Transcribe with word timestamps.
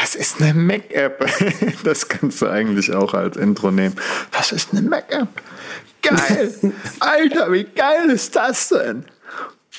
Das 0.00 0.14
ist 0.14 0.40
eine 0.40 0.54
Mac-App. 0.54 1.26
Das 1.84 2.08
kannst 2.08 2.42
du 2.42 2.48
eigentlich 2.48 2.92
auch 2.94 3.14
als 3.14 3.36
Intro 3.36 3.70
nehmen. 3.70 3.96
Das 4.30 4.52
ist 4.52 4.72
eine 4.72 4.82
Mac-App. 4.82 5.28
Geil. 6.02 6.54
Alter, 7.00 7.52
wie 7.52 7.64
geil 7.64 8.10
ist 8.10 8.36
das 8.36 8.68
denn? 8.68 9.04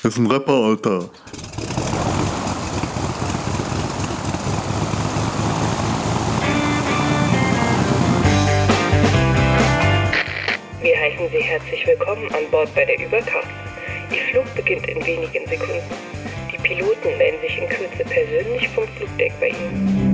Das 0.02 0.12
ist 0.12 0.18
ein 0.18 0.26
Rapper, 0.26 0.52
Alter. 0.52 1.10
Wir 10.82 10.96
heißen 10.96 11.28
Sie 11.30 11.42
herzlich 11.42 11.86
willkommen 11.86 12.32
an 12.34 12.50
Bord 12.50 12.74
bei 12.74 12.84
der 12.84 12.98
Überkraft. 12.98 13.48
Ihr 14.10 14.22
Flug 14.30 14.54
beginnt 14.54 14.86
in 14.88 15.04
wenigen 15.06 15.46
Sekunden. 15.48 15.82
Die 16.52 16.58
Piloten 16.58 17.16
melden 17.18 17.40
sich 17.40 17.58
in 17.58 17.68
Kürze 17.68 18.04
persönlich 18.04 18.68
vom 18.68 18.86
Flugdeck 18.96 19.32
bei 19.40 19.48
Ihnen. 19.48 20.09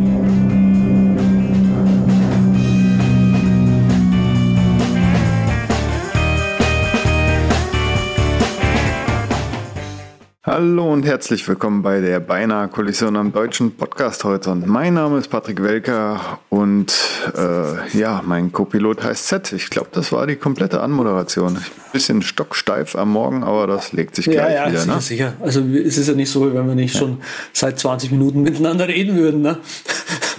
Hallo 10.46 10.92
und 10.92 11.05
herzlich 11.05 11.46
willkommen 11.48 11.82
bei 11.82 12.00
der 12.00 12.20
Beinahe 12.20 12.68
Kollision 12.68 13.16
am 13.16 13.32
deutschen 13.32 13.73
Podcast 13.74 14.23
heute. 14.23 14.50
Und 14.52 14.64
mein 14.69 14.95
Name 14.95 15.19
ist 15.19 15.27
Patrick 15.27 15.60
Welker 15.60 16.38
und 16.50 16.95
äh, 17.36 17.98
ja, 17.98 18.22
mein 18.24 18.52
Co-Pilot 18.52 19.02
heißt 19.02 19.27
Z. 19.27 19.52
Ich 19.52 19.70
glaube, 19.70 19.88
das 19.91 20.12
war 20.12 20.24
die 20.28 20.36
komplette 20.36 20.80
Anmoderation. 20.82 21.59
Bisschen 21.92 22.22
stocksteif 22.22 22.95
am 22.95 23.10
Morgen, 23.10 23.42
aber 23.42 23.66
das 23.66 23.92
legt 23.92 24.14
sich 24.14 24.27
gleich 24.27 24.55
Ja, 24.55 24.69
ja, 24.69 24.70
wieder. 24.70 24.80
sicher, 24.82 24.95
Ne? 24.95 25.00
sicher. 25.00 25.32
Also 25.41 25.62
es 25.62 25.98
ist 25.98 26.06
ja 26.06 26.14
nicht 26.14 26.30
so, 26.30 26.55
wenn 26.55 26.69
wir 26.69 26.77
nicht 26.77 26.97
schon 26.97 27.19
seit 27.52 27.80
20 27.80 28.12
Minuten 28.12 28.42
miteinander 28.44 28.86
reden 28.86 29.16
würden. 29.16 29.42
Ne? 29.42 29.58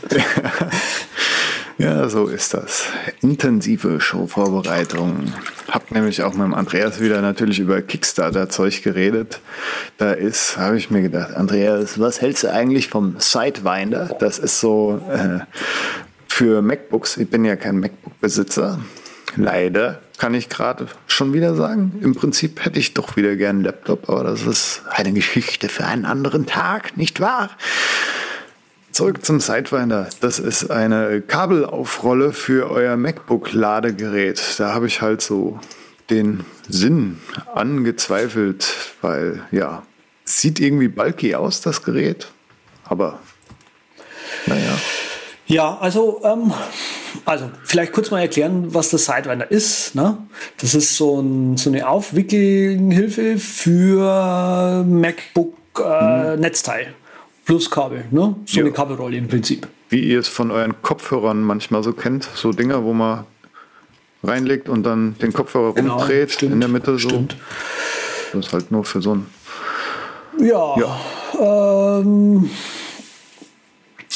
Ja, 1.77 2.09
so 2.09 2.25
ist 2.25 2.55
das. 2.55 2.85
Intensive 3.21 4.01
Showvorbereitung. 4.01 5.31
Hab 5.69 5.91
nämlich 5.91 6.23
auch 6.23 6.33
mit 6.33 6.43
dem 6.43 6.55
Andreas 6.55 6.99
wieder 6.99 7.21
natürlich 7.21 7.59
über 7.59 7.83
Kickstarter-Zeug 7.83 8.81
geredet. 8.81 9.41
Da 9.97 10.11
ist, 10.11 10.57
habe 10.57 10.77
ich 10.77 10.89
mir 10.89 11.03
gedacht, 11.03 11.35
Andreas, 11.35 11.99
was 11.99 12.19
hältst 12.19 12.43
du 12.43 12.51
eigentlich 12.51 12.87
vom 12.87 13.19
Sidewinder? 13.19 14.15
Das 14.19 14.39
ist 14.39 14.59
so 14.59 14.99
äh, 15.11 15.41
für 16.27 16.63
MacBooks. 16.63 17.17
Ich 17.17 17.29
bin 17.29 17.45
ja 17.45 17.55
kein 17.55 17.79
MacBook-Besitzer. 17.79 18.79
Leider 19.35 19.99
kann 20.17 20.33
ich 20.33 20.49
gerade 20.49 20.87
schon 21.05 21.31
wieder 21.33 21.53
sagen. 21.53 21.99
Im 22.01 22.15
Prinzip 22.15 22.65
hätte 22.65 22.79
ich 22.79 22.95
doch 22.95 23.17
wieder 23.17 23.35
gern 23.35 23.57
einen 23.57 23.65
Laptop, 23.65 24.09
aber 24.09 24.23
das 24.23 24.41
ist 24.47 24.81
eine 24.89 25.13
Geschichte 25.13 25.69
für 25.69 25.85
einen 25.85 26.05
anderen 26.05 26.47
Tag, 26.47 26.97
nicht 26.97 27.19
wahr? 27.19 27.51
Zurück 28.97 29.23
zum 29.23 29.39
Sidewinder. 29.39 30.09
Das 30.21 30.39
ist 30.39 30.71
eine 30.71 31.21
Kabelaufrolle 31.21 32.33
für 32.33 32.71
euer 32.71 32.97
MacBook-Ladegerät. 32.97 34.55
Da 34.57 34.73
habe 34.73 34.87
ich 34.87 35.03
halt 35.03 35.21
so 35.21 35.59
den 36.09 36.45
Sinn 36.67 37.19
angezweifelt, 37.53 38.73
weil 39.03 39.43
ja, 39.51 39.83
sieht 40.23 40.59
irgendwie 40.59 40.87
bulky 40.87 41.35
aus, 41.35 41.61
das 41.61 41.83
Gerät. 41.83 42.29
Aber 42.85 43.19
naja. 44.47 44.75
Ja, 45.45 45.77
also, 45.77 46.19
ähm, 46.23 46.51
also 47.23 47.51
vielleicht 47.65 47.93
kurz 47.93 48.09
mal 48.09 48.21
erklären, 48.21 48.73
was 48.73 48.89
der 48.89 48.97
Sidewinder 48.97 49.51
ist. 49.51 49.93
Ne? 49.93 50.17
Das 50.59 50.73
ist 50.73 50.97
so, 50.97 51.21
ein, 51.21 51.55
so 51.57 51.69
eine 51.69 51.87
Aufwickelhilfe 51.87 53.37
für 53.37 54.83
MacBook 54.87 55.53
äh, 55.85 56.35
Netzteil 56.37 56.95
plus 57.47 57.71
Kabel. 57.71 58.05
Ne? 58.11 58.35
So 58.45 58.59
Ja. 58.59 58.65
eine 58.65 58.71
Kabelrolle 58.73 59.17
im 59.17 59.27
Prinzip. 59.27 59.67
Wie 59.89 60.01
ihr 60.01 60.19
es 60.19 60.27
von 60.27 60.51
euren 60.51 60.79
Kopfhörern 60.81 61.41
manchmal 61.41 61.81
so 61.83 61.93
kennt, 61.93 62.27
so 62.35 62.51
Dinger, 62.51 62.83
wo 62.83 62.93
man 62.93 63.23
reinlegt 64.23 64.67
und 64.69 64.83
dann 64.83 65.15
den 65.21 65.31
Kopfhörer 65.33 65.73
Genau, 65.73 65.97
rumdreht 65.97 66.31
stimmt, 66.31 66.53
in 66.53 66.59
der 66.59 66.69
Mitte 66.69 66.99
so. 66.99 67.09
stimmt. 67.09 67.37
Das 68.33 68.47
ist 68.47 68.53
halt 68.53 68.71
nur 68.71 68.83
für 68.83 69.01
so 69.01 69.15
ein 69.15 69.25
Ja, 70.39 70.75
Ja. 70.77 71.99
Ähm, 71.99 72.49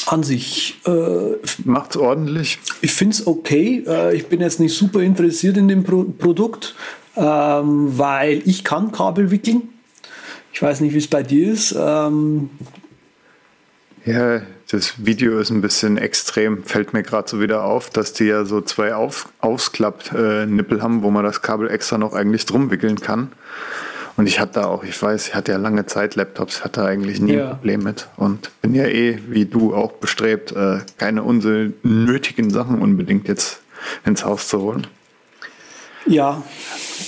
an 0.06 0.22
sich. 0.22 0.78
Äh, 0.86 1.36
Macht's 1.64 1.96
ordentlich. 1.96 2.58
Ich 2.82 2.92
finde 2.92 3.14
es 3.14 3.26
okay. 3.26 3.82
Äh, 3.86 4.14
ich 4.16 4.26
bin 4.26 4.40
jetzt 4.40 4.60
nicht 4.60 4.74
super 4.76 5.00
interessiert 5.00 5.56
in 5.56 5.68
dem 5.68 5.84
Pro 5.84 6.04
Produkt, 6.04 6.74
ähm, 7.16 7.96
weil 7.98 8.42
ich 8.44 8.62
kann 8.64 8.92
Kabel 8.92 9.30
wickeln. 9.30 9.62
Ich 10.52 10.60
weiß 10.60 10.80
nicht, 10.80 10.92
wie 10.92 10.98
es 10.98 11.06
bei 11.08 11.22
dir 11.22 11.52
ist. 11.52 11.74
Ähm, 11.78 12.50
Ja, 14.04 14.42
das 14.70 14.94
Video 15.06 15.38
ist 15.38 15.50
ein 15.50 15.60
bisschen 15.60 15.96
extrem. 15.96 16.64
Fällt 16.64 16.92
mir 16.92 17.02
gerade 17.02 17.28
so 17.28 17.40
wieder 17.40 17.64
auf, 17.64 17.90
dass 17.90 18.12
die 18.12 18.24
ja 18.24 18.44
so 18.44 18.60
zwei 18.60 18.94
auf, 18.94 19.28
Ausklapp-Nippel 19.40 20.82
haben, 20.82 21.02
wo 21.02 21.10
man 21.10 21.24
das 21.24 21.42
Kabel 21.42 21.70
extra 21.70 21.98
noch 21.98 22.12
eigentlich 22.14 22.46
drum 22.46 22.70
wickeln 22.70 23.00
kann. 23.00 23.32
Und 24.16 24.26
ich 24.26 24.40
hatte 24.40 24.66
auch, 24.66 24.84
ich 24.84 25.00
weiß, 25.00 25.28
ich 25.28 25.34
hatte 25.34 25.52
ja 25.52 25.58
lange 25.58 25.86
Zeit 25.86 26.16
Laptops, 26.16 26.64
hatte 26.64 26.84
eigentlich 26.84 27.20
nie 27.20 27.34
Ja. 27.34 27.44
ein 27.44 27.56
Problem 27.56 27.82
mit. 27.82 28.08
Und 28.16 28.50
bin 28.60 28.74
ja 28.74 28.84
eh, 28.84 29.18
wie 29.28 29.46
du 29.46 29.74
auch 29.74 29.92
bestrebt, 29.92 30.52
äh, 30.52 30.80
keine 30.98 31.22
unnötigen 31.22 32.50
Sachen 32.50 32.80
unbedingt 32.82 33.28
jetzt 33.28 33.60
ins 34.04 34.24
Haus 34.24 34.48
zu 34.48 34.60
holen. 34.60 34.86
ja, 36.06 36.42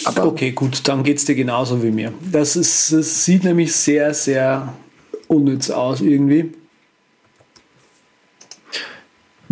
Aber- 0.05 0.27
okay, 0.27 0.53
gut, 0.53 0.87
dann 0.89 1.03
geht 1.03 1.19
es 1.19 1.25
dir 1.25 1.35
genauso 1.35 1.83
wie 1.83 1.91
mir. 1.91 2.13
Das, 2.31 2.57
ist, 2.57 2.93
das 2.93 3.25
sieht 3.25 3.43
nämlich 3.45 3.75
sehr, 3.75 4.15
sehr 4.15 4.73
unnütz 5.29 5.69
aus 5.71 6.01
irgendwie. 6.01 6.53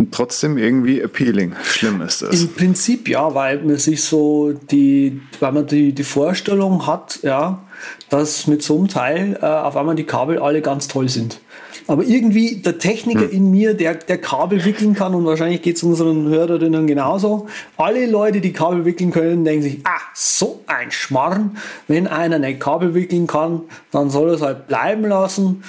Und 0.03 0.13
trotzdem 0.13 0.57
irgendwie 0.57 1.01
appealing. 1.01 1.53
Schlimm 1.63 2.01
ist 2.01 2.21
es. 2.21 2.41
Im 2.41 2.53
Prinzip 2.53 3.07
ja, 3.07 3.33
weil 3.33 3.63
man 3.63 3.77
sich 3.77 4.03
so 4.03 4.51
die, 4.51 5.21
weil 5.39 5.53
man 5.53 5.65
die, 5.65 5.93
die 5.93 6.03
Vorstellung 6.03 6.85
hat, 6.85 7.19
ja, 7.23 7.63
dass 8.09 8.47
mit 8.47 8.63
so 8.63 8.77
einem 8.77 8.89
Teil 8.89 9.37
äh, 9.41 9.45
auf 9.45 9.77
einmal 9.77 9.95
die 9.95 10.03
Kabel 10.03 10.39
alle 10.39 10.61
ganz 10.61 10.89
toll 10.89 11.07
sind. 11.07 11.39
Aber 11.87 12.03
irgendwie 12.03 12.57
der 12.57 12.79
Techniker 12.79 13.29
in 13.29 13.49
mir, 13.49 13.73
der, 13.73 13.95
der 13.95 14.17
Kabel 14.17 14.65
wickeln 14.65 14.93
kann, 14.93 15.15
und 15.15 15.25
wahrscheinlich 15.25 15.61
geht 15.61 15.77
es 15.77 15.83
unseren 15.83 16.27
Hörerinnen 16.27 16.85
genauso, 16.85 17.47
alle 17.77 18.05
Leute, 18.05 18.41
die 18.41 18.51
Kabel 18.51 18.83
wickeln 18.83 19.11
können, 19.11 19.45
denken 19.45 19.63
sich, 19.63 19.79
ah, 19.85 20.01
so 20.13 20.63
ein 20.67 20.91
Schmarrn, 20.91 21.57
wenn 21.87 22.07
einer 22.07 22.39
nicht 22.39 22.59
Kabel 22.59 22.93
wickeln 22.93 23.27
kann, 23.27 23.61
dann 23.91 24.09
soll 24.09 24.29
er 24.29 24.35
es 24.35 24.41
halt 24.41 24.67
bleiben 24.67 25.03
lassen. 25.05 25.63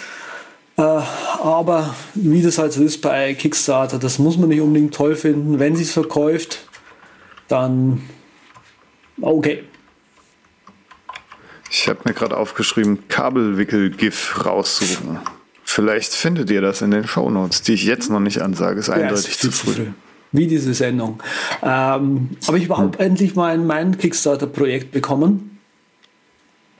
Äh, 0.76 0.82
aber 0.82 1.94
wie 2.14 2.42
das 2.42 2.58
halt 2.58 2.72
so 2.72 2.82
ist 2.82 3.00
bei 3.00 3.34
Kickstarter, 3.34 3.98
das 3.98 4.18
muss 4.18 4.36
man 4.36 4.48
nicht 4.48 4.60
unbedingt 4.60 4.94
toll 4.94 5.14
finden. 5.14 5.58
Wenn 5.58 5.76
sie 5.76 5.84
es 5.84 5.92
verkauft, 5.92 6.66
dann 7.48 8.02
okay. 9.20 9.64
Ich 11.70 11.88
habe 11.88 12.00
mir 12.04 12.14
gerade 12.14 12.36
aufgeschrieben, 12.36 13.08
Kabelwickel-GIF 13.08 14.44
raussuchen. 14.46 15.18
Vielleicht 15.64 16.12
findet 16.12 16.50
ihr 16.50 16.60
das 16.60 16.82
in 16.82 16.90
den 16.90 17.06
Shownotes, 17.06 17.62
die 17.62 17.74
ich 17.74 17.84
jetzt 17.84 18.10
noch 18.10 18.20
nicht 18.20 18.42
ansage. 18.42 18.80
Ist 18.80 18.88
Ja, 18.88 18.94
eindeutig 18.94 19.30
ist 19.30 19.40
zu 19.40 19.52
viel 19.52 19.74
früh. 19.74 19.86
Wie 20.32 20.46
diese 20.48 20.74
Sendung. 20.74 21.22
Ähm, 21.62 22.30
aber 22.46 22.56
ich 22.56 22.68
habe 22.68 22.98
endlich 22.98 23.36
mein, 23.36 23.66
mein 23.66 23.96
Kickstarter-Projekt 23.96 24.90
bekommen. 24.90 25.58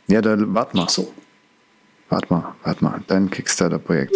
Ja, 0.09 0.21
dann 0.21 0.55
warte 0.55 0.77
mal. 0.77 0.85
Ach 0.87 0.91
so. 0.91 1.14
Warte 2.11 2.27
mal, 2.33 2.55
warte 2.65 2.85
mal. 2.85 3.01
Dein 3.07 3.31
Kickstarter-Projekt. 3.31 4.15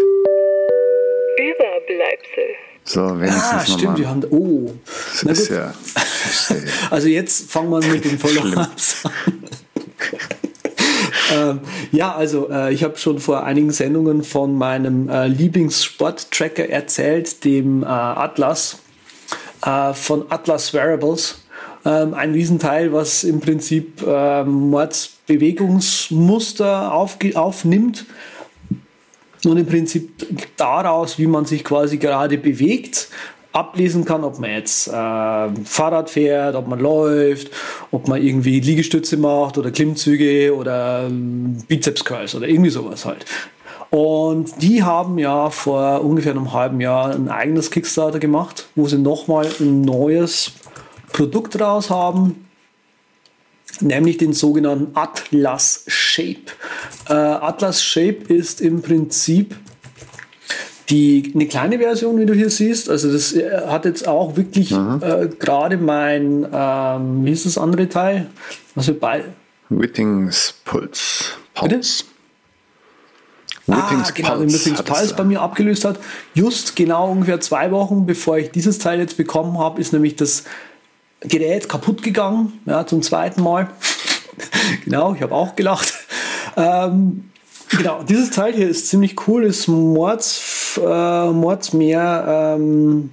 Überbleibsel. 1.38 2.54
So, 2.84 3.21
wenigstens 3.21 3.44
Ah, 3.53 3.60
stimmt, 3.66 3.82
mal. 3.84 3.99
wir 3.99 4.09
haben. 4.09 4.25
Oh. 4.31 4.72
Das 4.87 5.25
Na 5.25 5.32
ist 5.32 5.49
gut. 5.49 5.56
ja. 5.56 5.75
Also 6.91 7.09
jetzt 7.09 7.50
fangen 7.50 7.71
wir 7.71 7.81
mit 7.87 8.04
den 8.04 8.19
Follow-ups 8.19 9.04
an. 9.04 9.12
ähm, 11.34 11.60
ja, 11.93 12.15
also 12.15 12.50
äh, 12.50 12.72
ich 12.72 12.82
habe 12.84 12.97
schon 12.99 13.19
vor 13.19 13.44
einigen 13.44 13.71
Sendungen 13.71 14.22
von 14.25 14.56
meinem 14.56 15.09
äh, 15.09 15.26
Lieblingssport-Tracker 15.26 16.69
erzählt, 16.69 17.44
dem 17.44 17.82
äh, 17.82 17.87
Atlas 17.87 18.79
äh, 19.64 19.93
von 19.94 20.26
Atlas 20.31 20.73
Wearables. 20.75 21.43
Ähm, 21.85 22.15
ein 22.15 22.33
Riesenteil, 22.33 22.93
was 22.93 23.25
im 23.25 23.41
Prinzip 23.41 24.01
äh, 24.07 24.45
Mordsbewegungsmuster 24.45 26.93
aufnimmt 26.93 28.07
und 29.45 29.57
im 29.57 29.67
Prinzip 29.67 30.27
daraus, 30.57 31.19
wie 31.19 31.27
man 31.27 31.45
sich 31.45 31.65
quasi 31.65 31.99
gerade 31.99 32.39
bewegt, 32.39 33.09
ablesen 33.53 34.05
kann, 34.05 34.25
ob 34.25 34.39
man 34.39 34.51
jetzt 34.51 34.89
äh, 34.89 34.91
Fahrrad 34.91 36.11
fährt, 36.11 36.55
ob 36.55 36.69
man 36.69 36.81
läuft, 36.81 37.51
ob 37.91 38.09
man 38.09 38.23
irgendwie 38.23 38.61
Liegestütze 38.61 39.17
macht 39.17 39.59
oder 39.59 39.71
Klimmzüge 39.71 40.55
oder 40.55 41.07
ähm, 41.07 41.59
Bizeps 41.67 42.05
Curls 42.05 42.35
oder 42.35 42.49
irgendwie 42.49 42.71
sowas 42.71 43.05
halt. 43.05 43.25
Und 43.91 44.61
die 44.61 44.83
haben 44.83 45.19
ja 45.19 45.49
vor 45.49 46.05
ungefähr 46.05 46.33
einem 46.33 46.53
halben 46.53 46.81
Jahr 46.81 47.15
ein 47.15 47.31
eigenes 47.31 47.71
Kickstarter 47.71 48.19
gemacht, 48.19 48.69
wo 48.75 48.87
sie 48.87 48.99
nochmal 48.99 49.49
ein 49.61 49.81
neues 49.81 50.53
Produkt 51.12 51.60
raus 51.60 51.90
haben, 51.90 52.46
nämlich 53.81 54.19
den 54.19 54.32
sogenannten 54.32 54.96
Atlas 54.96 55.84
Shape. 55.87 56.52
Äh, 57.08 57.12
Atlas 57.12 57.82
Shape 57.82 58.32
ist 58.32 58.60
im 58.60 58.82
Prinzip 58.82 59.56
die, 60.88 61.32
eine 61.34 61.46
kleine 61.46 61.78
Version, 61.78 62.19
wie 62.19 62.26
du 62.26 62.32
hier 62.34 62.50
siehst. 62.50 62.88
Also 62.88 63.12
das 63.12 63.34
äh, 63.34 63.66
hat 63.66 63.84
jetzt 63.84 64.08
auch 64.08 64.37
wirklich 64.37 64.70
Mhm. 64.70 65.00
äh, 65.02 65.28
gerade 65.28 65.76
mein, 65.76 66.46
ähm, 66.52 67.25
wie 67.25 67.32
ist 67.32 67.46
das 67.46 67.58
andere 67.58 67.88
Teil? 67.88 68.28
Was 68.75 68.87
wir 68.87 68.99
bei, 68.99 69.25
Whittings 69.70 70.55
Puls. 70.64 71.32
Puls. 71.55 72.05
Ah, 73.70 74.10
genau, 74.14 74.38
den 74.38 74.50
Whippings 74.50 74.78
hat 74.78 74.88
es 74.88 74.99
Pulse 74.99 75.14
bei 75.14 75.25
mir 75.25 75.43
abgelöst 75.43 75.84
hat. 75.84 75.99
Just 76.32 76.75
genau 76.75 77.10
ungefähr 77.10 77.38
zwei 77.40 77.70
Wochen, 77.70 78.06
bevor 78.06 78.38
ich 78.38 78.50
dieses 78.50 78.78
Teil 78.78 78.99
jetzt 78.99 79.19
bekommen 79.19 79.58
habe, 79.58 79.78
ist 79.78 79.93
nämlich 79.93 80.16
das 80.16 80.44
Gerät 81.20 81.69
kaputt 81.69 82.03
gegangen, 82.03 82.61
ja, 82.67 82.87
zum 82.87 83.03
zweiten 83.03 83.43
Mal. 83.43 83.70
genau, 84.85 85.15
ich 85.15 85.23
habe 85.23 85.35
auch 85.35 85.56
gelacht. 85.56 85.93
Ähm, 86.56 87.31
genau, 87.70 88.03
dieses 88.03 88.31
Teil 88.31 88.55
hier 88.55 88.69
ist 88.69 88.88
ziemlich 88.88 89.26
cool, 89.26 89.44
ist 89.44 89.69
Mords, 89.69 90.79
äh, 90.82 91.31
Mordsmeer 91.31 92.56
ähm, 92.56 93.11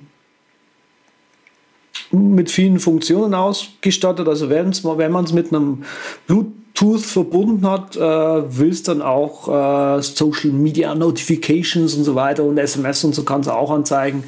mit 2.11 2.51
vielen 2.51 2.79
Funktionen 2.79 3.33
ausgestattet. 3.33 4.27
Also 4.27 4.49
wenn 4.49 5.11
man 5.11 5.25
es 5.25 5.33
mit 5.33 5.53
einem 5.53 5.83
Bluetooth 6.75 7.05
verbunden 7.05 7.67
hat, 7.67 7.95
äh, 7.95 7.99
will 7.99 8.69
es 8.69 8.83
dann 8.83 9.01
auch 9.01 9.47
äh, 9.47 10.01
Social 10.01 10.51
Media 10.51 10.93
Notifications 10.93 11.95
und 11.95 12.03
so 12.03 12.15
weiter 12.15 12.43
und 12.43 12.57
SMS 12.57 13.03
und 13.03 13.15
so 13.15 13.23
kann 13.23 13.41
es 13.41 13.47
auch 13.47 13.71
anzeigen. 13.71 14.25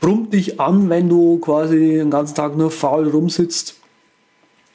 Brummt 0.00 0.32
dich 0.32 0.58
an, 0.58 0.88
wenn 0.88 1.08
du 1.08 1.38
quasi 1.38 1.78
den 1.78 2.10
ganzen 2.10 2.34
Tag 2.34 2.56
nur 2.56 2.70
faul 2.70 3.08
rumsitzt. 3.08 3.76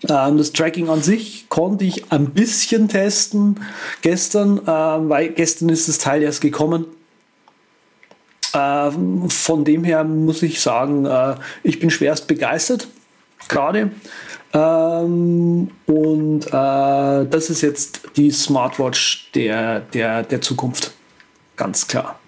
Ähm, 0.08 0.38
das 0.38 0.54
Tracking 0.54 0.90
an 0.90 1.02
sich 1.02 1.50
konnte 1.50 1.86
ich 1.86 2.12
ein 2.12 2.30
bisschen 2.32 2.88
testen 2.88 3.62
gestern, 4.02 4.62
ähm, 4.68 5.10
weil 5.10 5.30
gestern 5.30 5.70
ist 5.70 5.88
das 5.88 5.98
Teil 5.98 6.22
erst 6.22 6.42
gekommen. 6.42 6.86
Ähm, 8.54 9.30
von 9.30 9.66
dem 9.66 9.84
her 9.84 10.04
muss 10.04 10.44
ich 10.44 10.62
sagen, 10.62 11.06
äh, 11.06 11.36
ich 11.64 11.80
bin 11.80 11.90
schwerst 11.90 12.28
begeistert 12.28 12.88
gerade. 13.48 13.92
Ähm, 14.58 15.70
und 15.86 16.48
äh, 16.48 16.50
das 16.50 17.50
ist 17.50 17.62
jetzt 17.62 18.02
die 18.16 18.32
Smartwatch 18.32 19.32
der, 19.36 19.82
der, 19.82 20.24
der 20.24 20.42
Zukunft. 20.42 20.92
Ganz 21.56 21.88
klar. 21.88 22.20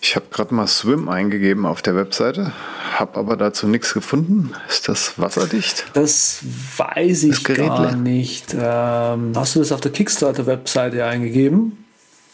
Ich 0.00 0.16
habe 0.16 0.26
gerade 0.30 0.54
mal 0.54 0.66
Swim 0.66 1.08
eingegeben 1.08 1.66
auf 1.66 1.82
der 1.82 1.94
Webseite, 1.94 2.52
habe 2.94 3.18
aber 3.18 3.36
dazu 3.36 3.66
nichts 3.66 3.92
gefunden. 3.92 4.52
Ist 4.68 4.88
das 4.88 5.18
wasserdicht? 5.18 5.84
Das 5.92 6.40
weiß 6.76 7.24
ich 7.24 7.42
Das 7.42 7.56
gar 7.56 7.94
nicht. 7.96 8.54
Ähm, 8.54 9.32
hast 9.34 9.56
du 9.56 9.58
das 9.58 9.72
auf 9.72 9.80
der 9.82 9.92
Kickstarter-Webseite 9.92 11.04
eingegeben? 11.04 11.84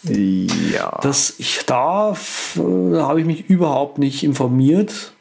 Ja. 0.04 1.00
Das 1.02 1.34
ich 1.38 1.64
darf, 1.66 2.56
äh, 2.56 2.92
da 2.92 3.08
habe 3.08 3.20
ich 3.20 3.26
mich 3.26 3.50
überhaupt 3.50 3.98
nicht 3.98 4.22
informiert. 4.22 5.12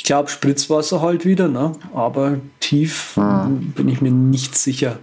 Ich 0.00 0.04
glaube 0.04 0.30
Spritzwasser 0.30 1.02
halt 1.02 1.26
wieder, 1.26 1.48
ne? 1.48 1.72
aber 1.94 2.38
tief 2.58 3.18
Ah. 3.18 3.44
m, 3.44 3.72
bin 3.76 3.86
ich 3.90 4.00
mir 4.00 4.10
nicht 4.10 4.56
sicher. 4.56 4.98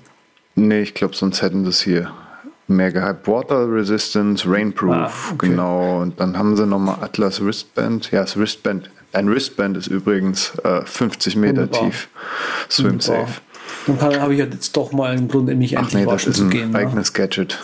nee, 0.55 0.81
ich 0.81 0.95
glaube, 0.95 1.15
sonst 1.15 1.43
hätten 1.43 1.63
das 1.65 1.81
hier 1.81 2.09
mehr 2.67 2.91
gehypt. 2.91 3.27
Water 3.27 3.71
Resistance, 3.71 4.49
Rainproof, 4.49 4.91
Ah, 4.95 5.11
okay. 5.33 5.49
genau. 5.49 6.01
Und 6.01 6.19
dann 6.19 6.35
haben 6.35 6.57
sie 6.57 6.65
nochmal 6.65 6.97
Atlas 7.01 7.45
Wristband. 7.45 8.09
Ja, 8.11 8.21
das 8.21 8.37
Wristband. 8.37 8.89
Ein 9.13 9.29
Wristband 9.29 9.77
ist 9.77 9.85
übrigens 9.85 10.53
äh, 10.63 10.81
50 10.83 11.35
Meter 11.35 11.61
Wunderbar. 11.67 11.79
tief. 11.91 12.07
Swim 12.67 12.93
Wunderbar. 12.93 13.27
safe. 13.27 13.41
Dann 13.99 14.19
habe 14.19 14.33
ich 14.33 14.39
ja 14.39 14.45
jetzt 14.45 14.75
doch 14.75 14.91
mal 14.93 15.11
einen 15.11 15.27
Grund, 15.27 15.45
mich 15.55 15.77
Ach 15.77 15.83
endlich 15.83 15.93
nee, 15.99 16.05
das 16.05 16.13
waschen 16.13 16.31
ist 16.31 16.37
zu 16.39 16.43
ein 16.45 16.49
gehen. 16.49 16.71
Ne? 16.71 16.77
eigenes 16.79 17.13
Gadget. 17.13 17.59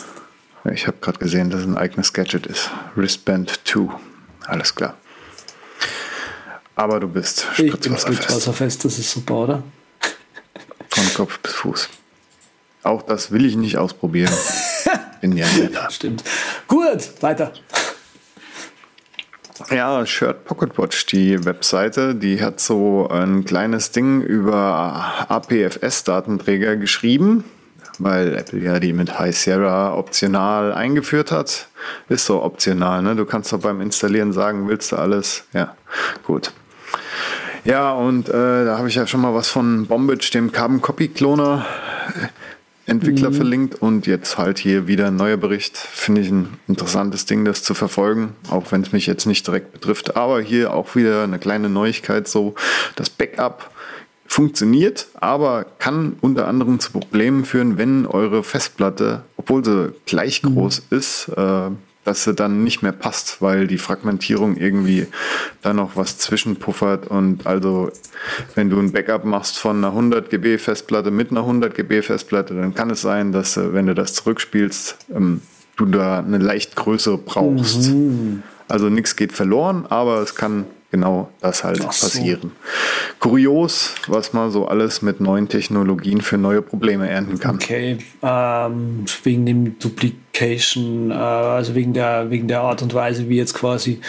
Ich 0.71 0.85
habe 0.85 0.97
gerade 1.01 1.17
gesehen, 1.17 1.49
dass 1.49 1.61
es 1.61 1.65
ein 1.65 1.77
eigenes 1.77 2.13
Gadget 2.13 2.45
ist. 2.45 2.69
Wristband 2.95 3.59
2. 3.65 3.89
Alles 4.45 4.75
klar. 4.75 4.93
Aber 6.75 6.99
du 6.99 7.07
bist 7.07 7.45
spritzwasserfest. 7.53 8.23
Spritzwasserfest, 8.23 8.85
das 8.85 8.99
ist 8.99 9.11
super, 9.11 9.35
oder? 9.35 9.63
Von 10.89 11.13
Kopf 11.13 11.39
bis 11.39 11.53
Fuß. 11.53 11.89
Auch 12.83 13.01
das 13.01 13.31
will 13.31 13.45
ich 13.45 13.55
nicht 13.55 13.77
ausprobieren. 13.77 14.33
Bin 15.21 15.37
ja 15.37 15.47
netter. 15.57 15.89
Stimmt. 15.89 16.23
Gut, 16.67 17.21
weiter. 17.21 17.53
Ja, 19.69 20.05
Shirt 20.05 20.45
Pocket 20.45 20.77
Watch, 20.77 21.05
die 21.05 21.45
Webseite, 21.45 22.15
die 22.15 22.41
hat 22.41 22.59
so 22.59 23.07
ein 23.07 23.45
kleines 23.45 23.91
Ding 23.91 24.21
über 24.21 25.25
APFS-Datenträger 25.29 26.75
geschrieben, 26.75 27.43
weil 27.99 28.35
Apple 28.35 28.59
ja 28.59 28.79
die 28.79 28.93
mit 28.93 29.17
High 29.17 29.35
Sierra 29.37 29.95
optional 29.95 30.73
eingeführt 30.73 31.31
hat. 31.31 31.67
Ist 32.09 32.25
so 32.25 32.43
optional, 32.43 33.03
ne? 33.03 33.15
Du 33.15 33.25
kannst 33.25 33.53
doch 33.53 33.59
beim 33.59 33.79
Installieren 33.79 34.33
sagen, 34.33 34.67
willst 34.67 34.91
du 34.91 34.97
alles? 34.97 35.45
Ja, 35.53 35.75
gut. 36.25 36.51
Ja, 37.65 37.93
und 37.93 38.27
äh, 38.27 38.65
da 38.65 38.77
habe 38.77 38.89
ich 38.89 38.95
ja 38.95 39.07
schon 39.07 39.21
mal 39.21 39.33
was 39.33 39.47
von 39.47 39.87
Bombage, 39.87 40.31
dem 40.33 40.51
Carbon 40.51 40.81
Copy 40.81 41.07
Cloner 41.07 41.65
äh, 42.15 42.27
Entwickler 42.85 43.31
verlinkt 43.31 43.81
und 43.81 44.07
jetzt 44.07 44.37
halt 44.37 44.59
hier 44.59 44.87
wieder 44.87 45.07
ein 45.07 45.15
neuer 45.15 45.37
Bericht. 45.37 45.77
Finde 45.77 46.19
ich 46.19 46.29
ein 46.29 46.57
interessantes 46.67 47.25
Ding, 47.25 47.45
das 47.45 47.63
zu 47.63 47.73
verfolgen, 47.73 48.35
auch 48.49 48.73
wenn 48.73 48.81
es 48.81 48.91
mich 48.91 49.07
jetzt 49.07 49.25
nicht 49.25 49.47
direkt 49.47 49.71
betrifft. 49.71 50.17
Aber 50.17 50.41
hier 50.41 50.73
auch 50.73 50.95
wieder 50.95 51.23
eine 51.23 51.39
kleine 51.39 51.69
Neuigkeit 51.69 52.27
so, 52.27 52.55
das 52.97 53.09
Backup 53.09 53.71
funktioniert, 54.25 55.07
aber 55.13 55.65
kann 55.79 56.17
unter 56.19 56.47
anderem 56.47 56.79
zu 56.79 56.91
Problemen 56.91 57.45
führen, 57.45 57.77
wenn 57.77 58.05
eure 58.05 58.43
Festplatte, 58.43 59.23
obwohl 59.37 59.63
sie 59.63 59.93
gleich 60.05 60.41
groß 60.41 60.81
ist, 60.89 61.29
äh, 61.29 61.69
dass 62.03 62.23
sie 62.23 62.33
dann 62.33 62.63
nicht 62.63 62.81
mehr 62.81 62.91
passt, 62.91 63.41
weil 63.41 63.67
die 63.67 63.77
Fragmentierung 63.77 64.57
irgendwie 64.57 65.07
da 65.61 65.73
noch 65.73 65.95
was 65.95 66.17
zwischenpuffert 66.17 67.07
und 67.07 67.47
also 67.47 67.91
wenn 68.55 68.69
du 68.69 68.79
ein 68.79 68.91
Backup 68.91 69.25
machst 69.25 69.57
von 69.57 69.77
einer 69.77 69.89
100 69.89 70.29
GB 70.29 70.57
Festplatte 70.57 71.11
mit 71.11 71.31
einer 71.31 71.41
100 71.41 71.75
GB 71.75 72.01
Festplatte, 72.01 72.53
dann 72.55 72.73
kann 72.73 72.89
es 72.89 73.01
sein, 73.01 73.31
dass 73.31 73.57
äh, 73.57 73.73
wenn 73.73 73.87
du 73.87 73.95
das 73.95 74.13
zurückspielst, 74.13 74.97
ähm, 75.15 75.41
du 75.75 75.85
da 75.85 76.19
eine 76.19 76.37
leicht 76.37 76.75
größere 76.75 77.17
brauchst. 77.17 77.91
Also 78.67 78.89
nichts 78.89 79.15
geht 79.15 79.31
verloren, 79.31 79.85
aber 79.89 80.21
es 80.21 80.35
kann 80.35 80.65
genau 80.93 81.29
das 81.41 81.63
halt 81.63 81.81
Ach 81.85 81.91
so. 81.91 82.05
passieren. 82.05 82.51
Kurios, 83.19 83.95
was 84.07 84.31
man 84.31 84.51
so 84.51 84.67
alles 84.67 85.01
mit 85.01 85.19
neuen 85.19 85.49
Technologien 85.49 86.21
für 86.21 86.37
neue 86.37 86.61
Probleme 86.61 87.09
ernten 87.09 87.39
kann. 87.39 87.55
Okay, 87.55 87.97
ähm, 88.21 89.05
wegen 89.23 89.45
dem 89.47 89.79
Duplication, 89.79 91.09
äh, 91.09 91.15
also 91.15 91.73
wegen 91.73 91.93
der, 91.93 92.29
wegen 92.29 92.47
der 92.47 92.61
Art 92.61 92.83
und 92.83 92.93
Weise, 92.93 93.27
wie 93.27 93.37
jetzt 93.37 93.55
quasi 93.55 94.01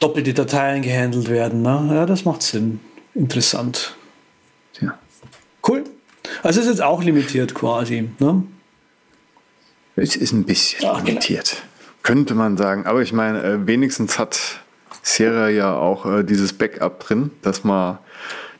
doppelte 0.00 0.32
Dateien 0.32 0.80
gehandelt 0.80 1.28
werden. 1.28 1.60
Ne? 1.60 1.90
Ja, 1.92 2.06
das 2.06 2.24
macht 2.24 2.40
Sinn. 2.42 2.80
Interessant. 3.14 3.94
Ja. 4.80 4.98
Cool. 5.68 5.84
Also 6.42 6.60
ist 6.60 6.66
jetzt 6.66 6.82
auch 6.82 7.02
limitiert 7.04 7.54
quasi. 7.54 8.08
Ne? 8.18 8.42
Es 9.96 10.16
ist 10.16 10.32
ein 10.32 10.44
bisschen 10.44 10.82
Ja, 10.82 10.94
genau. 10.94 11.04
limitiert, 11.04 11.62
könnte 12.02 12.34
man 12.34 12.56
sagen. 12.56 12.86
Aber 12.86 13.02
ich 13.02 13.12
meine, 13.12 13.42
äh, 13.42 13.66
wenigstens 13.66 14.18
hat 14.18 14.63
Sierra 15.06 15.50
ja 15.50 15.76
auch 15.76 16.06
äh, 16.06 16.24
dieses 16.24 16.54
Backup 16.54 16.98
drin, 17.00 17.30
dass 17.42 17.62
man, 17.62 17.98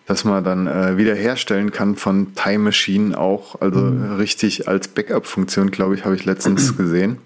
dass 0.07 0.25
man 0.25 0.45
dann 0.45 0.67
äh, 0.67 0.97
wiederherstellen 0.99 1.73
kann 1.73 1.97
von 1.97 2.35
Time 2.35 2.59
Machine 2.65 3.19
auch, 3.19 3.61
also 3.63 3.81
Mhm. 3.81 4.17
richtig 4.17 4.69
als 4.69 4.89
Backup-Funktion, 4.89 5.71
glaube 5.71 5.95
ich, 5.95 6.05
habe 6.05 6.15
ich 6.15 6.25
letztens 6.27 6.77
gesehen. 6.77 7.17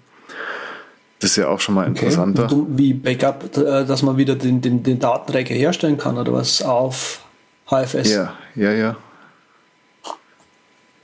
Das 1.19 1.31
ist 1.31 1.35
ja 1.35 1.49
auch 1.49 1.59
schon 1.59 1.75
mal 1.75 1.85
interessanter. 1.85 2.47
Du- 2.47 2.65
Wie 2.69 2.93
Backup, 2.93 3.57
äh, 3.57 3.85
dass 3.85 4.03
man 4.03 4.15
wieder 4.15 4.35
den, 4.35 4.61
den, 4.61 4.83
den 4.83 4.99
Datenträger 4.99 5.53
herstellen 5.53 5.97
kann 5.97 6.17
oder 6.17 6.31
was 6.31 6.61
auf 6.61 7.19
HFS. 7.69 8.13
Ja, 8.13 8.33
ja, 8.55 8.71
ja. 8.71 8.95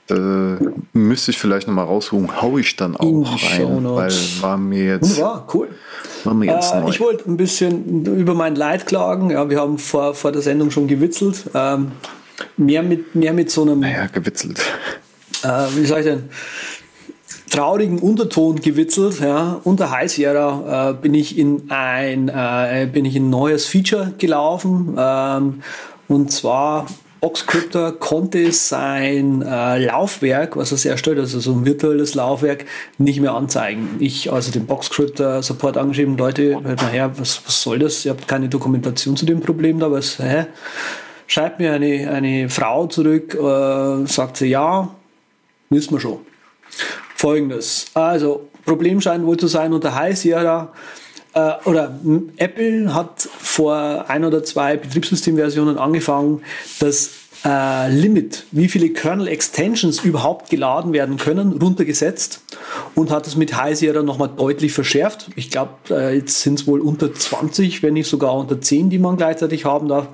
Da 0.08 0.58
müsste 0.94 1.32
ich 1.32 1.38
vielleicht 1.38 1.68
nochmal 1.68 1.86
raussuchen, 1.86 2.42
hau 2.42 2.58
ich 2.60 2.76
dann 2.76 2.94
In 2.94 3.26
auch 3.26 3.36
die 3.38 3.46
rein, 3.62 3.84
weil 3.84 4.14
war 4.40 4.56
mir 4.56 4.86
jetzt, 4.86 5.18
Wunderbar, 5.18 5.48
cool. 5.54 5.70
War 6.26 6.34
mir 6.34 6.46
jetzt 6.54 6.74
Äh, 6.74 6.82
neu. 6.82 6.90
ich 6.90 7.00
wollte 7.00 7.30
ein 7.30 7.38
bisschen 7.38 8.06
über 8.18 8.34
mein 8.34 8.56
Leid 8.56 8.86
klagen. 8.88 9.30
Ja, 9.32 9.50
wir 9.50 9.60
haben 9.60 9.78
vor, 9.78 10.14
vor 10.16 10.32
der 10.32 10.42
Sendung 10.42 10.72
schon 10.72 10.88
gewitzelt. 10.88 11.44
Ähm, 11.54 11.92
mehr, 12.58 12.84
mit, 12.84 13.16
mehr 13.16 13.34
mit 13.34 13.50
so 13.52 13.62
einem, 13.64 13.84
ja, 13.84 14.08
gewitzelt. 14.08 14.60
äh, 15.44 15.48
wie 15.76 15.86
sag 15.86 16.00
ich 16.00 16.06
denn, 16.06 16.30
traurigen 17.50 18.00
Unterton 18.00 18.60
gewitzelt. 18.60 19.20
Ja. 19.22 19.60
Unter 19.64 19.92
High 19.92 20.12
Sierra 20.12 20.90
äh, 20.90 20.94
bin, 20.94 21.14
ich 21.14 21.38
in 21.38 21.70
ein, 21.70 22.28
äh, 22.30 22.88
bin 22.92 23.06
ich 23.06 23.16
in 23.16 23.28
ein 23.28 23.30
neues 23.30 23.66
Feature 23.66 24.14
gelaufen. 24.18 24.96
Ähm, 24.98 25.62
und 26.08 26.32
zwar 26.32 26.88
Boxcryptor 27.26 27.94
konnte 27.94 28.52
sein 28.52 29.42
äh, 29.42 29.84
Laufwerk, 29.84 30.58
was 30.58 30.86
er 30.86 30.92
erstellt, 30.92 31.18
also 31.18 31.40
so 31.40 31.54
ein 31.54 31.66
virtuelles 31.66 32.14
Laufwerk, 32.14 32.66
nicht 33.00 33.20
mehr 33.20 33.34
anzeigen. 33.34 33.96
Ich 33.98 34.32
also 34.32 34.52
den 34.52 34.68
Boxcryptor 34.68 35.42
Support 35.42 35.76
angeschrieben, 35.76 36.18
Leute, 36.18 36.62
hört 36.64 36.84
mal 36.84 36.92
her, 36.92 37.18
was, 37.18 37.42
was 37.44 37.64
soll 37.64 37.80
das? 37.80 38.06
Ihr 38.06 38.12
habt 38.12 38.28
keine 38.28 38.48
Dokumentation 38.48 39.18
zu 39.18 39.26
dem 39.26 39.42
Problem 39.42 39.80
da, 39.80 39.90
was, 39.90 40.20
hä? 40.20 40.46
Schreibt 41.26 41.60
mir 41.60 41.74
eine, 41.74 42.12
eine 42.12 42.48
Frau 42.48 42.86
zurück, 42.86 43.34
äh, 43.34 44.06
sagt 44.06 44.38
sie, 44.38 44.50
ja, 44.50 44.94
wissen 45.72 45.94
wir 45.96 46.00
schon. 46.00 46.20
Folgendes. 47.16 47.88
Also, 47.96 48.50
Problem 48.66 49.02
scheint 49.02 49.26
wohl 49.26 49.38
zu 49.38 49.48
sein 49.48 49.74
unter 49.74 49.96
High 49.96 50.16
Sierra. 50.16 50.74
Äh, 51.36 51.54
oder 51.66 52.00
Apple 52.38 52.94
hat 52.94 53.22
vor 53.22 54.06
ein 54.08 54.26
oder 54.26 54.44
zwei 54.44 54.78
Betriebssystemversionen 54.78 55.78
angefangen, 55.78 56.42
das 56.80 57.12
äh, 57.44 57.90
Limit, 57.92 58.46
wie 58.52 58.68
viele 58.68 58.90
Kernel-Extensions 58.90 60.04
überhaupt 60.04 60.50
geladen 60.50 60.94
werden 60.94 61.18
können, 61.18 61.62
runtergesetzt 61.62 62.42
und 62.96 63.12
hat 63.12 63.28
es 63.28 63.36
mit 63.36 63.56
High 63.56 63.78
Sierra 63.78 64.02
nochmal 64.02 64.30
deutlich 64.36 64.74
verschärft. 64.74 65.30
Ich 65.36 65.52
glaube, 65.52 65.74
äh, 65.92 66.16
jetzt 66.16 66.42
sind 66.42 66.60
es 66.60 66.68
wohl 66.68 66.82
unter 66.82 67.14
20, 67.14 67.84
wenn 67.84 67.94
nicht 67.94 68.10
sogar 68.10 68.34
unter 68.34 68.60
10, 68.60 68.90
die 68.90 68.98
man 68.98 69.18
gleichzeitig 69.18 69.66
haben 69.66 69.90
darf. 69.90 70.08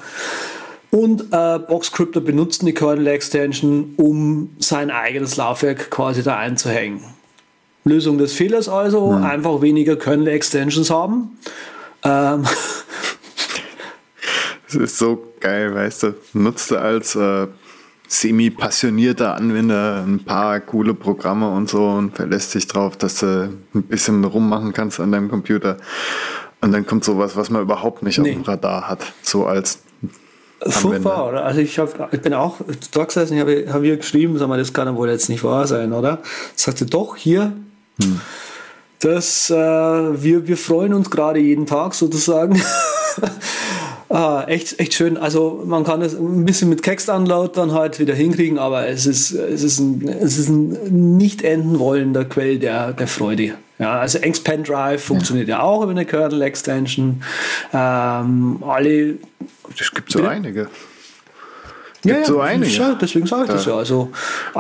Und 0.89 1.31
äh, 1.31 1.59
Boxcryptor 1.59 2.21
benutzt 2.21 2.63
eine 2.63 2.73
Kernel-Extension, 2.73 3.93
um 3.95 4.49
sein 4.59 4.91
eigenes 4.91 5.37
Laufwerk 5.37 5.89
quasi 5.89 6.21
da 6.21 6.35
einzuhängen. 6.35 7.01
Lösung 7.83 8.17
des 8.17 8.33
Fehlers 8.33 8.69
also, 8.69 9.15
hm. 9.15 9.23
einfach 9.23 9.61
weniger 9.61 9.95
Kernel-Extensions 9.95 10.89
haben. 10.89 11.38
Ähm, 12.03 12.43
das 14.67 14.75
ist 14.75 14.97
so 14.97 15.33
geil, 15.39 15.73
weißt 15.73 16.03
du. 16.03 16.15
Nutzt 16.33 16.71
du 16.71 16.77
als 16.77 17.15
äh, 17.15 17.47
semi-passionierter 18.07 19.35
Anwender 19.35 20.03
ein 20.05 20.23
paar 20.23 20.59
coole 20.59 20.93
Programme 20.93 21.50
und 21.50 21.69
so 21.69 21.88
und 21.88 22.15
verlässt 22.15 22.53
dich 22.53 22.67
drauf, 22.67 22.97
dass 22.97 23.19
du 23.19 23.50
ein 23.73 23.83
bisschen 23.83 24.23
rummachen 24.23 24.73
kannst 24.73 25.00
an 25.00 25.11
deinem 25.11 25.29
Computer. 25.29 25.77
Und 26.61 26.73
dann 26.73 26.85
kommt 26.85 27.03
sowas, 27.03 27.35
was 27.35 27.50
man 27.50 27.61
überhaupt 27.63 28.03
nicht 28.03 28.19
nee. 28.19 28.29
auf 28.29 28.35
dem 28.35 28.43
Radar 28.43 28.88
hat. 28.88 29.13
So 29.23 29.45
als 29.45 29.79
Furchtbar, 30.63 31.29
oder? 31.29 31.43
Also 31.43 31.59
ich, 31.59 31.79
hab, 31.79 32.13
ich 32.13 32.21
bin 32.21 32.35
auch 32.35 32.57
da 32.91 33.05
gesessen, 33.05 33.33
ich 33.33 33.39
habe 33.39 33.65
hab 33.73 33.81
hier 33.81 33.97
geschrieben, 33.97 34.38
sag 34.38 34.47
mal, 34.47 34.59
das 34.59 34.73
kann 34.73 34.95
wohl 34.95 35.09
jetzt 35.09 35.27
nicht 35.27 35.43
wahr 35.43 35.65
sein, 35.65 35.91
oder? 35.91 36.19
Sagte 36.55 36.85
doch, 36.85 37.15
hier, 37.15 37.53
hm. 38.01 38.22
das, 39.00 39.50
äh, 39.50 39.53
wir, 39.55 40.48
wir 40.48 40.58
freuen 40.58 40.93
uns 40.93 41.10
gerade 41.10 41.39
jeden 41.39 41.65
Tag 41.65 41.93
sozusagen. 41.93 42.62
ah, 44.10 44.43
echt, 44.48 44.79
echt 44.79 44.93
schön. 44.93 45.17
Also 45.17 45.63
man 45.65 45.84
kann 45.84 46.01
es 46.01 46.15
ein 46.15 46.46
bisschen 46.46 46.70
mit 46.70 46.84
Text-Unload 46.84 47.53
dann 47.55 47.74
halt 47.74 48.00
wieder 48.00 48.13
hinkriegen, 48.13 48.60
aber 48.60 48.88
es 48.88 49.05
ist, 49.05 49.31
es 49.31 49.63
ist, 49.63 49.79
ein, 49.79 50.08
es 50.08 50.38
ist 50.38 50.50
ein 50.50 51.17
nicht 51.17 51.41
enden 51.41 51.79
wollender 51.79 52.25
Quell 52.25 52.60
der, 52.60 52.93
der 52.93 53.08
Freude. 53.08 53.55
Ja, 53.79 54.00
also 54.00 54.20
Expand 54.20 54.70
Drive 54.70 55.03
funktioniert 55.03 55.48
ja. 55.48 55.58
ja 55.58 55.63
auch 55.63 55.81
über 55.81 55.91
eine 55.91 56.05
Kernel 56.05 56.43
Extension. 56.43 57.24
Ähm, 57.74 58.62
alle 58.62 59.17
es 59.79 59.91
gibt 59.91 60.12
so 60.12 60.24
einige. 60.24 60.70
Gibt 62.01 62.17
ja, 62.17 62.25
so 62.25 62.39
einige. 62.39 62.72
Ja, 62.72 62.98
deswegen 63.00 63.27
sage 63.27 63.43
ich 63.43 63.48
da 63.50 63.53
das 63.53 63.65
ja. 63.65 63.75
Also 63.75 64.12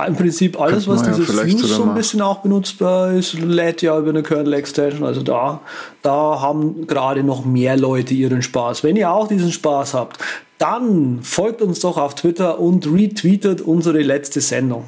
im 0.07 0.15
Prinzip 0.15 0.59
alles, 0.59 0.87
was 0.87 1.01
dieses 1.01 1.27
ja 1.27 1.43
Fuse 1.43 1.67
so 1.67 1.83
ein 1.83 1.95
bisschen 1.95 2.21
auch 2.21 2.39
benutzbar 2.39 3.13
ist, 3.13 3.33
lädt 3.33 3.81
ja 3.81 3.97
über 3.97 4.09
eine 4.09 4.21
Kernel 4.21 4.53
Extension. 4.53 5.03
Also 5.03 5.23
da, 5.23 5.61
da 6.03 6.39
haben 6.39 6.85
gerade 6.85 7.23
noch 7.23 7.43
mehr 7.43 7.77
Leute 7.77 8.13
ihren 8.13 8.43
Spaß. 8.43 8.83
Wenn 8.83 8.95
ihr 8.95 9.11
auch 9.11 9.27
diesen 9.27 9.51
Spaß 9.51 9.95
habt, 9.95 10.19
dann 10.59 11.23
folgt 11.23 11.63
uns 11.63 11.79
doch 11.79 11.97
auf 11.97 12.13
Twitter 12.13 12.59
und 12.59 12.85
retweetet 12.85 13.61
unsere 13.61 14.01
letzte 14.01 14.39
Sendung. 14.39 14.87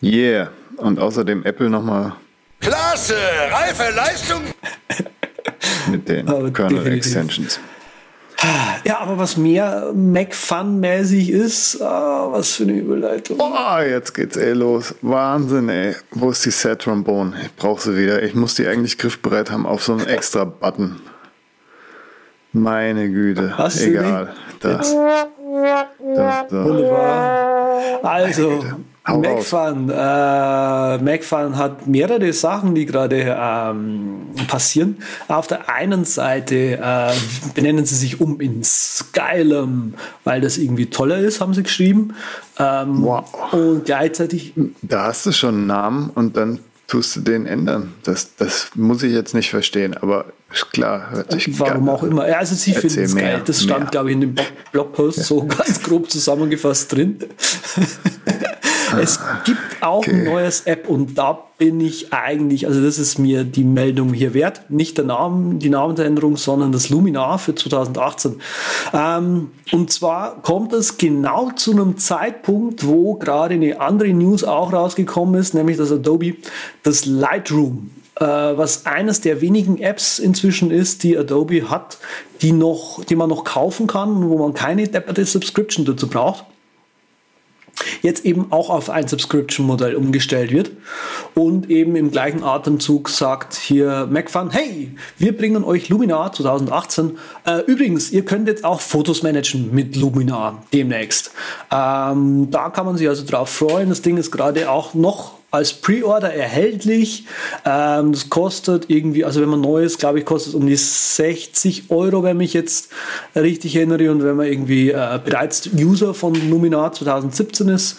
Yeah. 0.00 0.50
Und 0.76 0.98
außerdem 0.98 1.44
Apple 1.44 1.68
nochmal. 1.68 2.12
Klasse! 2.60 3.16
Reife 3.50 3.92
Leistung! 3.94 4.42
mit 5.90 6.08
den 6.08 6.52
Kernel-Extensions. 6.52 7.60
Ja, 8.84 8.98
aber 8.98 9.18
was 9.18 9.36
mehr 9.36 9.92
Mac-Fun-mäßig 9.94 11.30
ist, 11.30 11.80
ah, 11.80 12.28
was 12.32 12.52
für 12.52 12.64
eine 12.64 12.72
Überleitung. 12.72 13.38
Oh, 13.40 13.80
jetzt 13.80 14.14
geht's 14.14 14.36
eh 14.36 14.52
los. 14.52 14.94
Wahnsinn, 15.02 15.68
ey. 15.68 15.94
Wo 16.10 16.30
ist 16.30 16.44
die 16.44 16.50
Set 16.50 16.80
Trombone? 16.80 17.34
Ich 17.42 17.54
brauche 17.54 17.80
sie 17.80 17.96
wieder. 17.96 18.22
Ich 18.22 18.34
muss 18.34 18.54
die 18.54 18.66
eigentlich 18.66 18.98
griffbereit 18.98 19.50
haben 19.50 19.66
auf 19.66 19.84
so 19.84 19.92
einen 19.92 20.06
extra 20.06 20.44
Button. 20.44 21.00
Meine 22.52 23.08
Güte. 23.08 23.56
Hast 23.56 23.80
Egal. 23.80 24.34
Das. 24.60 24.94
Das, 24.94 26.46
das. 26.48 26.52
Wunderbar. 26.52 28.00
Also, 28.02 28.64
MacFun. 29.06 29.90
Äh, 29.90 30.98
MacFun 30.98 31.56
hat 31.56 31.86
mehrere 31.86 32.32
Sachen, 32.32 32.74
die 32.74 32.86
gerade 32.86 33.36
ähm, 33.38 34.28
passieren. 34.48 34.98
Auf 35.28 35.46
der 35.46 35.68
einen 35.68 36.04
Seite 36.04 36.78
äh, 36.80 37.12
benennen 37.54 37.84
sie 37.84 37.96
sich 37.96 38.20
um 38.20 38.40
in 38.40 38.62
Skylum, 38.62 39.94
weil 40.24 40.40
das 40.40 40.58
irgendwie 40.58 40.86
toller 40.86 41.18
ist, 41.18 41.40
haben 41.40 41.54
sie 41.54 41.64
geschrieben. 41.64 42.14
Ähm, 42.58 43.02
wow. 43.02 43.52
Und 43.52 43.84
gleichzeitig. 43.84 44.52
Da 44.82 45.06
hast 45.06 45.26
du 45.26 45.32
schon 45.32 45.54
einen 45.56 45.66
Namen 45.66 46.10
und 46.14 46.36
dann 46.36 46.60
tust 46.86 47.16
du 47.16 47.20
den 47.20 47.46
ändern. 47.46 47.94
Das, 48.02 48.36
das 48.36 48.70
muss 48.74 49.02
ich 49.02 49.12
jetzt 49.12 49.34
nicht 49.34 49.50
verstehen, 49.50 49.96
aber 49.96 50.26
ist 50.52 50.70
klar. 50.72 51.10
Hört 51.10 51.32
sich 51.32 51.58
Warum 51.58 51.88
auch 51.88 52.02
immer. 52.02 52.28
Ja, 52.28 52.38
also 52.38 52.54
sie 52.54 52.74
finden 52.74 53.00
es 53.00 53.16
geil. 53.16 53.40
Das 53.44 53.62
stand, 53.62 53.90
glaube 53.90 54.10
ich, 54.10 54.14
in 54.14 54.20
dem 54.20 54.34
Blogpost 54.70 55.18
ja. 55.18 55.24
so 55.24 55.46
ganz 55.46 55.82
grob 55.82 56.10
zusammengefasst 56.10 56.92
drin. 56.92 57.18
es 59.00 59.20
gibt 59.44 59.82
auch 59.82 59.98
okay. 59.98 60.12
ein 60.12 60.24
neues 60.24 60.62
App 60.62 60.88
und 60.88 61.16
da 61.16 61.38
bin 61.58 61.80
ich 61.80 62.12
eigentlich, 62.12 62.66
also 62.66 62.82
das 62.82 62.98
ist 62.98 63.18
mir 63.18 63.44
die 63.44 63.64
Meldung 63.64 64.12
hier 64.12 64.34
wert, 64.34 64.62
nicht 64.68 64.98
der 64.98 65.04
Name, 65.04 65.56
die 65.56 65.68
Namensänderung, 65.68 66.36
sondern 66.36 66.72
das 66.72 66.90
Luminar 66.90 67.38
für 67.38 67.54
2018. 67.54 68.40
Ähm, 68.92 69.50
und 69.70 69.92
zwar 69.92 70.42
kommt 70.42 70.72
es 70.72 70.98
genau 70.98 71.50
zu 71.52 71.72
einem 71.72 71.98
Zeitpunkt, 71.98 72.86
wo 72.86 73.14
gerade 73.14 73.54
eine 73.54 73.80
andere 73.80 74.08
News 74.08 74.44
auch 74.44 74.72
rausgekommen 74.72 75.40
ist, 75.40 75.54
nämlich 75.54 75.76
dass 75.76 75.92
Adobe 75.92 76.34
das 76.82 77.06
Lightroom 77.06 77.90
äh, 78.16 78.24
was 78.24 78.84
eines 78.86 79.20
der 79.20 79.40
wenigen 79.40 79.78
Apps 79.78 80.18
inzwischen 80.18 80.70
ist, 80.70 81.02
die 81.02 81.16
Adobe 81.16 81.70
hat, 81.70 81.98
die 82.42 82.52
noch, 82.52 83.04
die 83.04 83.16
man 83.16 83.28
noch 83.28 83.44
kaufen 83.44 83.86
kann, 83.86 84.28
wo 84.28 84.36
man 84.36 84.52
keine 84.52 84.86
depperte 84.86 85.24
Subscription 85.24 85.84
dazu 85.84 86.08
braucht 86.08 86.44
jetzt 88.02 88.24
eben 88.24 88.50
auch 88.50 88.70
auf 88.70 88.90
ein 88.90 89.08
Subscription-Modell 89.08 89.94
umgestellt 89.94 90.50
wird 90.50 90.70
und 91.34 91.70
eben 91.70 91.96
im 91.96 92.10
gleichen 92.10 92.42
Atemzug 92.42 93.08
sagt 93.08 93.54
hier 93.54 94.08
MacFun, 94.10 94.50
hey, 94.50 94.90
wir 95.18 95.36
bringen 95.36 95.64
euch 95.64 95.88
Luminar 95.88 96.32
2018. 96.32 97.18
Äh, 97.44 97.60
übrigens, 97.66 98.10
ihr 98.10 98.24
könnt 98.24 98.48
jetzt 98.48 98.64
auch 98.64 98.80
Fotos 98.80 99.22
managen 99.22 99.74
mit 99.74 99.96
Luminar 99.96 100.62
demnächst. 100.72 101.32
Ähm, 101.70 102.50
da 102.50 102.70
kann 102.70 102.86
man 102.86 102.96
sich 102.96 103.08
also 103.08 103.24
drauf 103.24 103.48
freuen. 103.48 103.88
Das 103.88 104.02
Ding 104.02 104.16
ist 104.16 104.30
gerade 104.30 104.70
auch 104.70 104.94
noch 104.94 105.41
als 105.52 105.74
Pre-Order 105.74 106.32
erhältlich. 106.32 107.26
Ähm, 107.66 108.12
das 108.12 108.30
kostet 108.30 108.88
irgendwie, 108.88 109.22
also 109.22 109.42
wenn 109.42 109.50
man 109.50 109.60
neu 109.60 109.84
ist, 109.84 109.98
glaube 109.98 110.18
ich, 110.18 110.24
kostet 110.24 110.54
es 110.54 110.54
um 110.54 110.66
die 110.66 110.76
60 110.76 111.90
Euro, 111.90 112.22
wenn 112.22 112.38
mich 112.38 112.54
jetzt 112.54 112.90
richtig 113.36 113.76
erinnere. 113.76 114.10
Und 114.10 114.24
wenn 114.24 114.34
man 114.34 114.46
irgendwie 114.46 114.90
äh, 114.90 115.20
bereits 115.22 115.68
User 115.74 116.14
von 116.14 116.34
Luminar 116.48 116.92
2017 116.92 117.68
ist, 117.68 117.98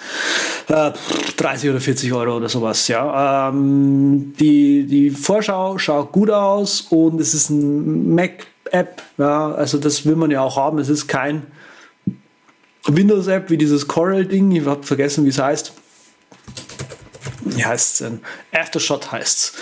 äh, 0.68 0.92
30 1.38 1.70
oder 1.70 1.80
40 1.80 2.12
Euro 2.12 2.38
oder 2.38 2.50
sowas. 2.50 2.88
Ja. 2.88 3.50
Ähm, 3.50 4.34
die, 4.40 4.88
die 4.88 5.12
Vorschau 5.12 5.78
schaut 5.78 6.12
gut 6.12 6.32
aus 6.32 6.82
und 6.90 7.22
es 7.22 7.36
ist 7.36 7.52
ein 7.52 8.16
Mac-App. 8.16 9.04
Ja. 9.20 9.54
Also 9.54 9.78
das 9.78 10.08
will 10.08 10.16
man 10.16 10.32
ja 10.32 10.42
auch 10.42 10.58
haben. 10.58 10.80
Es 10.80 10.90
ist 10.90 11.08
kein 11.08 11.44
Windows-App 12.88 13.52
wie 13.52 13.58
dieses 13.60 13.88
Coral-Ding. 13.88 14.52
Ich 14.54 14.66
habe 14.66 14.82
vergessen, 14.82 15.24
wie 15.26 15.30
es 15.30 15.38
heißt 15.38 15.83
wie 17.56 17.66
heißt 17.66 17.94
es 17.94 18.00
denn? 18.00 18.22
Aftershot 18.52 19.12
heißt 19.12 19.56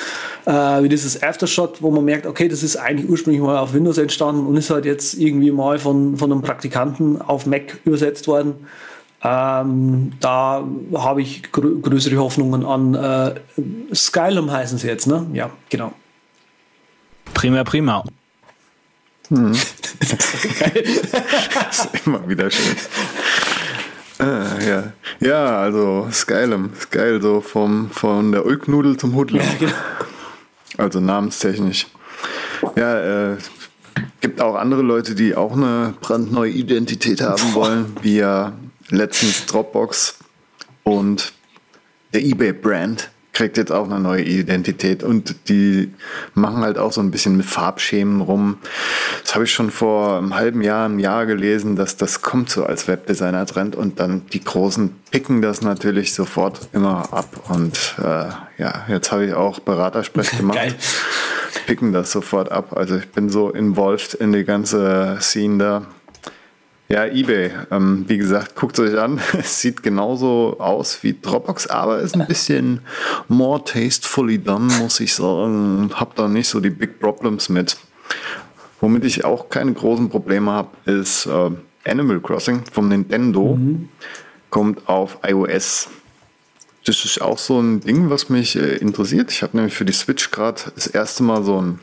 es. 0.45 0.51
Äh, 0.53 0.83
wie 0.83 0.89
dieses 0.89 1.21
Aftershot, 1.21 1.81
wo 1.81 1.91
man 1.91 2.05
merkt, 2.05 2.25
okay, 2.25 2.47
das 2.47 2.63
ist 2.63 2.75
eigentlich 2.75 3.09
ursprünglich 3.09 3.41
mal 3.41 3.57
auf 3.57 3.73
Windows 3.73 3.97
entstanden 3.97 4.45
und 4.47 4.57
ist 4.57 4.69
halt 4.69 4.85
jetzt 4.85 5.13
irgendwie 5.15 5.51
mal 5.51 5.79
von, 5.79 6.17
von 6.17 6.31
einem 6.31 6.41
Praktikanten 6.41 7.21
auf 7.21 7.45
Mac 7.45 7.79
übersetzt 7.85 8.27
worden. 8.27 8.67
Ähm, 9.23 10.13
da 10.19 10.63
habe 10.95 11.21
ich 11.21 11.51
grö 11.51 11.79
größere 11.79 12.17
Hoffnungen 12.17 12.65
an 12.65 12.95
äh, 12.95 13.35
Skylum 13.93 14.51
heißen 14.51 14.79
sie 14.79 14.87
jetzt, 14.87 15.05
ne? 15.05 15.27
Ja, 15.33 15.51
genau. 15.69 15.93
Prima, 17.35 17.63
prima. 17.63 18.03
Hm. 19.27 19.51
das 19.99 21.85
ist 21.85 22.07
immer 22.07 22.27
wieder 22.27 22.49
schön. 22.49 22.75
Ah, 24.21 24.59
ja. 24.63 24.93
ja, 25.19 25.57
also 25.57 26.07
geil, 26.27 26.53
ist 26.73 26.91
geil, 26.91 27.19
so 27.21 27.41
vom, 27.41 27.89
von 27.89 28.31
der 28.31 28.45
Ulknudel 28.45 28.95
zum 28.95 29.15
Hudler. 29.15 29.41
Ja, 29.41 29.49
genau. 29.59 29.73
Also 30.77 30.99
namenstechnisch. 30.99 31.87
Ja, 32.75 33.31
äh, 33.31 33.37
gibt 34.19 34.39
auch 34.39 34.55
andere 34.55 34.83
Leute, 34.83 35.15
die 35.15 35.35
auch 35.35 35.53
eine 35.53 35.95
brandneue 36.01 36.51
Identität 36.51 37.21
haben 37.21 37.53
wollen, 37.55 37.97
wie 38.03 38.17
ja 38.17 38.53
letztens 38.89 39.47
Dropbox 39.47 40.19
und 40.83 41.33
der 42.13 42.23
eBay-Brand 42.23 43.09
kriegt 43.33 43.57
jetzt 43.57 43.71
auch 43.71 43.85
eine 43.85 43.99
neue 43.99 44.23
Identität 44.23 45.03
und 45.03 45.49
die 45.49 45.93
machen 46.33 46.63
halt 46.63 46.77
auch 46.77 46.91
so 46.91 47.01
ein 47.01 47.11
bisschen 47.11 47.37
mit 47.37 47.45
Farbschemen 47.45 48.21
rum. 48.21 48.57
Das 49.23 49.35
habe 49.35 49.45
ich 49.45 49.53
schon 49.53 49.71
vor 49.71 50.17
einem 50.17 50.35
halben 50.35 50.61
Jahr, 50.61 50.85
einem 50.85 50.99
Jahr 50.99 51.25
gelesen, 51.25 51.75
dass 51.75 51.97
das 51.97 52.21
kommt 52.21 52.49
so 52.49 52.65
als 52.65 52.87
Webdesigner-Trend 52.87 53.75
und 53.75 53.99
dann 53.99 54.25
die 54.33 54.43
Großen 54.43 54.93
picken 55.11 55.41
das 55.41 55.61
natürlich 55.61 56.13
sofort 56.13 56.69
immer 56.73 57.13
ab 57.13 57.49
und 57.49 57.95
äh, 57.99 58.25
ja, 58.57 58.85
jetzt 58.87 59.11
habe 59.11 59.25
ich 59.25 59.33
auch 59.33 59.59
Beratersprech 59.59 60.31
gemacht. 60.37 60.57
Geil. 60.57 60.75
Picken 61.65 61.93
das 61.93 62.11
sofort 62.11 62.51
ab. 62.51 62.75
Also 62.75 62.97
ich 62.97 63.09
bin 63.09 63.29
so 63.29 63.49
involved 63.49 64.13
in 64.13 64.33
die 64.33 64.43
ganze 64.43 65.17
Scene 65.21 65.57
da. 65.57 65.85
Ja, 66.91 67.05
eBay. 67.05 67.51
Ähm, 67.71 68.03
wie 68.07 68.17
gesagt, 68.17 68.57
guckt 68.57 68.77
es 68.77 68.91
euch 68.91 68.99
an. 68.99 69.21
Es 69.39 69.61
sieht 69.61 69.81
genauso 69.81 70.57
aus 70.59 71.01
wie 71.03 71.15
Dropbox, 71.19 71.67
aber 71.67 71.99
ist 71.99 72.15
ein 72.15 72.27
bisschen 72.27 72.81
more 73.29 73.63
tastefully 73.63 74.37
done, 74.37 74.73
muss 74.79 74.99
ich 74.99 75.15
sagen. 75.15 75.89
Hab 75.93 76.15
da 76.15 76.27
nicht 76.27 76.49
so 76.49 76.59
die 76.59 76.69
Big 76.69 76.99
Problems 76.99 77.47
mit. 77.47 77.77
Womit 78.81 79.05
ich 79.05 79.23
auch 79.23 79.47
keine 79.47 79.71
großen 79.71 80.09
Probleme 80.09 80.51
habe, 80.51 80.69
ist 80.83 81.27
äh, 81.27 81.51
Animal 81.85 82.19
Crossing 82.19 82.63
vom 82.69 82.89
Nintendo. 82.89 83.55
Mhm. 83.55 83.87
Kommt 84.49 84.89
auf 84.89 85.19
iOS. 85.25 85.87
Das 86.83 87.05
ist 87.05 87.21
auch 87.21 87.37
so 87.37 87.61
ein 87.61 87.79
Ding, 87.79 88.09
was 88.09 88.27
mich 88.27 88.57
äh, 88.57 88.75
interessiert. 88.75 89.31
Ich 89.31 89.43
habe 89.43 89.55
nämlich 89.55 89.75
für 89.75 89.85
die 89.85 89.93
Switch 89.93 90.29
gerade 90.29 90.61
das 90.75 90.87
erste 90.87 91.23
Mal 91.23 91.41
so 91.45 91.61
ein 91.61 91.79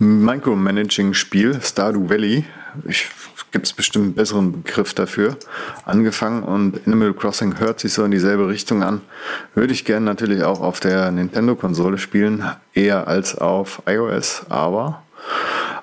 Micromanaging-Spiel, 0.00 1.60
Stardew 1.62 2.08
Valley. 2.08 2.44
Ich 2.88 3.06
gibt 3.52 3.66
es 3.66 3.72
bestimmt 3.72 4.04
einen 4.04 4.14
besseren 4.14 4.62
Begriff 4.62 4.94
dafür, 4.94 5.36
angefangen 5.84 6.42
und 6.42 6.86
Animal 6.86 7.14
Crossing 7.14 7.58
hört 7.58 7.80
sich 7.80 7.92
so 7.92 8.04
in 8.04 8.10
dieselbe 8.10 8.48
Richtung 8.48 8.82
an. 8.82 9.00
Würde 9.54 9.72
ich 9.72 9.84
gerne 9.84 10.06
natürlich 10.06 10.42
auch 10.42 10.60
auf 10.60 10.80
der 10.80 11.10
Nintendo-Konsole 11.10 11.98
spielen, 11.98 12.44
eher 12.74 13.08
als 13.08 13.36
auf 13.36 13.82
iOS, 13.86 14.42
aber 14.48 15.02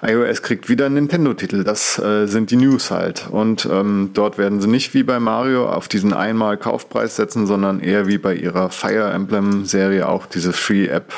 iOS 0.01 0.41
kriegt 0.41 0.69
wieder 0.69 0.85
einen 0.85 0.95
Nintendo-Titel. 0.95 1.63
Das 1.63 1.97
äh, 1.99 2.27
sind 2.27 2.51
die 2.51 2.55
News 2.55 2.91
halt. 2.91 3.27
Und 3.29 3.67
ähm, 3.71 4.11
dort 4.13 4.37
werden 4.37 4.61
sie 4.61 4.67
nicht 4.67 4.93
wie 4.93 5.03
bei 5.03 5.19
Mario 5.19 5.69
auf 5.69 5.87
diesen 5.87 6.13
einmal 6.13 6.57
Kaufpreis 6.57 7.15
setzen, 7.15 7.47
sondern 7.47 7.79
eher 7.79 8.07
wie 8.07 8.17
bei 8.17 8.35
ihrer 8.35 8.69
Fire 8.69 9.11
Emblem-Serie 9.11 10.07
auch 10.07 10.25
diese 10.25 10.53
Free-App 10.53 11.13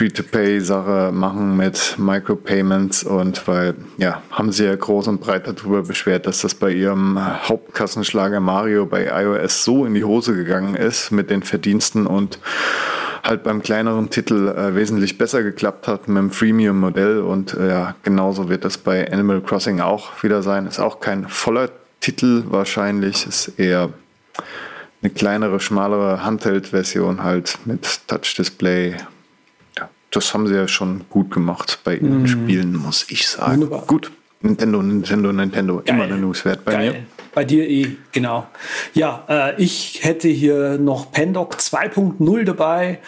Free-to-Pay-Sache 0.00 1.12
machen 1.12 1.58
mit 1.58 1.96
Micropayments 1.98 3.04
und 3.04 3.46
weil, 3.46 3.74
ja, 3.98 4.22
haben 4.30 4.50
sie 4.50 4.64
ja 4.64 4.74
groß 4.74 5.08
und 5.08 5.20
breit 5.20 5.46
darüber 5.46 5.82
beschwert, 5.82 6.26
dass 6.26 6.40
das 6.40 6.54
bei 6.54 6.70
ihrem 6.70 7.20
Hauptkassenschlager 7.46 8.40
Mario 8.40 8.86
bei 8.86 9.08
iOS 9.08 9.62
so 9.62 9.84
in 9.84 9.92
die 9.92 10.02
Hose 10.02 10.34
gegangen 10.34 10.74
ist 10.74 11.10
mit 11.10 11.28
den 11.28 11.42
Verdiensten 11.42 12.06
und 12.06 12.38
halt 13.22 13.42
beim 13.42 13.60
kleineren 13.60 14.08
Titel 14.08 14.48
äh, 14.48 14.74
wesentlich 14.74 15.18
besser 15.18 15.42
geklappt 15.42 15.86
hat 15.86 16.08
mit 16.08 16.16
dem 16.16 16.30
Freemium-Modell 16.30 17.20
und 17.20 17.52
äh, 17.52 17.68
ja, 17.68 17.94
genauso 18.02 18.48
wird 18.48 18.64
das 18.64 18.78
bei 18.78 19.12
Animal 19.12 19.42
Crossing 19.42 19.80
auch 19.80 20.22
wieder 20.22 20.42
sein. 20.42 20.66
Ist 20.66 20.80
auch 20.80 21.00
kein 21.00 21.28
voller 21.28 21.68
Titel 22.00 22.44
wahrscheinlich, 22.48 23.26
ist 23.26 23.52
eher 23.58 23.90
eine 25.02 25.10
kleinere, 25.10 25.60
schmalere 25.60 26.24
Handheld-Version 26.24 27.22
halt 27.22 27.58
mit 27.66 28.08
Touch-Display 28.08 28.96
das 30.10 30.34
haben 30.34 30.46
sie 30.46 30.54
ja 30.54 30.68
schon 30.68 31.02
gut 31.08 31.30
gemacht 31.30 31.80
bei 31.84 31.94
ihren 31.94 32.22
mm. 32.22 32.26
Spielen, 32.26 32.76
muss 32.76 33.06
ich 33.08 33.28
sagen. 33.28 33.62
Wunderbar. 33.62 33.84
Gut, 33.86 34.10
Nintendo, 34.42 34.82
Nintendo, 34.82 35.32
Nintendo, 35.32 35.76
Geil. 35.76 35.94
immer 35.94 36.04
eine 36.04 36.16
News 36.16 36.44
wert 36.44 36.64
bei 36.64 36.72
Geil. 36.72 36.92
mir. 36.92 37.02
Bei 37.32 37.44
dir 37.44 37.68
eh, 37.68 37.86
genau. 38.10 38.46
Ja, 38.92 39.24
äh, 39.28 39.62
ich 39.62 40.00
hätte 40.02 40.26
hier 40.26 40.78
noch 40.78 41.12
Pandoc 41.12 41.54
2.0 41.54 42.44
dabei, 42.44 42.98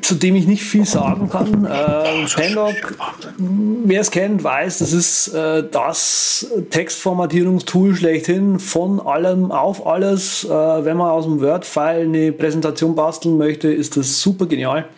zu 0.00 0.14
dem 0.14 0.34
ich 0.34 0.46
nicht 0.46 0.62
viel 0.62 0.86
sagen 0.86 1.28
kann. 1.28 1.66
Äh, 1.66 2.24
Pandoc, 2.34 2.96
wer 3.36 4.00
es 4.00 4.10
kennt, 4.10 4.42
weiß, 4.42 4.78
das 4.78 4.94
ist 4.94 5.28
äh, 5.34 5.62
das 5.70 6.46
Textformatierungstool 6.70 7.94
schlechthin 7.94 8.58
von 8.58 8.98
allem 8.98 9.50
auf 9.50 9.86
alles. 9.86 10.44
Äh, 10.44 10.48
wenn 10.48 10.96
man 10.96 11.10
aus 11.10 11.24
dem 11.26 11.42
Word-File 11.42 12.04
eine 12.04 12.32
Präsentation 12.32 12.94
basteln 12.94 13.36
möchte, 13.36 13.70
ist 13.70 13.98
das 13.98 14.22
super 14.22 14.46
genial. 14.46 14.88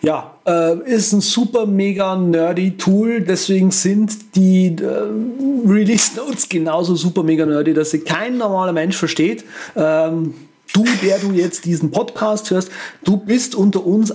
Ja, 0.00 0.36
äh, 0.46 0.78
ist 0.88 1.12
ein 1.12 1.20
super 1.20 1.66
mega 1.66 2.14
nerdy 2.14 2.76
Tool, 2.76 3.20
deswegen 3.20 3.72
sind 3.72 4.36
die 4.36 4.76
äh, 4.80 5.68
Release 5.68 6.16
Notes 6.16 6.48
genauso 6.48 6.94
super 6.94 7.24
mega 7.24 7.44
nerdy, 7.44 7.74
dass 7.74 7.90
sie 7.90 8.00
kein 8.00 8.38
normaler 8.38 8.72
Mensch 8.72 8.96
versteht. 8.96 9.44
Ähm, 9.74 10.34
du, 10.72 10.84
der 11.02 11.18
du 11.18 11.32
jetzt 11.32 11.64
diesen 11.64 11.90
Podcast 11.90 12.50
hörst, 12.50 12.70
du 13.02 13.16
bist 13.16 13.56
unter 13.56 13.84
uns 13.84 14.14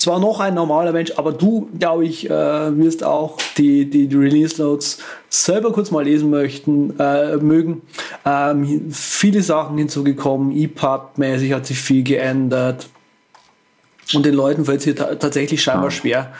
zwar 0.00 0.18
noch 0.18 0.40
ein 0.40 0.54
normaler 0.54 0.92
Mensch, 0.92 1.12
aber 1.16 1.32
du, 1.32 1.68
glaube 1.78 2.06
ich, 2.06 2.28
äh, 2.28 2.32
wirst 2.78 3.04
auch 3.04 3.36
die, 3.58 3.88
die, 3.88 4.08
die, 4.08 4.16
Release 4.16 4.60
Notes 4.60 4.98
selber 5.28 5.72
kurz 5.72 5.90
mal 5.90 6.04
lesen 6.04 6.30
möchten, 6.30 6.98
äh, 6.98 7.36
mögen. 7.36 7.82
Ähm, 8.24 8.90
viele 8.90 9.42
Sachen 9.42 9.76
hinzugekommen, 9.76 10.52
EPUB-mäßig 10.52 11.52
hat 11.52 11.66
sich 11.66 11.78
viel 11.78 12.02
geändert. 12.02 12.88
Und 14.14 14.26
den 14.26 14.34
Leuten 14.34 14.64
fällt 14.64 14.78
es 14.78 14.84
hier 14.84 14.94
tatsächlich 14.96 15.62
scheinbar 15.62 15.88
ah. 15.88 15.90
schwer, 15.90 16.32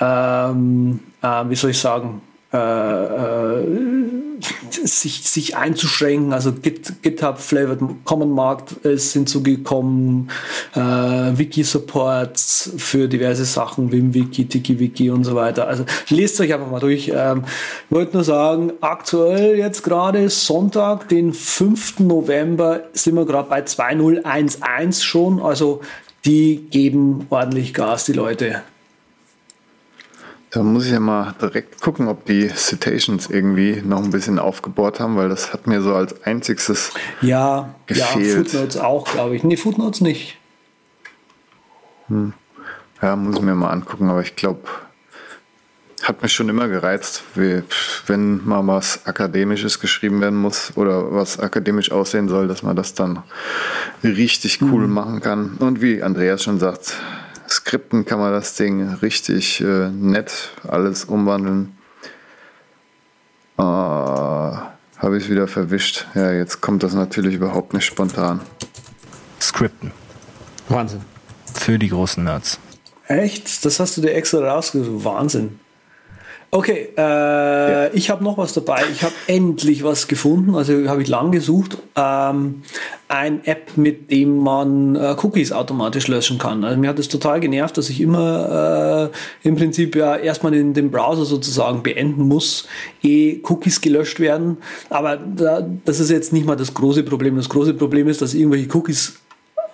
ähm, 0.00 1.00
äh, 1.22 1.44
wie 1.48 1.56
soll 1.56 1.70
ich 1.70 1.78
sagen, 1.78 2.20
äh, 2.50 2.56
äh, 2.56 3.66
sich, 4.86 5.28
sich 5.28 5.56
einzuschränken. 5.56 6.32
Also 6.32 6.52
Git, 6.52 7.02
GitHub 7.02 7.38
Flavored 7.38 7.80
Common 8.04 8.30
Markt 8.30 8.72
ist 8.84 9.12
hinzugekommen, 9.12 10.30
äh, 10.74 10.78
Wiki-Supports 10.80 12.72
für 12.78 13.08
diverse 13.08 13.44
Sachen, 13.44 13.92
WimWiki, 13.92 14.46
TikiWiki 14.46 15.10
und 15.10 15.24
so 15.24 15.34
weiter. 15.34 15.68
Also 15.68 15.84
lest 16.08 16.40
euch 16.40 16.54
einfach 16.54 16.70
mal 16.70 16.80
durch. 16.80 17.12
Ähm, 17.14 17.44
ich 17.90 17.94
wollte 17.94 18.14
nur 18.14 18.24
sagen, 18.24 18.72
aktuell 18.80 19.58
jetzt 19.58 19.82
gerade 19.82 20.30
Sonntag, 20.30 21.08
den 21.08 21.34
5. 21.34 22.00
November, 22.00 22.84
sind 22.94 23.16
wir 23.16 23.26
gerade 23.26 23.50
bei 23.50 23.62
2011 23.62 25.02
schon. 25.02 25.42
Also 25.42 25.82
die 26.24 26.66
geben 26.70 27.26
ordentlich 27.30 27.74
Gas, 27.74 28.04
die 28.04 28.12
Leute. 28.12 28.62
Da 30.50 30.62
muss 30.62 30.86
ich 30.86 30.92
ja 30.92 31.00
mal 31.00 31.34
direkt 31.40 31.80
gucken, 31.80 32.08
ob 32.08 32.24
die 32.24 32.48
Citations 32.48 33.28
irgendwie 33.28 33.82
noch 33.84 34.02
ein 34.02 34.10
bisschen 34.10 34.38
aufgebohrt 34.38 34.98
haben, 34.98 35.16
weil 35.16 35.28
das 35.28 35.52
hat 35.52 35.66
mir 35.66 35.82
so 35.82 35.94
als 35.94 36.22
einziges 36.22 36.92
ja, 37.20 37.74
gefehlt. 37.86 38.26
Ja, 38.26 38.36
Footnotes 38.36 38.76
auch, 38.78 39.04
glaube 39.04 39.36
ich. 39.36 39.44
Nee, 39.44 39.58
Footnotes 39.58 40.00
nicht. 40.00 40.38
Hm. 42.08 42.32
Ja, 43.02 43.14
muss 43.14 43.36
ich 43.36 43.42
mir 43.42 43.54
mal 43.54 43.70
angucken, 43.70 44.08
aber 44.08 44.22
ich 44.22 44.36
glaube, 44.36 44.60
hat 46.08 46.22
mich 46.22 46.32
schon 46.32 46.48
immer 46.48 46.68
gereizt, 46.68 47.22
wie, 47.34 47.62
wenn 48.06 48.42
mal 48.46 48.66
was 48.66 49.04
Akademisches 49.04 49.78
geschrieben 49.78 50.22
werden 50.22 50.38
muss 50.38 50.72
oder 50.74 51.12
was 51.12 51.38
akademisch 51.38 51.92
aussehen 51.92 52.28
soll, 52.28 52.48
dass 52.48 52.62
man 52.62 52.74
das 52.74 52.94
dann 52.94 53.22
richtig 54.02 54.62
cool 54.62 54.86
mhm. 54.86 54.94
machen 54.94 55.20
kann. 55.20 55.56
Und 55.58 55.82
wie 55.82 56.02
Andreas 56.02 56.42
schon 56.42 56.58
sagt, 56.58 56.94
Skripten 57.46 58.06
kann 58.06 58.18
man 58.18 58.32
das 58.32 58.54
Ding 58.54 58.88
richtig 59.02 59.60
äh, 59.60 59.90
nett 59.90 60.52
alles 60.66 61.04
umwandeln. 61.04 61.76
Äh, 63.58 63.62
Habe 63.62 65.16
ich 65.18 65.24
es 65.24 65.30
wieder 65.30 65.46
verwischt. 65.46 66.06
Ja, 66.14 66.32
jetzt 66.32 66.62
kommt 66.62 66.82
das 66.82 66.94
natürlich 66.94 67.34
überhaupt 67.34 67.74
nicht 67.74 67.84
spontan. 67.84 68.40
Skripten. 69.42 69.92
Wahnsinn. 70.70 71.02
Für 71.52 71.78
die 71.78 71.88
großen 71.88 72.24
Nerds. 72.24 72.58
Echt? 73.08 73.64
Das 73.66 73.78
hast 73.78 73.98
du 73.98 74.00
dir 74.00 74.14
extra 74.14 74.38
rausgesucht. 74.38 75.04
Wahnsinn. 75.04 75.60
Okay, 76.50 76.88
äh, 76.96 77.00
ja. 77.00 77.90
ich 77.92 78.08
habe 78.08 78.24
noch 78.24 78.38
was 78.38 78.54
dabei. 78.54 78.82
Ich 78.90 79.02
habe 79.02 79.12
endlich 79.26 79.84
was 79.84 80.08
gefunden, 80.08 80.54
also 80.54 80.88
habe 80.88 81.02
ich 81.02 81.08
lang 81.08 81.30
gesucht. 81.30 81.76
Ähm, 81.94 82.62
ein 83.08 83.44
App, 83.44 83.76
mit 83.76 84.10
dem 84.10 84.38
man 84.38 84.96
äh, 84.96 85.14
Cookies 85.22 85.52
automatisch 85.52 86.08
löschen 86.08 86.38
kann. 86.38 86.64
Also 86.64 86.78
mir 86.80 86.88
hat 86.88 86.98
es 86.98 87.08
total 87.08 87.40
genervt, 87.40 87.76
dass 87.76 87.90
ich 87.90 88.00
immer 88.00 89.10
äh, 89.44 89.46
im 89.46 89.56
Prinzip 89.56 89.94
ja 89.94 90.16
erstmal 90.16 90.54
in 90.54 90.72
den 90.72 90.90
Browser 90.90 91.26
sozusagen 91.26 91.82
beenden 91.82 92.22
muss, 92.22 92.66
eh 93.02 93.40
Cookies 93.44 93.82
gelöscht 93.82 94.18
werden. 94.18 94.56
Aber 94.88 95.18
da, 95.18 95.68
das 95.84 96.00
ist 96.00 96.10
jetzt 96.10 96.32
nicht 96.32 96.46
mal 96.46 96.56
das 96.56 96.72
große 96.72 97.02
Problem. 97.02 97.36
Das 97.36 97.50
große 97.50 97.74
Problem 97.74 98.08
ist, 98.08 98.22
dass 98.22 98.32
irgendwelche 98.32 98.74
Cookies 98.74 99.20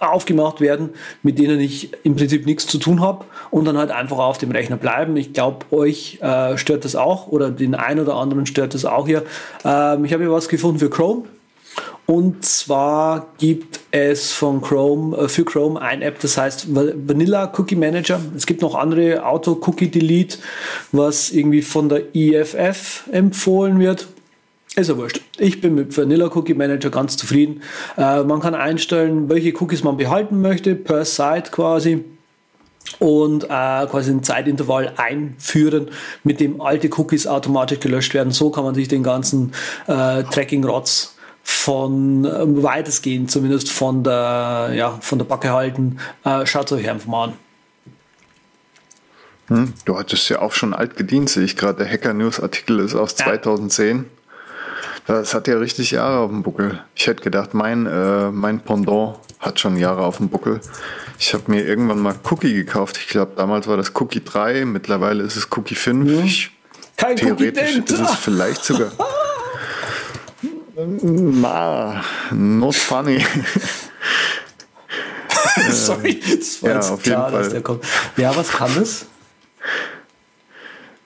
aufgemacht 0.01 0.61
werden, 0.61 0.91
mit 1.23 1.39
denen 1.39 1.61
ich 1.61 1.91
im 2.05 2.17
Prinzip 2.17 2.47
nichts 2.47 2.67
zu 2.67 2.79
tun 2.79 3.01
habe 3.01 3.25
und 3.51 3.65
dann 3.65 3.79
halt 3.79 3.91
einfach 3.91 4.19
auf 4.19 4.39
dem 4.39 4.51
Rechner 4.51 4.77
bleiben. 4.77 5.17
Ich 5.17 5.33
glaube, 5.33 5.67
euch 5.71 6.19
äh, 6.21 6.57
stört 6.57 6.85
das 6.85 6.97
auch 6.97 7.29
oder 7.29 7.51
den 7.51 7.75
einen 7.75 8.01
oder 8.01 8.17
anderen 8.17 8.47
stört 8.47 8.75
das 8.75 8.85
auch 8.85 9.07
hier. 9.07 9.25
Ähm, 9.65 10.05
ich 10.05 10.13
habe 10.13 10.25
hier 10.25 10.33
was 10.33 10.49
gefunden 10.49 10.79
für 10.79 10.91
Chrome. 10.91 11.25
Und 12.07 12.45
zwar 12.45 13.29
gibt 13.39 13.81
es 13.91 14.33
von 14.33 14.61
Chrome, 14.61 15.17
äh, 15.17 15.29
für 15.29 15.45
Chrome 15.45 15.81
ein 15.81 16.03
App, 16.03 16.21
das 16.21 16.37
heißt 16.37 16.67
Vanilla 16.75 17.51
Cookie 17.57 17.77
Manager. 17.77 18.21
Es 18.37 18.45
gibt 18.45 18.61
noch 18.61 18.75
andere 18.75 19.25
Auto 19.25 19.59
Cookie 19.67 19.89
Delete, 19.89 20.39
was 20.93 21.31
irgendwie 21.31 21.63
von 21.63 21.89
der 21.89 22.15
IFF 22.15 23.05
empfohlen 23.11 23.81
wird. 23.81 24.07
Ist 24.77 24.89
ja 24.89 24.97
wurscht. 24.97 25.21
Ich 25.39 25.61
bin 25.61 25.77
mit 25.77 25.97
Vanilla 25.97 26.27
Cookie 26.35 26.55
Manager 26.55 26.91
ganz 26.91 27.17
zufrieden. 27.17 27.63
Äh, 27.97 28.25
man 28.25 28.41
kann 28.41 28.55
einstellen, 28.55 29.29
welche 29.29 29.53
Cookies 29.61 29.85
man 29.85 29.97
behalten 29.97 30.41
möchte, 30.41 30.75
per 30.75 31.05
Site 31.05 31.51
quasi. 31.53 32.05
Und 32.99 33.45
äh, 33.45 33.47
quasi 33.47 34.11
ein 34.11 34.23
Zeitintervall 34.23 34.93
einführen, 34.97 35.91
mit 36.23 36.41
dem 36.41 36.61
alte 36.61 36.91
Cookies 36.97 37.27
automatisch 37.27 37.81
gelöscht 37.81 38.15
werden. 38.15 38.33
So 38.33 38.51
kann 38.51 38.65
man 38.65 38.75
sich 38.75 38.89
den 38.89 39.03
ganzen 39.03 39.53
äh, 39.87 40.25
Tracking-Rotz 40.25 41.15
von 41.45 42.25
äh, 42.25 42.31
weitestgehend 42.63 43.31
zumindest 43.31 43.71
von 43.71 44.03
der, 44.03 44.73
ja, 44.75 44.99
von 45.01 45.19
der 45.19 45.27
Backe 45.27 45.51
halten. 45.53 45.99
Äh, 46.25 46.47
schaut 46.47 46.73
euch 46.73 46.89
einfach 46.89 47.07
mal 47.07 47.25
an. 47.25 47.33
Hm, 49.49 49.73
du 49.85 49.99
hattest 49.99 50.29
ja 50.31 50.41
auch 50.41 50.53
schon 50.53 50.75
alt 50.75 50.97
gedient, 50.97 51.29
sehe 51.31 51.45
ich 51.45 51.57
gerade. 51.57 51.85
Der 51.85 51.93
Hacker 51.93 52.15
News 52.15 52.41
Artikel 52.41 52.81
ist 52.81 52.95
aus 52.95 53.15
Ja. 53.19 53.27
2010. 53.27 54.07
Das 55.07 55.35
hat 55.35 55.49
ja 55.49 55.59
richtig 55.59 55.91
Jahre 55.91 56.21
auf 56.21 56.31
dem 56.31 56.43
Buckel. 56.43 56.83
Ich 56.95 57.07
hätte 57.07 57.23
gedacht, 57.23 57.53
mein, 57.53 57.87
äh, 57.87 58.31
mein 58.31 58.61
Pendant 58.61 59.19
hat 59.39 59.61
schon 59.61 59.77
Jahre 59.77 60.03
auf 60.03 60.17
dem 60.17 60.31
Buckel. 60.31 60.61
Ich 61.19 61.35
habe 61.35 61.45
mir 61.49 61.67
irgendwann 61.67 62.01
mal 62.01 62.15
Cookie 62.31 62.55
gekauft. 62.55 62.97
Ich 62.99 63.09
glaube, 63.09 63.33
damals 63.37 63.67
war 63.67 63.77
das 63.77 63.93
Cookie 63.95 64.25
3, 64.25 64.65
mittlerweile 64.65 65.23
ist 65.23 65.37
es 65.37 65.47
Cookie 65.57 65.75
5. 65.75 66.25
Ich, 66.25 66.51
Kein 66.97 67.17
theoretisch 67.17 67.77
Cookie-Dent. 67.77 67.91
ist 67.91 68.01
es 68.01 68.15
vielleicht 68.17 68.65
sogar. 68.65 68.91
Na, 70.77 72.03
not 72.33 72.75
funny. 72.75 73.25
Sorry, 75.71 76.21
das 76.21 76.61
war 76.63 76.71
ja, 76.71 76.77
jetzt 76.77 76.91
auf 76.91 77.07
jeden 77.07 77.17
klar, 77.17 77.31
dass 77.31 77.51
der 77.51 77.61
kommt. 77.61 77.85
Ja, 78.17 78.35
was 78.35 78.51
kann 78.51 78.75
das? 78.75 79.07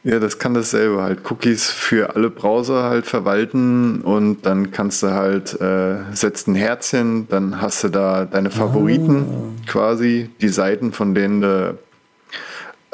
Ja, 0.04 0.20
das 0.20 0.38
kann 0.38 0.54
dasselbe 0.54 1.02
halt. 1.02 1.28
Cookies 1.30 1.68
für 1.70 2.14
alle 2.14 2.30
Browser 2.30 2.84
halt 2.84 3.04
verwalten 3.04 4.00
und 4.00 4.46
dann 4.46 4.70
kannst 4.70 5.02
du 5.02 5.08
halt, 5.12 5.60
äh, 5.60 5.96
setzt 6.12 6.46
ein 6.48 6.54
Herzchen, 6.54 7.28
dann 7.28 7.60
hast 7.60 7.82
du 7.84 7.88
da 7.88 8.24
deine 8.24 8.50
Favoriten 8.50 9.56
quasi, 9.66 10.30
die 10.40 10.48
Seiten, 10.48 10.92
von 10.92 11.14
denen 11.14 11.40
du 11.40 11.78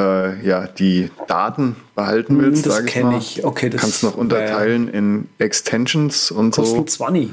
äh, 0.00 0.44
ja, 0.44 0.66
die 0.66 1.10
Daten 1.28 1.76
behalten 1.94 2.40
willst, 2.40 2.64
Hm, 2.64 2.70
das 2.70 2.78
sag 2.78 2.88
ich 2.96 3.02
mal. 3.02 3.18
ich. 3.18 3.44
Okay, 3.44 3.70
das- 3.70 3.80
kannst 3.80 4.02
noch 4.02 4.16
unterteilen 4.16 4.88
in 4.88 5.28
Extensions 5.38 6.32
und 6.32 6.54
so. 6.54 6.62
Kostet 6.62 6.90
20. 6.90 7.30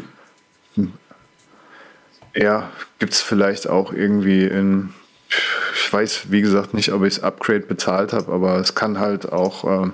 Ja, 2.36 2.70
gibt 3.00 3.14
es 3.14 3.22
vielleicht 3.22 3.68
auch 3.68 3.92
irgendwie 3.94 4.46
in. 4.46 4.90
Ich 5.76 5.92
weiß, 5.92 6.26
wie 6.30 6.42
gesagt, 6.42 6.74
nicht, 6.74 6.92
ob 6.92 7.04
ich 7.04 7.16
das 7.16 7.24
Upgrade 7.24 7.62
bezahlt 7.62 8.14
habe, 8.14 8.32
aber 8.32 8.58
es 8.58 8.76
kann 8.76 9.00
halt 9.00 9.32
auch. 9.32 9.64
ähm, 9.64 9.94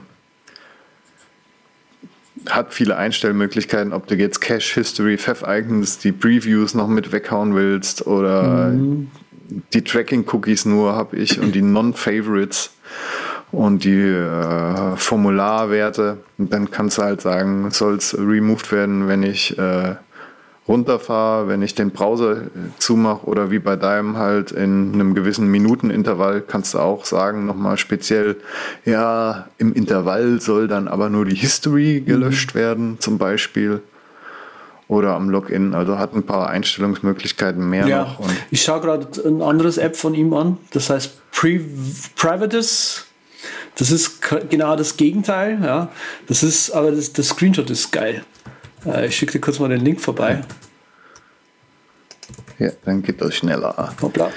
hat 2.49 2.73
viele 2.73 2.95
Einstellmöglichkeiten, 2.95 3.93
ob 3.93 4.07
du 4.07 4.15
jetzt 4.15 4.39
Cache, 4.39 4.75
History, 4.75 5.17
Pfeff-Icons, 5.17 5.99
die 5.99 6.11
Previews 6.11 6.75
noch 6.75 6.87
mit 6.87 7.11
weghauen 7.11 7.55
willst 7.55 8.07
oder 8.07 8.73
die 9.73 9.83
Tracking-Cookies 9.83 10.65
nur 10.65 10.93
habe 10.93 11.17
ich 11.17 11.39
und 11.39 11.53
die 11.55 11.61
Non-Favorites 11.61 12.71
und 13.51 13.83
die 13.83 13.99
äh, 13.99 14.95
Formularwerte. 14.95 16.17
Und 16.37 16.51
dann 16.51 16.69
kannst 16.69 16.97
du 16.97 17.03
halt 17.03 17.21
sagen, 17.21 17.69
soll 17.71 17.95
es 17.95 18.17
removed 18.17 18.71
werden, 18.71 19.07
wenn 19.07 19.23
ich 19.23 19.57
äh, 19.57 19.95
runterfahre, 20.67 21.47
wenn 21.47 21.61
ich 21.61 21.75
den 21.75 21.91
Browser 21.91 22.41
äh, 22.41 22.47
zumache 22.77 23.25
oder 23.25 23.51
wie 23.51 23.59
bei 23.59 23.75
deinem 23.75 24.17
halt 24.17 24.51
in 24.51 24.93
einem 24.93 25.15
gewissen 25.15 25.47
Minutenintervall 25.47 26.41
kannst 26.41 26.73
du 26.73 26.79
auch 26.79 27.05
sagen, 27.05 27.45
nochmal 27.45 27.77
speziell, 27.77 28.37
ja, 28.85 29.47
im 29.57 29.73
Intervall 29.73 30.41
soll 30.41 30.67
dann 30.67 30.87
aber 30.87 31.09
nur 31.09 31.25
die 31.25 31.35
History 31.35 32.01
gelöscht 32.01 32.55
werden, 32.55 32.97
zum 32.99 33.17
Beispiel. 33.17 33.81
Oder 34.89 35.15
am 35.15 35.29
Login. 35.29 35.73
Also 35.73 35.97
hat 35.99 36.13
ein 36.13 36.23
paar 36.23 36.49
Einstellungsmöglichkeiten 36.49 37.69
mehr 37.69 37.87
Ja, 37.87 38.03
noch. 38.03 38.21
Ich 38.51 38.63
schaue 38.63 38.79
gerade 38.79 39.07
ein 39.27 39.41
anderes 39.41 39.77
App 39.77 39.97
von 39.97 40.13
ihm 40.13 40.33
an, 40.33 40.57
das 40.71 40.89
heißt 40.89 41.31
Pri 41.31 41.59
Privatus. 42.15 43.05
Das 43.75 43.91
ist 43.91 44.21
genau 44.49 44.75
das 44.75 44.95
Gegenteil, 44.95 45.59
ja. 45.61 45.89
Das 46.27 46.41
ist, 46.41 46.71
aber 46.71 46.91
das, 46.91 47.11
das 47.11 47.27
Screenshot 47.27 47.69
ist 47.69 47.91
geil. 47.91 48.23
Äh, 48.85 49.07
ich 49.07 49.15
schicke 49.15 49.33
dir 49.33 49.39
kurz 49.39 49.59
mal 49.59 49.69
den 49.69 49.81
Link 49.81 49.99
vorbei. 50.01 50.41
ja, 52.59 52.71
dann 52.85 53.01
geht 53.03 53.21
das 53.21 53.35
schneller. 53.35 53.93
Hoppla. 54.01 54.31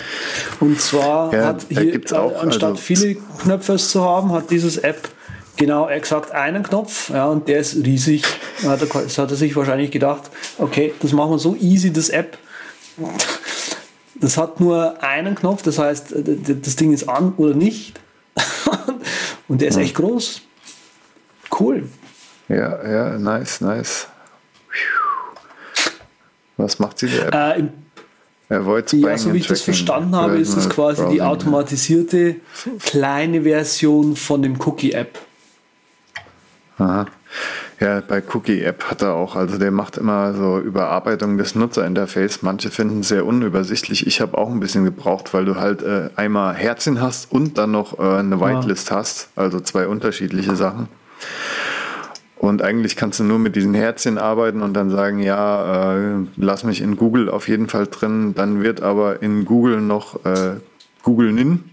Und 0.61 0.81
zwar 0.81 1.33
Ja, 1.35 1.47
hat 1.47 1.67
hier, 1.69 2.01
auch, 2.19 2.43
anstatt 2.43 2.71
also- 2.71 2.83
viele 2.83 3.17
Knöpfe 3.43 3.77
zu 3.77 4.03
haben, 4.05 4.33
hat 4.33 4.51
dieses 4.51 4.77
App 4.79 5.09
genau 5.57 5.89
exakt 5.89 6.31
einen 6.33 6.63
Knopf, 6.63 7.11
ja, 7.11 7.27
und 7.27 7.47
der 7.49 7.61
ist 7.61 7.77
riesig. 7.77 8.23
Da 8.63 8.71
hat 8.71 8.81
er, 8.83 8.87
das 9.03 9.19
hat 9.19 9.31
er 9.31 9.37
sich 9.37 9.55
wahrscheinlich 9.57 9.91
gedacht, 9.91 10.31
okay, 10.59 10.95
das 11.01 11.13
machen 11.13 11.33
wir 11.33 11.39
so 11.39 11.55
easy, 11.57 11.93
das 11.93 12.09
App. 12.09 12.39
Das 14.15 14.37
hat 14.37 14.61
nur 14.61 15.03
einen 15.03 15.35
Knopf, 15.35 15.63
das 15.63 15.79
heißt, 15.79 16.15
das 16.17 16.77
Ding 16.77 16.93
ist 16.93 17.09
an 17.09 17.35
oder 17.37 17.55
nicht. 17.55 17.99
und 19.49 19.61
der 19.61 19.69
ist 19.69 19.77
echt 19.77 19.95
groß. 19.95 20.43
Cool. 21.59 21.89
Ja, 22.49 22.89
ja, 22.89 23.19
nice, 23.19 23.61
nice. 23.61 24.09
Was 26.61 26.79
macht 26.79 26.99
sie 26.99 27.07
App? 27.07 27.35
Äh, 27.35 28.55
Avoid 28.55 28.93
Ja, 28.95 29.17
so 29.17 29.33
wie 29.33 29.39
ich 29.39 29.47
das 29.47 29.63
verstanden 29.63 30.15
habe, 30.17 30.39
ist 30.39 30.57
es 30.57 30.69
quasi 30.69 31.03
die 31.03 31.19
Browsing. 31.19 31.21
automatisierte 31.21 32.37
kleine 32.85 33.43
Version 33.43 34.17
von 34.17 34.43
dem 34.43 34.61
Cookie-App. 34.61 35.19
Aha. 36.79 37.07
Ja, 37.79 38.01
bei 38.01 38.23
Cookie 38.35 38.63
App 38.63 38.85
hat 38.91 39.03
er 39.03 39.15
auch, 39.15 39.37
also 39.37 39.57
der 39.57 39.71
macht 39.71 39.97
immer 39.97 40.35
so 40.35 40.59
Überarbeitung 40.59 41.39
des 41.39 41.55
Nutzerinterface. 41.55 42.43
Manche 42.43 42.71
finden 42.71 43.01
es 43.01 43.09
sehr 43.09 43.25
unübersichtlich. 43.25 44.07
Ich 44.07 44.21
habe 44.21 44.37
auch 44.37 44.51
ein 44.51 44.61
bisschen 44.61 44.85
gebraucht, 44.85 45.33
weil 45.33 45.45
du 45.45 45.57
halt 45.57 45.83
äh, 45.83 46.11
einmal 46.17 46.55
Herzchen 46.55 47.01
hast 47.01 47.31
und 47.31 47.57
dann 47.57 47.71
noch 47.71 47.99
äh, 47.99 48.03
eine 48.03 48.41
Whitelist 48.41 48.91
hast, 48.91 49.29
also 49.37 49.61
zwei 49.61 49.87
unterschiedliche 49.87 50.57
Sachen. 50.57 50.89
Und 52.41 52.63
eigentlich 52.63 52.97
kannst 52.97 53.21
du 53.21 53.25
nur 53.25 53.39
mit 53.39 53.55
diesen 53.55 53.75
Herzchen 53.75 54.17
arbeiten 54.17 54.63
und 54.63 54.73
dann 54.73 54.89
sagen, 54.89 55.19
ja, 55.19 55.93
äh, 55.95 56.25
lass 56.37 56.65
mich 56.65 56.81
in 56.81 56.97
Google 56.97 57.29
auf 57.29 57.49
jeden 57.49 57.69
Fall 57.69 57.87
drin. 57.87 58.35
Dann 58.35 58.63
wird 58.63 58.81
aber 58.81 59.23
in 59.23 59.45
Google 59.45 59.83
noch 59.83 60.25
äh, 60.25 60.55
Google 61.03 61.33
Nin 61.33 61.65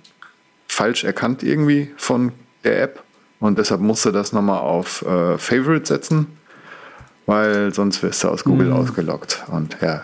falsch 0.68 1.06
erkannt 1.06 1.42
irgendwie 1.42 1.94
von 1.96 2.34
der 2.66 2.82
App. 2.82 3.02
Und 3.40 3.58
deshalb 3.58 3.80
musst 3.80 4.04
du 4.04 4.12
das 4.12 4.34
nochmal 4.34 4.60
auf 4.60 5.04
äh, 5.04 5.38
Favorite 5.38 5.86
setzen, 5.86 6.38
weil 7.28 7.74
sonst 7.74 8.04
wirst 8.04 8.26
du 8.26 8.28
aus 8.28 8.44
Google 8.44 8.74
ausgeloggt. 8.74 9.46
Und 9.48 9.78
ja, 9.80 10.02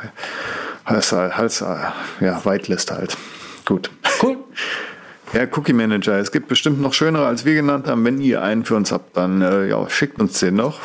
halt, 0.85 1.11
hast, 1.11 1.59
äh, 1.59 1.75
ja, 2.21 2.45
Whitelist 2.45 2.89
halt. 2.89 3.17
Gut. 3.65 3.91
Cool. 4.21 4.37
Ja, 5.33 5.47
Cookie 5.55 5.73
Manager. 5.73 6.19
Es 6.19 6.31
gibt 6.31 6.47
bestimmt 6.47 6.79
noch 6.79 6.93
schönere, 6.93 7.25
als 7.25 7.43
wir 7.43 7.55
genannt 7.55 7.87
haben. 7.87 8.05
Wenn 8.05 8.21
ihr 8.21 8.43
einen 8.43 8.65
für 8.65 8.75
uns 8.75 8.91
habt, 8.91 9.17
dann 9.17 9.41
äh, 9.41 9.67
ja, 9.67 9.89
schickt 9.89 10.21
uns 10.21 10.39
den 10.39 10.55
noch. 10.55 10.79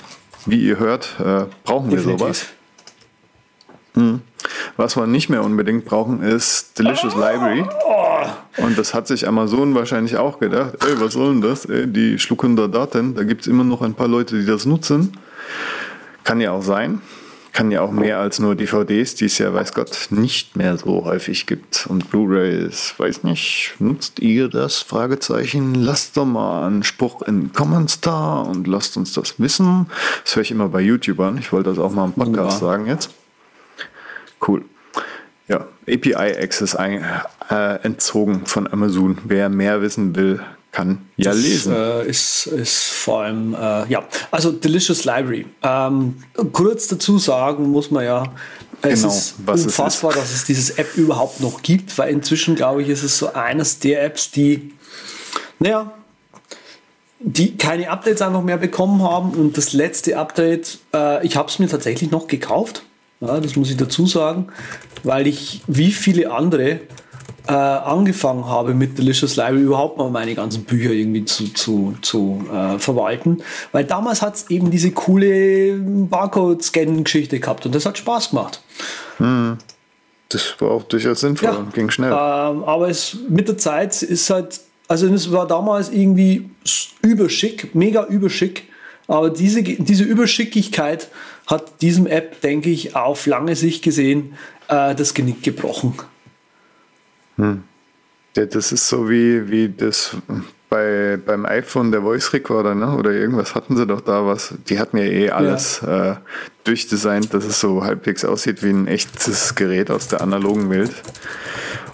Wie 0.46 0.56
ihr 0.56 0.78
hört, 0.78 1.16
äh, 1.20 1.44
brauchen 1.64 1.90
wir 1.90 2.00
sowas. 2.00 2.46
Was 4.76 4.96
wir 4.96 5.06
nicht 5.06 5.28
mehr 5.28 5.44
unbedingt 5.44 5.84
brauchen, 5.84 6.22
ist 6.22 6.78
Delicious 6.78 7.14
Library. 7.14 7.64
Und 8.58 8.78
das 8.78 8.94
hat 8.94 9.06
sich 9.06 9.26
Amazon 9.26 9.74
wahrscheinlich 9.74 10.16
auch 10.16 10.38
gedacht. 10.38 10.74
Ey, 10.86 10.98
was 11.00 11.12
soll 11.12 11.32
denn 11.32 11.40
das? 11.42 11.64
Ey, 11.66 11.86
die 11.86 12.18
schlucken 12.18 12.56
da 12.56 12.68
Daten. 12.68 13.14
Da 13.14 13.24
gibt 13.24 13.42
es 13.42 13.48
immer 13.48 13.64
noch 13.64 13.82
ein 13.82 13.94
paar 13.94 14.08
Leute, 14.08 14.38
die 14.38 14.46
das 14.46 14.64
nutzen. 14.64 15.12
Kann 16.24 16.40
ja 16.40 16.52
auch 16.52 16.62
sein. 16.62 17.02
Kann 17.58 17.72
ja 17.72 17.80
auch 17.80 17.90
mehr 17.90 18.20
als 18.20 18.38
nur 18.38 18.54
DVDs, 18.54 19.16
die 19.16 19.24
es 19.24 19.38
ja, 19.38 19.52
weiß 19.52 19.74
Gott, 19.74 20.10
nicht 20.10 20.54
mehr 20.54 20.76
so 20.78 21.04
häufig 21.04 21.44
gibt. 21.46 21.88
Und 21.88 22.08
Blu-rays, 22.08 22.94
weiß 22.98 23.24
nicht, 23.24 23.74
nutzt 23.80 24.20
ihr 24.20 24.48
das? 24.48 24.76
Fragezeichen. 24.76 25.74
Lasst 25.74 26.16
doch 26.16 26.24
mal 26.24 26.68
einen 26.68 26.84
Spruch 26.84 27.20
in 27.22 27.52
Comments 27.52 28.00
da 28.00 28.42
und 28.42 28.68
lasst 28.68 28.96
uns 28.96 29.12
das 29.12 29.40
wissen. 29.40 29.86
Das 30.22 30.36
höre 30.36 30.42
ich 30.44 30.52
immer 30.52 30.68
bei 30.68 30.80
YouTubern. 30.82 31.36
Ich 31.38 31.52
wollte 31.52 31.70
das 31.70 31.80
auch 31.80 31.90
mal 31.90 32.04
im 32.04 32.12
Podcast 32.12 32.60
Ja. 32.62 32.68
sagen 32.68 32.86
jetzt. 32.86 33.10
Cool. 34.46 34.64
Ja, 35.48 35.66
API 35.88 36.14
Access 36.40 36.76
ein, 36.76 37.04
äh, 37.50 37.74
entzogen 37.82 38.46
von 38.46 38.72
Amazon. 38.72 39.18
Wer 39.24 39.48
mehr 39.48 39.82
wissen 39.82 40.14
will, 40.14 40.40
kann 40.72 41.06
ja 41.16 41.30
Das, 41.30 41.40
lesen. 41.40 41.74
Äh, 41.74 42.06
ist, 42.06 42.46
ist 42.46 42.84
vor 42.84 43.22
allem, 43.22 43.54
äh, 43.54 43.88
ja, 43.88 44.04
also 44.30 44.52
Delicious 44.52 45.04
Library. 45.04 45.46
Ähm, 45.62 46.16
kurz 46.52 46.88
dazu 46.88 47.18
sagen 47.18 47.70
muss 47.70 47.90
man 47.90 48.04
ja, 48.04 48.24
es 48.82 49.02
Genau, 49.02 49.12
ist 49.12 49.34
was 49.44 49.60
es 49.60 49.66
unfassbar, 49.66 50.12
dass 50.12 50.32
es 50.32 50.44
dieses 50.44 50.70
App 50.70 50.96
überhaupt 50.96 51.40
noch 51.40 51.62
gibt, 51.62 51.96
weil 51.98 52.12
inzwischen, 52.12 52.54
glaube 52.54 52.82
ich, 52.82 52.88
ist 52.88 53.02
es 53.02 53.18
so 53.18 53.32
eines 53.32 53.80
der 53.80 54.04
Apps, 54.04 54.30
die, 54.30 54.72
naja, 55.58 55.92
die 57.18 57.56
keine 57.56 57.90
Updates 57.90 58.22
einfach 58.22 58.42
mehr 58.42 58.58
bekommen 58.58 59.02
haben 59.02 59.30
und 59.32 59.56
das 59.56 59.72
letzte 59.72 60.16
Update, 60.16 60.78
äh, 60.94 61.26
ich 61.26 61.36
habe 61.36 61.48
es 61.48 61.58
mir 61.58 61.68
tatsächlich 61.68 62.10
noch 62.12 62.28
gekauft, 62.28 62.82
ja, 63.20 63.40
das 63.40 63.56
muss 63.56 63.70
ich 63.70 63.76
dazu 63.76 64.06
sagen, 64.06 64.48
weil 65.02 65.26
ich 65.26 65.62
wie 65.66 65.90
viele 65.90 66.30
andere 66.30 66.80
äh, 67.48 67.52
angefangen 67.52 68.46
habe 68.46 68.74
mit 68.74 68.98
Delicious 68.98 69.36
Library 69.36 69.62
überhaupt 69.62 69.96
mal 69.96 70.10
meine 70.10 70.34
ganzen 70.34 70.64
Bücher 70.64 70.90
irgendwie 70.90 71.24
zu, 71.24 71.48
zu, 71.54 71.94
zu 72.02 72.44
äh, 72.52 72.78
verwalten. 72.78 73.42
Weil 73.72 73.84
damals 73.84 74.20
hat 74.20 74.34
es 74.34 74.50
eben 74.50 74.70
diese 74.70 74.90
coole 74.90 75.78
Barcode-Scan-Geschichte 75.78 77.40
gehabt 77.40 77.64
und 77.64 77.74
das 77.74 77.86
hat 77.86 77.96
Spaß 77.96 78.30
gemacht. 78.30 78.60
Das 80.28 80.54
war 80.58 80.72
auch 80.72 80.82
durchaus 80.82 81.20
sinnvoll 81.20 81.48
Ja. 81.48 81.66
ging 81.72 81.90
schnell. 81.90 82.10
Ähm, 82.10 82.64
aber 82.64 82.90
es 82.90 83.16
mit 83.30 83.48
der 83.48 83.56
Zeit 83.56 84.02
ist 84.02 84.28
halt, 84.28 84.60
also 84.86 85.06
es 85.08 85.32
war 85.32 85.46
damals 85.46 85.90
irgendwie 85.90 86.50
überschick, 87.00 87.74
mega 87.74 88.04
überschick. 88.04 88.64
Aber 89.06 89.30
diese, 89.30 89.62
diese 89.62 90.04
Überschickigkeit 90.04 91.08
hat 91.46 91.80
diesem 91.80 92.06
App, 92.06 92.42
denke 92.42 92.68
ich, 92.68 92.94
auf 92.94 93.24
lange 93.24 93.56
Sicht 93.56 93.82
gesehen 93.82 94.34
äh, 94.68 94.94
das 94.94 95.14
Genick 95.14 95.42
gebrochen. 95.42 95.94
Ja, 97.38 97.56
das 98.46 98.72
ist 98.72 98.88
so 98.88 99.08
wie, 99.08 99.50
wie 99.50 99.68
das 99.68 100.16
bei, 100.68 101.18
beim 101.24 101.46
iPhone 101.46 101.90
der 101.90 102.02
Voice 102.02 102.32
Recorder, 102.32 102.74
ne? 102.74 102.96
Oder 102.96 103.12
irgendwas 103.12 103.54
hatten 103.54 103.76
sie 103.76 103.86
doch 103.86 104.00
da 104.00 104.26
was. 104.26 104.54
Die 104.68 104.78
hatten 104.78 104.98
ja 104.98 105.04
eh 105.04 105.30
alles 105.30 105.82
äh, 105.82 106.16
durchdesignt, 106.64 107.32
dass 107.32 107.44
es 107.44 107.58
so 107.60 107.84
halbwegs 107.84 108.24
aussieht 108.24 108.62
wie 108.62 108.70
ein 108.70 108.86
echtes 108.86 109.54
Gerät 109.54 109.90
aus 109.90 110.08
der 110.08 110.20
analogen 110.20 110.68
Welt. 110.68 110.92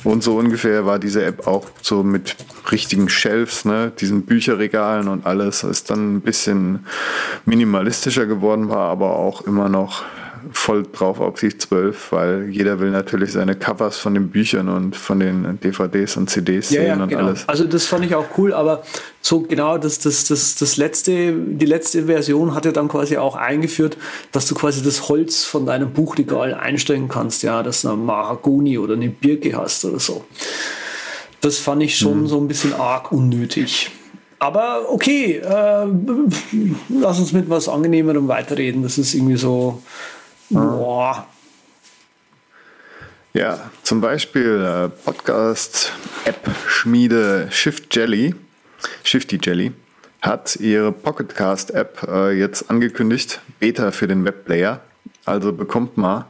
Und 0.02 0.22
so 0.22 0.37
ungefähr 0.37 0.85
war 0.85 0.98
diese 0.98 1.24
App 1.24 1.46
auch 1.46 1.70
so 1.80 2.02
mit 2.02 2.37
richtigen 2.70 3.09
Shelves, 3.09 3.64
ne, 3.64 3.90
diesen 3.98 4.26
Bücherregalen 4.26 5.09
und 5.09 5.24
alles, 5.24 5.64
ist 5.64 5.90
dann 5.90 6.16
ein 6.16 6.20
bisschen 6.20 6.87
minimalistischer 7.46 8.26
geworden, 8.26 8.68
war 8.68 8.90
aber 8.90 9.16
auch 9.16 9.42
immer 9.42 9.70
noch 9.70 10.04
voll 10.52 10.85
drauf 10.92 11.20
auf 11.20 11.40
die 11.40 11.57
12, 11.57 12.12
weil 12.12 12.48
jeder 12.50 12.80
will 12.80 12.90
natürlich 12.90 13.33
seine 13.33 13.54
Covers 13.57 13.98
von 13.98 14.14
den 14.14 14.30
Büchern 14.30 14.68
und 14.68 14.96
von 14.96 15.20
den 15.20 15.59
DVDs 15.61 16.16
und 16.16 16.30
CDs 16.30 16.70
Ja, 16.70 16.80
sehen 16.83 16.87
ja, 16.98 17.02
und 17.02 17.09
genau. 17.09 17.26
alles. 17.26 17.48
Also 17.48 17.64
das 17.64 17.87
fand 17.87 18.04
ich 18.04 18.14
auch 18.14 18.26
cool, 18.38 18.52
aber 18.52 18.83
so 19.20 19.40
genau 19.40 19.78
das, 19.78 19.98
das, 19.98 20.24
das, 20.26 20.54
das 20.57 20.76
letzte, 20.76 21.33
die 21.33 21.66
letzte 21.66 22.04
Version 22.07 22.54
hat 22.54 22.64
ja 22.64 22.72
dann 22.72 22.88
quasi 22.88 23.16
auch 23.16 23.37
eingeführt, 23.37 23.96
dass 24.33 24.46
du 24.46 24.54
quasi 24.54 24.83
das 24.83 25.09
Holz 25.09 25.44
von 25.44 25.66
deinem 25.66 25.92
Buchregal 25.92 26.54
einstellen 26.54 27.09
kannst, 27.09 27.42
ja, 27.42 27.62
dass 27.62 27.83
du 27.83 27.88
eine 27.88 27.96
Mahagoni 27.96 28.78
oder 28.78 28.94
eine 28.94 29.09
Birke 29.09 29.57
hast 29.57 29.85
oder 29.85 29.98
so. 30.00 30.24
Das 31.40 31.59
fand 31.59 31.83
ich 31.83 31.96
schon 31.98 32.22
Mhm. 32.22 32.26
so 32.26 32.38
ein 32.40 32.48
bisschen 32.48 32.72
arg 32.74 33.12
unnötig. 33.12 33.90
Aber 34.38 34.90
okay, 34.90 35.37
äh, 35.37 35.87
lass 36.88 37.18
uns 37.18 37.33
mit 37.33 37.48
was 37.48 37.68
Angenehmerem 37.68 38.28
weiterreden. 38.28 38.83
Das 38.83 38.98
ist 38.98 39.14
irgendwie 39.14 39.37
so, 39.37 39.80
boah, 40.50 41.26
Ja, 43.33 43.70
zum 43.83 44.00
Beispiel 44.00 44.64
äh, 44.64 44.88
Podcast-App-Schmiede 45.04 47.48
Shift 47.50 47.96
Jelly, 47.96 48.37
Shifty 49.02 49.40
Jelly, 49.42 49.72
hat 50.22 50.54
ihre 50.57 50.92
Pocketcast-App 50.92 52.07
äh, 52.09 52.38
jetzt 52.38 52.70
angekündigt, 52.70 53.40
Beta 53.59 53.90
für 53.90 54.07
den 54.07 54.24
Webplayer. 54.24 54.80
Also 55.24 55.52
bekommt 55.52 55.96
mal 55.96 56.26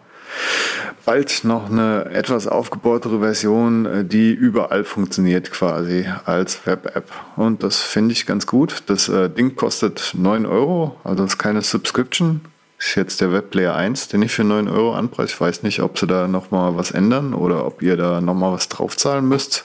bald 1.05 1.45
noch 1.45 1.71
eine 1.71 2.07
etwas 2.07 2.49
aufgebohrtere 2.49 3.21
Version, 3.21 3.85
äh, 3.85 4.03
die 4.05 4.33
überall 4.33 4.85
funktioniert 4.85 5.53
quasi 5.53 6.09
als 6.25 6.67
Web-App. 6.67 7.13
Und 7.37 7.63
das 7.63 7.83
finde 7.83 8.13
ich 8.13 8.25
ganz 8.25 8.47
gut. 8.47 8.83
Das 8.87 9.13
Ding 9.37 9.57
kostet 9.57 10.13
9 10.15 10.47
Euro, 10.47 10.99
also 11.05 11.25
ist 11.25 11.37
keine 11.37 11.61
Subscription. 11.61 12.41
Ist 12.85 12.97
jetzt 12.97 13.23
der 13.23 13.33
Webplayer 13.33 13.75
1, 13.75 14.09
den 14.09 14.21
ich 14.21 14.33
für 14.33 14.45
9 14.45 14.69
Euro 14.69 14.95
anpreise. 14.95 15.33
Ich 15.33 15.41
weiß 15.41 15.63
nicht, 15.63 15.81
ob 15.81 15.99
sie 15.99 16.07
da 16.07 16.29
nochmal 16.29 16.77
was 16.77 16.91
ändern 16.91 17.33
oder 17.33 17.65
ob 17.65 17.81
ihr 17.81 17.97
da 17.97 18.21
nochmal 18.21 18.53
was 18.53 18.69
draufzahlen 18.69 19.27
müsst. 19.27 19.65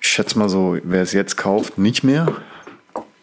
Ich 0.00 0.06
schätze 0.06 0.38
mal 0.38 0.48
so, 0.48 0.78
wer 0.84 1.02
es 1.02 1.12
jetzt 1.12 1.36
kauft, 1.36 1.78
nicht 1.78 2.04
mehr. 2.04 2.28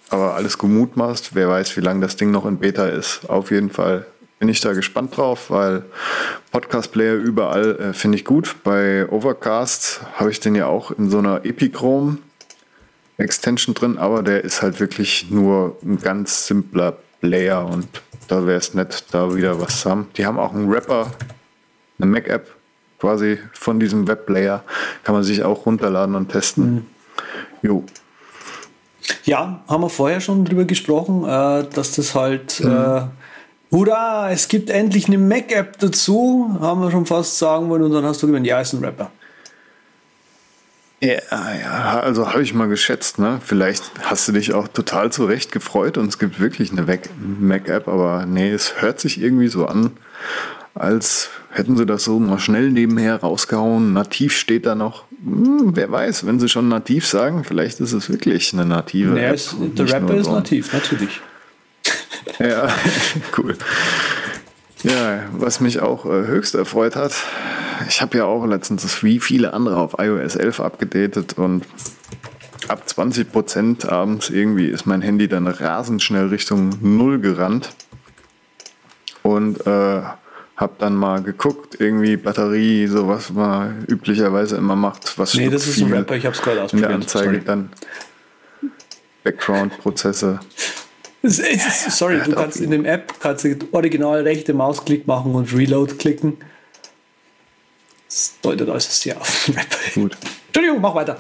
Aber 0.10 0.36
alles 0.36 0.58
gemutmaßt, 0.58 1.34
wer 1.34 1.48
weiß, 1.48 1.78
wie 1.78 1.82
lange 1.82 2.02
das 2.02 2.18
Ding 2.18 2.32
noch 2.32 2.46
in 2.46 2.58
Beta 2.58 2.86
ist. 2.86 3.30
Auf 3.30 3.52
jeden 3.52 3.70
Fall 3.70 4.06
bin 4.40 4.50
ich 4.50 4.60
da 4.60 4.74
gespannt 4.74 5.16
drauf, 5.16 5.50
weil 5.50 5.86
Podcast-Player 6.52 7.16
überall 7.16 7.80
äh, 7.80 7.94
finde 7.94 8.18
ich 8.18 8.26
gut. 8.26 8.54
Bei 8.66 9.10
Overcast 9.10 10.02
habe 10.16 10.30
ich 10.30 10.42
den 10.42 10.56
ja 10.56 10.68
auch 10.68 10.92
in 10.92 11.10
so 11.10 11.20
einer 11.20 11.46
Epichrome 11.46 12.18
Extension 13.16 13.76
drin, 13.76 13.98
aber 13.98 14.24
der 14.24 14.44
ist 14.44 14.62
halt 14.62 14.82
wirklich 14.82 15.32
nur 15.32 15.78
ein 15.84 16.00
ganz 16.00 16.48
simpler 16.48 16.98
Player 17.22 17.66
und 17.66 17.88
da 18.28 18.46
wäre 18.46 18.58
es 18.58 18.74
nett, 18.74 19.06
da 19.12 19.34
wieder 19.36 19.60
was 19.60 19.82
zu 19.82 19.90
haben. 19.90 20.08
Die 20.18 20.26
haben 20.26 20.40
auch 20.40 20.54
einen 20.54 20.72
Rapper, 20.72 21.12
eine 22.00 22.10
Mac-App 22.10 22.50
quasi 23.00 23.38
von 23.54 23.80
diesem 23.80 24.08
Webplayer, 24.08 24.64
kann 25.04 25.14
man 25.14 25.24
sich 25.24 25.44
auch 25.44 25.66
runterladen 25.66 26.16
und 26.16 26.30
testen. 26.30 26.88
Jo. 27.62 27.84
Ja, 29.26 29.62
haben 29.68 29.84
wir 29.84 29.90
vorher 29.90 30.22
schon 30.22 30.46
drüber 30.46 30.64
gesprochen, 30.64 31.26
äh, 31.26 31.68
dass 31.74 31.96
das 31.96 32.16
halt, 32.16 32.62
äh, 32.62 33.02
hurra, 33.72 34.32
es 34.32 34.48
gibt 34.48 34.70
endlich 34.70 35.08
eine 35.08 35.18
Mac-App 35.18 35.80
dazu, 35.80 36.58
haben 36.62 36.82
wir 36.82 36.92
schon 36.92 37.06
fast 37.06 37.38
sagen 37.38 37.70
wollen 37.70 37.84
und 37.84 37.92
dann 37.92 38.06
hast 38.06 38.24
du 38.24 38.28
gemeint, 38.28 38.48
ja, 38.48 38.62
ist 38.62 38.74
ein 38.74 38.84
Rapper. 38.84 39.12
Ja, 41.04 41.54
ja, 41.60 42.00
also 42.00 42.30
habe 42.32 42.44
ich 42.44 42.54
mal 42.54 42.70
geschätzt, 42.70 43.20
ne? 43.20 43.42
Vielleicht 43.46 43.84
hast 44.04 44.26
du 44.28 44.32
dich 44.32 44.54
auch 44.54 44.70
total 44.70 45.12
zurecht 45.12 45.52
gefreut 45.52 45.98
und 45.98 46.08
es 46.08 46.18
gibt 46.18 46.40
wirklich 46.40 46.72
eine 46.72 46.84
Mac- 46.84 47.10
Mac-App, 47.40 47.90
aber 47.90 48.26
nee, 48.26 48.50
es 48.52 48.82
hört 48.82 49.02
sich 49.02 49.20
irgendwie 49.22 49.50
so 49.50 49.66
an, 49.66 49.92
als 50.76 51.30
hätten 51.52 51.76
sie 51.76 51.86
das 51.86 52.06
so 52.06 52.20
mal 52.20 52.40
schnell 52.40 52.72
nebenher 52.72 53.18
rausgehauen. 53.18 53.92
Nativ 53.92 54.34
steht 54.34 54.66
da 54.66 54.76
noch. 54.76 55.04
Hm, 55.26 55.76
wer 55.76 55.92
weiß, 55.92 56.26
wenn 56.26 56.40
sie 56.40 56.48
schon 56.48 56.70
nativ 56.70 57.06
sagen, 57.06 57.44
vielleicht 57.44 57.82
ist 57.82 57.92
es 57.92 58.10
wirklich 58.10 58.54
eine 58.54 58.66
native 58.66 59.12
Naja, 59.12 59.34
App. 59.34 59.40
der 59.76 59.92
Rapper 59.92 60.16
ist 60.16 60.28
nativ, 60.32 60.72
natürlich. 60.72 61.20
Ja, 62.40 62.70
cool. 63.38 63.58
Ja, 64.84 65.24
was 65.32 65.60
mich 65.60 65.80
auch 65.80 66.06
äh, 66.06 66.28
höchst 66.28 66.56
erfreut 66.56 66.96
hat, 66.96 67.14
ich 67.88 68.02
habe 68.02 68.18
ja 68.18 68.26
auch 68.26 68.46
letztens 68.46 69.04
wie 69.04 69.20
viele 69.20 69.54
andere 69.54 69.78
auf 69.78 69.96
iOS 69.98 70.36
11 70.36 70.60
abgedatet 70.60 71.38
und 71.38 71.66
ab 72.68 72.88
20 72.88 73.32
Prozent 73.32 73.86
abends 73.90 74.30
irgendwie 74.30 74.68
ist 74.68 74.86
mein 74.86 75.02
Handy 75.02 75.28
dann 75.28 75.48
rasend 75.48 76.02
schnell 76.02 76.28
Richtung 76.28 76.78
Null 76.82 77.20
gerannt 77.20 77.70
und 79.22 79.66
äh, 79.66 80.02
habe 80.56 80.74
dann 80.78 80.96
mal 80.96 81.22
geguckt, 81.24 81.80
irgendwie 81.80 82.16
Batterie, 82.16 82.88
so 82.88 83.08
was 83.08 83.32
man 83.32 83.86
üblicherweise 83.88 84.56
immer 84.58 84.76
macht, 84.76 85.18
was 85.18 85.34
Nee, 85.34 85.50
das 85.50 85.68
ist 85.68 85.82
ein 85.82 85.92
Rapper, 85.92 86.16
ich 86.16 86.26
habe 86.26 86.36
es 86.36 86.42
gerade 86.42 86.58
in 86.58 86.80
der 86.80 86.90
ausprobiert. 86.90 86.92
Anzeige 86.92 87.26
Sorry. 87.26 87.42
dann 87.46 87.70
Background-Prozesse. 89.24 90.40
Sorry, 91.24 92.20
du 92.24 92.34
kannst 92.36 92.60
in 92.60 92.72
dem 92.72 92.86
App 92.86 93.14
kannst 93.22 93.46
du 93.46 93.56
original 93.72 94.22
rechte 94.24 94.54
Mausklick 94.54 95.08
machen 95.08 95.34
und 95.36 95.54
Reload 95.56 95.96
klicken. 95.96 96.38
Das 98.10 98.34
deutet 98.42 98.68
äußerst 98.70 99.02
sehr 99.02 99.20
auf 99.20 99.46
den 99.46 99.56
Rapper. 99.56 99.78
Gut. 99.96 100.18
Entschuldigung, 100.48 100.82
mach 100.82 100.96
weiter. 100.96 101.18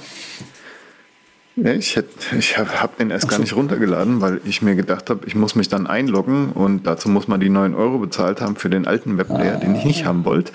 Ich 1.55 1.95
hätt- 1.95 2.09
ich 2.37 2.57
habe 2.57 2.81
hab 2.81 2.97
den 2.97 3.11
erst 3.11 3.27
gar 3.29 3.37
nicht 3.39 3.55
runtergeladen, 3.55 4.21
weil 4.21 4.41
ich 4.43 4.61
mir 4.63 4.75
gedacht 4.75 5.09
habe, 5.11 5.25
ich 5.27 5.35
muss 5.35 5.53
mich 5.55 5.69
dann 5.69 5.85
einloggen 5.87 6.51
und 6.51 6.83
dazu 6.87 7.09
muss 7.09 7.27
man 7.27 7.39
die 7.39 7.49
9 7.49 7.75
Euro 7.75 7.99
bezahlt 7.99 8.41
haben 8.41 8.55
für 8.55 8.69
den 8.71 8.87
alten 8.87 9.17
Webplayer, 9.17 9.57
den 9.57 9.75
ich 9.75 9.85
nicht 9.85 10.05
haben 10.05 10.25
wollte. 10.25 10.51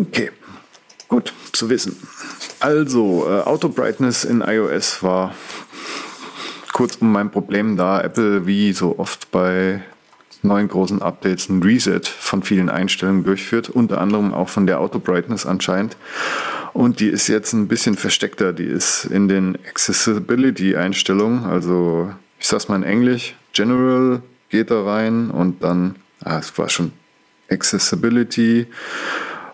Okay, 0.00 0.30
gut 1.08 1.32
zu 1.52 1.70
wissen. 1.70 1.96
Also, 2.60 3.26
äh, 3.28 3.40
Auto 3.42 3.68
Brightness 3.68 4.24
in 4.24 4.42
iOS 4.42 5.02
war 5.02 5.34
kurz 6.74 6.96
um 6.96 7.10
mein 7.12 7.30
Problem, 7.30 7.78
da 7.78 8.00
Apple 8.02 8.46
wie 8.46 8.74
so 8.74 8.98
oft 8.98 9.30
bei 9.30 9.80
neuen 10.42 10.68
großen 10.68 11.00
Updates 11.00 11.48
ein 11.48 11.62
Reset 11.62 12.02
von 12.04 12.42
vielen 12.42 12.68
Einstellungen 12.68 13.24
durchführt, 13.24 13.70
unter 13.70 14.00
anderem 14.00 14.34
auch 14.34 14.50
von 14.50 14.66
der 14.66 14.80
Auto 14.80 14.98
Brightness 14.98 15.46
anscheinend. 15.46 15.96
Und 16.74 16.98
die 17.00 17.06
ist 17.06 17.28
jetzt 17.28 17.52
ein 17.52 17.68
bisschen 17.68 17.94
versteckter. 17.94 18.52
Die 18.52 18.64
ist 18.64 19.04
in 19.04 19.28
den 19.28 19.56
Accessibility-Einstellungen, 19.68 21.44
also 21.44 22.12
ich 22.38 22.48
sag's 22.48 22.68
mal 22.68 22.76
in 22.76 22.82
Englisch, 22.82 23.36
General 23.52 24.20
geht 24.50 24.70
da 24.72 24.82
rein 24.82 25.30
und 25.30 25.62
dann, 25.62 25.94
ah, 26.24 26.38
es 26.38 26.58
war 26.58 26.68
schon 26.68 26.90
Accessibility 27.48 28.66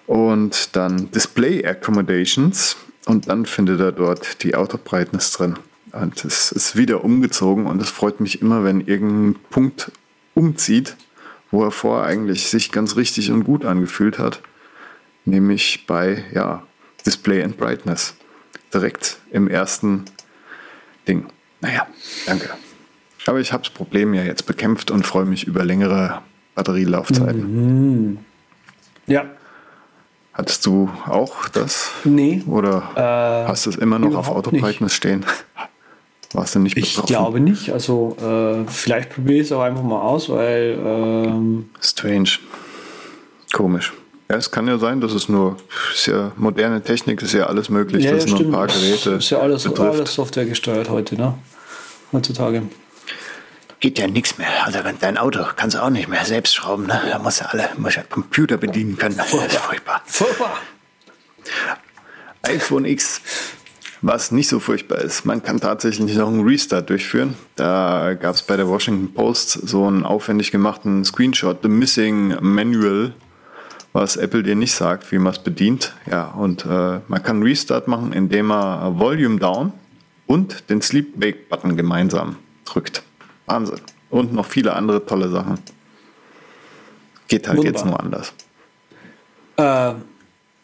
und 0.07 0.75
dann 0.75 1.11
Display 1.11 1.65
Accommodations 1.67 2.77
und 3.05 3.29
dann 3.29 3.45
findet 3.45 3.79
er 3.79 3.93
dort 3.93 4.43
die 4.43 4.55
Auto 4.55 4.79
Brightness 4.83 5.33
drin. 5.33 5.57
Und 5.93 6.25
es 6.25 6.53
ist 6.53 6.77
wieder 6.77 7.05
umgezogen 7.05 7.67
und 7.67 7.81
es 7.83 7.91
freut 7.91 8.21
mich 8.21 8.41
immer, 8.43 8.65
wenn 8.65 8.81
irgendein 8.81 9.41
Punkt 9.51 9.91
umzieht, 10.35 10.97
wo 11.51 11.65
er 11.65 11.71
vorher 11.71 12.07
eigentlich 12.07 12.49
sich 12.49 12.71
ganz 12.71 12.97
richtig 12.97 13.31
und 13.31 13.45
gut 13.45 13.65
angefühlt 13.65 14.19
hat. 14.19 14.41
Nämlich 15.25 15.87
bei 15.87 16.25
ja, 16.33 16.63
Display 17.05 17.43
and 17.43 17.57
Brightness. 17.57 18.15
Direkt 18.73 19.19
im 19.31 19.49
ersten 19.49 20.05
Ding. 21.09 21.27
Naja, 21.61 21.87
danke. 22.27 22.51
Aber 23.27 23.41
ich 23.41 23.53
habe 23.53 23.65
das 23.65 23.73
Problem 23.73 24.15
ja 24.15 24.23
jetzt 24.23 24.47
bekämpft 24.47 24.91
und 24.91 25.07
freue 25.07 25.27
mich 25.27 25.47
über 25.47 25.65
längere 25.65 26.23
Batterielaufzeiten. 26.55 28.19
Ja, 29.07 29.25
Hattest 30.33 30.65
du 30.65 30.89
auch 31.07 31.49
das? 31.49 31.91
Nee. 32.05 32.43
Oder 32.47 32.91
Äh, 32.95 33.49
hast 33.49 33.67
du 33.67 33.71
es 33.71 33.77
immer 33.77 33.99
noch 33.99 34.15
auf 34.15 34.29
Autobrightness 34.29 34.95
stehen? 34.95 35.27
Warst 36.33 36.55
du 36.55 36.61
nicht 36.61 36.77
Ich 36.77 36.95
betroffen? 36.95 37.07
glaube 37.09 37.41
nicht. 37.41 37.71
Also 37.73 38.17
äh, 38.21 38.71
vielleicht 38.71 39.11
probiere 39.11 39.39
ich 39.41 39.47
es 39.47 39.53
auch 39.53 39.63
einfach 39.63 39.83
mal 39.83 40.01
aus, 40.01 40.29
weil 40.29 40.79
ähm, 40.85 41.71
Strange. 41.81 42.31
Komisch. 43.53 43.93
Ja, 44.29 44.37
es 44.37 44.51
kann 44.53 44.69
ja 44.69 44.79
sein, 44.79 45.01
dass 45.01 45.13
es 45.13 45.29
nur, 45.29 45.57
ist 45.93 46.07
ja 46.07 46.31
moderne 46.37 46.83
Technik, 46.83 47.21
ist 47.21 47.33
ja 47.33 47.47
alles 47.47 47.69
möglich, 47.69 48.05
ja, 48.05 48.13
dass 48.13 48.27
ja, 48.27 48.35
es 48.35 48.41
nur 48.41 48.49
ein 48.49 48.53
paar 48.53 48.69
Geräte 48.69 49.11
ist 49.11 49.31
ja 49.31 49.39
alles, 49.41 49.65
betrifft. 49.65 49.93
alles 49.93 50.15
Software 50.15 50.45
gesteuert 50.45 50.89
heute, 50.89 51.17
ne? 51.17 51.35
Heutzutage. 52.13 52.63
Geht 53.81 53.99
ja 53.99 54.07
nichts 54.07 54.39
mehr. 54.39 54.47
Also 54.65 54.79
dein 55.01 55.19
Auto 55.19 55.41
kannst 55.57 55.75
du 55.77 55.83
auch 55.83 55.91
nicht 55.91 56.07
mehr 56.07 56.25
selbst 56.25 56.55
schrauben, 56.55 56.87
ne? 56.87 57.01
Da 57.11 57.19
musst 57.19 57.41
du 57.41 57.51
alle, 57.51 57.71
musst 57.77 57.97
ja 57.97 58.05
Computer 58.05 58.57
bedienen 58.57 58.97
können. 58.97 59.17
Das 59.19 59.33
ist 59.35 59.57
furchtbar. 59.57 60.01
Furchtbar. 60.07 60.59
iPhone 62.43 62.85
X. 62.85 63.21
Was 64.03 64.33
nicht 64.33 64.49
so 64.49 64.61
furchtbar 64.61 64.99
ist, 64.99 65.27
man 65.27 65.43
kann 65.43 65.61
tatsächlich 65.61 66.17
noch 66.17 66.29
einen 66.29 66.47
Restart 66.47 66.89
durchführen. 66.89 67.35
Da 67.57 68.15
gab 68.15 68.35
es 68.35 68.43
bei 68.43 68.57
der 68.57 68.67
Washington 68.67 69.13
Post 69.13 69.51
so 69.51 69.87
einen 69.87 70.05
aufwendig 70.05 70.51
gemachten 70.51 71.05
Screenshot, 71.05 71.59
The 71.63 71.69
Missing 71.69 72.37
Manual, 72.41 73.13
was 73.93 74.17
Apple 74.17 74.43
dir 74.43 74.55
nicht 74.55 74.73
sagt, 74.73 75.13
wie 75.13 75.19
man 75.19 75.35
es 75.35 75.39
bedient. 75.39 75.93
Ja, 76.11 76.29
und 76.29 76.65
äh, 76.65 77.01
man 77.09 77.23
kann 77.23 77.37
einen 77.37 77.43
Restart 77.43 77.89
machen, 77.89 78.15
indem 78.15 78.47
man 78.47 78.99
Volume 78.99 79.39
Down 79.39 79.75
und 80.27 80.71
den 80.71 80.81
Sleep 80.81 81.21
Wake 81.21 81.51
Button 81.51 81.77
gemeinsam 81.77 82.37
drückt. 82.65 83.03
Wahnsinn. 83.45 83.81
Und 84.09 84.33
noch 84.33 84.47
viele 84.47 84.75
andere 84.75 85.05
tolle 85.05 85.29
Sachen. 85.29 85.59
Geht 87.29 87.49
halt 87.49 87.59
Wunderbar. 87.59 87.81
jetzt 87.81 87.87
nur 87.87 88.01
anders. 88.01 88.33
Äh, 89.57 89.95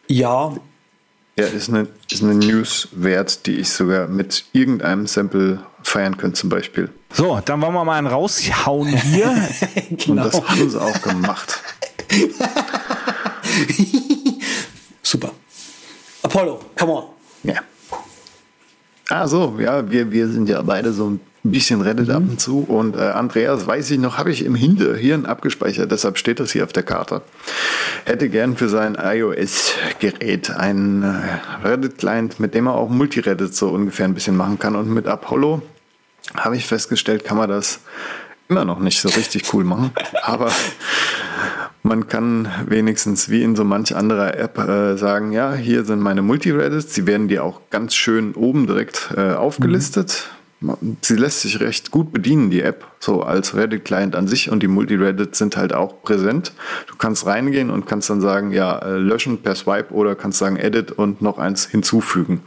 ja, 0.07 0.53
Ja, 1.39 1.45
ist 1.45 1.69
eine, 1.69 1.87
ist 2.09 2.23
eine 2.23 2.33
News 2.33 2.87
wert, 2.93 3.45
die 3.45 3.57
ich 3.57 3.69
sogar 3.69 4.07
mit 4.07 4.45
irgendeinem 4.53 5.05
Sample 5.05 5.59
feiern 5.83 6.17
könnte, 6.17 6.39
zum 6.39 6.49
Beispiel. 6.49 6.89
So, 7.13 7.39
dann 7.45 7.61
wollen 7.61 7.73
wir 7.73 7.85
mal 7.85 7.97
einen 7.97 8.07
raushauen 8.07 8.87
hier. 8.87 9.27
Und 9.91 10.05
genau. 10.05 10.23
das 10.23 10.41
haben 10.41 10.69
sie 10.69 10.81
auch 10.81 10.99
gemacht. 11.01 11.61
Super. 15.03 15.31
Apollo, 16.23 16.59
come 16.75 16.91
on. 16.91 17.03
Ja. 17.43 17.61
Ah, 19.09 19.27
so, 19.27 19.57
ja, 19.59 19.89
wir, 19.89 20.11
wir 20.11 20.27
sind 20.27 20.49
ja 20.49 20.61
beide 20.63 20.91
so 20.91 21.11
ein 21.11 21.19
bisschen 21.51 21.81
Reddit 21.81 22.09
ab 22.09 22.23
und 22.27 22.39
zu. 22.39 22.59
Und 22.59 22.95
äh, 22.95 22.99
Andreas, 22.99 23.67
weiß 23.67 23.91
ich 23.91 23.99
noch, 23.99 24.17
habe 24.17 24.31
ich 24.31 24.45
im 24.45 24.55
Hinterhirn 24.55 25.25
abgespeichert, 25.25 25.91
deshalb 25.91 26.17
steht 26.17 26.39
das 26.39 26.51
hier 26.51 26.63
auf 26.63 26.73
der 26.73 26.83
Karte. 26.83 27.21
Hätte 28.05 28.29
gern 28.29 28.57
für 28.57 28.69
sein 28.69 28.97
iOS-Gerät 29.01 30.51
einen 30.51 31.03
äh, 31.03 31.67
Reddit-Client, 31.67 32.39
mit 32.39 32.53
dem 32.53 32.67
er 32.67 32.75
auch 32.75 32.89
Multireddit 32.89 33.55
so 33.55 33.69
ungefähr 33.69 34.05
ein 34.05 34.13
bisschen 34.13 34.37
machen 34.37 34.59
kann. 34.59 34.75
Und 34.75 34.89
mit 34.89 35.07
Apollo 35.07 35.61
habe 36.35 36.57
ich 36.57 36.65
festgestellt, 36.65 37.23
kann 37.23 37.37
man 37.37 37.49
das 37.49 37.79
immer 38.49 38.65
noch 38.65 38.79
nicht 38.79 39.01
so 39.01 39.09
richtig 39.09 39.53
cool 39.53 39.63
machen. 39.63 39.91
Aber 40.23 40.51
man 41.83 42.07
kann 42.07 42.51
wenigstens 42.67 43.29
wie 43.29 43.43
in 43.43 43.55
so 43.55 43.63
manch 43.63 43.95
anderer 43.95 44.37
App 44.37 44.57
äh, 44.57 44.97
sagen, 44.97 45.31
ja, 45.31 45.53
hier 45.53 45.85
sind 45.85 45.99
meine 45.99 46.21
Multireddits. 46.21 46.93
Sie 46.93 47.07
werden 47.07 47.27
dir 47.27 47.43
auch 47.43 47.61
ganz 47.69 47.95
schön 47.95 48.33
oben 48.33 48.67
direkt 48.67 49.13
äh, 49.15 49.33
aufgelistet. 49.33 50.29
Sie 51.01 51.15
lässt 51.15 51.41
sich 51.41 51.59
recht 51.59 51.91
gut 51.91 52.11
bedienen, 52.11 52.49
die 52.49 52.63
App, 52.63 52.87
so 52.99 53.21
als 53.21 53.55
Reddit-Client 53.55 54.15
an 54.15 54.27
sich 54.27 54.49
und 54.49 54.63
die 54.63 54.67
Multireddits 54.67 55.37
sind 55.37 55.55
halt 55.55 55.71
auch 55.71 56.01
präsent. 56.01 56.51
Du 56.87 56.95
kannst 56.95 57.27
reingehen 57.27 57.69
und 57.69 57.85
kannst 57.85 58.09
dann 58.09 58.21
sagen, 58.21 58.51
ja, 58.51 58.79
äh, 58.79 58.97
löschen 58.97 59.43
per 59.43 59.53
Swipe 59.53 59.93
oder 59.93 60.15
kannst 60.15 60.39
sagen 60.39 60.57
Edit 60.57 60.91
und 60.91 61.21
noch 61.21 61.37
eins 61.37 61.67
hinzufügen. 61.67 62.41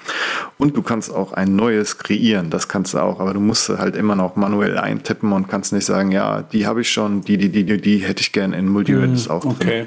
Und 0.59 0.77
du 0.77 0.83
kannst 0.83 1.15
auch 1.15 1.33
ein 1.35 1.55
neues 1.55 1.99
kreieren, 1.99 2.51
das 2.51 2.67
kannst 2.67 2.95
du 2.95 2.99
auch, 2.99 3.21
aber 3.21 3.33
du 3.33 3.39
musst 3.39 3.69
halt 3.69 3.95
immer 3.95 4.17
noch 4.17 4.35
manuell 4.35 4.77
eintippen 4.77 5.31
und 5.31 5.49
kannst 5.49 5.73
nicht 5.73 5.87
sagen, 5.87 6.11
ja, 6.11 6.43
die 6.43 6.67
habe 6.67 6.81
ich 6.81 6.91
schon, 6.91 7.21
die, 7.21 7.39
die, 7.39 7.49
die, 7.51 7.65
die, 7.65 7.81
die 7.81 7.99
hätte 7.99 8.23
ich 8.23 8.33
gern 8.33 8.53
in 8.53 8.67
Multireddits 8.67 9.31
auch 9.31 9.43
drin. 9.43 9.55
Okay. 9.61 9.87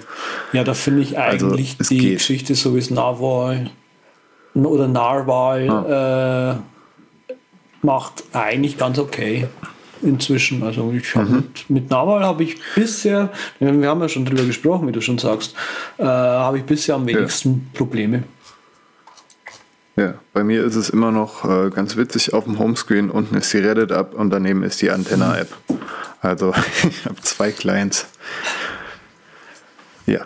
Ja, 0.53 0.63
da 0.63 0.73
finde 0.73 1.01
ich 1.01 1.19
Also, 1.19 1.47
eigentlich 1.47 1.75
es 1.77 1.89
die 1.89 1.97
geht. 1.97 2.17
Geschichte 2.19 2.55
so 2.55 2.73
wie 2.73 2.79
es 2.79 2.89
Narwhal 2.89 3.69
oder 4.53 4.87
Narwhal 4.87 6.55
äh, 6.57 6.72
macht 7.83 8.23
eigentlich 8.33 8.77
ganz 8.77 8.97
okay 8.97 9.47
inzwischen. 10.01 10.63
Also 10.63 10.91
ich 10.91 11.15
hab 11.15 11.29
Mhm. 11.29 11.35
mit, 11.35 11.69
mit 11.69 11.89
Narwhal 11.89 12.23
habe 12.23 12.43
ich 12.43 12.57
bisher, 12.75 13.31
wir 13.59 13.89
haben 13.89 14.01
ja 14.01 14.09
schon 14.09 14.25
drüber 14.25 14.43
gesprochen, 14.43 14.87
wie 14.87 14.91
du 14.91 15.01
schon 15.01 15.17
sagst, 15.17 15.55
äh, 15.97 16.03
habe 16.03 16.57
ich 16.57 16.63
bisher 16.63 16.95
am 16.95 17.05
wenigsten 17.05 17.69
Probleme. 17.73 18.23
Ja, 19.95 20.15
bei 20.33 20.43
mir 20.43 20.63
ist 20.63 20.75
es 20.75 20.89
immer 20.89 21.11
noch 21.11 21.45
äh, 21.45 21.69
ganz 21.69 21.95
witzig 21.97 22.33
auf 22.33 22.45
dem 22.45 22.57
Homescreen. 22.57 23.11
Unten 23.11 23.35
ist 23.35 23.53
die 23.53 23.59
Reddit-App 23.59 24.15
und 24.15 24.31
daneben 24.31 24.63
ist 24.63 24.81
die 24.81 24.89
Antenna-App. 24.89 25.49
Also 26.21 26.53
ich 26.89 27.05
habe 27.05 27.21
zwei 27.21 27.51
Clients. 27.51 28.07
Ja, 30.07 30.25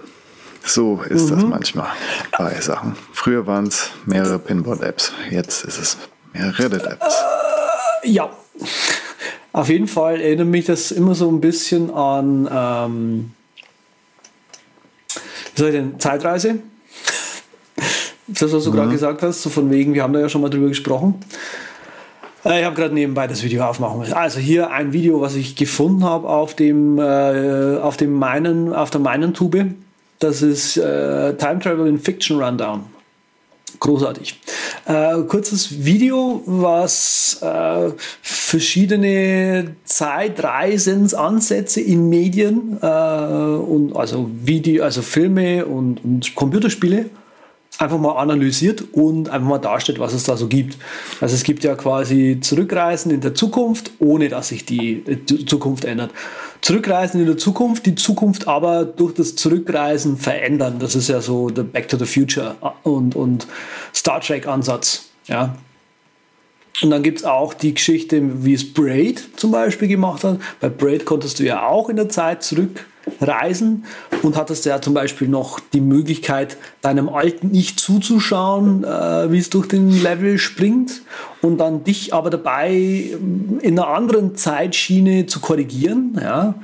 so 0.63 1.01
ist 1.07 1.29
das 1.29 1.43
manchmal 1.43 1.89
bei 2.37 2.59
Sachen. 2.61 2.95
Früher 3.11 3.45
waren 3.45 3.67
es 3.67 3.91
mehrere 4.05 4.39
Pinboard-Apps, 4.39 5.11
jetzt 5.29 5.65
ist 5.65 5.77
es 5.79 5.97
mehr 6.33 6.57
Reddit-Apps. 6.57 7.15
Ja, 8.03 8.29
auf 9.53 9.69
jeden 9.69 9.87
Fall 9.87 10.21
erinnert 10.21 10.47
mich 10.47 10.65
das 10.65 10.91
immer 10.91 11.15
so 11.15 11.29
ein 11.29 11.41
bisschen 11.41 11.91
an, 11.93 12.47
ähm, 12.51 13.31
wie 15.55 15.59
soll 15.59 15.69
ich 15.69 15.75
denn, 15.75 15.99
Zeitreise. 15.99 16.59
Das, 18.27 18.51
was 18.51 18.65
du 18.65 18.71
gerade 18.71 18.91
gesagt 18.91 19.23
hast, 19.23 19.41
so 19.41 19.49
von 19.49 19.71
wegen, 19.71 19.93
wir 19.93 20.03
haben 20.03 20.13
da 20.13 20.19
ja 20.19 20.29
schon 20.29 20.41
mal 20.41 20.49
drüber 20.49 20.67
gesprochen. 20.67 21.15
Äh, 22.43 22.59
Ich 22.59 22.65
habe 22.65 22.75
gerade 22.75 22.93
nebenbei 22.93 23.25
das 23.25 23.41
Video 23.41 23.63
aufmachen 23.65 23.99
müssen. 23.99 24.13
Also 24.13 24.39
hier 24.39 24.69
ein 24.69 24.93
Video, 24.93 25.21
was 25.21 25.35
ich 25.35 25.55
gefunden 25.55 26.03
habe 26.03 26.27
auf 26.27 26.53
dem, 26.53 26.99
äh, 26.99 27.77
auf 27.77 27.97
dem 27.97 28.13
meinen, 28.13 28.73
auf 28.73 28.89
der 28.89 29.01
meinen 29.01 29.33
Tube. 29.33 29.73
Das 30.19 30.41
ist 30.41 30.77
äh, 30.77 31.35
Time 31.35 31.59
Travel 31.59 31.87
in 31.87 31.99
Fiction 31.99 32.41
Rundown. 32.41 32.85
Großartig. 33.79 34.39
Äh, 34.87 35.23
kurzes 35.27 35.83
Video, 35.83 36.41
was 36.45 37.39
äh, 37.41 37.91
verschiedene 38.21 39.75
Zeitreisensansätze 39.83 41.81
in 41.81 42.07
Medien 42.07 42.77
äh, 42.81 42.85
und 42.85 43.93
also 43.97 44.31
Video, 44.31 44.85
also 44.85 45.01
Filme 45.01 45.65
und, 45.65 46.05
und 46.05 46.33
Computerspiele 46.35 47.09
einfach 47.79 47.97
mal 47.97 48.13
analysiert 48.13 48.83
und 48.93 49.29
einfach 49.29 49.47
mal 49.47 49.57
darstellt, 49.57 49.99
was 49.99 50.13
es 50.13 50.23
da 50.23 50.37
so 50.37 50.47
gibt. 50.47 50.77
Also 51.19 51.35
es 51.35 51.43
gibt 51.43 51.65
ja 51.65 51.75
quasi 51.75 52.39
Zurückreisen 52.41 53.11
in 53.11 53.19
der 53.21 53.35
Zukunft, 53.35 53.91
ohne 53.99 54.29
dass 54.29 54.47
sich 54.47 54.65
die 54.65 55.03
Zukunft 55.45 55.85
ändert. 55.85 56.11
Zurückreisen 56.67 57.21
in 57.21 57.27
der 57.27 57.37
Zukunft, 57.37 57.85
die 57.85 57.95
Zukunft 57.95 58.49
aber 58.49 58.83
durch 58.83 59.13
das 59.13 59.37
Zurückreisen 59.37 60.17
verändern. 60.17 60.79
Das 60.79 60.95
ist 60.95 61.07
ja 61.07 61.21
so 61.21 61.49
der 61.49 61.63
Back 61.63 61.87
to 61.87 61.95
the 61.95 62.05
Future 62.05 62.57
und, 62.83 63.15
und 63.15 63.47
Star 63.95 64.19
Trek 64.19 64.49
Ansatz. 64.49 65.05
Ja. 65.27 65.55
Und 66.81 66.89
dann 66.89 67.03
gibt 67.03 67.19
es 67.19 67.23
auch 67.23 67.53
die 67.53 67.73
Geschichte, 67.73 68.21
wie 68.43 68.53
es 68.53 68.73
Braid 68.73 69.23
zum 69.37 69.51
Beispiel 69.51 69.87
gemacht 69.87 70.25
hat. 70.25 70.39
Bei 70.59 70.67
Braid 70.67 71.05
konntest 71.05 71.39
du 71.39 71.45
ja 71.45 71.65
auch 71.65 71.87
in 71.87 71.95
der 71.95 72.09
Zeit 72.09 72.43
zurückreisen 73.07 73.85
und 74.23 74.35
hattest 74.35 74.65
ja 74.65 74.81
zum 74.81 74.93
Beispiel 74.93 75.27
noch 75.27 75.59
die 75.59 75.81
Möglichkeit, 75.81 76.57
deinem 76.81 77.09
alten 77.09 77.53
Ich 77.53 77.77
zuzuschauen, 77.77 78.83
äh, 78.83 79.31
wie 79.31 79.37
es 79.37 79.49
durch 79.49 79.67
den 79.67 79.89
Level 80.01 80.37
springt 80.37 81.01
und 81.41 81.57
dann 81.57 81.83
dich 81.83 82.13
aber 82.13 82.29
dabei 82.29 82.71
in 82.71 83.61
einer 83.79 83.87
anderen 83.87 84.35
Zeitschiene 84.35 85.25
zu 85.25 85.39
korrigieren. 85.39 86.19
Ja. 86.21 86.55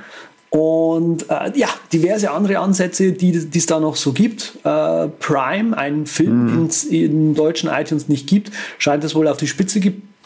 Und 0.50 1.28
äh, 1.30 1.50
ja, 1.56 1.68
diverse 1.92 2.30
andere 2.30 2.60
Ansätze, 2.60 3.12
die 3.12 3.32
es 3.32 3.66
da 3.66 3.80
noch 3.80 3.96
so 3.96 4.12
gibt. 4.12 4.52
Äh, 4.62 5.08
Prime, 5.08 5.76
ein 5.76 6.06
Film, 6.06 6.46
den 6.46 6.66
es 6.66 6.84
in 6.84 7.34
deutschen 7.34 7.68
iTunes 7.68 8.08
nicht 8.08 8.28
gibt, 8.28 8.52
scheint 8.78 9.02
es 9.02 9.16
wohl 9.16 9.26
auf 9.26 9.36
die 9.36 9.48
Spitze 9.48 9.80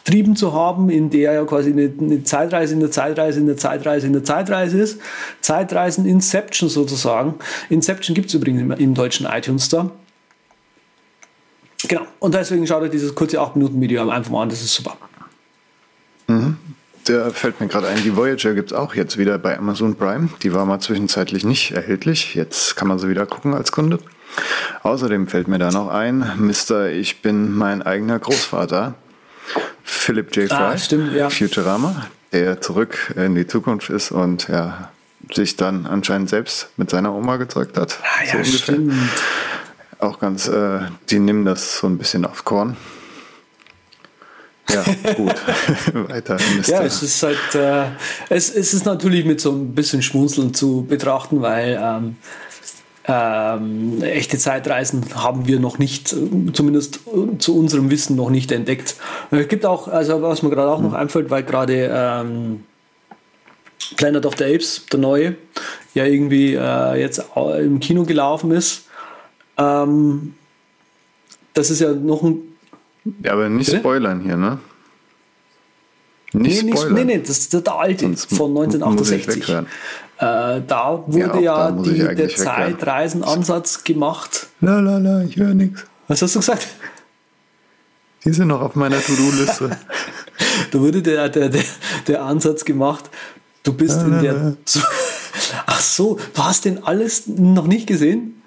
getrieben 0.08 0.36
zu 0.36 0.54
haben, 0.54 0.88
in 0.88 1.10
der 1.10 1.34
ja 1.34 1.44
quasi 1.44 1.70
eine, 1.70 1.92
eine 2.00 2.24
Zeitreise 2.24 2.72
in 2.72 2.80
der 2.80 2.90
Zeitreise 2.90 3.40
in 3.40 3.46
der 3.46 3.58
Zeitreise 3.58 4.06
in 4.06 4.14
der 4.14 4.24
Zeitreise 4.24 4.80
ist. 4.80 5.00
Zeitreisen 5.42 6.06
Inception 6.06 6.70
sozusagen. 6.70 7.34
Inception 7.68 8.14
gibt 8.14 8.28
es 8.28 8.34
übrigens 8.34 8.62
im, 8.62 8.70
im 8.72 8.94
deutschen 8.94 9.26
iTunes 9.26 9.66
Store. 9.66 9.90
Genau. 11.86 12.06
Und 12.20 12.34
deswegen 12.34 12.66
schaut 12.66 12.82
euch 12.82 12.90
dieses 12.90 13.14
kurze 13.14 13.38
8-Minuten-Video 13.38 14.08
einfach 14.08 14.30
mal 14.30 14.44
an, 14.44 14.48
das 14.48 14.62
ist 14.62 14.74
super. 14.74 14.96
Da 17.04 17.30
fällt 17.30 17.60
mir 17.60 17.68
gerade 17.68 17.88
ein, 17.88 18.02
die 18.02 18.16
Voyager 18.16 18.54
gibt 18.54 18.72
es 18.72 18.76
auch 18.76 18.94
jetzt 18.94 19.16
wieder 19.18 19.38
bei 19.38 19.56
Amazon 19.56 19.94
Prime. 19.94 20.28
Die 20.42 20.52
war 20.52 20.66
mal 20.66 20.80
zwischenzeitlich 20.80 21.44
nicht 21.44 21.70
erhältlich. 21.70 22.34
Jetzt 22.34 22.76
kann 22.76 22.88
man 22.88 22.98
sie 22.98 23.08
wieder 23.08 23.26
gucken 23.26 23.54
als 23.54 23.72
Kunde. 23.72 23.98
Außerdem 24.82 25.26
fällt 25.26 25.48
mir 25.48 25.58
da 25.58 25.70
noch 25.70 25.88
ein, 25.88 26.32
Mr. 26.38 26.88
Ich 26.90 27.22
bin 27.22 27.54
mein 27.54 27.82
eigener 27.82 28.18
Großvater, 28.18 28.94
Philip 29.84 30.34
J. 30.36 30.48
Fry, 30.48 30.56
Ah, 30.56 30.78
stimmt, 30.78 31.12
ja. 31.14 31.30
Futurama, 31.30 32.06
der 32.32 32.60
zurück 32.60 33.14
in 33.16 33.34
die 33.34 33.46
Zukunft 33.46 33.90
ist 33.90 34.10
und 34.10 34.48
ja, 34.48 34.90
sich 35.32 35.56
dann 35.56 35.86
anscheinend 35.86 36.30
selbst 36.30 36.68
mit 36.76 36.90
seiner 36.90 37.12
Oma 37.14 37.36
gezeugt 37.36 37.76
hat. 37.78 37.98
Ah, 38.02 38.26
so 38.30 38.36
ungefähr. 38.38 38.78
auch 39.98 40.18
ganz, 40.18 40.48
äh, 40.48 40.80
die 41.10 41.18
nehmen 41.18 41.44
das 41.44 41.78
so 41.78 41.86
ein 41.86 41.98
bisschen 41.98 42.24
auf 42.24 42.44
Korn. 42.44 42.76
Ja, 44.70 44.84
gut. 45.14 45.34
Weiter. 46.10 46.36
Ja, 46.66 46.82
es 46.82 47.02
ist 47.02 47.22
halt, 47.22 47.54
äh, 47.54 47.86
es, 48.28 48.50
es 48.50 48.74
ist 48.74 48.84
natürlich 48.84 49.24
mit 49.24 49.40
so 49.40 49.50
ein 49.52 49.74
bisschen 49.74 50.02
Schmunzeln 50.02 50.52
zu 50.52 50.84
betrachten, 50.86 51.40
weil 51.40 51.78
ähm, 51.82 52.16
ähm, 53.08 54.02
echte 54.02 54.36
Zeitreisen 54.36 55.02
haben 55.14 55.46
wir 55.46 55.58
noch 55.60 55.78
nicht, 55.78 56.14
zumindest 56.52 57.00
zu 57.38 57.58
unserem 57.58 57.90
Wissen 57.90 58.16
noch 58.16 58.28
nicht 58.28 58.52
entdeckt. 58.52 58.96
Es 59.30 59.48
gibt 59.48 59.64
auch, 59.64 59.88
also 59.88 60.20
was 60.20 60.42
mir 60.42 60.50
gerade 60.50 60.70
auch 60.70 60.80
noch 60.80 60.92
einfällt, 60.92 61.30
weil 61.30 61.42
gerade 61.42 61.90
ähm, 61.90 62.64
Planet 63.96 64.26
of 64.26 64.34
the 64.36 64.44
Apes, 64.44 64.84
der 64.92 65.00
neue, 65.00 65.36
ja 65.94 66.04
irgendwie 66.04 66.54
äh, 66.54 67.00
jetzt 67.00 67.22
im 67.58 67.80
Kino 67.80 68.04
gelaufen 68.04 68.50
ist. 68.50 68.86
Ähm, 69.56 70.34
das 71.54 71.70
ist 71.70 71.80
ja 71.80 71.92
noch 71.92 72.22
ein. 72.22 72.42
Ja, 73.24 73.32
aber 73.32 73.48
nicht 73.48 73.66
Bitte? 73.66 73.78
spoilern 73.80 74.20
hier, 74.20 74.36
ne? 74.36 74.58
Nicht 76.34 76.62
nee, 76.62 76.72
spoilern. 76.72 76.94
nee, 76.94 77.04
nee, 77.04 77.18
das 77.18 77.38
ist 77.38 77.54
der 77.54 77.74
alte 77.74 78.04
Sonst 78.04 78.36
von 78.36 78.50
1968. 78.50 79.66
Äh, 80.18 80.62
da 80.66 81.04
wurde 81.06 81.40
ja, 81.40 81.68
ja 81.68 81.70
die, 81.70 82.14
der 82.14 82.28
Zeitreisenansatz 82.28 83.84
gemacht. 83.84 84.48
La 84.60 84.80
la 84.80 84.98
la, 84.98 85.22
ich 85.22 85.36
höre 85.36 85.54
nichts. 85.54 85.84
Was 86.08 86.22
hast 86.22 86.34
du 86.34 86.40
gesagt? 86.40 86.66
Die 88.24 88.32
sind 88.32 88.48
noch 88.48 88.60
auf 88.60 88.74
meiner 88.74 89.00
To-Do-Liste. 89.00 89.70
da 90.72 90.80
wurde 90.80 91.02
der, 91.02 91.28
der, 91.28 91.48
der, 91.50 91.62
der 92.08 92.22
Ansatz 92.24 92.64
gemacht, 92.64 93.08
du 93.62 93.72
bist 93.72 94.02
in 94.02 94.20
der. 94.20 94.56
Ach 95.66 95.80
so, 95.80 96.18
du 96.34 96.42
hast 96.42 96.64
den 96.64 96.82
alles 96.82 97.28
noch 97.28 97.68
nicht 97.68 97.86
gesehen? 97.86 98.42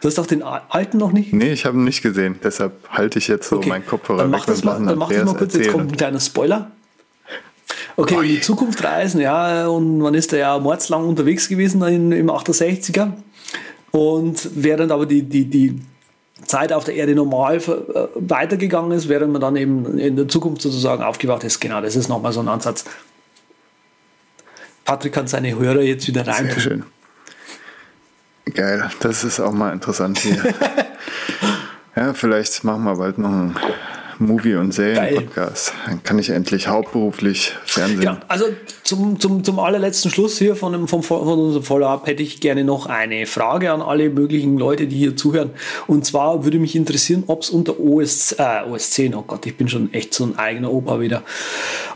Du 0.00 0.08
hast 0.08 0.18
auch 0.18 0.26
den 0.26 0.42
alten 0.42 0.96
noch 0.96 1.12
nicht? 1.12 1.34
Nee, 1.34 1.52
ich 1.52 1.66
habe 1.66 1.76
ihn 1.76 1.84
nicht 1.84 2.02
gesehen. 2.02 2.38
Deshalb 2.42 2.72
halte 2.88 3.18
ich 3.18 3.28
jetzt 3.28 3.48
so 3.48 3.56
okay. 3.56 3.68
meinen 3.68 3.86
Kopfhörer 3.86 4.22
dann 4.22 4.30
mach 4.30 4.46
das 4.46 4.64
mal, 4.64 4.82
Dann 4.82 4.98
mach 4.98 5.10
das 5.10 5.24
mal 5.24 5.34
kurz. 5.34 5.54
Erzählen. 5.54 5.64
Jetzt 5.64 5.72
kommt 5.72 5.92
ein 5.92 5.96
kleiner 5.96 6.20
Spoiler. 6.20 6.70
Okay, 7.96 8.14
in 8.16 8.22
die 8.22 8.40
Zukunft 8.40 8.82
reisen, 8.82 9.20
ja, 9.20 9.68
und 9.68 9.98
man 9.98 10.14
ist 10.14 10.32
da 10.32 10.36
ja 10.36 10.58
mordslang 10.58 11.06
unterwegs 11.06 11.48
gewesen 11.48 11.82
in, 11.82 12.12
im 12.12 12.28
68er. 12.28 13.12
Und 13.92 14.50
während 14.56 14.90
aber 14.90 15.06
die, 15.06 15.22
die, 15.22 15.44
die 15.44 15.80
Zeit 16.44 16.72
auf 16.72 16.84
der 16.84 16.94
Erde 16.94 17.14
normal 17.14 17.56
äh, 17.58 17.60
weitergegangen 18.14 18.90
ist, 18.90 19.08
während 19.08 19.32
man 19.32 19.40
dann 19.40 19.54
eben 19.54 19.98
in 19.98 20.16
der 20.16 20.26
Zukunft 20.26 20.62
sozusagen 20.62 21.02
aufgewacht 21.02 21.44
ist, 21.44 21.60
genau, 21.60 21.80
das 21.80 21.94
ist 21.94 22.08
nochmal 22.08 22.32
so 22.32 22.40
ein 22.40 22.48
Ansatz. 22.48 22.84
Patrick 24.84 25.12
kann 25.12 25.28
seine 25.28 25.56
Hörer 25.56 25.80
jetzt 25.80 26.06
wieder 26.08 26.26
rein. 26.26 26.46
Sehr 26.46 26.60
schön. 26.60 26.82
Geil, 28.52 28.90
das 29.00 29.24
ist 29.24 29.40
auch 29.40 29.52
mal 29.52 29.72
interessant 29.72 30.18
hier. 30.18 30.36
ja, 31.96 32.12
vielleicht 32.12 32.62
machen 32.64 32.84
wir 32.84 32.96
bald 32.96 33.18
noch 33.18 33.30
einen 33.30 33.56
Movie- 34.18 34.54
und 34.54 34.72
Serien-Podcast. 34.72 35.72
Dann 35.86 36.02
kann 36.02 36.18
ich 36.18 36.30
endlich 36.30 36.68
hauptberuflich 36.68 37.52
Fernsehen. 37.64 38.00
Genau, 38.00 38.16
also 38.28 38.46
zum, 38.82 39.18
zum, 39.20 39.44
zum 39.44 39.58
allerletzten 39.58 40.10
Schluss 40.10 40.38
hier 40.38 40.56
von, 40.56 40.72
dem, 40.72 40.88
vom, 40.88 41.02
von 41.02 41.20
unserem 41.20 41.62
Follow-up 41.62 42.06
hätte 42.06 42.22
ich 42.22 42.40
gerne 42.40 42.64
noch 42.64 42.86
eine 42.86 43.26
Frage 43.26 43.72
an 43.72 43.82
alle 43.82 44.10
möglichen 44.10 44.58
Leute, 44.58 44.86
die 44.86 44.96
hier 44.96 45.16
zuhören. 45.16 45.50
Und 45.86 46.04
zwar 46.04 46.44
würde 46.44 46.58
mich 46.58 46.76
interessieren, 46.76 47.24
ob 47.26 47.42
es 47.42 47.50
unter 47.50 47.80
OS, 47.80 48.32
äh, 48.32 48.62
OS 48.68 48.90
10, 48.90 49.14
oh 49.14 49.22
Gott, 49.22 49.46
ich 49.46 49.56
bin 49.56 49.68
schon 49.68 49.92
echt 49.92 50.14
so 50.14 50.24
ein 50.24 50.38
eigener 50.38 50.72
Opa 50.72 51.00
wieder, 51.00 51.22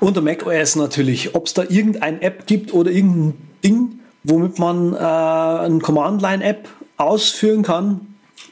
unter 0.00 0.20
macOS 0.20 0.76
natürlich, 0.76 1.34
ob 1.34 1.46
es 1.46 1.54
da 1.54 1.62
irgendeine 1.62 2.22
App 2.22 2.46
gibt 2.46 2.72
oder 2.72 2.90
irgendein 2.90 3.34
Ding, 3.64 4.00
womit 4.24 4.58
man 4.58 4.94
äh, 4.94 4.98
eine 4.98 5.78
Command-Line-App 5.78 6.68
ausführen 6.96 7.62
kann, 7.62 8.00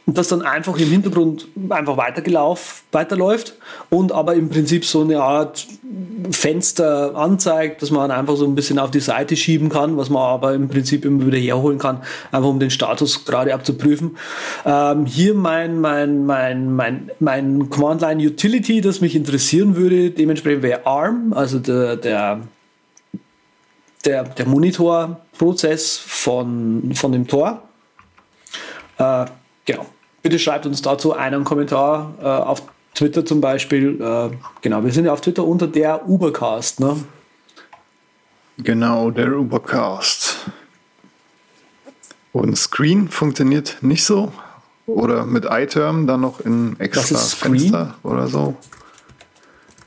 das 0.07 0.29
dann 0.29 0.43
einfach 0.43 0.79
im 0.79 0.89
Hintergrund 0.89 1.49
einfach 1.69 1.97
weitergelaufen, 1.97 2.85
weiterläuft 2.93 3.55
und 3.91 4.13
aber 4.13 4.35
im 4.35 4.49
Prinzip 4.49 4.85
so 4.85 5.03
eine 5.03 5.21
Art 5.21 5.67
Fenster 6.31 7.17
anzeigt, 7.17 7.83
dass 7.83 7.91
man 7.91 8.13
einfach 8.13 8.37
so 8.37 8.47
ein 8.47 8.55
bisschen 8.55 8.79
auf 8.79 8.93
die 8.93 9.01
Seite 9.01 9.37
schieben 9.37 9.69
kann, 9.69 9.97
was 9.97 10.09
man 10.09 10.23
aber 10.23 10.55
im 10.55 10.69
Prinzip 10.69 11.05
immer 11.05 11.27
wieder 11.27 11.39
herholen 11.39 11.79
kann, 11.79 12.03
einfach 12.31 12.49
um 12.49 12.61
den 12.61 12.71
Status 12.71 13.25
gerade 13.25 13.53
abzuprüfen. 13.53 14.17
Ähm, 14.65 15.07
hier 15.07 15.35
mein, 15.35 15.81
mein, 15.81 16.25
mein, 16.25 16.75
mein, 16.75 17.11
mein 17.19 17.69
Command-Line 17.69 18.25
Utility, 18.25 18.81
das 18.81 19.01
mich 19.01 19.17
interessieren 19.17 19.75
würde, 19.75 20.11
dementsprechend 20.11 20.63
wäre 20.63 20.87
ARM, 20.87 21.33
also 21.33 21.59
der, 21.59 21.97
der 21.97 22.43
der, 24.07 24.23
der 24.23 24.47
Monitorprozess 24.47 25.99
von, 25.99 26.93
von 26.95 27.13
dem 27.13 27.27
Tor. 27.27 27.63
Äh, 28.99 29.27
genau. 29.65 29.87
Bitte 30.27 30.41
schreibt 30.41 30.67
uns 30.67 30.83
dazu 30.83 31.13
einen 31.13 31.45
Kommentar 31.45 32.15
äh, 32.21 32.25
auf 32.25 32.63
Twitter 32.97 33.25
zum 33.25 33.41
Beispiel. 33.41 34.01
Äh, 34.01 34.37
genau, 34.61 34.83
wir 34.83 34.91
sind 34.91 35.05
ja 35.05 35.13
auf 35.13 35.21
Twitter 35.21 35.45
unter 35.45 35.69
der 35.69 36.09
Ubercast, 36.09 36.81
ne? 36.81 36.97
Genau, 38.59 39.13
der 39.13 39.39
Ubercast. 39.39 40.51
Und 42.33 42.59
Screen 42.59 43.07
funktioniert 43.07 43.77
nicht 43.83 44.05
so? 44.05 44.33
Oder 44.87 45.25
mit 45.27 45.45
iTerm 45.49 46.09
dann 46.09 46.23
noch 46.23 46.41
in 46.41 46.75
extra 46.81 47.19
Fenster 47.19 47.95
oder 48.03 48.27
so? 48.27 48.57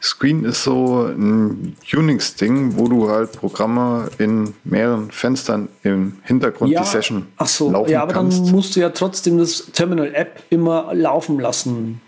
Screen 0.02 0.46
ist 0.46 0.64
so 0.64 1.04
ein 1.08 1.76
Unix-Ding, 1.92 2.78
wo 2.78 2.88
du 2.88 3.10
halt 3.10 3.34
Programme 3.34 4.10
in 4.18 4.54
mehreren 4.64 5.12
Fenstern 5.12 5.68
im 5.84 6.18
Hintergrund 6.24 6.72
ja, 6.72 6.82
die 6.82 6.88
Session 6.88 7.28
ach 7.36 7.48
so, 7.48 7.70
laufen 7.70 7.92
Ja, 7.92 8.04
aber 8.04 8.14
kannst. 8.14 8.46
dann 8.46 8.52
musst 8.52 8.76
du 8.76 8.80
ja 8.80 8.90
trotzdem 8.90 9.38
das 9.38 9.72
Terminal-App 9.74 10.44
immer 10.50 10.94
laufen 10.94 11.40
lassen. 11.40 12.02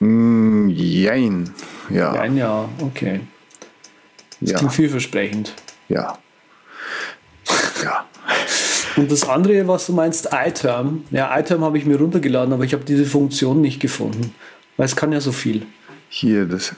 Mm, 0.00 0.68
jein, 0.70 1.54
ja. 1.88 2.14
Jein, 2.14 2.36
ja, 2.36 2.68
okay. 2.80 3.20
Das 4.40 4.50
ja. 4.50 4.58
klingt 4.58 4.72
vielversprechend. 4.72 5.54
Ja. 5.88 6.18
Ja. 7.84 8.06
Und 8.96 9.12
das 9.12 9.28
andere, 9.28 9.68
was 9.68 9.86
du 9.86 9.92
meinst, 9.92 10.30
iTerm. 10.32 11.04
Ja, 11.10 11.38
iTerm 11.38 11.62
habe 11.62 11.78
ich 11.78 11.86
mir 11.86 11.96
runtergeladen, 11.98 12.52
aber 12.52 12.64
ich 12.64 12.72
habe 12.72 12.84
diese 12.84 13.04
Funktion 13.04 13.60
nicht 13.60 13.80
gefunden. 13.80 14.34
Weil 14.76 14.86
es 14.86 14.96
kann 14.96 15.12
ja 15.12 15.20
so 15.20 15.32
viel. 15.32 15.66
Hier, 16.18 16.46
das 16.46 16.72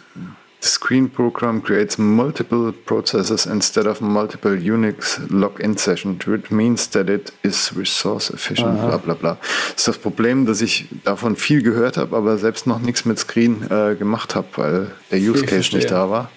Screen 0.60 1.08
Program 1.08 1.62
creates 1.62 1.96
multiple 1.96 2.72
processes 2.72 3.46
instead 3.46 3.86
of 3.86 4.00
multiple 4.00 4.50
Unix 4.50 5.20
login 5.30 5.78
sessions, 5.78 6.26
which 6.26 6.50
means 6.50 6.90
that 6.90 7.08
it 7.08 7.32
is 7.44 7.72
resource 7.76 8.30
efficient, 8.30 8.80
Aha. 8.80 8.88
bla 8.88 8.96
bla 8.96 9.14
bla. 9.14 9.38
Das 9.70 9.82
ist 9.82 9.86
das 9.86 9.98
Problem, 9.98 10.44
dass 10.44 10.60
ich 10.60 10.88
davon 11.04 11.36
viel 11.36 11.62
gehört 11.62 11.98
habe, 11.98 12.16
aber 12.16 12.36
selbst 12.36 12.66
noch 12.66 12.80
nichts 12.80 13.04
mit 13.04 13.16
Screen 13.20 13.62
äh, 13.70 13.94
gemacht 13.94 14.34
habe, 14.34 14.48
weil 14.56 14.90
der 15.12 15.20
Use 15.20 15.46
Case 15.46 15.72
nicht 15.76 15.92
da 15.92 16.10
war. 16.10 16.32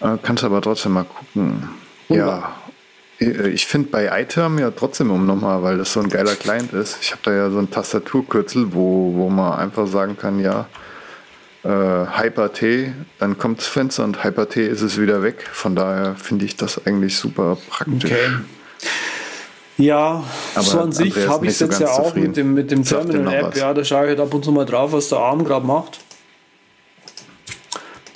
Äh, 0.00 0.16
kannst 0.20 0.42
aber 0.42 0.60
trotzdem 0.60 0.94
mal 0.94 1.04
gucken. 1.04 1.68
Wunderbar. 2.08 2.56
Ja, 3.20 3.26
äh, 3.28 3.50
ich 3.50 3.66
finde 3.66 3.90
bei 3.90 4.20
iTerm 4.20 4.58
ja 4.58 4.72
trotzdem 4.72 5.12
um 5.12 5.26
nochmal, 5.26 5.62
weil 5.62 5.78
das 5.78 5.92
so 5.92 6.00
ein 6.00 6.08
geiler 6.08 6.34
Client 6.34 6.72
ist. 6.72 6.98
Ich 7.00 7.12
habe 7.12 7.22
da 7.22 7.32
ja 7.32 7.50
so 7.50 7.60
ein 7.60 7.70
Tastaturkürzel, 7.70 8.74
wo, 8.74 9.14
wo 9.14 9.30
man 9.30 9.52
einfach 9.52 9.86
sagen 9.86 10.16
kann, 10.16 10.40
ja, 10.40 10.66
äh, 11.64 11.68
Hyper-T, 11.68 12.92
dann 13.18 13.38
kommt 13.38 13.58
das 13.58 13.66
Fenster 13.66 14.04
und 14.04 14.24
Hyper-T 14.24 14.66
ist 14.66 14.82
es 14.82 15.00
wieder 15.00 15.22
weg. 15.22 15.48
Von 15.52 15.74
daher 15.74 16.14
finde 16.14 16.44
ich 16.44 16.56
das 16.56 16.86
eigentlich 16.86 17.16
super 17.16 17.58
praktisch. 17.68 18.10
Okay. 18.10 18.30
Ja, 19.78 20.24
Aber 20.56 20.64
so 20.64 20.80
an 20.80 20.92
sich 20.92 21.16
habe 21.28 21.46
ich 21.46 21.52
es 21.52 21.60
jetzt 21.60 21.78
so 21.78 21.84
ja 21.84 21.90
auch 21.90 22.14
mit 22.14 22.36
dem, 22.36 22.52
mit 22.54 22.70
dem 22.72 22.84
Terminal-App. 22.84 23.56
Ja, 23.56 23.72
da 23.72 23.84
schaue 23.84 24.04
ich 24.04 24.08
halt 24.08 24.20
ab 24.20 24.34
und 24.34 24.44
zu 24.44 24.50
mal 24.50 24.64
drauf, 24.64 24.92
was 24.92 25.08
der 25.08 25.18
Arm 25.18 25.44
gerade 25.44 25.64
macht. 25.64 26.00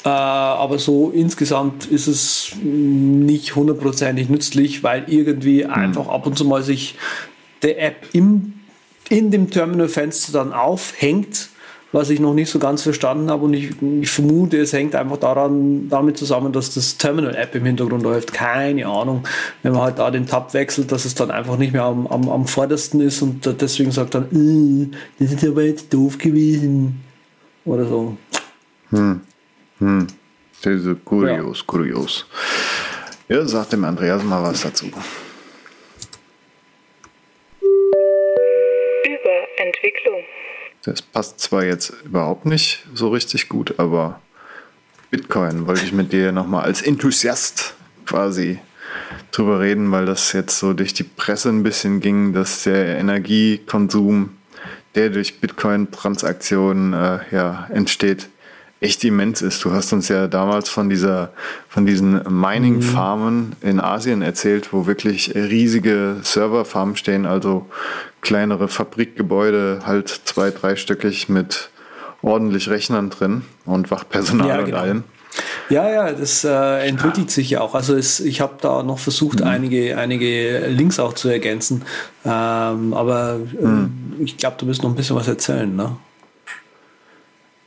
Äh, 0.04 0.08
aber 0.08 0.80
so 0.80 1.10
insgesamt 1.10 1.86
ist 1.86 2.08
es 2.08 2.56
nicht 2.60 3.54
hundertprozentig 3.54 4.28
nützlich, 4.28 4.82
weil 4.82 5.04
irgendwie 5.06 5.62
mhm. 5.62 5.70
einfach 5.70 6.08
ab 6.08 6.26
und 6.26 6.36
zu 6.36 6.44
mal 6.44 6.62
sich 6.64 6.96
der 7.62 7.80
App 7.80 8.08
im, 8.12 8.54
in 9.08 9.30
dem 9.30 9.48
Terminal-Fenster 9.50 10.32
dann 10.32 10.52
aufhängt 10.52 11.48
was 11.92 12.08
ich 12.08 12.20
noch 12.20 12.34
nicht 12.34 12.50
so 12.50 12.58
ganz 12.58 12.82
verstanden 12.82 13.30
habe. 13.30 13.44
Und 13.44 13.54
ich, 13.54 13.70
ich, 14.00 14.10
vermute, 14.10 14.58
es 14.58 14.72
hängt 14.72 14.94
einfach 14.94 15.18
daran, 15.18 15.88
damit 15.88 16.16
zusammen, 16.16 16.52
dass 16.52 16.74
das 16.74 16.96
Terminal-App 16.96 17.54
im 17.54 17.66
Hintergrund 17.66 18.02
läuft. 18.02 18.32
Keine 18.32 18.86
Ahnung. 18.86 19.24
Wenn 19.62 19.72
man 19.72 19.82
halt 19.82 19.98
da 19.98 20.10
den 20.10 20.26
Tab 20.26 20.54
wechselt, 20.54 20.90
dass 20.90 21.04
es 21.04 21.14
dann 21.14 21.30
einfach 21.30 21.58
nicht 21.58 21.72
mehr 21.72 21.84
am, 21.84 22.06
am, 22.06 22.28
am 22.28 22.46
vordersten 22.46 23.00
ist 23.00 23.20
und 23.22 23.46
deswegen 23.60 23.92
sagt 23.92 24.14
dann, 24.14 24.24
äh, 24.32 24.96
das 25.18 25.32
ist 25.32 25.44
aber 25.46 25.62
jetzt 25.64 25.92
doof 25.92 26.18
gewesen. 26.18 27.00
Oder 27.64 27.86
so. 27.86 28.16
Hm. 28.90 29.20
Hm. 29.78 30.06
Das 30.62 30.74
ist 30.74 31.04
kurios, 31.04 31.58
ja. 31.58 31.64
kurios. 31.66 32.26
Ja, 33.28 33.44
sagt 33.46 33.72
dem 33.72 33.84
Andreas 33.84 34.22
mal 34.24 34.42
was 34.42 34.62
dazu. 34.62 34.86
Das 40.84 41.00
passt 41.00 41.40
zwar 41.40 41.64
jetzt 41.64 41.92
überhaupt 42.04 42.44
nicht 42.46 42.84
so 42.92 43.08
richtig 43.08 43.48
gut, 43.48 43.78
aber 43.78 44.20
Bitcoin 45.10 45.66
wollte 45.66 45.84
ich 45.84 45.92
mit 45.92 46.12
dir 46.12 46.32
nochmal 46.32 46.64
als 46.64 46.82
Enthusiast 46.82 47.74
quasi 48.06 48.58
drüber 49.30 49.60
reden, 49.60 49.92
weil 49.92 50.06
das 50.06 50.32
jetzt 50.32 50.58
so 50.58 50.72
durch 50.72 50.92
die 50.94 51.04
Presse 51.04 51.50
ein 51.50 51.62
bisschen 51.62 52.00
ging, 52.00 52.32
dass 52.32 52.64
der 52.64 52.98
Energiekonsum, 52.98 54.30
der 54.94 55.10
durch 55.10 55.40
Bitcoin-Transaktionen 55.40 56.92
äh, 56.92 57.18
ja, 57.30 57.68
entsteht, 57.70 58.28
echt 58.80 59.04
immens 59.04 59.40
ist. 59.42 59.64
Du 59.64 59.70
hast 59.70 59.92
uns 59.92 60.08
ja 60.08 60.26
damals 60.26 60.68
von 60.68 60.90
dieser, 60.90 61.32
von 61.68 61.86
diesen 61.86 62.22
Mining-Farmen 62.28 63.54
in 63.60 63.80
Asien 63.80 64.22
erzählt, 64.22 64.72
wo 64.72 64.86
wirklich 64.86 65.34
riesige 65.34 66.16
Serverfarmen 66.22 66.96
stehen, 66.96 67.24
also 67.24 67.70
kleinere 68.22 68.68
Fabrikgebäude, 68.68 69.80
halt 69.84 70.08
zwei, 70.08 70.50
dreistöckig 70.50 71.28
mit 71.28 71.70
ordentlich 72.22 72.70
Rechnern 72.70 73.10
drin 73.10 73.42
und 73.66 73.90
Wachpersonal 73.90 74.48
Ja, 74.48 74.58
und 74.60 74.64
genau. 74.66 74.78
allem. 74.78 75.04
Ja, 75.70 75.90
ja, 75.90 76.12
das 76.12 76.44
äh, 76.44 76.86
entwickelt 76.86 77.30
sich 77.30 77.50
ja 77.50 77.60
auch. 77.62 77.74
Also 77.74 77.96
es, 77.96 78.20
ich 78.20 78.40
habe 78.40 78.54
da 78.60 78.82
noch 78.82 78.98
versucht, 78.98 79.42
einige, 79.42 79.96
einige 79.96 80.66
Links 80.68 80.98
auch 80.98 81.14
zu 81.14 81.28
ergänzen. 81.28 81.82
Ähm, 82.24 82.92
aber 82.92 83.40
ähm, 83.60 84.14
ich 84.18 84.36
glaube, 84.36 84.56
du 84.58 84.66
wirst 84.66 84.82
noch 84.82 84.90
ein 84.90 84.96
bisschen 84.96 85.16
was 85.16 85.28
erzählen, 85.28 85.74
ne? 85.74 85.96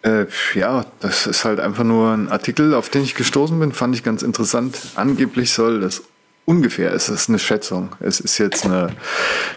Äh, 0.03 0.27
ja, 0.53 0.85
das 0.99 1.25
ist 1.25 1.45
halt 1.45 1.59
einfach 1.59 1.83
nur 1.83 2.11
ein 2.11 2.29
Artikel, 2.29 2.75
auf 2.75 2.89
den 2.89 3.01
ich 3.01 3.15
gestoßen 3.15 3.59
bin, 3.59 3.71
fand 3.71 3.95
ich 3.95 4.03
ganz 4.03 4.21
interessant. 4.21 4.77
Angeblich 4.93 5.51
soll 5.51 5.81
das 5.81 6.03
ungefähr, 6.45 6.93
es 6.93 7.09
ist 7.09 7.27
eine 7.27 7.39
Schätzung, 7.39 7.89
es 7.99 8.19
ist 8.19 8.37
jetzt 8.37 8.65
eine 8.65 8.89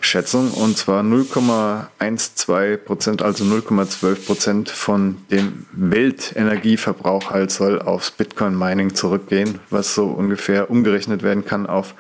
Schätzung 0.01 0.51
und 0.51 0.77
zwar 0.77 1.03
0,12 1.03 2.77
Prozent, 2.79 3.23
also 3.23 3.45
0,12 3.45 4.27
Prozent 4.27 4.71
von 4.71 5.19
dem 5.31 5.67
Weltenergieverbrauch 5.73 7.31
halt 7.31 7.51
soll 7.51 7.81
aufs 7.81 8.11
Bitcoin-Mining 8.11 8.95
zurückgehen, 8.95 9.61
was 9.71 9.95
so 9.95 10.07
ungefähr 10.07 10.71
umgerechnet 10.71 11.23
werden 11.23 11.45
kann 11.45 11.67
auf 11.67 11.95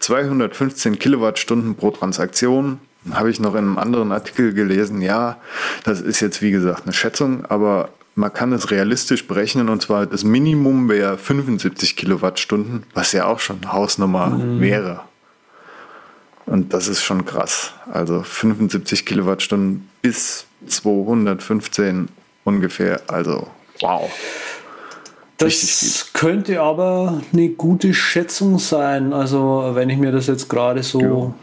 215 0.00 0.98
Kilowattstunden 0.98 1.74
pro 1.74 1.90
Transaktion. 1.90 2.80
Habe 3.12 3.30
ich 3.30 3.40
noch 3.40 3.52
in 3.52 3.58
einem 3.58 3.78
anderen 3.78 4.12
Artikel 4.12 4.54
gelesen, 4.54 5.02
ja, 5.02 5.38
das 5.84 6.00
ist 6.00 6.20
jetzt 6.20 6.40
wie 6.40 6.50
gesagt 6.50 6.84
eine 6.84 6.94
Schätzung, 6.94 7.44
aber 7.46 7.90
man 8.14 8.32
kann 8.32 8.52
es 8.52 8.70
realistisch 8.70 9.26
berechnen 9.26 9.68
und 9.68 9.82
zwar 9.82 10.06
das 10.06 10.24
Minimum 10.24 10.88
wäre 10.88 11.18
75 11.18 11.96
Kilowattstunden, 11.96 12.84
was 12.94 13.12
ja 13.12 13.26
auch 13.26 13.40
schon 13.40 13.72
Hausnummer 13.72 14.40
wäre. 14.60 15.00
Und 16.46 16.74
das 16.74 16.88
ist 16.88 17.02
schon 17.02 17.24
krass. 17.24 17.72
Also 17.90 18.22
75 18.22 19.06
Kilowattstunden 19.06 19.88
bis 20.02 20.46
215 20.66 22.08
ungefähr. 22.44 23.00
Also 23.08 23.48
wow. 23.80 24.10
Das 25.38 26.10
könnte 26.12 26.60
aber 26.60 27.20
eine 27.32 27.48
gute 27.48 27.92
Schätzung 27.94 28.58
sein. 28.58 29.12
Also 29.12 29.72
wenn 29.74 29.90
ich 29.90 29.98
mir 29.98 30.12
das 30.12 30.26
jetzt 30.26 30.48
gerade 30.48 30.82
so. 30.82 31.34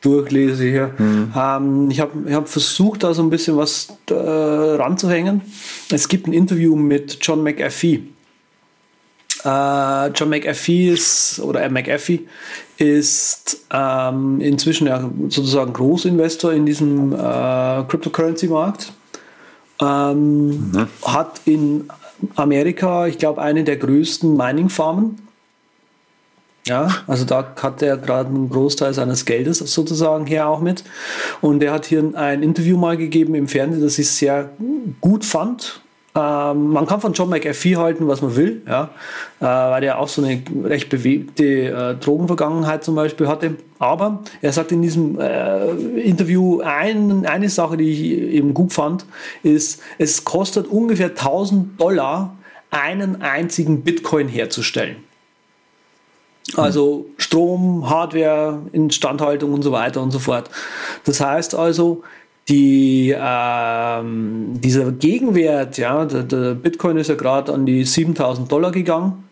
Durchlese 0.00 0.64
hier. 0.64 0.94
Ähm, 1.36 1.90
ich 1.90 2.00
habe 2.00 2.12
ich 2.26 2.34
hab 2.34 2.48
versucht, 2.48 3.02
da 3.02 3.14
so 3.14 3.22
ein 3.22 3.30
bisschen 3.30 3.56
was 3.56 3.88
äh, 4.10 4.14
ranzuhängen. 4.14 5.40
Es 5.90 6.08
gibt 6.08 6.26
ein 6.26 6.32
Interview 6.32 6.76
mit 6.76 7.18
John 7.20 7.42
McAfee. 7.42 8.02
Äh, 9.44 10.08
John 10.08 10.30
McAfee 10.30 10.90
ist, 10.90 11.40
oder 11.40 11.62
äh, 11.62 11.68
McAfee 11.68 12.20
ist 12.78 13.64
ähm, 13.72 14.40
inzwischen 14.40 14.86
ja 14.86 15.10
sozusagen 15.28 15.72
Großinvestor 15.72 16.52
in 16.52 16.66
diesem 16.66 17.12
äh, 17.12 17.16
Cryptocurrency-Markt. 17.16 18.92
Ähm, 19.80 20.88
Hat 21.02 21.40
in 21.44 21.88
Amerika, 22.34 23.06
ich 23.06 23.18
glaube, 23.18 23.42
eine 23.42 23.62
der 23.64 23.76
größten 23.76 24.36
Mining-Farmen. 24.36 25.25
Ja, 26.66 26.88
also 27.06 27.24
da 27.24 27.54
hat 27.62 27.80
er 27.80 27.96
gerade 27.96 28.28
einen 28.28 28.50
Großteil 28.50 28.92
seines 28.92 29.24
Geldes 29.24 29.58
sozusagen 29.58 30.26
her 30.26 30.48
auch 30.48 30.60
mit. 30.60 30.82
Und 31.40 31.62
er 31.62 31.72
hat 31.72 31.86
hier 31.86 32.12
ein 32.14 32.42
Interview 32.42 32.76
mal 32.76 32.96
gegeben 32.96 33.36
im 33.36 33.46
Fernsehen, 33.46 33.82
das 33.82 33.98
ich 33.98 34.10
sehr 34.10 34.50
gut 35.00 35.24
fand. 35.24 35.80
Ähm, 36.16 36.70
man 36.70 36.86
kann 36.86 37.00
von 37.00 37.12
John 37.12 37.28
McAfee 37.28 37.76
halten, 37.76 38.08
was 38.08 38.20
man 38.20 38.34
will, 38.34 38.62
ja, 38.66 38.90
äh, 39.38 39.44
weil 39.44 39.84
er 39.84 39.98
auch 39.98 40.08
so 40.08 40.24
eine 40.24 40.42
recht 40.64 40.88
bewegte 40.88 41.44
äh, 41.44 41.94
Drogenvergangenheit 41.94 42.82
zum 42.82 42.94
Beispiel 42.94 43.28
hatte. 43.28 43.56
Aber 43.78 44.22
er 44.40 44.52
sagt 44.52 44.72
in 44.72 44.82
diesem 44.82 45.20
äh, 45.20 45.70
Interview 46.00 46.62
ein, 46.62 47.26
eine 47.26 47.50
Sache, 47.50 47.76
die 47.76 47.90
ich 47.90 48.02
eben 48.34 48.54
gut 48.54 48.72
fand, 48.72 49.04
ist, 49.42 49.82
es 49.98 50.24
kostet 50.24 50.66
ungefähr 50.66 51.10
1000 51.10 51.78
Dollar, 51.80 52.34
einen 52.70 53.20
einzigen 53.22 53.82
Bitcoin 53.82 54.26
herzustellen. 54.26 55.05
Also 56.54 57.06
Strom, 57.18 57.90
Hardware, 57.90 58.62
Instandhaltung 58.72 59.52
und 59.52 59.62
so 59.62 59.72
weiter 59.72 60.00
und 60.00 60.12
so 60.12 60.18
fort. 60.18 60.48
Das 61.04 61.20
heißt 61.20 61.54
also, 61.54 62.04
die, 62.48 63.14
ähm, 63.18 64.60
dieser 64.60 64.92
Gegenwert, 64.92 65.78
ja, 65.78 66.04
der, 66.04 66.22
der 66.22 66.54
Bitcoin 66.54 66.96
ist 66.96 67.08
ja 67.08 67.16
gerade 67.16 67.52
an 67.52 67.66
die 67.66 67.84
7000 67.84 68.50
Dollar 68.50 68.70
gegangen. 68.70 69.24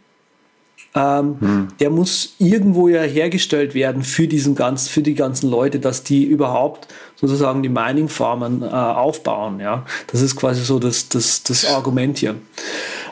Ähm, 0.96 1.68
Der 1.80 1.90
muss 1.90 2.34
irgendwo 2.38 2.88
ja 2.88 3.02
hergestellt 3.02 3.74
werden 3.74 4.02
für 4.02 4.28
diesen 4.28 4.54
ganz, 4.54 4.88
für 4.88 5.02
die 5.02 5.14
ganzen 5.14 5.50
Leute, 5.50 5.80
dass 5.80 6.04
die 6.04 6.24
überhaupt 6.24 6.86
sozusagen 7.16 7.62
die 7.62 7.68
Mining-Farmen 7.68 8.62
äh, 8.62 8.66
aufbauen. 8.66 9.58
Ja, 9.58 9.84
das 10.08 10.20
ist 10.20 10.36
quasi 10.36 10.62
so 10.62 10.78
das, 10.78 11.08
das, 11.08 11.42
das 11.42 11.66
Argument 11.66 12.18
hier. 12.18 12.36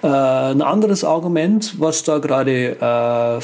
Äh, 0.03 0.07
ein 0.07 0.63
anderes 0.63 1.03
Argument, 1.03 1.75
was 1.79 2.05
da 2.05 2.19
gerade 2.19 2.77
äh, 2.81 3.41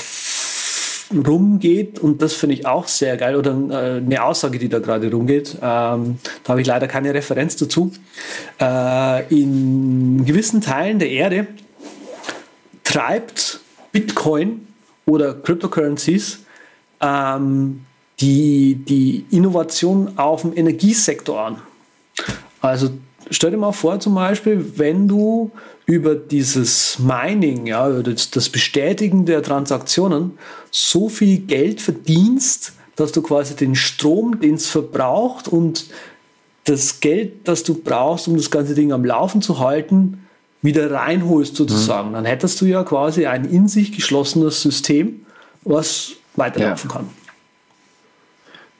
rumgeht, 1.12 1.98
und 1.98 2.20
das 2.22 2.34
finde 2.34 2.54
ich 2.54 2.66
auch 2.66 2.86
sehr 2.86 3.16
geil, 3.16 3.36
oder 3.36 3.50
äh, 3.50 3.96
eine 3.98 4.22
Aussage, 4.22 4.58
die 4.58 4.68
da 4.68 4.78
gerade 4.78 5.10
rumgeht, 5.10 5.54
ähm, 5.56 6.18
da 6.44 6.48
habe 6.48 6.60
ich 6.60 6.66
leider 6.66 6.86
keine 6.86 7.14
Referenz 7.14 7.56
dazu. 7.56 7.92
Äh, 8.60 9.34
in 9.34 10.24
gewissen 10.24 10.60
Teilen 10.60 10.98
der 10.98 11.10
Erde 11.10 11.46
treibt 12.84 13.60
Bitcoin 13.92 14.66
oder 15.06 15.34
Cryptocurrencies 15.34 16.40
ähm, 17.00 17.84
die, 18.20 18.74
die 18.74 19.24
Innovation 19.30 20.18
auf 20.18 20.42
dem 20.42 20.56
Energiesektor 20.56 21.40
an. 21.40 21.58
Also 22.60 22.90
stell 23.30 23.52
dir 23.52 23.56
mal 23.56 23.72
vor, 23.72 24.00
zum 24.00 24.14
Beispiel, 24.14 24.72
wenn 24.76 25.08
du 25.08 25.50
über 25.88 26.14
dieses 26.14 26.98
Mining, 26.98 27.66
ja, 27.66 27.88
über 27.88 28.02
das, 28.02 28.30
das 28.30 28.50
Bestätigen 28.50 29.24
der 29.24 29.42
Transaktionen 29.42 30.32
so 30.70 31.08
viel 31.08 31.38
Geld 31.38 31.80
verdienst, 31.80 32.74
dass 32.94 33.10
du 33.10 33.22
quasi 33.22 33.56
den 33.56 33.74
Strom, 33.74 34.38
den 34.38 34.56
es 34.56 34.68
verbraucht 34.68 35.48
und 35.48 35.86
das 36.64 37.00
Geld, 37.00 37.48
das 37.48 37.62
du 37.62 37.74
brauchst, 37.74 38.28
um 38.28 38.36
das 38.36 38.50
ganze 38.50 38.74
Ding 38.74 38.92
am 38.92 39.02
Laufen 39.02 39.40
zu 39.40 39.60
halten, 39.60 40.26
wieder 40.60 40.90
reinholst 40.90 41.56
sozusagen. 41.56 42.12
Dann 42.12 42.26
hättest 42.26 42.60
du 42.60 42.66
ja 42.66 42.84
quasi 42.84 43.24
ein 43.24 43.46
in 43.46 43.66
sich 43.66 43.92
geschlossenes 43.92 44.60
System, 44.60 45.24
was 45.64 46.12
weiterlaufen 46.36 46.90
kann. 46.90 47.08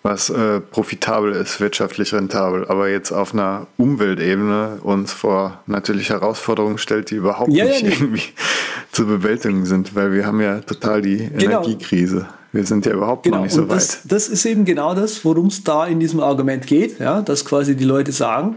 Was 0.02 0.30
äh, 0.30 0.60
profitabel 0.60 1.32
ist, 1.32 1.60
wirtschaftlich 1.60 2.14
rentabel, 2.14 2.66
aber 2.68 2.88
jetzt 2.88 3.10
auf 3.12 3.32
einer 3.34 3.66
Umweltebene 3.76 4.78
uns 4.82 5.12
vor 5.12 5.60
natürlich 5.66 6.10
Herausforderungen 6.10 6.78
stellt, 6.78 7.10
die 7.10 7.16
überhaupt 7.16 7.52
Ja, 7.52 7.64
ja, 7.64 7.70
nicht 7.72 7.82
nee. 7.82 7.88
irgendwie 7.90 8.22
zu 8.92 9.06
bewältigen 9.06 9.66
sind, 9.66 9.94
weil 9.94 10.12
wir 10.12 10.24
haben 10.26 10.40
ja 10.40 10.60
total 10.60 11.02
die 11.02 11.16
Genau. 11.18 11.60
Energiekrise. 11.60 12.28
Wir 12.52 12.64
sind 12.64 12.86
ja 12.86 12.92
überhaupt 12.92 13.26
noch 13.26 13.32
Genau, 13.32 13.42
nicht 13.44 13.52
so 13.52 13.62
und 13.62 13.70
das, 13.72 14.04
weit. 14.04 14.12
das 14.12 14.28
ist 14.28 14.46
eben 14.46 14.64
genau 14.64 14.94
das, 14.94 15.24
worum 15.24 15.48
es 15.48 15.62
da 15.64 15.86
in 15.86 16.00
diesem 16.00 16.20
Argument 16.20 16.66
geht, 16.66 16.98
ja, 16.98 17.20
dass 17.20 17.44
quasi 17.44 17.76
die 17.76 17.84
Leute 17.84 18.12
sagen, 18.12 18.56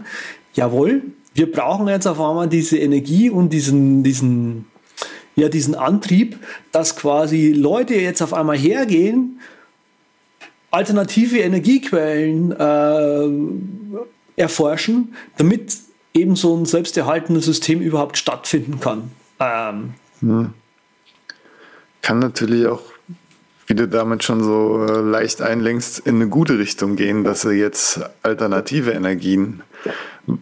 jawohl, 0.54 1.02
wir 1.34 1.50
brauchen 1.50 1.88
jetzt 1.88 2.06
auf 2.06 2.20
einmal 2.20 2.48
diese 2.48 2.78
Energie 2.78 3.28
und 3.30 3.50
diesen, 3.52 4.02
diesen, 4.02 4.66
ja, 5.34 5.48
diesen 5.48 5.74
Antrieb, 5.74 6.38
dass 6.72 6.96
quasi 6.96 7.52
Leute 7.52 7.94
jetzt 7.94 8.22
auf 8.22 8.32
einmal 8.32 8.56
hergehen, 8.56 9.40
alternative 10.72 11.38
Energiequellen 11.38 12.50
äh, 12.52 14.40
erforschen, 14.40 15.14
damit 15.36 15.76
eben 16.14 16.34
so 16.34 16.56
ein 16.56 16.64
selbsterhaltendes 16.64 17.44
System 17.44 17.80
überhaupt 17.80 18.18
stattfinden 18.18 18.80
kann. 18.80 19.10
Ähm, 19.38 19.94
Kann 22.00 22.18
natürlich 22.18 22.66
auch, 22.66 22.80
wie 23.66 23.74
du 23.74 23.86
damit 23.86 24.24
schon 24.24 24.42
so 24.42 24.84
äh, 24.86 25.00
leicht 25.00 25.42
einlenkst, 25.42 26.00
in 26.00 26.16
eine 26.16 26.28
gute 26.28 26.58
Richtung 26.58 26.96
gehen, 26.96 27.22
dass 27.22 27.42
sie 27.42 27.52
jetzt 27.52 28.00
alternative 28.22 28.92
Energien 28.92 29.62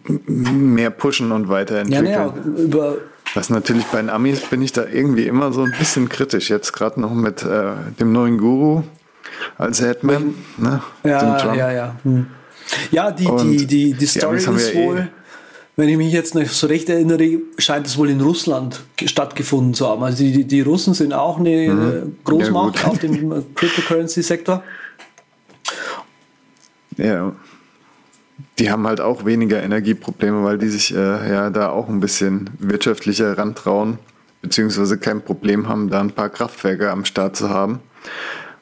mehr 0.07 0.91
pushen 0.91 1.31
und 1.31 1.43
ja, 1.43 1.49
weiterentwickeln. 1.49 2.05
naja, 2.05 2.33
über 2.57 2.97
Was 3.33 3.49
natürlich 3.49 3.85
bei 3.85 3.97
den 3.97 4.09
Amis 4.09 4.41
bin 4.41 4.61
ich 4.61 4.71
da 4.71 4.85
irgendwie 4.85 5.27
immer 5.27 5.51
so 5.51 5.63
ein 5.63 5.73
bisschen 5.77 6.07
kritisch. 6.07 6.49
Jetzt 6.49 6.71
gerade 6.71 7.01
noch 7.01 7.13
mit 7.13 7.43
äh, 7.43 7.73
dem 7.99 8.11
neuen 8.13 8.37
Guru 8.37 8.83
als 9.57 9.81
Headman, 9.81 10.35
ne? 10.57 10.81
Ja, 11.03 11.55
ja, 11.55 11.71
ja. 11.71 11.95
Hm. 12.03 12.27
Ja, 12.91 13.11
die, 13.11 13.25
Und 13.25 13.43
die, 13.43 13.57
die, 13.57 13.65
die 13.65 13.93
die 13.93 14.05
Story 14.05 14.39
haben 14.41 14.55
ist 14.55 14.73
eh- 14.73 14.85
wohl, 14.85 15.09
wenn 15.77 15.89
ich 15.89 15.97
mich 15.97 16.11
jetzt 16.11 16.35
noch 16.35 16.45
so 16.45 16.67
recht 16.67 16.89
erinnere, 16.89 17.39
scheint 17.57 17.87
es 17.87 17.97
wohl 17.97 18.09
in 18.09 18.21
Russland 18.21 18.83
stattgefunden 19.03 19.73
zu 19.73 19.87
haben. 19.87 20.03
Also 20.03 20.23
die, 20.23 20.45
die 20.45 20.61
Russen 20.61 20.93
sind 20.93 21.13
auch 21.13 21.39
eine 21.39 21.73
mhm. 21.73 22.17
Großmacht 22.23 22.83
ja, 22.83 22.87
auf 22.87 22.99
dem 22.99 23.45
Cryptocurrency-Sektor. 23.55 24.63
Ja. 26.97 27.33
Die 28.59 28.69
haben 28.69 28.85
halt 28.85 29.01
auch 29.01 29.25
weniger 29.25 29.63
Energieprobleme, 29.63 30.43
weil 30.43 30.57
die 30.57 30.67
sich 30.67 30.93
äh, 30.93 31.31
ja 31.31 31.49
da 31.49 31.69
auch 31.69 31.87
ein 31.87 31.99
bisschen 31.99 32.49
wirtschaftlicher 32.59 33.37
rantrauen, 33.37 33.97
beziehungsweise 34.41 34.97
kein 34.97 35.21
Problem 35.21 35.67
haben, 35.67 35.89
da 35.89 36.01
ein 36.01 36.11
paar 36.11 36.29
Kraftwerke 36.29 36.91
am 36.91 37.05
Start 37.05 37.35
zu 37.35 37.49
haben, 37.49 37.79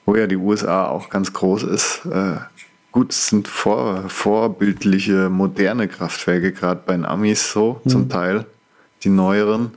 wo 0.09 0.15
ja 0.15 0.25
die 0.25 0.37
USA 0.37 0.87
auch 0.87 1.11
ganz 1.11 1.33
groß 1.33 1.63
ist. 1.63 2.01
Äh, 2.11 2.37
gut, 2.91 3.11
es 3.11 3.27
sind 3.27 3.47
vor, 3.47 4.09
vorbildliche, 4.09 5.29
moderne 5.29 5.87
Kraftwerke, 5.87 6.51
gerade 6.51 6.81
bei 6.83 6.93
den 6.93 7.05
Amis 7.05 7.51
so 7.51 7.79
mhm. 7.83 7.89
zum 7.89 8.09
Teil, 8.09 8.45
die 9.03 9.09
neueren 9.09 9.71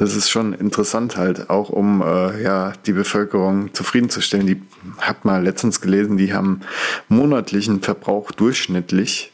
das 0.00 0.16
ist 0.16 0.30
schon 0.30 0.54
interessant 0.54 1.18
halt, 1.18 1.50
auch 1.50 1.68
um 1.68 2.00
äh, 2.00 2.42
ja, 2.42 2.72
die 2.86 2.94
Bevölkerung 2.94 3.74
zufriedenzustellen. 3.74 4.46
Die 4.46 4.62
hat 4.96 5.26
mal 5.26 5.42
letztens 5.42 5.82
gelesen, 5.82 6.16
die 6.16 6.32
haben 6.32 6.60
monatlichen 7.08 7.82
Verbrauch 7.82 8.32
durchschnittlich 8.32 9.29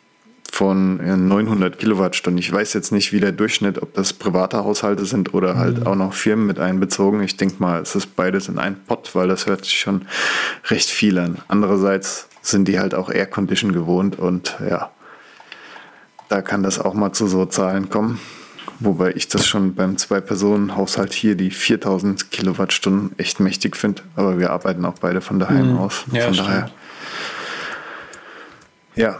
von 0.56 1.28
900 1.28 1.78
Kilowattstunden. 1.78 2.38
Ich 2.38 2.50
weiß 2.50 2.72
jetzt 2.72 2.90
nicht, 2.90 3.12
wie 3.12 3.20
der 3.20 3.32
Durchschnitt, 3.32 3.82
ob 3.82 3.92
das 3.92 4.14
private 4.14 4.64
Haushalte 4.64 5.04
sind 5.04 5.34
oder 5.34 5.58
halt 5.58 5.80
mhm. 5.80 5.86
auch 5.86 5.96
noch 5.96 6.14
Firmen 6.14 6.46
mit 6.46 6.58
einbezogen. 6.58 7.22
Ich 7.22 7.36
denke 7.36 7.56
mal, 7.58 7.82
es 7.82 7.94
ist 7.94 8.16
beides 8.16 8.48
in 8.48 8.58
einen 8.58 8.76
Pott, 8.86 9.14
weil 9.14 9.28
das 9.28 9.44
hört 9.44 9.66
sich 9.66 9.78
schon 9.78 10.06
recht 10.68 10.88
viel 10.88 11.18
an. 11.18 11.36
Andererseits 11.48 12.28
sind 12.40 12.68
die 12.68 12.78
halt 12.78 12.94
auch 12.94 13.10
Air 13.10 13.26
Condition 13.26 13.72
gewohnt 13.72 14.18
und 14.18 14.56
ja, 14.66 14.92
da 16.30 16.40
kann 16.40 16.62
das 16.62 16.78
auch 16.78 16.94
mal 16.94 17.12
zu 17.12 17.26
so 17.26 17.44
Zahlen 17.44 17.90
kommen. 17.90 18.18
Wobei 18.80 19.12
ich 19.12 19.28
das 19.28 19.46
schon 19.46 19.74
beim 19.74 19.98
Zwei-Personen-Haushalt 19.98 21.12
hier 21.12 21.34
die 21.34 21.50
4000 21.50 22.30
Kilowattstunden 22.30 23.12
echt 23.18 23.40
mächtig 23.40 23.76
finde. 23.76 24.00
Aber 24.14 24.38
wir 24.38 24.52
arbeiten 24.52 24.86
auch 24.86 24.98
beide 25.00 25.20
von 25.20 25.38
daheim 25.38 25.72
mhm. 25.72 25.78
aus. 25.80 26.04
Ja, 26.12 26.22
von 26.22 26.34
daher. 26.34 26.70
Ja. 28.94 29.18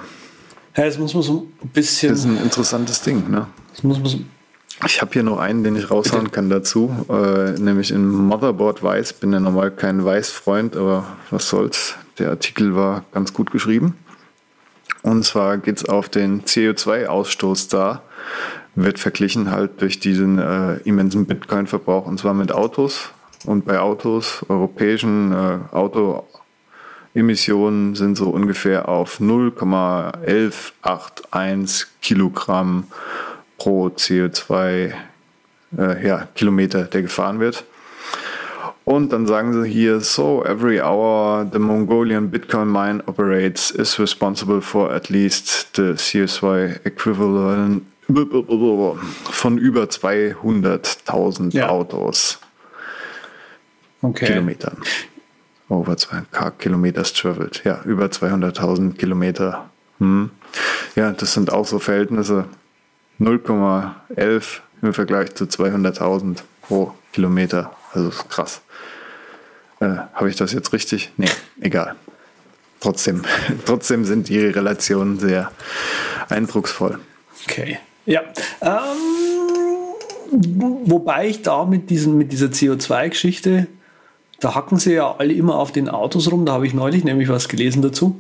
Ja, 0.77 0.85
jetzt 0.85 0.99
muss 0.99 1.15
man 1.15 1.23
so 1.23 1.47
ein 1.63 1.69
bisschen. 1.69 2.11
Das 2.11 2.21
ist 2.21 2.27
ein 2.27 2.43
interessantes 2.43 3.03
Ding, 3.03 3.31
ne? 3.31 3.47
Muss 3.83 3.99
man 3.99 4.07
so 4.07 4.19
ich 4.85 5.01
habe 5.01 5.11
hier 5.15 5.23
noch 5.23 5.39
einen, 5.39 5.65
den 5.65 5.75
ich 5.75 5.91
raushauen 5.91 6.33
kann 6.33 6.51
dazu, 6.51 6.95
äh, 7.09 7.53
nämlich 7.59 7.91
in 7.91 8.07
Motherboard 8.07 8.83
Weiß. 8.83 9.15
Bin 9.15 9.33
ja 9.33 9.41
normal 9.41 9.71
kein 9.71 10.05
Weiß-Freund, 10.05 10.77
aber 10.77 11.07
was 11.31 11.49
soll's. 11.49 11.95
Der 12.19 12.29
Artikel 12.29 12.77
war 12.77 13.05
ganz 13.13 13.33
gut 13.33 13.51
geschrieben. 13.51 13.97
Und 15.03 15.25
zwar 15.25 15.57
geht 15.57 15.79
es 15.79 15.89
auf 15.89 16.11
den 16.11 16.43
CO2-Ausstoß 16.43 17.71
da 17.71 18.03
wird 18.77 18.99
verglichen 18.99 19.51
halt 19.51 19.81
durch 19.81 20.01
diesen 20.01 20.39
äh, 20.39 20.77
immensen 20.85 21.25
Bitcoin-Verbrauch 21.27 22.07
und 22.07 22.21
zwar 22.21 22.35
mit 22.35 22.53
Autos. 22.53 23.11
Und 23.47 23.65
bei 23.65 23.79
Autos, 23.79 24.45
europäischen 24.49 25.33
äh, 25.33 25.59
Autoemissionen 27.17 27.95
sind 27.95 28.17
so 28.17 28.29
ungefähr 28.29 28.91
auf 28.91 29.21
0,1181 29.21 31.87
Kilogramm 32.03 32.85
pro 33.57 33.87
CO2 33.87 34.93
äh, 35.79 36.07
ja, 36.07 36.29
Kilometer, 36.35 36.85
der 36.85 37.01
gefahren 37.01 37.41
wird. 37.41 37.65
Und 38.85 39.15
dann 39.15 39.27
sagen 39.27 39.55
sie 39.55 39.67
hier, 39.67 40.01
so 40.01 40.45
every 40.45 40.79
hour 40.79 41.49
the 41.51 41.59
Mongolian 41.59 42.31
Bitcoin 42.31 42.69
mine 42.69 43.03
operates 43.07 43.71
is 43.71 43.99
responsible 43.99 44.61
for 44.61 44.93
at 44.93 45.09
least 45.09 45.71
the 45.75 45.95
CO2 45.95 46.85
equivalent 46.85 47.85
von 49.31 49.57
über 49.57 49.85
200.000 49.85 51.57
ja. 51.57 51.71
Autos. 51.71 52.41
Okay. 54.03 54.27
Kilometern. 54.27 54.77
Over 55.69 55.97
2 55.97 56.23
Kilometers 56.59 57.13
traveled. 57.13 57.63
Ja, 57.65 57.81
über 57.85 58.07
200.000 58.07 58.95
Kilometer. 58.95 59.69
Hm. 59.99 60.31
Ja, 60.95 61.11
das 61.13 61.33
sind 61.33 61.53
auch 61.53 61.67
so 61.67 61.79
Verhältnisse. 61.79 62.45
0,11 63.21 64.61
im 64.83 64.93
Vergleich 64.93 65.35
zu 65.35 65.45
200.000 65.45 66.39
pro 66.63 66.93
Kilometer. 67.13 67.73
Also 67.93 68.11
krass. 68.11 68.61
Äh, 69.81 69.97
Habe 70.15 70.29
ich 70.31 70.37
das 70.37 70.53
jetzt 70.53 70.73
richtig? 70.73 71.11
Nee, 71.17 71.31
egal. 71.61 71.97
Trotzdem, 72.81 73.23
trotzdem 73.65 74.05
sind 74.05 74.29
die 74.29 74.39
Relationen 74.39 75.19
sehr 75.19 75.51
eindrucksvoll. 76.29 76.99
Okay. 77.45 77.79
Ja. 78.05 78.23
Ähm, 78.61 78.97
wobei 80.85 81.29
ich 81.29 81.43
da 81.43 81.65
mit, 81.65 81.91
diesen, 81.91 82.17
mit 82.17 82.33
dieser 82.33 82.47
CO2-Geschichte, 82.47 83.67
da 84.41 84.55
hacken 84.55 84.79
sie 84.79 84.95
ja 84.95 85.15
alle 85.17 85.33
immer 85.33 85.57
auf 85.57 85.73
den 85.73 85.89
Autos 85.89 86.31
rum. 86.31 86.47
Da 86.47 86.53
habe 86.53 86.67
ich 86.67 86.75
neulich 86.75 87.05
nämlich 87.05 87.29
was 87.29 87.49
gelesen 87.49 87.83
dazu. 87.83 88.17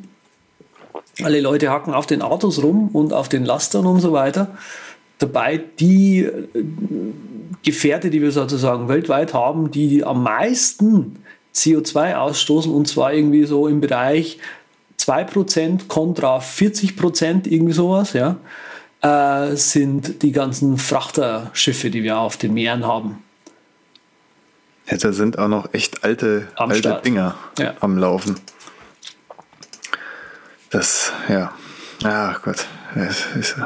Alle 1.22 1.40
Leute 1.40 1.70
hacken 1.70 1.94
auf 1.94 2.06
den 2.06 2.22
Autos 2.22 2.62
rum 2.62 2.90
und 2.92 3.12
auf 3.12 3.28
den 3.28 3.44
Lastern 3.44 3.86
und 3.86 4.00
so 4.00 4.12
weiter. 4.12 4.56
Dabei 5.18 5.60
die 5.78 6.20
äh, 6.20 6.42
Gefährte, 7.64 8.10
die 8.10 8.20
wir 8.20 8.32
sozusagen 8.32 8.88
weltweit 8.88 9.34
haben, 9.34 9.70
die 9.70 10.04
am 10.04 10.22
meisten 10.22 11.16
CO2 11.54 12.16
ausstoßen 12.16 12.72
und 12.72 12.86
zwar 12.86 13.14
irgendwie 13.14 13.44
so 13.44 13.66
im 13.66 13.80
Bereich 13.80 14.38
2% 15.00 15.88
kontra 15.88 16.38
40%, 16.38 17.48
irgendwie 17.48 17.72
sowas, 17.72 18.12
ja 18.12 18.36
äh, 19.02 19.56
sind 19.56 20.22
die 20.22 20.32
ganzen 20.32 20.78
Frachterschiffe, 20.78 21.90
die 21.90 22.02
wir 22.02 22.18
auf 22.18 22.36
den 22.36 22.54
Meeren 22.54 22.86
haben. 22.86 23.22
Ja, 24.88 24.96
da 24.96 25.12
sind 25.12 25.38
auch 25.38 25.48
noch 25.48 25.74
echt 25.74 26.04
alte, 26.04 26.48
alte 26.54 27.00
Dinger 27.04 27.34
ja. 27.58 27.74
am 27.80 27.98
Laufen. 27.98 28.36
Das, 30.70 31.12
ja. 31.28 31.52
Ach 32.04 32.40
Gott. 32.42 32.66
Ist, 32.94 33.56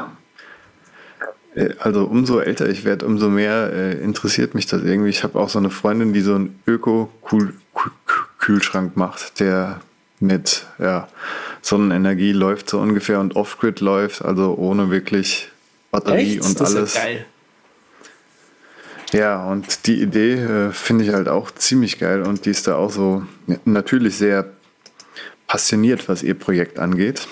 äh, 1.55 1.69
also 1.79 2.03
umso 2.05 2.39
älter 2.39 2.69
ich 2.69 2.85
werde, 2.85 3.05
umso 3.05 3.29
mehr 3.29 3.71
äh, 3.73 4.01
interessiert 4.01 4.55
mich 4.55 4.65
das 4.65 4.81
irgendwie. 4.83 5.09
Ich 5.09 5.23
habe 5.23 5.39
auch 5.39 5.49
so 5.49 5.59
eine 5.59 5.69
Freundin, 5.69 6.13
die 6.13 6.21
so 6.21 6.33
einen 6.35 6.59
Öko-Kühlschrank 6.67 8.97
macht, 8.97 9.39
der 9.39 9.81
mit 10.19 10.65
ja, 10.79 11.07
Sonnenenergie 11.61 12.31
läuft 12.31 12.67
so 12.69 12.79
ungefähr 12.79 13.19
und 13.19 13.35
Off-Grid 13.35 13.81
läuft, 13.81 14.23
also 14.23 14.55
ohne 14.55 14.91
wirklich 14.91 15.49
Batterie 15.91 16.37
Echt? 16.37 16.45
und 16.45 16.59
das 16.59 16.75
alles. 16.75 16.91
Ist 16.91 16.95
ja, 16.95 17.03
geil. 17.03 17.25
Ja, 19.13 19.43
und 19.45 19.87
die 19.87 20.01
Idee 20.01 20.33
äh, 20.33 20.71
finde 20.71 21.05
ich 21.05 21.13
halt 21.13 21.27
auch 21.27 21.51
ziemlich 21.51 21.99
geil 21.99 22.21
und 22.23 22.45
die 22.45 22.49
ist 22.49 22.67
da 22.67 22.75
auch 22.75 22.91
so 22.91 23.23
natürlich 23.65 24.17
sehr 24.17 24.51
passioniert, 25.47 26.07
was 26.07 26.23
ihr 26.23 26.35
Projekt 26.35 26.79
angeht. 26.79 27.27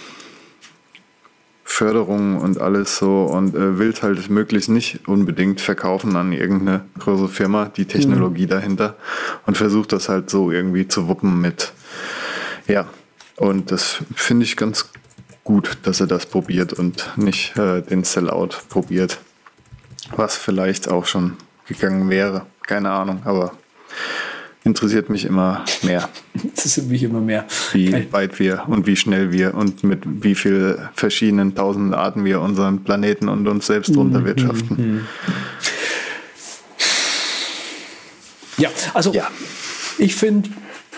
Förderung 1.64 2.38
und 2.38 2.60
alles 2.60 2.98
so 2.98 3.24
und 3.26 3.56
äh, 3.56 3.78
will 3.78 3.94
halt 4.02 4.30
möglichst 4.30 4.70
nicht 4.70 5.08
unbedingt 5.08 5.62
verkaufen 5.62 6.16
an 6.16 6.34
irgendeine 6.34 6.84
große 6.98 7.30
Firma, 7.30 7.66
die 7.66 7.86
Technologie 7.86 8.46
mhm. 8.46 8.50
dahinter 8.50 8.96
und 9.46 9.56
versucht 9.56 9.94
das 9.94 10.10
halt 10.10 10.30
so 10.30 10.52
irgendwie 10.52 10.88
zu 10.88 11.08
wuppen 11.08 11.40
mit 11.40 11.72
ja, 12.68 12.88
und 13.36 13.72
das 13.72 14.00
finde 14.16 14.46
ich 14.46 14.58
ganz 14.58 14.90
gut, 15.44 15.78
dass 15.84 16.02
er 16.02 16.08
das 16.08 16.26
probiert 16.26 16.74
und 16.74 17.18
nicht 17.18 17.58
äh, 17.58 17.82
den 17.82 18.04
Sellout 18.04 18.50
probiert. 18.70 19.20
Was 20.16 20.36
vielleicht 20.36 20.90
auch 20.90 21.06
schon 21.06 21.38
gegangen 21.70 22.10
wäre. 22.10 22.46
Keine 22.68 22.92
Ahnung, 22.92 23.22
aber 23.24 23.54
interessiert 24.64 25.10
mich 25.10 25.26
immer 25.26 25.64
mehr. 25.84 26.10
Interessiert 26.44 26.88
mich 26.88 27.04
immer 27.04 27.22
mehr. 27.22 27.46
Wie 27.72 27.92
Geil. 27.92 28.08
weit 28.12 28.40
wir 28.40 28.64
und 28.68 28.86
wie 28.86 28.96
schnell 28.96 29.32
wir 29.32 29.56
und 29.56 29.84
mit 29.84 30.04
wie 30.06 30.36
vielen 30.36 30.90
verschiedenen 30.94 31.56
tausenden 31.56 31.94
Arten 31.94 32.26
wir 32.26 32.42
unseren 32.42 32.84
Planeten 32.84 33.30
und 33.30 33.48
uns 33.48 33.68
selbst 33.68 33.96
runterwirtschaften. 33.96 34.78
Mhm. 34.78 34.94
mhm. 34.94 35.08
Ja, 38.58 38.70
also 38.94 39.14
ja. 39.14 39.26
ich 39.98 40.16
finde 40.16 40.50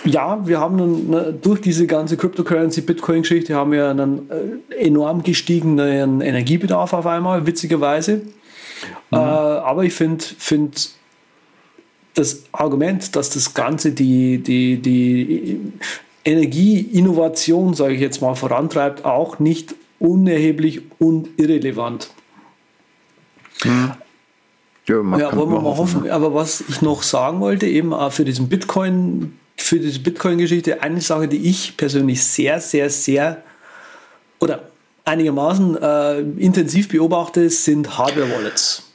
ja, 0.03 0.47
wir 0.47 0.59
haben 0.59 1.09
ne, 1.09 1.34
durch 1.39 1.61
diese 1.61 1.86
ganze 1.86 2.17
Cryptocurrency, 2.17 2.82
Bitcoin-Geschichte 2.82 3.53
haben 3.53 3.72
wir 3.72 3.89
einen 3.89 4.30
äh, 4.72 4.76
enorm 4.86 5.22
gestiegenen 5.22 6.22
Energiebedarf 6.22 6.93
auf 6.93 7.05
einmal, 7.05 7.45
witzigerweise. 7.45 8.22
Mhm. 9.11 9.17
Äh, 9.17 9.51
aber 9.64 9.84
ich 9.84 9.93
finde 9.93 10.24
find 10.24 10.91
das 12.14 12.43
Argument, 12.51 13.16
dass 13.16 13.30
das 13.30 13.53
Ganze 13.53 13.91
die, 13.91 14.39
die, 14.39 14.78
die 14.78 15.59
Energieinnovation, 16.26 17.74
sage 17.74 17.93
ich 17.93 18.01
jetzt 18.01 18.22
mal, 18.22 18.36
vorantreibt, 18.36 19.05
auch 19.05 19.39
nicht 19.39 19.76
unerheblich 19.99 20.82
und 20.99 21.30
irrelevant. 21.38 22.09
Mhm. 23.64 23.91
Ja, 24.88 24.95
ja 24.95 25.36
wollen 25.36 25.51
wir 25.51 25.62
mal 25.62 25.76
hoffen. 25.78 26.01
hoffen. 26.01 26.09
Aber 26.09 26.34
was 26.34 26.64
ich 26.68 26.82
noch 26.82 27.03
sagen 27.03 27.39
wollte, 27.39 27.68
eben 27.68 27.93
auch 27.93 28.12
für 28.12 28.26
diesen 28.26 28.49
Bitcoin 28.49 29.38
für 29.57 29.80
diese 29.80 29.99
Bitcoin-Geschichte 29.99 30.82
eine 30.82 31.01
Sache, 31.01 31.28
die 31.28 31.49
ich 31.49 31.78
persönlich 31.78 32.24
sehr, 32.24 32.59
sehr, 32.59 32.89
sehr 32.89 33.43
oder 34.39 34.72
einigermaßen 35.05 35.78
äh, 35.82 36.20
intensiv 36.20 36.89
beobachte, 36.89 37.49
sind 37.49 37.97
Hardware-Wallets. 37.97 38.91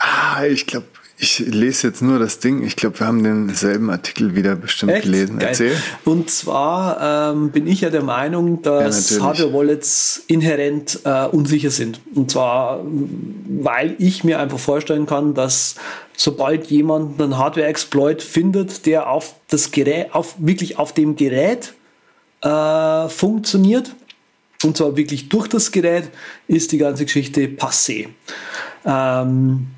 Ah, 0.00 0.44
ich 0.46 0.66
glaube, 0.66 0.86
ich 1.22 1.38
lese 1.40 1.88
jetzt 1.88 2.00
nur 2.00 2.18
das 2.18 2.38
Ding. 2.38 2.64
Ich 2.64 2.76
glaube, 2.76 2.98
wir 2.98 3.06
haben 3.06 3.22
denselben 3.22 3.90
Artikel 3.90 4.34
wieder 4.34 4.56
bestimmt 4.56 4.92
Echt? 4.92 5.02
gelesen. 5.02 5.38
Geil. 5.38 5.48
Erzähl. 5.48 5.76
Und 6.06 6.30
zwar 6.30 7.32
ähm, 7.32 7.50
bin 7.50 7.66
ich 7.66 7.82
ja 7.82 7.90
der 7.90 8.02
Meinung, 8.02 8.62
dass 8.62 9.10
natürlich. 9.10 9.22
Hardware-Wallets 9.22 10.24
inhärent 10.28 11.00
äh, 11.04 11.26
unsicher 11.26 11.70
sind. 11.70 12.00
Und 12.14 12.30
zwar, 12.30 12.80
weil 12.82 13.96
ich 13.98 14.24
mir 14.24 14.40
einfach 14.40 14.58
vorstellen 14.58 15.04
kann, 15.04 15.34
dass 15.34 15.74
sobald 16.16 16.68
jemand 16.68 17.20
einen 17.20 17.36
Hardware-Exploit 17.36 18.22
findet, 18.22 18.86
der 18.86 19.10
auf 19.10 19.34
das 19.48 19.72
Gerät, 19.72 20.14
auf, 20.14 20.36
wirklich 20.38 20.78
auf 20.78 20.94
dem 20.94 21.16
Gerät 21.16 21.74
äh, 22.40 23.08
funktioniert, 23.10 23.94
und 24.62 24.76
zwar 24.76 24.96
wirklich 24.96 25.28
durch 25.28 25.48
das 25.48 25.70
Gerät, 25.70 26.10
ist 26.48 26.72
die 26.72 26.78
ganze 26.78 27.04
Geschichte 27.04 27.42
passé. 27.42 28.08
Ähm, 28.86 29.68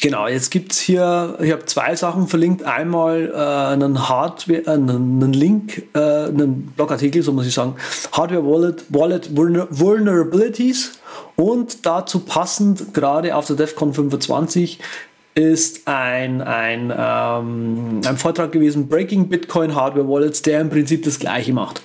Genau, 0.00 0.28
jetzt 0.28 0.50
gibt 0.50 0.72
es 0.72 0.78
hier, 0.78 1.36
ich 1.42 1.50
habe 1.50 1.64
zwei 1.66 1.96
Sachen 1.96 2.28
verlinkt. 2.28 2.62
Einmal 2.62 3.32
äh, 3.34 3.72
einen 3.72 4.08
Hardware, 4.08 4.64
äh, 4.64 4.70
einen, 4.70 5.32
Link, 5.32 5.88
äh, 5.94 5.98
einen 5.98 6.66
Blogartikel, 6.76 7.22
so 7.22 7.32
muss 7.32 7.46
ich 7.46 7.54
sagen, 7.54 7.74
Hardware 8.12 8.44
Wallet, 8.44 8.84
Wallet 8.90 9.30
Vulner- 9.36 9.66
Vulnerabilities 9.70 11.00
und 11.34 11.84
dazu 11.84 12.20
passend, 12.20 12.94
gerade 12.94 13.34
auf 13.34 13.46
der 13.46 13.56
DEFCON 13.56 13.92
25, 13.92 14.78
ist 15.34 15.88
ein, 15.88 16.42
ein, 16.42 16.92
ähm, 16.96 18.00
ein 18.06 18.16
Vortrag 18.18 18.52
gewesen, 18.52 18.88
Breaking 18.88 19.28
Bitcoin 19.28 19.74
Hardware 19.74 20.08
Wallets, 20.08 20.42
der 20.42 20.60
im 20.60 20.70
Prinzip 20.70 21.04
das 21.04 21.18
gleiche 21.18 21.52
macht. 21.52 21.82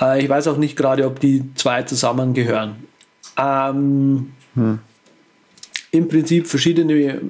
Äh, 0.00 0.22
ich 0.22 0.28
weiß 0.28 0.48
auch 0.48 0.56
nicht 0.58 0.76
gerade, 0.76 1.06
ob 1.06 1.20
die 1.20 1.44
zwei 1.54 1.82
zusammengehören. 1.84 2.76
Ähm, 3.38 4.32
im 5.92 6.08
Prinzip 6.08 6.46
verschiedene 6.48 7.20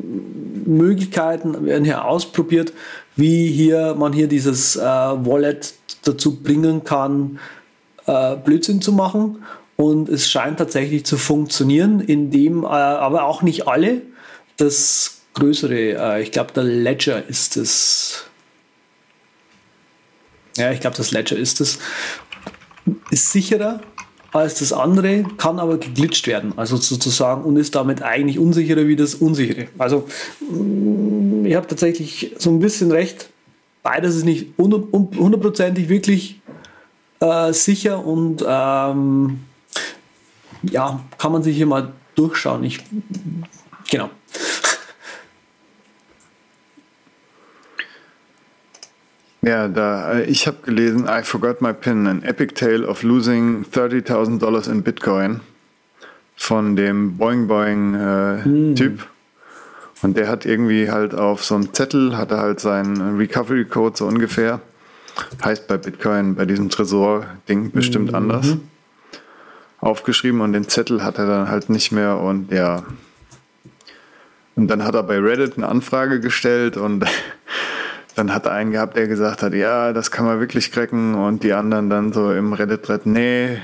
Möglichkeiten 0.65 1.67
werden 1.67 1.85
hier 1.85 2.05
ausprobiert, 2.05 2.73
wie 3.17 3.49
hier 3.49 3.95
man 3.99 4.13
hier 4.13 4.29
dieses 4.29 4.77
äh, 4.77 4.81
Wallet 4.81 5.75
dazu 6.05 6.41
bringen 6.41 6.85
kann, 6.85 7.39
äh, 8.07 8.37
Blödsinn 8.37 8.81
zu 8.81 8.93
machen. 8.93 9.45
Und 9.77 10.09
es 10.09 10.31
scheint 10.31 10.59
tatsächlich 10.59 11.05
zu 11.05 11.19
funktionieren, 11.19 12.01
indem 12.01 12.63
äh, 12.63 12.69
aber 12.69 13.25
auch 13.25 13.43
nicht 13.43 13.67
alle. 13.67 14.03
Das 14.57 15.23
größere, 15.35 16.19
äh, 16.19 16.23
ich 16.23 16.31
glaube, 16.31 16.53
der 16.53 16.63
Ledger 16.63 17.27
ist 17.29 17.57
es. 17.57 18.27
Ja, 20.57 20.71
ich 20.71 20.81
glaube, 20.81 20.97
das 20.97 21.11
Ledger 21.11 21.37
ist 21.37 21.61
es. 21.61 21.81
Ist 23.11 23.33
sicherer 23.33 23.81
als 24.33 24.59
das 24.59 24.73
andere, 24.73 25.25
kann 25.37 25.59
aber 25.59 25.77
geglitscht 25.79 26.27
werden, 26.27 26.55
also 26.57 26.77
sozusagen, 26.77 27.43
und 27.45 27.57
ist 27.57 27.75
damit 27.75 28.03
eigentlich 28.03 28.39
unsicherer 28.39 28.87
wie 28.87 28.97
das 28.97 29.15
unsichere. 29.15 29.69
Also, 29.79 30.09
mm, 30.41 31.45
ich 31.45 31.55
habe 31.55 31.67
tatsächlich 31.67 32.35
so 32.39 32.51
ein 32.51 32.59
bisschen 32.59 32.91
recht. 32.91 33.29
Beides 33.83 34.17
ist 34.17 34.25
nicht 34.25 34.47
hundert- 34.59 34.91
hundertprozentig 34.93 35.89
wirklich 35.89 36.41
äh, 37.21 37.53
sicher 37.53 38.05
und 38.05 38.43
ähm, 38.47 39.41
ja, 40.63 41.01
kann 41.19 41.33
man 41.33 41.43
sich 41.43 41.57
hier 41.57 41.67
mal 41.67 41.93
durchschauen. 42.15 42.65
Ich, 42.65 42.79
genau. 43.91 44.09
Ja, 49.45 49.67
da, 49.67 50.13
äh, 50.13 50.25
ich 50.25 50.47
habe 50.47 50.59
gelesen, 50.65 51.09
I 51.09 51.23
forgot 51.25 51.61
my 51.61 51.73
pin, 51.73 52.07
an 52.07 52.23
epic 52.23 52.55
tale 52.55 52.87
of 52.87 53.03
losing 53.03 53.65
30.000 53.73 54.39
Dollars 54.39 54.69
in 54.69 54.83
Bitcoin 54.83 55.41
von 56.37 56.77
dem 56.77 57.17
Boing 57.17 57.49
Boing 57.49 57.95
äh, 57.95 58.75
Typ. 58.75 59.07
Und 60.03 60.17
der 60.17 60.29
hat 60.29 60.47
irgendwie 60.47 60.91
halt 60.91 61.15
auf 61.15 61.45
so 61.45 61.57
einem 61.57 61.73
Zettel, 61.73 62.17
hat 62.17 62.31
er 62.31 62.39
halt 62.39 62.61
seinen 62.61 63.17
Recovery 63.17 63.65
Code 63.65 63.97
so 63.97 64.07
ungefähr. 64.07 64.61
Heißt 65.45 65.67
bei 65.67 65.77
Bitcoin, 65.77 66.35
bei 66.35 66.45
diesem 66.45 66.71
Tresor-Ding 66.71 67.73
bestimmt 67.73 68.15
anders. 68.15 68.57
Aufgeschrieben 69.79 70.41
und 70.41 70.53
den 70.53 70.69
Zettel 70.69 71.05
hat 71.05 71.19
er 71.19 71.27
dann 71.27 71.49
halt 71.49 71.69
nicht 71.69 71.91
mehr 71.93 72.19
und 72.19 72.53
ja. 72.53 72.85
Und 74.55 74.69
dann 74.69 74.85
hat 74.85 74.95
er 74.95 75.03
bei 75.03 75.19
Reddit 75.19 75.57
eine 75.57 75.69
Anfrage 75.69 76.21
gestellt 76.21 76.77
und 76.77 77.05
dann 78.15 78.35
hat 78.35 78.47
er 78.47 78.53
einen 78.53 78.73
gehabt, 78.73 78.97
der 78.97 79.09
gesagt 79.09 79.43
hat, 79.43 79.55
ja, 79.55 79.93
das 79.93 80.11
kann 80.11 80.25
man 80.25 80.41
wirklich 80.41 80.73
cracken 80.73 81.15
und 81.15 81.43
die 81.43 81.53
anderen 81.53 81.91
dann 81.91 82.13
so 82.13 82.33
im 82.33 82.53
Reddit-Thread, 82.53 83.07
nee, 83.07 83.59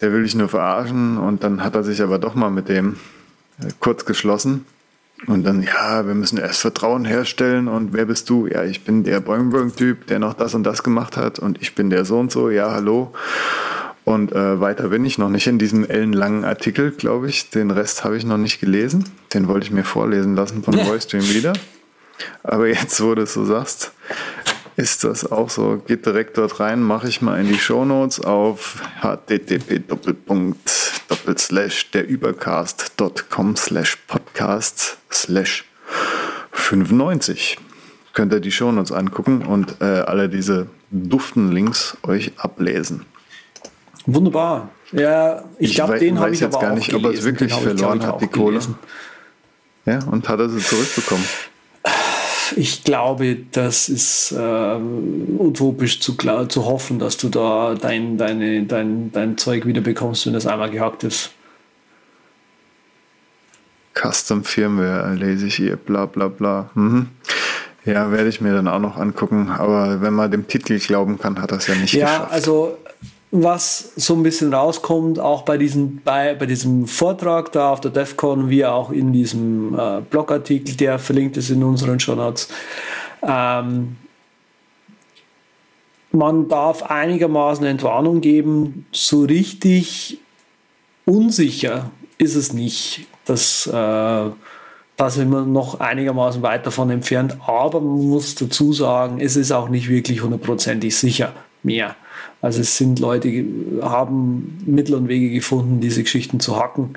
der 0.00 0.12
will 0.12 0.24
ich 0.24 0.34
nur 0.34 0.48
verarschen 0.48 1.18
und 1.18 1.44
dann 1.44 1.62
hat 1.62 1.74
er 1.74 1.84
sich 1.84 2.02
aber 2.02 2.18
doch 2.18 2.34
mal 2.34 2.50
mit 2.50 2.68
dem 2.68 2.96
äh, 3.60 3.68
kurz 3.80 4.04
geschlossen 4.04 4.66
und 5.26 5.44
dann, 5.44 5.62
ja, 5.62 6.06
wir 6.06 6.14
müssen 6.14 6.38
erst 6.38 6.60
Vertrauen 6.60 7.04
herstellen 7.04 7.68
und 7.68 7.92
wer 7.94 8.04
bist 8.04 8.28
du? 8.28 8.46
Ja, 8.46 8.64
ich 8.64 8.84
bin 8.84 9.02
der 9.02 9.20
Boing-Boing-Typ, 9.20 10.06
der 10.06 10.18
noch 10.18 10.34
das 10.34 10.54
und 10.54 10.64
das 10.64 10.82
gemacht 10.82 11.16
hat 11.16 11.38
und 11.38 11.60
ich 11.62 11.74
bin 11.74 11.88
der 11.90 12.04
so 12.04 12.18
und 12.18 12.30
so, 12.30 12.50
ja, 12.50 12.72
hallo. 12.72 13.12
Und 14.04 14.30
äh, 14.32 14.60
weiter 14.60 14.90
bin 14.90 15.04
ich 15.04 15.18
noch 15.18 15.30
nicht 15.30 15.48
in 15.48 15.58
diesem 15.58 15.84
ellenlangen 15.84 16.44
Artikel, 16.44 16.92
glaube 16.92 17.28
ich. 17.28 17.50
Den 17.50 17.72
Rest 17.72 18.04
habe 18.04 18.16
ich 18.16 18.24
noch 18.24 18.36
nicht 18.36 18.60
gelesen. 18.60 19.04
Den 19.34 19.48
wollte 19.48 19.66
ich 19.66 19.72
mir 19.72 19.82
vorlesen 19.82 20.36
lassen 20.36 20.62
von 20.62 20.76
Voistream 20.76 21.28
wieder. 21.28 21.54
Aber 22.42 22.66
jetzt, 22.68 23.02
wo 23.02 23.14
du 23.14 23.22
es 23.22 23.34
so 23.34 23.44
sagst, 23.44 23.92
ist 24.76 25.04
das 25.04 25.30
auch 25.30 25.48
so. 25.48 25.82
Geht 25.86 26.04
direkt 26.06 26.36
dort 26.38 26.60
rein, 26.60 26.82
mache 26.82 27.08
ich 27.08 27.22
mal 27.22 27.40
in 27.40 27.48
die 27.48 27.58
Shownotes 27.58 28.20
auf 28.20 28.82
http 29.00 29.82
derübercast.com 31.94 33.56
slash 33.56 33.96
podcast 34.06 34.98
slash 35.10 35.64
95. 36.52 37.58
Könnt 38.12 38.32
ihr 38.32 38.40
die 38.40 38.52
Shownotes 38.52 38.92
angucken 38.92 39.42
und 39.42 39.80
äh, 39.80 39.84
alle 39.84 40.28
diese 40.28 40.68
duften 40.90 41.52
Links 41.52 41.96
euch 42.02 42.32
ablesen. 42.36 43.04
Wunderbar. 44.06 44.70
Ja, 44.92 45.44
ich, 45.58 45.70
Ich 45.70 45.74
glaube, 45.74 45.98
den 45.98 46.18
habe 46.20 46.32
ich 46.32 46.40
jetzt 46.40 46.54
aber 46.54 46.66
gar 46.66 46.74
nicht, 46.74 46.94
ob 46.94 47.04
er 47.04 47.10
es 47.10 47.24
wirklich 47.24 47.52
ich, 47.52 47.58
verloren 47.58 48.06
hat, 48.06 48.20
die 48.20 48.28
Kohle. 48.28 48.60
Ja, 49.84 50.00
und 50.04 50.28
hat 50.28 50.38
er 50.38 50.48
sie 50.48 50.60
zurückbekommen. 50.60 51.24
Ich 52.54 52.84
glaube, 52.84 53.36
das 53.52 53.88
ist 53.88 54.32
äh, 54.32 54.76
utopisch 55.38 56.00
zu, 56.00 56.14
zu 56.14 56.64
hoffen, 56.64 56.98
dass 56.98 57.16
du 57.16 57.28
da 57.28 57.74
dein, 57.74 58.16
deine, 58.18 58.64
dein, 58.64 59.10
dein 59.12 59.36
Zeug 59.38 59.66
wieder 59.66 59.80
bekommst, 59.80 60.26
wenn 60.26 60.32
das 60.34 60.46
einmal 60.46 60.70
gehackt 60.70 61.02
ist. 61.04 61.30
Custom 63.94 64.44
Firmware 64.44 65.14
lese 65.14 65.46
ich 65.46 65.54
hier, 65.56 65.76
bla 65.76 66.06
bla 66.06 66.28
bla. 66.28 66.70
Mhm. 66.74 67.08
Ja, 67.86 68.10
werde 68.10 68.28
ich 68.28 68.40
mir 68.40 68.52
dann 68.52 68.68
auch 68.68 68.80
noch 68.80 68.96
angucken. 68.96 69.48
Aber 69.48 70.00
wenn 70.02 70.12
man 70.12 70.30
dem 70.30 70.48
Titel 70.48 70.78
glauben 70.78 71.18
kann, 71.18 71.40
hat 71.40 71.52
das 71.52 71.66
ja 71.68 71.74
nicht 71.76 71.94
Ja, 71.94 72.06
geschafft. 72.06 72.32
also 72.32 72.78
was 73.42 73.92
so 73.96 74.14
ein 74.14 74.22
bisschen 74.22 74.52
rauskommt, 74.52 75.18
auch 75.18 75.42
bei 75.42 75.58
diesem, 75.58 76.00
bei, 76.02 76.34
bei 76.34 76.46
diesem 76.46 76.86
Vortrag 76.86 77.52
da 77.52 77.70
auf 77.72 77.80
der 77.80 77.90
DEFCON, 77.90 78.48
wie 78.50 78.64
auch 78.64 78.90
in 78.90 79.12
diesem 79.12 79.78
äh, 79.78 80.00
Blogartikel, 80.00 80.76
der 80.76 80.98
verlinkt 80.98 81.36
ist 81.36 81.50
in 81.50 81.62
unseren 81.62 82.00
Shownotes, 82.00 82.48
ähm, 83.22 83.96
man 86.12 86.48
darf 86.48 86.82
einigermaßen 86.82 87.66
Entwarnung 87.66 88.20
geben, 88.20 88.86
so 88.92 89.24
richtig 89.24 90.18
unsicher 91.04 91.90
ist 92.18 92.34
es 92.34 92.52
nicht. 92.52 93.06
Das, 93.26 93.66
äh, 93.66 93.72
da 93.72 95.10
sind 95.10 95.30
wir 95.30 95.42
noch 95.42 95.80
einigermaßen 95.80 96.42
weit 96.42 96.66
davon 96.66 96.90
entfernt, 96.90 97.36
aber 97.46 97.80
man 97.80 98.08
muss 98.08 98.34
dazu 98.34 98.72
sagen, 98.72 99.20
es 99.20 99.36
ist 99.36 99.52
auch 99.52 99.68
nicht 99.68 99.88
wirklich 99.88 100.22
hundertprozentig 100.22 100.96
sicher 100.96 101.32
mehr. 101.62 101.96
Also 102.42 102.60
es 102.60 102.76
sind 102.76 102.98
Leute, 102.98 103.28
die 103.28 103.80
haben 103.82 104.62
Mittel 104.66 104.94
und 104.94 105.08
Wege 105.08 105.30
gefunden, 105.30 105.80
diese 105.80 106.02
Geschichten 106.02 106.40
zu 106.40 106.56
hacken. 106.56 106.96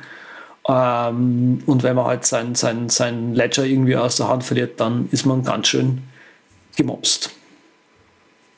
Ähm, 0.67 1.63
und 1.65 1.83
wenn 1.83 1.95
man 1.95 2.05
halt 2.05 2.25
sein, 2.25 2.55
sein, 2.55 2.89
sein 2.89 3.33
Ledger 3.33 3.65
irgendwie 3.65 3.95
aus 3.95 4.17
der 4.17 4.27
Hand 4.27 4.43
verliert, 4.43 4.79
dann 4.79 5.07
ist 5.11 5.25
man 5.25 5.43
ganz 5.43 5.67
schön 5.67 6.03
gemobst. 6.75 7.31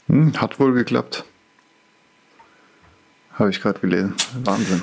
Hm, 0.07 0.39
hat 0.41 0.59
wohl 0.59 0.73
geklappt. 0.73 1.23
Habe 3.33 3.49
ich 3.49 3.61
gerade 3.61 3.79
gelesen. 3.79 4.13
Wahnsinn. 4.43 4.81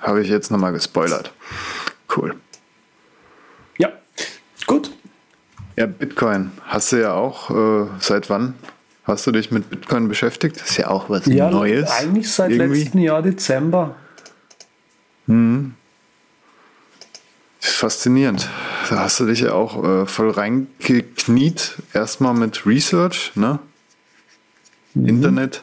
Habe 0.00 0.22
ich 0.22 0.28
jetzt 0.28 0.50
nochmal 0.50 0.72
gespoilert. 0.72 1.32
Cool. 2.14 2.34
Ja, 3.78 3.92
gut. 4.66 4.90
Ja, 5.76 5.86
Bitcoin. 5.86 6.50
Hast 6.64 6.92
du 6.92 7.00
ja 7.00 7.14
auch, 7.14 7.50
äh, 7.50 7.86
seit 8.00 8.28
wann 8.28 8.54
hast 9.10 9.26
du 9.26 9.32
dich 9.32 9.50
mit 9.50 9.70
Bitcoin 9.70 10.08
beschäftigt? 10.08 10.60
Das 10.60 10.70
ist 10.70 10.76
ja 10.78 10.88
auch 10.88 11.10
was 11.10 11.26
Ja, 11.26 11.50
Neues. 11.50 11.90
eigentlich 11.90 12.30
seit 12.30 12.50
irgendwie. 12.52 12.82
letztem 12.82 13.00
Jahr 13.00 13.22
Dezember. 13.22 13.96
Faszinierend. 17.60 18.48
Da 18.88 19.00
hast 19.00 19.20
du 19.20 19.26
dich 19.26 19.40
ja 19.40 19.52
auch 19.52 19.84
äh, 19.84 20.06
voll 20.06 20.30
reingekniet. 20.30 21.76
Erstmal 21.92 22.34
mit 22.34 22.66
Research, 22.66 23.32
ne? 23.34 23.58
Mhm. 24.94 25.08
Internet. 25.08 25.62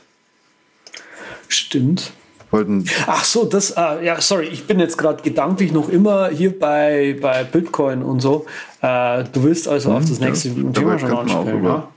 Stimmt. 1.48 2.12
wollten. 2.52 2.86
Ach 3.08 3.24
so, 3.24 3.46
das, 3.46 3.72
äh, 3.72 4.06
ja, 4.06 4.22
sorry, 4.22 4.48
ich 4.48 4.68
bin 4.68 4.80
jetzt 4.80 4.98
gerade 4.98 5.22
gedanklich 5.22 5.72
noch 5.72 5.90
immer 5.90 6.30
hier 6.30 6.58
bei, 6.58 7.18
bei 7.20 7.44
Bitcoin 7.44 8.04
und 8.04 8.22
so. 8.22 8.46
Äh, 8.82 9.26
du 9.34 9.44
willst 9.44 9.68
also 9.68 9.92
auf 9.92 10.06
das 10.06 10.20
nächste 10.20 10.50
ja, 10.50 10.70
Thema 10.72 11.00
schon 11.00 11.64
ja? 11.64 11.90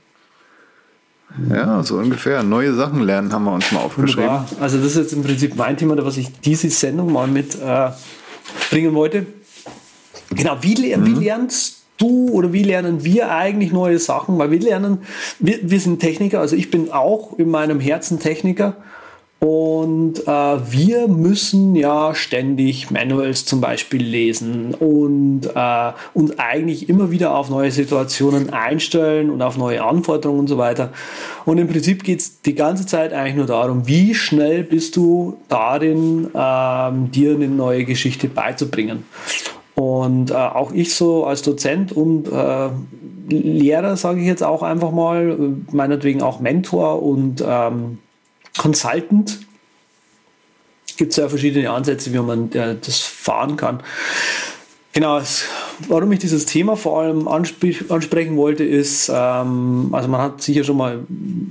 Ja, 1.49 1.83
so 1.83 1.97
ungefähr. 1.97 2.43
Neue 2.43 2.74
Sachen 2.74 3.03
lernen 3.03 3.33
haben 3.33 3.45
wir 3.45 3.53
uns 3.53 3.70
mal 3.72 3.81
aufgeschrieben. 3.81 4.24
Wunderbar. 4.24 4.47
Also 4.61 4.78
das 4.78 4.89
ist 4.89 4.97
jetzt 4.97 5.12
im 5.12 5.22
Prinzip 5.22 5.55
mein 5.57 5.76
Thema, 5.76 5.97
was 6.05 6.16
ich 6.16 6.31
diese 6.41 6.68
Sendung 6.70 7.12
mal 7.12 7.28
mit 7.28 7.55
äh, 7.55 7.91
bringen 8.70 8.95
wollte. 8.95 9.26
Genau, 10.31 10.59
wie, 10.61 10.74
le- 10.74 11.05
wie 11.07 11.24
lernst 11.24 11.83
du 11.99 12.31
oder 12.31 12.53
wie 12.53 12.62
lernen 12.62 13.05
wir 13.05 13.31
eigentlich 13.31 13.72
neue 13.72 13.99
Sachen? 13.99 14.39
Weil 14.39 14.51
wir 14.51 14.61
lernen, 14.61 14.99
wir, 15.39 15.59
wir 15.62 15.81
sind 15.81 16.01
Techniker, 16.01 16.41
also 16.41 16.57
ich 16.57 16.70
bin 16.70 16.91
auch 16.93 17.39
in 17.39 17.51
meinem 17.51 17.78
Herzen 17.81 18.18
Techniker. 18.18 18.76
Und 19.41 20.26
äh, 20.26 20.30
wir 20.70 21.09
müssen 21.09 21.74
ja 21.74 22.14
ständig 22.14 22.91
Manuals 22.91 23.47
zum 23.47 23.62
Beispiel 23.62 24.03
lesen 24.03 24.74
und 24.74 25.47
äh, 25.55 25.93
uns 26.12 26.38
eigentlich 26.38 26.91
immer 26.91 27.11
wieder 27.11 27.34
auf 27.34 27.49
neue 27.49 27.70
Situationen 27.70 28.53
einstellen 28.53 29.30
und 29.30 29.41
auf 29.41 29.57
neue 29.57 29.82
Anforderungen 29.82 30.41
und 30.41 30.49
so 30.49 30.59
weiter. 30.59 30.93
Und 31.47 31.57
im 31.57 31.68
Prinzip 31.68 32.05
geht 32.05 32.20
es 32.20 32.43
die 32.43 32.55
ganze 32.55 32.84
Zeit 32.84 33.14
eigentlich 33.14 33.36
nur 33.36 33.47
darum, 33.47 33.88
wie 33.88 34.14
schnell 34.14 34.62
bist 34.62 34.97
du 34.97 35.38
darin, 35.49 36.28
ähm, 36.34 37.11
dir 37.11 37.34
eine 37.34 37.49
neue 37.49 37.86
Geschichte 37.86 38.28
beizubringen. 38.28 39.07
Und 39.74 40.32
äh, 40.32 40.34
auch 40.34 40.72
ich 40.72 40.95
so 40.95 41.24
als 41.24 41.41
Dozent 41.41 41.93
und 41.93 42.28
äh, 42.30 42.68
Lehrer, 43.30 43.97
sage 43.97 44.20
ich 44.20 44.26
jetzt 44.26 44.43
auch 44.43 44.62
einfach 44.62 44.91
mal, 44.91 45.30
äh, 45.30 45.74
meinetwegen 45.74 46.20
auch 46.20 46.41
Mentor 46.41 47.03
und 47.03 47.43
ähm, 47.47 47.97
Consultant. 48.59 49.40
Gibt 50.96 51.12
es 51.12 51.16
ja 51.16 51.28
verschiedene 51.28 51.70
Ansätze, 51.70 52.12
wie 52.12 52.18
man 52.18 52.53
äh, 52.53 52.76
das 52.80 53.01
fahren 53.01 53.57
kann. 53.57 53.82
Genau, 54.92 55.20
warum 55.86 56.11
ich 56.11 56.18
dieses 56.18 56.46
Thema 56.46 56.76
vor 56.76 57.01
allem 57.01 57.28
anspre 57.28 57.72
ansprechen 57.90 58.36
wollte, 58.36 58.64
ist, 58.64 59.09
ähm, 59.09 59.90
also 59.92 60.09
man 60.09 60.20
hat 60.20 60.42
sicher 60.42 60.64
schon 60.64 60.76
mal 60.76 61.05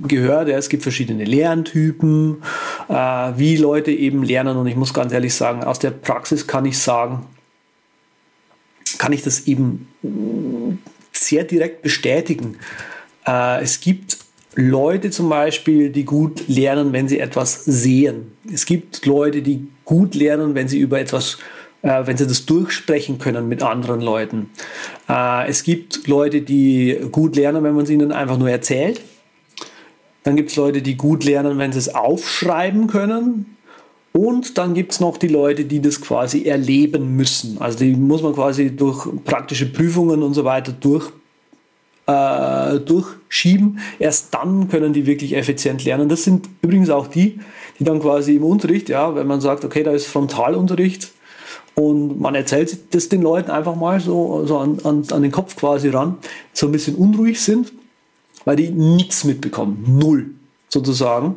gehört, 0.06 0.48
ja, 0.48 0.58
es 0.58 0.68
gibt 0.68 0.82
verschiedene 0.82 1.24
Lerntypen, 1.24 2.42
äh, 2.88 2.94
wie 2.94 3.56
Leute 3.56 3.92
eben 3.92 4.22
lernen. 4.22 4.58
Und 4.58 4.66
ich 4.66 4.76
muss 4.76 4.92
ganz 4.92 5.12
ehrlich 5.12 5.34
sagen, 5.34 5.64
aus 5.64 5.78
der 5.78 5.90
Praxis 5.90 6.46
kann 6.46 6.66
ich 6.66 6.78
sagen, 6.78 7.26
kann 8.98 9.12
ich 9.12 9.22
das 9.22 9.46
eben 9.46 9.88
sehr 11.12 11.44
direkt 11.44 11.80
bestätigen. 11.80 12.58
Äh, 13.26 13.62
es 13.62 13.80
gibt 13.80 14.18
Leute 14.56 15.10
zum 15.10 15.28
Beispiel, 15.28 15.90
die 15.90 16.04
gut 16.04 16.48
lernen, 16.48 16.92
wenn 16.92 17.08
sie 17.08 17.20
etwas 17.20 17.64
sehen. 17.64 18.32
Es 18.52 18.66
gibt 18.66 19.06
Leute, 19.06 19.42
die 19.42 19.68
gut 19.84 20.14
lernen, 20.14 20.54
wenn 20.54 20.66
sie 20.66 20.78
über 20.78 20.98
etwas, 20.98 21.38
äh, 21.82 22.06
wenn 22.06 22.16
sie 22.16 22.26
das 22.26 22.46
durchsprechen 22.46 23.18
können 23.18 23.48
mit 23.48 23.62
anderen 23.62 24.00
Leuten. 24.00 24.50
Äh, 25.08 25.48
es 25.48 25.62
gibt 25.62 26.06
Leute, 26.08 26.42
die 26.42 26.98
gut 27.12 27.36
lernen, 27.36 27.62
wenn 27.62 27.74
man 27.74 27.84
es 27.84 27.90
ihnen 27.90 28.10
einfach 28.10 28.38
nur 28.38 28.50
erzählt. 28.50 29.00
Dann 30.24 30.36
gibt 30.36 30.50
es 30.50 30.56
Leute, 30.56 30.82
die 30.82 30.96
gut 30.96 31.24
lernen, 31.24 31.58
wenn 31.58 31.72
sie 31.72 31.78
es 31.78 31.94
aufschreiben 31.94 32.88
können. 32.88 33.56
Und 34.12 34.58
dann 34.58 34.74
gibt 34.74 34.92
es 34.92 35.00
noch 35.00 35.16
die 35.16 35.28
Leute, 35.28 35.64
die 35.64 35.80
das 35.80 36.00
quasi 36.00 36.44
erleben 36.44 37.14
müssen. 37.16 37.58
Also 37.60 37.78
die 37.78 37.94
muss 37.94 38.22
man 38.22 38.34
quasi 38.34 38.74
durch 38.74 39.06
praktische 39.24 39.66
Prüfungen 39.66 40.24
und 40.24 40.34
so 40.34 40.44
weiter 40.44 40.72
durch, 40.72 41.12
äh, 42.06 42.78
durchschieben. 42.80 43.80
Erst 43.98 44.34
dann 44.34 44.68
können 44.68 44.92
die 44.92 45.06
wirklich 45.06 45.36
effizient 45.36 45.84
lernen. 45.84 46.08
Das 46.08 46.24
sind 46.24 46.48
übrigens 46.62 46.90
auch 46.90 47.06
die, 47.06 47.40
die 47.78 47.84
dann 47.84 48.00
quasi 48.00 48.36
im 48.36 48.44
Unterricht, 48.44 48.88
ja, 48.88 49.14
wenn 49.14 49.26
man 49.26 49.40
sagt, 49.40 49.64
okay, 49.64 49.82
da 49.82 49.92
ist 49.92 50.06
Frontalunterricht 50.06 51.12
und 51.74 52.20
man 52.20 52.34
erzählt 52.34 52.94
das 52.94 53.08
den 53.08 53.22
Leuten 53.22 53.50
einfach 53.50 53.76
mal 53.76 54.00
so, 54.00 54.44
so 54.46 54.58
an, 54.58 54.78
an, 54.84 55.04
an 55.10 55.22
den 55.22 55.30
Kopf 55.30 55.56
quasi 55.56 55.88
ran, 55.88 56.18
so 56.52 56.66
ein 56.66 56.72
bisschen 56.72 56.96
unruhig 56.96 57.40
sind, 57.40 57.72
weil 58.44 58.56
die 58.56 58.70
nichts 58.70 59.24
mitbekommen. 59.24 59.84
Null 59.86 60.30
sozusagen. 60.68 61.36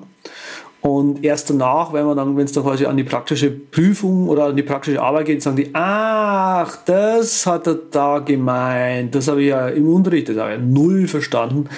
Und 0.83 1.23
erst 1.23 1.49
danach, 1.49 1.93
wenn 1.93 2.05
man 2.05 2.17
dann, 2.17 2.35
wenn 2.35 2.43
es 2.43 2.51
dann 2.51 2.65
quasi 2.65 2.85
an 2.85 2.97
die 2.97 3.05
praktische 3.05 3.49
Prüfung 3.49 4.27
oder 4.27 4.47
an 4.47 4.57
die 4.57 4.63
praktische 4.63 5.01
Arbeit 5.01 5.27
geht, 5.27 5.41
sagen 5.41 5.55
die, 5.55 5.69
ach, 5.71 6.77
das 6.83 7.45
hat 7.45 7.67
er 7.67 7.75
da 7.89 8.19
gemeint. 8.19 9.15
Das 9.15 9.29
habe 9.29 9.41
ich 9.41 9.47
ja 9.47 9.69
im 9.69 9.87
Unterricht, 9.87 10.27
das 10.27 10.35
habe 10.35 10.51
ich 10.51 10.59
ja 10.59 10.61
null 10.61 11.07
verstanden. 11.07 11.69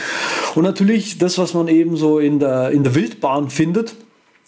Und 0.55 0.63
natürlich, 0.63 1.19
das, 1.19 1.37
was 1.37 1.53
man 1.53 1.67
eben 1.67 1.97
so 1.97 2.17
in 2.17 2.39
der, 2.39 2.71
in 2.71 2.83
der 2.83 2.95
Wildbahn 2.95 3.51
findet, 3.51 3.95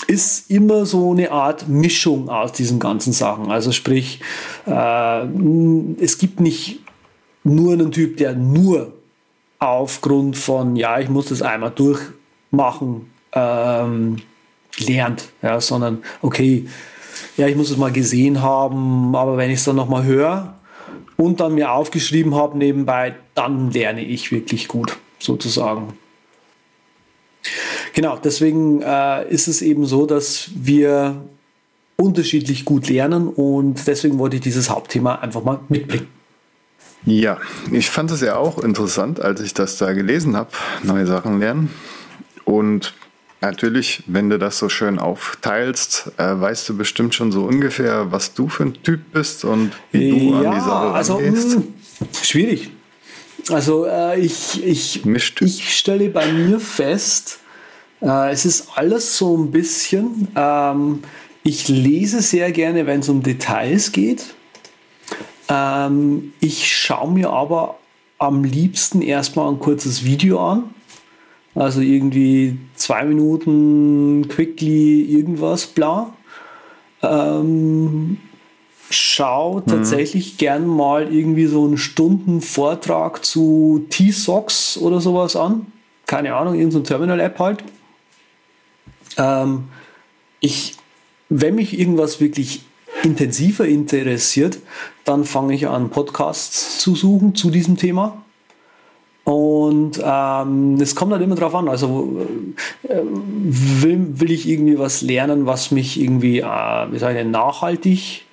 ist 0.07 0.49
immer 0.49 0.87
so 0.87 1.11
eine 1.11 1.31
Art 1.31 1.67
Mischung 1.67 2.27
aus 2.27 2.51
diesen 2.51 2.79
ganzen 2.79 3.13
Sachen. 3.13 3.51
Also 3.51 3.71
sprich, 3.71 4.21
äh, 4.65 5.25
es 6.01 6.17
gibt 6.17 6.39
nicht 6.39 6.79
nur 7.43 7.73
einen 7.73 7.91
Typ, 7.91 8.17
der 8.17 8.33
nur 8.33 8.91
aufgrund 9.59 10.35
von, 10.35 10.75
ja, 10.75 10.99
ich 10.99 11.09
muss 11.09 11.27
das 11.27 11.43
einmal 11.43 11.69
durchmachen, 11.69 13.11
ähm, 13.33 14.17
lernt, 14.79 15.29
ja, 15.41 15.59
sondern 15.59 16.03
okay, 16.21 16.67
ja, 17.35 17.47
ich 17.47 17.55
muss 17.55 17.69
es 17.69 17.77
mal 17.77 17.91
gesehen 17.91 18.41
haben, 18.41 19.15
aber 19.15 19.37
wenn 19.37 19.49
ich 19.49 19.59
es 19.59 19.65
dann 19.65 19.75
nochmal 19.75 20.03
höre 20.03 20.55
und 21.15 21.39
dann 21.39 21.55
mir 21.55 21.71
aufgeschrieben 21.71 22.35
habe 22.35 22.57
nebenbei, 22.57 23.15
dann 23.35 23.71
lerne 23.71 24.01
ich 24.03 24.31
wirklich 24.31 24.67
gut, 24.67 24.97
sozusagen. 25.19 25.93
Genau, 27.93 28.17
deswegen 28.17 28.81
äh, 28.81 29.27
ist 29.29 29.47
es 29.47 29.61
eben 29.61 29.85
so, 29.85 30.05
dass 30.05 30.49
wir 30.53 31.21
unterschiedlich 31.95 32.65
gut 32.65 32.89
lernen 32.89 33.27
und 33.27 33.87
deswegen 33.87 34.19
wollte 34.19 34.35
ich 34.35 34.43
dieses 34.43 34.69
Hauptthema 34.69 35.15
einfach 35.15 35.43
mal 35.43 35.59
mitbringen. 35.67 36.07
Ja, 37.05 37.37
ich 37.71 37.89
fand 37.89 38.11
es 38.11 38.21
ja 38.21 38.35
auch 38.35 38.59
interessant, 38.59 39.21
als 39.21 39.41
ich 39.41 39.53
das 39.53 39.77
da 39.77 39.93
gelesen 39.93 40.35
habe, 40.35 40.49
neue 40.83 41.07
Sachen 41.07 41.39
lernen. 41.39 41.71
Und 42.43 42.93
natürlich, 43.41 44.03
wenn 44.07 44.29
du 44.29 44.39
das 44.39 44.57
so 44.57 44.69
schön 44.69 44.99
aufteilst, 44.99 46.11
äh, 46.17 46.39
weißt 46.39 46.69
du 46.69 46.77
bestimmt 46.77 47.15
schon 47.15 47.31
so 47.31 47.43
ungefähr, 47.43 48.11
was 48.11 48.33
du 48.33 48.47
für 48.49 48.63
ein 48.63 48.81
Typ 48.83 49.11
bist 49.11 49.45
und 49.45 49.71
wie 49.91 50.09
du 50.09 50.35
an 50.35 50.55
die 50.55 50.59
Sache 50.59 50.93
also 50.93 51.15
rangehst. 51.15 51.57
mh, 51.57 51.63
schwierig. 52.23 52.71
Also 53.49 53.85
äh, 53.85 54.19
ich, 54.19 54.63
ich, 54.65 55.05
Mischt. 55.05 55.41
ich 55.41 55.77
stelle 55.77 56.09
bei 56.09 56.31
mir 56.31 56.59
fest, 56.59 57.39
äh, 58.01 58.31
es 58.31 58.45
ist 58.45 58.69
alles 58.75 59.17
so 59.17 59.37
ein 59.37 59.51
bisschen, 59.51 60.27
ähm, 60.35 61.03
ich 61.43 61.67
lese 61.69 62.21
sehr 62.21 62.51
gerne, 62.51 62.85
wenn 62.87 62.99
es 62.99 63.09
um 63.09 63.23
Details 63.23 63.91
geht. 63.91 64.35
Ähm, 65.49 66.33
ich 66.41 66.75
schaue 66.75 67.11
mir 67.11 67.29
aber 67.29 67.77
am 68.17 68.43
liebsten 68.43 69.01
erstmal 69.01 69.49
ein 69.49 69.59
kurzes 69.59 70.03
Video 70.03 70.45
an. 70.45 70.73
Also 71.57 71.81
irgendwie 71.81 72.59
zwei 72.75 73.03
Minuten, 73.03 74.27
quickly 74.27 75.01
irgendwas, 75.01 75.65
bla. 75.65 76.13
Ähm, 77.01 78.17
schau 78.91 79.61
tatsächlich 79.61 80.37
gern 80.37 80.67
mal 80.67 81.11
irgendwie 81.11 81.47
so 81.47 81.65
einen 81.65 81.79
Stunden 81.79 82.41
Vortrag 82.41 83.25
zu 83.25 83.87
T-Socks 83.89 84.77
oder 84.77 85.01
sowas 85.01 85.35
an. 85.35 85.65
Keine 86.05 86.35
Ahnung, 86.35 86.53
irgendeine 86.53 86.83
Terminal-App 86.83 87.39
halt. 87.39 87.63
Ähm, 89.17 89.63
ich, 90.39 90.75
wenn 91.29 91.55
mich 91.55 91.79
irgendwas 91.79 92.21
wirklich 92.21 92.61
intensiver 93.03 93.65
interessiert, 93.65 94.59
dann 95.05 95.25
fange 95.25 95.55
ich 95.55 95.67
an, 95.67 95.89
Podcasts 95.89 96.77
zu 96.77 96.95
suchen 96.95 97.33
zu 97.33 97.49
diesem 97.49 97.77
Thema. 97.77 98.23
Und 99.27 100.01
ähm, 100.01 100.77
es 100.79 100.95
kommt 100.95 101.11
halt 101.11 101.21
immer 101.21 101.35
drauf 101.35 101.53
an. 101.53 101.67
Also 101.67 102.25
äh, 102.83 103.01
will, 103.03 104.21
will 104.21 104.31
ich 104.31 104.47
irgendwie 104.47 104.79
was 104.79 105.01
lernen, 105.01 105.45
was 105.45 105.69
mich 105.69 105.99
irgendwie, 105.99 106.39
äh, 106.39 106.43
wie 106.91 106.97
sage 106.97 107.15
ich, 107.15 107.19
denn, 107.23 107.31
nachhaltig 107.31 108.23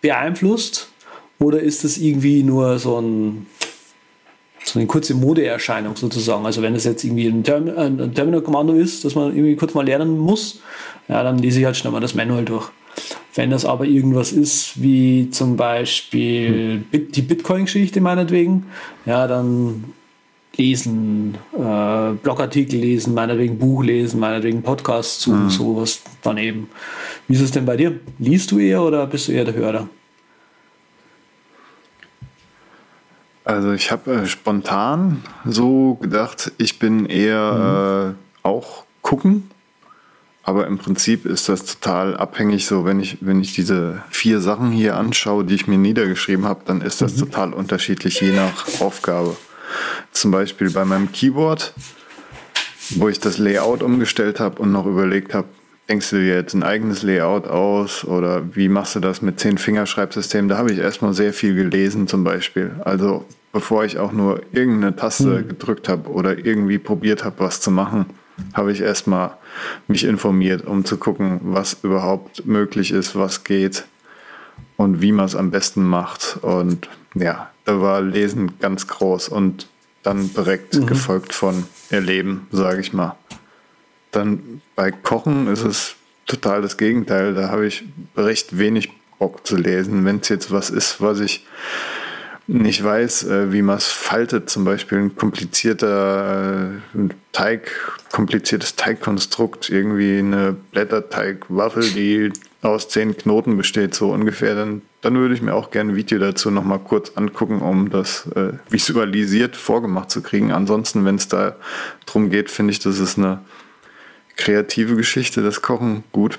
beeinflusst? 0.00 0.90
Oder 1.38 1.60
ist 1.60 1.84
das 1.84 1.98
irgendwie 1.98 2.42
nur 2.44 2.78
so, 2.78 2.98
ein, 2.98 3.44
so 4.64 4.78
eine 4.78 4.86
kurze 4.86 5.12
Modeerscheinung 5.12 5.96
sozusagen? 5.96 6.46
Also 6.46 6.62
wenn 6.62 6.74
es 6.74 6.84
jetzt 6.84 7.04
irgendwie 7.04 7.26
ein, 7.26 7.44
Term 7.44 7.68
ein 7.76 8.14
Terminal-Kommando 8.14 8.72
ist, 8.72 9.04
das 9.04 9.14
man 9.14 9.36
irgendwie 9.36 9.54
kurz 9.54 9.74
mal 9.74 9.84
lernen 9.84 10.16
muss, 10.16 10.62
ja, 11.08 11.22
dann 11.22 11.36
lese 11.36 11.60
ich 11.60 11.66
halt 11.66 11.76
schnell 11.76 11.92
mal 11.92 12.00
das 12.00 12.14
Manual 12.14 12.46
durch. 12.46 12.70
Wenn 13.34 13.50
das 13.50 13.66
aber 13.66 13.84
irgendwas 13.84 14.32
ist, 14.32 14.82
wie 14.82 15.28
zum 15.28 15.58
Beispiel 15.58 16.78
Bit 16.90 17.16
die 17.16 17.22
Bitcoin-Geschichte 17.22 18.00
meinetwegen, 18.00 18.64
ja, 19.04 19.26
dann 19.26 19.84
lesen, 20.58 21.38
äh, 21.56 22.12
Blogartikel 22.22 22.80
lesen, 22.80 23.14
meinetwegen 23.14 23.58
Buch 23.58 23.84
lesen, 23.84 24.18
meinetwegen 24.20 24.62
Podcast 24.62 25.20
zu, 25.20 25.30
Mhm. 25.32 25.50
sowas 25.50 26.02
daneben. 26.22 26.68
Wie 27.28 27.34
ist 27.34 27.42
es 27.42 27.52
denn 27.52 27.64
bei 27.64 27.76
dir? 27.76 28.00
Liest 28.18 28.50
du 28.50 28.58
eher 28.58 28.82
oder 28.82 29.06
bist 29.06 29.28
du 29.28 29.32
eher 29.32 29.44
der 29.44 29.54
Hörer? 29.54 29.88
Also 33.44 33.72
ich 33.72 33.90
habe 33.90 34.12
äh, 34.12 34.26
spontan 34.26 35.22
so 35.46 35.94
gedacht, 35.94 36.52
ich 36.58 36.78
bin 36.78 37.06
eher 37.06 38.14
äh, 38.44 38.46
auch 38.46 38.84
gucken, 39.02 39.50
Aber 40.42 40.66
im 40.66 40.78
Prinzip 40.78 41.26
ist 41.26 41.50
das 41.50 41.66
total 41.66 42.16
abhängig. 42.16 42.64
So, 42.64 42.86
wenn 42.86 43.00
ich, 43.00 43.18
wenn 43.20 43.42
ich 43.42 43.52
diese 43.52 44.02
vier 44.08 44.40
Sachen 44.40 44.70
hier 44.70 44.96
anschaue, 44.96 45.44
die 45.44 45.54
ich 45.54 45.66
mir 45.66 45.76
niedergeschrieben 45.76 46.46
habe, 46.46 46.62
dann 46.64 46.80
ist 46.80 47.02
das 47.02 47.16
mhm. 47.16 47.18
total 47.18 47.52
unterschiedlich, 47.52 48.18
je 48.22 48.32
nach 48.32 48.80
Aufgabe. 48.80 49.36
Zum 50.12 50.30
Beispiel 50.30 50.70
bei 50.70 50.84
meinem 50.84 51.12
Keyboard, 51.12 51.74
wo 52.90 53.08
ich 53.08 53.20
das 53.20 53.38
Layout 53.38 53.82
umgestellt 53.82 54.40
habe 54.40 54.62
und 54.62 54.72
noch 54.72 54.86
überlegt 54.86 55.34
habe, 55.34 55.48
denkst 55.88 56.10
du 56.10 56.16
dir 56.16 56.34
jetzt 56.34 56.54
ein 56.54 56.62
eigenes 56.62 57.02
Layout 57.02 57.46
aus 57.46 58.04
oder 58.04 58.54
wie 58.54 58.68
machst 58.68 58.94
du 58.94 59.00
das 59.00 59.22
mit 59.22 59.40
zehn 59.40 59.58
Fingerschreibsystemen? 59.58 60.48
Da 60.48 60.58
habe 60.58 60.72
ich 60.72 60.78
erstmal 60.78 61.14
sehr 61.14 61.32
viel 61.32 61.54
gelesen 61.54 62.06
zum 62.06 62.24
Beispiel. 62.24 62.72
Also 62.84 63.24
bevor 63.52 63.84
ich 63.84 63.98
auch 63.98 64.12
nur 64.12 64.42
irgendeine 64.52 64.94
Taste 64.94 65.42
mhm. 65.42 65.48
gedrückt 65.48 65.88
habe 65.88 66.10
oder 66.10 66.38
irgendwie 66.38 66.78
probiert 66.78 67.24
habe, 67.24 67.36
was 67.40 67.60
zu 67.60 67.70
machen, 67.70 68.06
habe 68.52 68.72
ich 68.72 68.80
erstmal 68.80 69.36
mich 69.88 70.04
informiert, 70.04 70.66
um 70.66 70.84
zu 70.84 70.96
gucken, 70.96 71.40
was 71.42 71.78
überhaupt 71.82 72.46
möglich 72.46 72.92
ist, 72.92 73.16
was 73.16 73.44
geht 73.44 73.84
und 74.76 75.00
wie 75.00 75.12
man 75.12 75.26
es 75.26 75.34
am 75.34 75.50
besten 75.50 75.82
macht. 75.84 76.38
Und 76.42 76.88
ja, 77.14 77.50
da 77.68 77.82
war 77.82 78.00
Lesen 78.00 78.58
ganz 78.60 78.86
groß 78.86 79.28
und 79.28 79.68
dann 80.02 80.32
direkt 80.32 80.74
mhm. 80.74 80.86
gefolgt 80.86 81.34
von 81.34 81.64
Erleben, 81.90 82.46
sage 82.50 82.80
ich 82.80 82.94
mal. 82.94 83.14
Dann 84.10 84.62
bei 84.74 84.90
Kochen 84.90 85.48
ist 85.48 85.64
es 85.64 85.96
total 86.26 86.62
das 86.62 86.78
Gegenteil. 86.78 87.34
Da 87.34 87.50
habe 87.50 87.66
ich 87.66 87.84
recht 88.16 88.56
wenig 88.56 88.88
Bock 89.18 89.46
zu 89.46 89.56
lesen. 89.56 90.06
Wenn 90.06 90.20
es 90.20 90.30
jetzt 90.30 90.50
was 90.50 90.70
ist, 90.70 91.02
was 91.02 91.20
ich 91.20 91.44
nicht 92.48 92.82
weiß, 92.82 93.24
äh, 93.24 93.52
wie 93.52 93.62
man 93.62 93.76
es 93.76 93.88
faltet, 93.88 94.48
zum 94.48 94.64
Beispiel 94.64 94.98
ein 94.98 95.16
komplizierter 95.16 96.72
äh, 96.94 97.08
Teig, 97.32 97.70
kompliziertes 98.10 98.74
Teigkonstrukt, 98.74 99.68
irgendwie 99.68 100.18
eine 100.18 100.56
Blätterteigwaffel, 100.72 101.82
die 101.90 102.32
aus 102.62 102.88
zehn 102.88 103.16
Knoten 103.16 103.56
besteht, 103.56 103.94
so 103.94 104.10
ungefähr, 104.10 104.54
dann, 104.54 104.82
dann 105.02 105.14
würde 105.14 105.34
ich 105.34 105.42
mir 105.42 105.54
auch 105.54 105.70
gerne 105.70 105.92
ein 105.92 105.96
Video 105.96 106.18
dazu 106.18 106.50
nochmal 106.50 106.80
kurz 106.80 107.12
angucken, 107.16 107.60
um 107.60 107.90
das 107.90 108.26
äh, 108.34 108.54
visualisiert 108.70 109.54
vorgemacht 109.54 110.10
zu 110.10 110.22
kriegen. 110.22 110.50
Ansonsten, 110.50 111.04
wenn 111.04 111.16
es 111.16 111.28
da 111.28 111.54
drum 112.06 112.30
geht, 112.30 112.50
finde 112.50 112.72
ich, 112.72 112.80
das 112.80 112.98
ist 112.98 113.18
eine 113.18 113.40
kreative 114.36 114.96
Geschichte, 114.96 115.42
das 115.42 115.60
Kochen 115.60 116.02
gut 116.12 116.38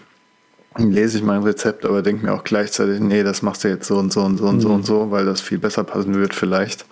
lese 0.79 1.17
ich 1.17 1.23
mein 1.23 1.43
Rezept, 1.43 1.85
aber 1.85 2.01
denke 2.01 2.25
mir 2.25 2.33
auch 2.33 2.43
gleichzeitig, 2.43 2.99
nee, 2.99 3.23
das 3.23 3.41
machst 3.41 3.63
du 3.63 3.67
jetzt 3.67 3.87
so 3.87 3.97
und 3.97 4.11
so 4.11 4.21
und 4.21 4.37
so 4.37 4.45
und 4.45 4.57
mhm. 4.57 4.61
so 4.61 4.69
und 4.69 4.85
so, 4.85 5.11
weil 5.11 5.25
das 5.25 5.41
viel 5.41 5.57
besser 5.57 5.83
passen 5.83 6.15
wird 6.15 6.33
vielleicht. 6.33 6.85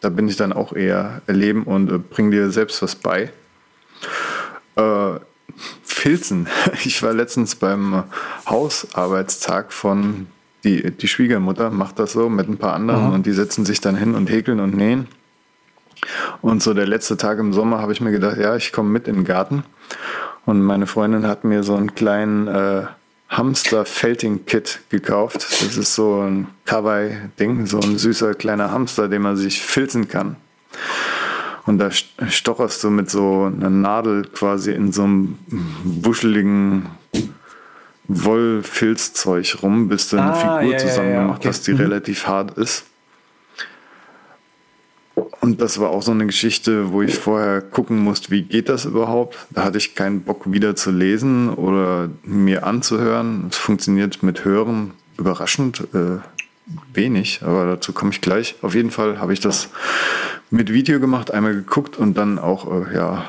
Da 0.00 0.08
bin 0.10 0.28
ich 0.28 0.36
dann 0.36 0.52
auch 0.52 0.72
eher 0.72 1.22
erleben 1.26 1.64
und 1.64 1.90
äh, 1.90 1.98
bring 1.98 2.30
dir 2.30 2.50
selbst 2.50 2.82
was 2.82 2.94
bei. 2.94 3.30
Äh, 4.76 5.20
Filzen. 5.82 6.48
Ich 6.84 7.02
war 7.02 7.12
letztens 7.12 7.56
beim 7.56 8.04
Hausarbeitstag 8.48 9.72
von 9.72 10.28
die, 10.64 10.90
die 10.90 11.08
Schwiegermutter, 11.08 11.70
macht 11.70 11.98
das 11.98 12.12
so 12.12 12.28
mit 12.28 12.48
ein 12.48 12.58
paar 12.58 12.74
anderen 12.74 13.06
Aha. 13.06 13.14
und 13.14 13.26
die 13.26 13.32
setzen 13.32 13.64
sich 13.64 13.80
dann 13.80 13.96
hin 13.96 14.14
und 14.14 14.30
häkeln 14.30 14.60
und 14.60 14.76
nähen. 14.76 15.08
Und 16.42 16.62
so 16.62 16.74
der 16.74 16.86
letzte 16.86 17.16
Tag 17.16 17.38
im 17.38 17.52
Sommer 17.52 17.80
habe 17.80 17.92
ich 17.92 18.00
mir 18.00 18.12
gedacht, 18.12 18.38
ja, 18.38 18.54
ich 18.56 18.72
komme 18.72 18.90
mit 18.90 19.08
in 19.08 19.16
den 19.16 19.24
Garten. 19.24 19.64
Und 20.48 20.62
meine 20.62 20.86
Freundin 20.86 21.26
hat 21.26 21.44
mir 21.44 21.62
so 21.62 21.74
einen 21.74 21.94
kleinen 21.94 22.48
äh, 22.48 22.84
Hamster-Felting-Kit 23.28 24.80
gekauft. 24.88 25.46
Das 25.60 25.76
ist 25.76 25.94
so 25.94 26.22
ein 26.22 26.46
Kawaii-Ding, 26.64 27.66
so 27.66 27.78
ein 27.78 27.98
süßer 27.98 28.32
kleiner 28.32 28.70
Hamster, 28.70 29.08
den 29.08 29.20
man 29.20 29.36
sich 29.36 29.60
filzen 29.60 30.08
kann. 30.08 30.36
Und 31.66 31.76
da 31.76 31.90
stocherst 31.90 32.82
du 32.82 32.88
mit 32.88 33.10
so 33.10 33.52
einer 33.54 33.68
Nadel 33.68 34.22
quasi 34.24 34.72
in 34.72 34.90
so 34.90 35.02
einem 35.02 35.38
wuscheligen 35.84 36.86
Wollfilzzeug 38.04 39.58
rum, 39.62 39.88
bis 39.88 40.08
du 40.08 40.16
eine 40.16 40.32
ah, 40.32 40.60
Figur 40.60 40.72
ja, 40.72 40.78
zusammen 40.78 41.08
ja, 41.08 41.14
ja, 41.14 41.22
gemacht 41.24 41.40
okay. 41.40 41.48
hast, 41.48 41.66
die 41.66 41.72
mhm. 41.72 41.80
relativ 41.80 42.26
hart 42.26 42.56
ist. 42.56 42.86
Und 45.40 45.60
das 45.60 45.78
war 45.78 45.90
auch 45.90 46.02
so 46.02 46.10
eine 46.10 46.26
Geschichte, 46.26 46.92
wo 46.92 47.02
ich 47.02 47.14
vorher 47.16 47.60
gucken 47.60 47.98
musste, 47.98 48.30
wie 48.30 48.42
geht 48.42 48.68
das 48.68 48.84
überhaupt? 48.84 49.38
Da 49.50 49.64
hatte 49.64 49.78
ich 49.78 49.94
keinen 49.94 50.22
Bock 50.22 50.50
wieder 50.50 50.74
zu 50.74 50.90
lesen 50.90 51.50
oder 51.50 52.10
mir 52.24 52.66
anzuhören. 52.66 53.46
Es 53.50 53.56
funktioniert 53.56 54.22
mit 54.22 54.44
Hören 54.44 54.92
überraschend 55.16 55.86
äh, 55.94 56.18
wenig, 56.92 57.40
aber 57.42 57.66
dazu 57.66 57.92
komme 57.92 58.10
ich 58.10 58.20
gleich. 58.20 58.56
Auf 58.62 58.74
jeden 58.74 58.90
Fall 58.90 59.20
habe 59.20 59.32
ich 59.32 59.40
das 59.40 59.68
mit 60.50 60.72
Video 60.72 60.98
gemacht, 60.98 61.32
einmal 61.32 61.54
geguckt 61.54 61.96
und 61.96 62.16
dann 62.16 62.38
auch 62.38 62.70
äh, 62.70 62.94
ja, 62.94 63.24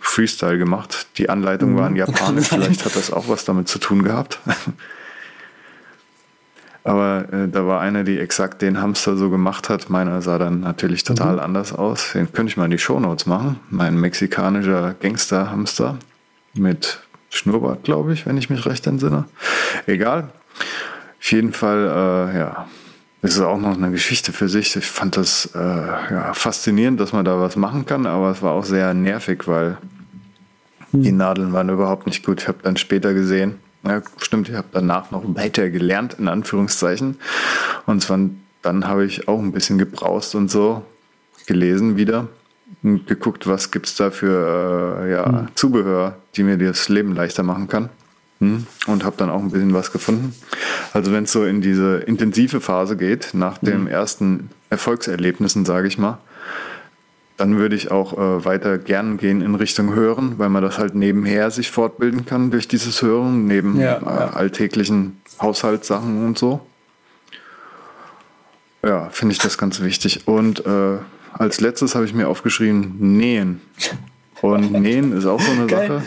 Freestyle 0.00 0.58
gemacht. 0.58 1.06
Die 1.18 1.28
Anleitungen 1.28 1.76
waren 1.76 1.92
mhm. 1.92 1.98
japanisch, 1.98 2.48
vielleicht 2.50 2.84
hat 2.84 2.96
das 2.96 3.12
auch 3.12 3.28
was 3.28 3.44
damit 3.44 3.68
zu 3.68 3.78
tun 3.78 4.02
gehabt. 4.02 4.40
Aber 6.86 7.32
äh, 7.32 7.48
da 7.48 7.66
war 7.66 7.80
eine, 7.80 8.04
die 8.04 8.18
exakt 8.18 8.60
den 8.60 8.80
Hamster 8.80 9.16
so 9.16 9.30
gemacht 9.30 9.70
hat. 9.70 9.88
Meiner 9.88 10.20
sah 10.20 10.36
dann 10.38 10.60
natürlich 10.60 11.02
total 11.02 11.34
mhm. 11.34 11.40
anders 11.40 11.72
aus. 11.72 12.12
Den 12.12 12.30
könnte 12.30 12.50
ich 12.50 12.56
mal 12.58 12.66
in 12.66 12.70
die 12.70 12.78
Shownotes 12.78 13.24
machen. 13.24 13.58
Mein 13.70 13.98
mexikanischer 13.98 14.94
Gangster-Hamster 15.00 15.98
mit 16.52 17.00
Schnurrbart, 17.30 17.84
glaube 17.84 18.12
ich, 18.12 18.26
wenn 18.26 18.36
ich 18.36 18.50
mich 18.50 18.66
recht 18.66 18.86
entsinne. 18.86 19.24
Egal. 19.86 20.28
Auf 21.18 21.32
jeden 21.32 21.54
Fall, 21.54 21.86
äh, 21.86 22.38
ja, 22.38 22.66
es 23.22 23.36
ist 23.36 23.40
auch 23.40 23.58
noch 23.58 23.74
eine 23.74 23.90
Geschichte 23.90 24.34
für 24.34 24.50
sich. 24.50 24.76
Ich 24.76 24.84
fand 24.84 25.16
das 25.16 25.50
äh, 25.54 25.58
ja, 25.58 26.34
faszinierend, 26.34 27.00
dass 27.00 27.14
man 27.14 27.24
da 27.24 27.40
was 27.40 27.56
machen 27.56 27.86
kann, 27.86 28.04
aber 28.04 28.30
es 28.30 28.42
war 28.42 28.52
auch 28.52 28.66
sehr 28.66 28.92
nervig, 28.92 29.48
weil 29.48 29.78
mhm. 30.92 31.02
die 31.02 31.12
Nadeln 31.12 31.54
waren 31.54 31.70
überhaupt 31.70 32.06
nicht 32.06 32.26
gut. 32.26 32.42
Ich 32.42 32.48
habe 32.48 32.58
dann 32.62 32.76
später 32.76 33.14
gesehen, 33.14 33.58
ja, 33.86 34.02
stimmt, 34.18 34.48
ich 34.48 34.54
habe 34.54 34.68
danach 34.72 35.10
noch 35.10 35.22
weiter 35.34 35.70
gelernt, 35.70 36.16
in 36.18 36.28
Anführungszeichen. 36.28 37.18
Und 37.86 38.02
zwar, 38.02 38.18
dann 38.62 38.86
habe 38.86 39.04
ich 39.04 39.28
auch 39.28 39.38
ein 39.38 39.52
bisschen 39.52 39.78
gebraust 39.78 40.34
und 40.34 40.50
so 40.50 40.84
gelesen 41.46 41.96
wieder 41.96 42.28
und 42.82 43.06
geguckt, 43.06 43.46
was 43.46 43.70
gibt 43.70 43.86
es 43.86 43.96
da 43.96 44.10
für 44.10 45.00
äh, 45.02 45.12
ja, 45.12 45.28
mhm. 45.28 45.48
Zubehör, 45.54 46.16
die 46.36 46.42
mir 46.42 46.58
das 46.58 46.88
Leben 46.88 47.14
leichter 47.14 47.42
machen 47.42 47.68
kann. 47.68 47.88
Hm? 48.40 48.66
Und 48.86 49.04
habe 49.04 49.16
dann 49.16 49.30
auch 49.30 49.40
ein 49.40 49.50
bisschen 49.50 49.74
was 49.74 49.92
gefunden. 49.92 50.34
Also 50.92 51.12
wenn 51.12 51.24
es 51.24 51.32
so 51.32 51.44
in 51.44 51.60
diese 51.60 51.98
intensive 51.98 52.60
Phase 52.60 52.96
geht, 52.96 53.30
nach 53.32 53.62
mhm. 53.62 53.66
den 53.66 53.86
ersten 53.86 54.50
Erfolgserlebnissen, 54.70 55.64
sage 55.64 55.88
ich 55.88 55.98
mal, 55.98 56.18
dann 57.36 57.56
würde 57.56 57.74
ich 57.74 57.90
auch 57.90 58.12
äh, 58.12 58.44
weiter 58.44 58.78
gern 58.78 59.16
gehen 59.16 59.40
in 59.40 59.54
Richtung 59.54 59.94
Hören, 59.94 60.38
weil 60.38 60.48
man 60.48 60.62
das 60.62 60.78
halt 60.78 60.94
nebenher 60.94 61.50
sich 61.50 61.70
fortbilden 61.70 62.26
kann 62.26 62.50
durch 62.50 62.68
dieses 62.68 63.02
Hören, 63.02 63.46
neben 63.46 63.80
ja, 63.80 63.96
äh, 63.96 64.04
ja. 64.04 64.30
alltäglichen 64.30 65.20
Haushaltssachen 65.40 66.24
und 66.24 66.38
so. 66.38 66.64
Ja, 68.84 69.08
finde 69.10 69.32
ich 69.32 69.38
das 69.38 69.58
ganz 69.58 69.80
wichtig. 69.80 70.28
Und 70.28 70.64
äh, 70.66 70.98
als 71.32 71.60
letztes 71.60 71.94
habe 71.94 72.04
ich 72.04 72.14
mir 72.14 72.28
aufgeschrieben, 72.28 72.96
nähen. 73.16 73.60
Und 74.40 74.72
nähen 74.80 75.12
ist 75.12 75.26
auch 75.26 75.40
so 75.40 75.50
eine 75.50 75.66
Geil. 75.66 75.88
Sache. 75.88 76.02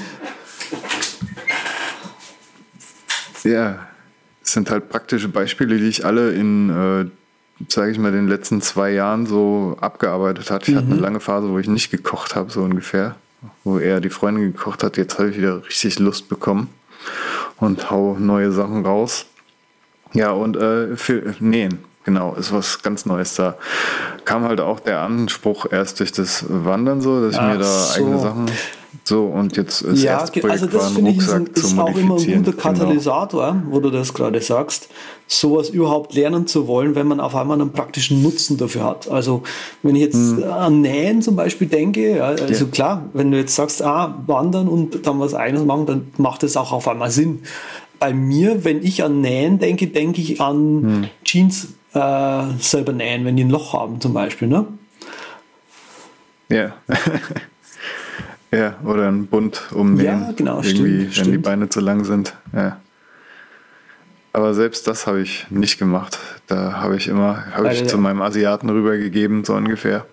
Ja, 3.44 3.88
es 4.44 4.54
sind 4.54 4.70
halt 4.70 4.90
praktische 4.90 5.28
Beispiele, 5.28 5.78
die 5.78 5.88
ich 5.88 6.06
alle 6.06 6.32
in 6.32 6.70
äh, 6.70 7.06
sage 7.68 7.92
ich 7.92 8.00
mal, 8.00 8.12
den 8.12 8.28
letzten 8.28 8.62
zwei 8.62 8.92
Jahren 8.92 9.26
so 9.26 9.78
abgearbeitet 9.82 10.52
hat. 10.52 10.68
Ich 10.68 10.74
mhm. 10.74 10.78
hatte 10.78 10.88
eine 10.88 10.96
mhm. 10.96 11.02
lange 11.02 11.20
Phase, 11.20 11.50
wo 11.50 11.58
ich 11.60 11.68
nicht 11.68 11.92
gekocht 11.92 12.36
habe, 12.36 12.52
so 12.52 12.62
ungefähr. 12.62 13.16
Wo 13.64 13.78
er 13.78 14.02
die 14.02 14.10
Freundin 14.10 14.54
gekocht 14.54 14.84
hat. 14.84 14.98
Jetzt 14.98 15.20
habe 15.20 15.30
ich 15.30 15.38
wieder 15.38 15.64
richtig 15.66 16.00
Lust 16.00 16.28
bekommen 16.28 16.70
und 17.58 17.92
hau 17.92 18.18
neue 18.20 18.52
Sachen 18.52 18.86
raus. 18.86 19.26
Ja, 20.14 20.32
und 20.32 20.58
äh, 20.58 20.96
für, 20.96 21.36
nähen, 21.40 21.80
genau, 22.08 22.34
ist 22.36 22.54
was 22.54 22.82
ganz 22.82 23.06
Neues 23.06 23.36
da. 23.36 23.58
Kam 24.26 24.46
halt 24.46 24.62
auch 24.62 24.80
der 24.80 25.02
Anspruch 25.02 25.68
erst 25.70 26.00
durch 26.00 26.14
das 26.14 26.46
Wandern 26.48 27.02
so, 27.02 27.22
dass 27.22 27.34
ich 27.34 27.40
Ach 27.40 27.52
mir 27.52 27.60
da 27.60 27.66
so. 27.66 28.00
eigene 28.00 28.20
Sachen 28.20 28.46
so, 29.04 29.24
und 29.24 29.56
jetzt 29.56 29.82
ist 29.84 30.04
ja, 30.04 30.18
also 30.18 30.66
das 30.66 30.92
finde 30.92 31.12
ich 31.12 31.20
ist, 31.20 31.32
ein, 31.32 31.48
ist 31.48 31.80
auch 31.80 31.96
immer 31.96 32.18
ein 32.18 32.26
guter 32.26 32.52
genau. 32.52 32.58
Katalysator, 32.58 33.52
genau. 33.54 33.64
wo 33.70 33.80
du 33.80 33.90
das 33.90 34.14
gerade 34.14 34.42
sagst, 34.42 34.90
sowas 35.28 35.70
überhaupt 35.70 36.14
lernen 36.14 36.46
zu 36.46 36.68
wollen, 36.68 36.94
wenn 36.94 37.08
man 37.08 37.22
auf 37.22 37.34
einmal 37.34 37.60
einen 37.62 37.72
praktischen 37.72 38.22
Nutzen 38.22 38.58
dafür 38.58 38.84
hat. 38.84 39.10
Also 39.10 39.44
wenn 39.82 39.96
ich 39.96 40.02
jetzt 40.02 40.16
hm. 40.16 40.44
an 40.44 40.82
Nähen 40.82 41.22
zum 41.22 41.38
Beispiel 41.38 41.68
denke, 41.68 42.22
also 42.22 42.66
ja. 42.66 42.72
klar, 42.72 43.10
wenn 43.14 43.32
du 43.32 43.38
jetzt 43.38 43.56
sagst, 43.56 43.82
ah, 43.82 44.22
wandern 44.28 44.68
und 44.68 45.08
dann 45.08 45.22
was 45.22 45.34
eigenes 45.34 45.64
machen, 45.64 45.86
dann 45.86 46.08
macht 46.18 46.44
das 46.44 46.58
auch 46.58 46.74
auf 46.74 46.88
einmal 46.90 47.10
Sinn. 47.10 47.44
Bei 48.00 48.14
mir, 48.14 48.66
wenn 48.66 48.84
ich 48.84 49.04
an 49.06 49.22
Nähen 49.22 49.58
denke, 49.58 49.88
denke 49.88 50.22
ich 50.22 50.42
an 50.42 50.56
hm. 50.56 51.10
Jeans 51.24 51.77
äh, 51.94 52.44
selber 52.60 52.94
nähen, 52.94 53.26
wenn 53.26 53.36
die 53.36 53.44
ein 53.44 53.50
Loch 53.50 53.74
haben 53.74 54.00
zum 54.02 54.14
Beispiel, 54.14 54.48
ne? 54.48 54.68
Ja. 56.50 56.74
Ja, 58.52 58.76
oder 58.86 59.10
ein 59.10 59.28
Bund 59.28 59.62
umnähen. 59.72 60.22
Ja, 60.22 60.32
genau, 60.32 60.62
irgendwie, 60.62 60.72
stimmt, 60.72 61.04
wenn 61.06 61.12
stimmt. 61.12 61.34
die 61.34 61.38
Beine 61.38 61.70
zu 61.70 61.82
lang 61.82 62.06
sind. 62.06 62.34
Ja. 62.54 62.80
Aber 64.32 64.54
selbst 64.54 64.88
das 64.88 65.06
habe 65.06 65.22
ich 65.22 65.48
nicht 65.50 65.78
gemacht. 65.78 66.18
Da 66.48 66.74
habe 66.74 66.96
ich 66.96 67.08
immer, 67.08 67.46
habe 67.54 67.74
ich 67.74 67.88
zu 67.88 67.98
meinem 67.98 68.22
Asiaten 68.22 68.70
rübergegeben, 68.70 69.44
so 69.44 69.54
ungefähr. 69.54 70.06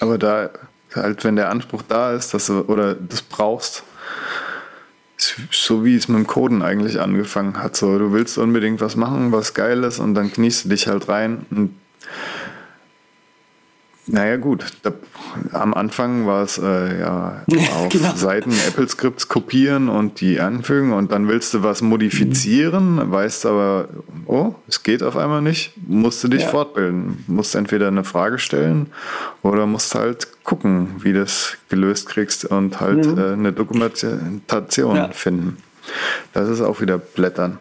Aber 0.00 0.16
da, 0.16 0.50
halt, 0.94 1.22
wenn 1.24 1.36
der 1.36 1.50
Anspruch 1.50 1.82
da 1.86 2.12
ist, 2.12 2.32
dass 2.32 2.46
du 2.46 2.60
oder 2.62 2.94
das 2.94 3.22
brauchst, 3.22 3.82
so 5.50 5.84
wie 5.84 5.94
es 5.94 6.08
mit 6.08 6.18
dem 6.18 6.26
Coden 6.26 6.62
eigentlich 6.62 7.00
angefangen 7.00 7.62
hat. 7.62 7.76
So, 7.76 7.98
du 7.98 8.12
willst 8.12 8.38
unbedingt 8.38 8.80
was 8.80 8.96
machen, 8.96 9.32
was 9.32 9.54
geil 9.54 9.84
ist 9.84 9.98
und 9.98 10.14
dann 10.14 10.32
kniest 10.32 10.64
du 10.64 10.68
dich 10.70 10.86
halt 10.86 11.08
rein 11.08 11.46
und 11.50 11.74
naja 14.06 14.36
gut, 14.36 14.66
da, 14.82 14.92
am 15.52 15.74
Anfang 15.74 16.26
war 16.26 16.42
es 16.42 16.58
äh, 16.58 17.00
ja 17.00 17.42
auf 17.76 17.88
genau. 17.88 18.14
Seiten 18.14 18.52
Apple 18.66 18.88
Scripts 18.88 19.28
kopieren 19.28 19.88
und 19.88 20.20
die 20.20 20.40
anfügen 20.40 20.92
und 20.92 21.12
dann 21.12 21.28
willst 21.28 21.54
du 21.54 21.62
was 21.62 21.82
modifizieren, 21.82 22.96
mhm. 22.96 23.12
weißt 23.12 23.46
aber, 23.46 23.88
oh, 24.26 24.54
es 24.66 24.82
geht 24.82 25.04
auf 25.04 25.16
einmal 25.16 25.40
nicht, 25.40 25.72
musst 25.86 26.22
du 26.24 26.28
dich 26.28 26.42
ja. 26.42 26.48
fortbilden, 26.48 27.24
musst 27.28 27.54
entweder 27.54 27.88
eine 27.88 28.02
Frage 28.02 28.38
stellen 28.38 28.88
oder 29.42 29.66
musst 29.66 29.94
halt 29.94 30.42
gucken, 30.42 30.96
wie 30.98 31.12
du 31.12 31.20
das 31.20 31.56
gelöst 31.68 32.08
kriegst 32.08 32.44
und 32.44 32.80
halt 32.80 33.06
mhm. 33.06 33.18
äh, 33.18 33.32
eine 33.32 33.52
Dokumentation 33.52 34.96
ja. 34.96 35.08
finden. 35.12 35.58
Das 36.32 36.48
ist 36.48 36.60
auch 36.60 36.80
wieder 36.80 36.98
Blättern. 36.98 37.58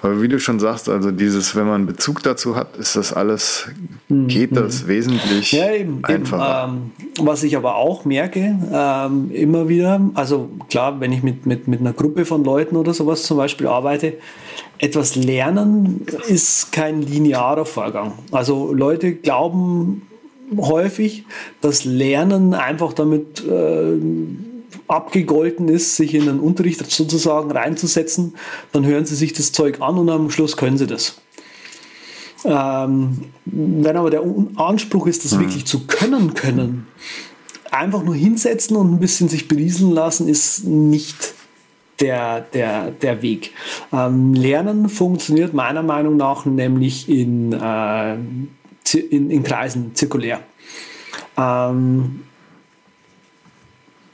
Aber 0.00 0.20
wie 0.20 0.28
du 0.28 0.40
schon 0.40 0.58
sagst, 0.58 0.88
also 0.88 1.10
dieses, 1.10 1.54
wenn 1.54 1.66
man 1.66 1.86
Bezug 1.86 2.22
dazu 2.22 2.56
hat, 2.56 2.76
ist 2.76 2.96
das 2.96 3.12
alles, 3.12 3.68
geht 4.08 4.56
das 4.56 4.84
mhm. 4.84 4.88
wesentlich 4.88 5.52
ja, 5.52 5.72
eben, 5.72 6.04
einfacher. 6.04 6.68
Eben, 6.68 6.92
ähm, 7.18 7.26
was 7.26 7.42
ich 7.42 7.56
aber 7.56 7.76
auch 7.76 8.04
merke, 8.04 8.58
ähm, 8.72 9.30
immer 9.30 9.68
wieder, 9.68 10.00
also 10.14 10.50
klar, 10.68 11.00
wenn 11.00 11.12
ich 11.12 11.22
mit, 11.22 11.46
mit, 11.46 11.68
mit 11.68 11.80
einer 11.80 11.92
Gruppe 11.92 12.24
von 12.24 12.44
Leuten 12.44 12.76
oder 12.76 12.92
sowas 12.92 13.22
zum 13.22 13.36
Beispiel 13.36 13.68
arbeite, 13.68 14.14
etwas 14.78 15.14
lernen 15.14 16.06
ist 16.26 16.72
kein 16.72 17.02
linearer 17.02 17.64
Vorgang. 17.64 18.14
Also 18.32 18.72
Leute 18.72 19.14
glauben 19.14 20.02
häufig, 20.56 21.24
dass 21.60 21.84
Lernen 21.84 22.52
einfach 22.54 22.92
damit 22.92 23.46
äh, 23.46 23.96
abgegolten 24.92 25.68
ist, 25.68 25.96
sich 25.96 26.14
in 26.14 26.26
den 26.26 26.38
Unterricht 26.38 26.88
sozusagen 26.90 27.50
reinzusetzen, 27.50 28.34
dann 28.72 28.84
hören 28.84 29.06
sie 29.06 29.14
sich 29.14 29.32
das 29.32 29.52
Zeug 29.52 29.80
an 29.80 29.98
und 29.98 30.10
am 30.10 30.30
Schluss 30.30 30.56
können 30.56 30.78
sie 30.78 30.86
das. 30.86 31.20
Ähm, 32.44 33.24
wenn 33.44 33.96
aber 33.96 34.10
der 34.10 34.22
Anspruch 34.56 35.06
ist, 35.06 35.24
das 35.24 35.32
mhm. 35.32 35.40
wirklich 35.40 35.64
zu 35.64 35.86
können 35.86 36.34
können, 36.34 36.86
einfach 37.70 38.02
nur 38.02 38.14
hinsetzen 38.14 38.76
und 38.76 38.92
ein 38.92 39.00
bisschen 39.00 39.28
sich 39.28 39.48
berieseln 39.48 39.92
lassen, 39.92 40.28
ist 40.28 40.64
nicht 40.64 41.34
der, 42.00 42.40
der, 42.40 42.90
der 42.90 43.22
Weg. 43.22 43.52
Ähm, 43.92 44.34
Lernen 44.34 44.88
funktioniert 44.88 45.54
meiner 45.54 45.82
Meinung 45.82 46.16
nach 46.16 46.44
nämlich 46.44 47.08
in, 47.08 47.52
äh, 47.52 48.14
in, 48.14 49.30
in 49.30 49.42
Kreisen 49.42 49.94
zirkulär. 49.94 50.40
Ähm, 51.38 52.22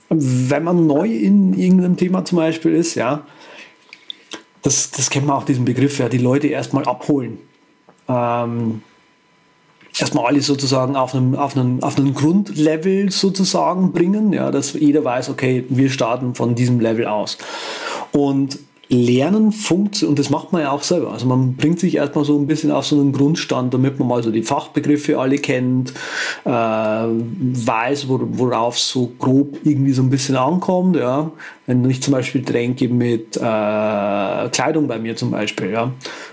wenn 0.09 0.65
man 0.65 0.87
neu 0.87 1.09
in 1.09 1.55
irgendeinem 1.55 1.97
Thema 1.97 2.25
zum 2.25 2.39
Beispiel 2.39 2.75
ist, 2.75 2.95
ja, 2.95 3.27
das, 4.63 4.91
das 4.91 5.11
kennt 5.11 5.27
man 5.27 5.37
auch 5.37 5.45
diesen 5.45 5.65
Begriff, 5.65 5.99
ja, 5.99 6.09
die 6.09 6.19
Leute 6.19 6.49
erstmal 6.49 6.85
abholen. 6.85 7.39
Ähm, 8.09 8.83
erstmal 9.99 10.27
alles 10.27 10.47
sozusagen 10.47 10.97
auf 10.97 11.15
einem, 11.15 11.35
auf, 11.35 11.57
einem, 11.57 11.83
auf 11.83 11.97
einem 11.97 12.15
Grundlevel 12.15 13.11
sozusagen 13.11 13.93
bringen, 13.93 14.33
ja, 14.33 14.51
dass 14.51 14.73
jeder 14.73 15.05
weiß, 15.05 15.29
okay, 15.31 15.65
wir 15.69 15.91
starten 15.91 16.35
von 16.35 16.55
diesem 16.55 16.81
Level 16.81 17.07
aus. 17.07 17.39
Und 18.13 18.59
Lernen 18.91 19.53
funktioniert, 19.53 20.11
und 20.11 20.18
das 20.18 20.30
macht 20.30 20.53
man 20.53 20.62
ja 20.62 20.70
auch 20.70 20.82
selber. 20.82 21.12
Also 21.12 21.26
man 21.26 21.55
bringt 21.57 21.78
sich 21.78 21.97
erstmal 21.97 22.24
so 22.24 22.39
ein 22.39 22.47
bisschen 22.47 22.70
auf 22.70 22.86
so 22.86 22.99
einen 22.99 23.12
Grundstand, 23.12 23.74
damit 23.74 23.99
man 23.99 24.09
mal 24.09 24.22
so 24.22 24.30
die 24.30 24.43
Fachbegriffe 24.43 25.18
alle 25.18 25.36
kennt, 25.36 25.93
äh, 26.45 26.51
weiß, 26.51 28.07
worauf 28.09 28.78
so 28.78 29.12
grob 29.18 29.59
irgendwie 29.64 29.93
so 29.93 30.03
ein 30.03 30.11
bisschen 30.11 30.36
ankommt. 30.36 30.97
Ja. 30.97 31.30
Wenn 31.66 31.89
ich 31.91 32.03
zum 32.03 32.12
Beispiel 32.12 32.43
Tränke 32.43 32.89
mit 32.89 33.36
äh, 33.36 33.41
Kleidung 33.41 34.89
bei 34.89 34.99
mir 34.99 35.16
zum 35.16 35.32
Beispiel, 35.32 35.70
ja, 35.70 35.93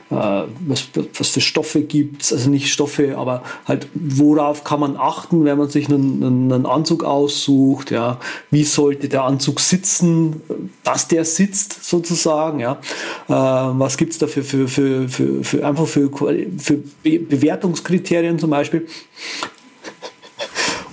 was, 0.09 0.89
was 1.17 1.29
für 1.29 1.41
Stoffe 1.41 1.81
gibt 1.81 2.21
es, 2.21 2.31
also 2.31 2.49
nicht 2.49 2.71
Stoffe, 2.71 3.17
aber 3.17 3.41
halt 3.67 3.87
worauf 3.95 4.63
kann 4.63 4.79
man 4.79 4.97
achten, 4.97 5.45
wenn 5.45 5.57
man 5.57 5.69
sich 5.69 5.89
einen, 5.89 6.23
einen 6.23 6.65
Anzug 6.67 7.03
aussucht, 7.03 7.89
ja, 7.89 8.19
wie 8.51 8.63
sollte 8.63 9.09
der 9.09 9.23
Anzug 9.23 9.59
sitzen, 9.59 10.41
dass 10.83 11.07
der 11.07 11.25
sitzt 11.25 11.83
sozusagen, 11.83 12.59
ja, 12.59 12.73
äh, 13.27 13.31
was 13.31 13.97
gibt 13.97 14.13
es 14.13 14.19
da 14.19 14.27
für, 14.27 14.43
für, 14.43 14.67
für, 14.67 15.09
für, 15.09 15.43
für 15.43 15.65
einfach 15.65 15.87
für, 15.87 16.11
für 16.11 16.77
Bewertungskriterien 17.03 18.37
zum 18.37 18.51
Beispiel. 18.51 18.85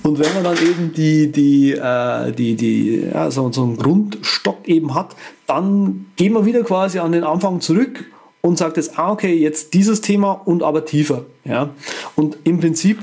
Und 0.03 0.19
wenn 0.19 0.35
man 0.35 0.43
dann 0.43 0.57
eben 0.57 0.93
die, 0.95 1.31
die, 1.31 1.73
äh, 1.73 2.33
die, 2.33 2.57
die, 2.57 3.09
ja, 3.13 3.31
so, 3.31 3.53
so 3.53 3.63
einen 3.63 3.77
Grundstock 3.77 4.67
eben 4.67 4.95
hat, 4.95 5.15
dann 5.47 6.07
gehen 6.17 6.33
wir 6.33 6.45
wieder 6.47 6.65
quasi 6.65 6.99
an 6.99 7.13
den 7.13 7.25
Anfang 7.25 7.61
zurück 7.61 8.07
und 8.43 8.59
sagt 8.59 8.77
jetzt, 8.77 8.99
ah, 8.99 9.11
okay, 9.11 9.33
jetzt 9.33 9.73
dieses 9.73 10.03
Thema 10.03 10.33
und 10.33 10.63
aber 10.63 10.85
tiefer. 10.85 11.25
Ja? 11.45 11.71
Und 12.17 12.37
im 12.45 12.61
Prinzip 12.61 12.99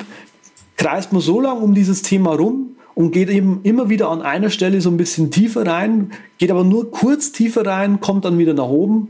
kreist 0.78 1.12
man 1.12 1.22
so 1.22 1.42
lange 1.42 1.62
um 1.62 1.74
dieses 1.74 2.04
Thema 2.04 2.36
rum 2.36 2.76
und 2.94 3.12
geht 3.12 3.30
eben 3.30 3.62
immer 3.64 3.90
wieder 3.90 4.10
an 4.10 4.22
einer 4.22 4.50
Stelle 4.50 4.82
so 4.82 4.90
ein 4.90 4.98
bisschen 4.98 5.32
tiefer 5.32 5.66
rein, 5.66 6.12
geht 6.38 6.52
aber 6.52 6.64
nur 6.64 6.92
kurz 6.92 7.32
tiefer 7.32 7.66
rein, 7.66 8.02
kommt 8.02 8.26
dann 8.26 8.38
wieder 8.38 8.54
nach 8.54 8.68
oben. 8.68 9.10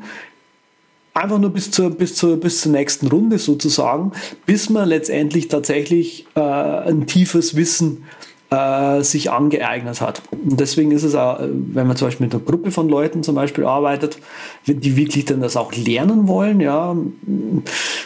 Einfach 1.16 1.40
nur 1.40 1.50
bis 1.50 1.72
zur, 1.72 1.90
bis 1.90 2.16
zur, 2.16 2.38
bis 2.38 2.62
zur 2.62 2.72
nächsten 2.72 3.08
Runde 3.08 3.40
sozusagen, 3.40 4.12
bis 4.46 4.70
man 4.70 4.88
letztendlich 4.88 5.48
tatsächlich 5.48 6.28
äh, 6.36 6.40
ein 6.40 7.08
tiefes 7.08 7.56
Wissen 7.56 8.04
äh, 8.52 9.04
sich 9.04 9.32
angeeignet 9.32 10.02
hat. 10.02 10.24
Und 10.32 10.60
deswegen 10.60 10.92
ist 10.92 11.04
es 11.04 11.16
auch, 11.16 11.40
wenn 11.40 11.88
man 11.88 11.96
zum 11.96 12.08
Beispiel 12.08 12.26
mit 12.26 12.34
einer 12.34 12.44
Gruppe 12.44 12.72
von 12.72 12.90
Leuten 12.90 13.22
zum 13.24 13.36
Beispiel 13.36 13.66
arbeitet, 13.66 14.18
die 14.66 14.96
wirklich 14.96 15.26
dann 15.26 15.42
das 15.42 15.56
auch 15.56 15.72
lernen 15.74 16.28
wollen, 16.28 16.60
ja, 16.60 16.96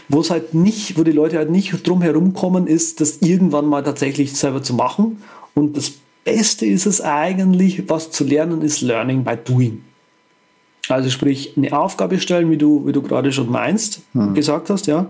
wo 0.10 0.20
es 0.20 0.30
halt 0.30 0.54
nicht, 0.54 0.98
wo 0.98 1.04
die 1.04 1.12
Leute 1.12 1.38
halt 1.38 1.50
nicht 1.50 1.88
drum 1.88 2.02
herum 2.02 2.34
kommen, 2.34 2.68
ist, 2.68 3.00
das 3.00 3.20
irgendwann 3.22 3.66
mal 3.66 3.84
tatsächlich 3.84 4.34
selber 4.34 4.62
zu 4.62 4.74
machen. 4.74 5.22
Und 5.56 5.78
das 5.78 5.94
Beste 6.26 6.66
ist 6.66 6.86
es 6.86 7.00
eigentlich, 7.00 7.90
was 7.90 8.12
zu 8.12 8.24
lernen 8.24 8.62
ist 8.62 8.82
Learning 8.82 9.24
by 9.24 9.38
Doing. 9.38 9.82
Also 10.90 11.10
sprich, 11.10 11.54
eine 11.56 11.78
Aufgabe 11.78 12.20
stellen, 12.20 12.52
wie 12.52 12.58
du, 12.58 12.86
wie 12.86 12.92
du 12.92 13.02
gerade 13.02 13.32
schon 13.32 13.50
meinst, 13.50 14.02
hm. 14.12 14.34
gesagt 14.34 14.70
hast, 14.70 14.88
ja. 14.88 15.06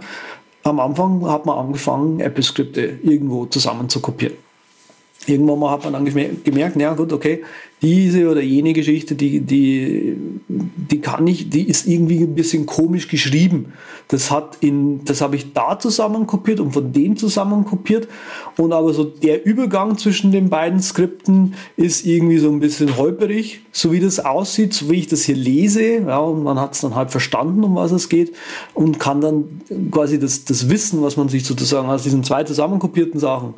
Am 0.61 0.79
Anfang 0.79 1.27
hat 1.27 1.45
man 1.47 1.57
angefangen, 1.57 2.19
Apple-Skripte 2.19 2.99
irgendwo 3.01 3.47
zusammen 3.47 3.89
zu 3.89 3.99
kopieren 3.99 4.35
irgendwann 5.27 5.59
mal 5.59 5.71
hat 5.71 5.83
man 5.83 5.93
dann 5.93 6.05
gemerkt, 6.05 6.75
ja 6.75 6.93
gut, 6.93 7.13
okay, 7.13 7.43
diese 7.83 8.29
oder 8.29 8.41
jene 8.41 8.71
Geschichte, 8.71 9.13
die, 9.13 9.41
die, 9.41 10.15
die 10.47 11.01
kann 11.01 11.27
ich, 11.27 11.49
die 11.49 11.67
ist 11.67 11.85
irgendwie 11.85 12.21
ein 12.21 12.33
bisschen 12.33 12.65
komisch 12.65 13.09
geschrieben. 13.09 13.73
Das 14.07 14.31
hat 14.31 14.57
in, 14.61 15.03
das 15.03 15.19
habe 15.19 15.35
ich 15.35 15.51
da 15.51 15.77
zusammen 15.77 16.25
kopiert 16.25 16.61
und 16.61 16.71
von 16.71 16.93
dem 16.93 17.17
zusammen 17.17 17.65
kopiert. 17.65 18.07
Und 18.57 18.71
aber 18.71 18.93
so 18.93 19.03
der 19.03 19.45
Übergang 19.45 19.97
zwischen 19.97 20.31
den 20.31 20.49
beiden 20.49 20.81
Skripten 20.81 21.55
ist 21.75 22.05
irgendwie 22.05 22.37
so 22.37 22.49
ein 22.49 22.61
bisschen 22.61 22.95
holperig, 22.95 23.61
so 23.73 23.91
wie 23.91 23.99
das 23.99 24.21
aussieht, 24.21 24.73
so 24.73 24.89
wie 24.89 24.99
ich 24.99 25.07
das 25.07 25.23
hier 25.23 25.35
lese. 25.35 26.03
Ja, 26.07 26.19
und 26.19 26.41
man 26.41 26.59
hat 26.61 26.75
es 26.75 26.81
dann 26.81 26.95
halt 26.95 27.11
verstanden, 27.11 27.65
um 27.65 27.75
was 27.75 27.91
es 27.91 28.07
geht 28.07 28.33
und 28.73 28.97
kann 28.97 29.19
dann 29.19 29.61
quasi 29.91 30.19
das, 30.19 30.45
das 30.45 30.69
Wissen, 30.69 31.01
was 31.01 31.17
man 31.17 31.27
sich 31.27 31.45
sozusagen 31.45 31.89
aus 31.89 32.03
diesen 32.03 32.23
zwei 32.23 32.45
zusammenkopierten 32.45 33.19
Sachen 33.19 33.55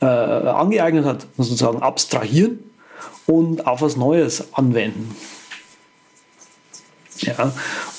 äh, 0.00 0.06
angeeignet 0.06 1.04
hat, 1.04 1.26
sozusagen 1.36 1.82
abstrahieren 1.82 2.58
und 3.26 3.66
auf 3.66 3.82
was 3.82 3.96
Neues 3.96 4.52
anwenden. 4.54 5.14
Ja, 7.20 7.52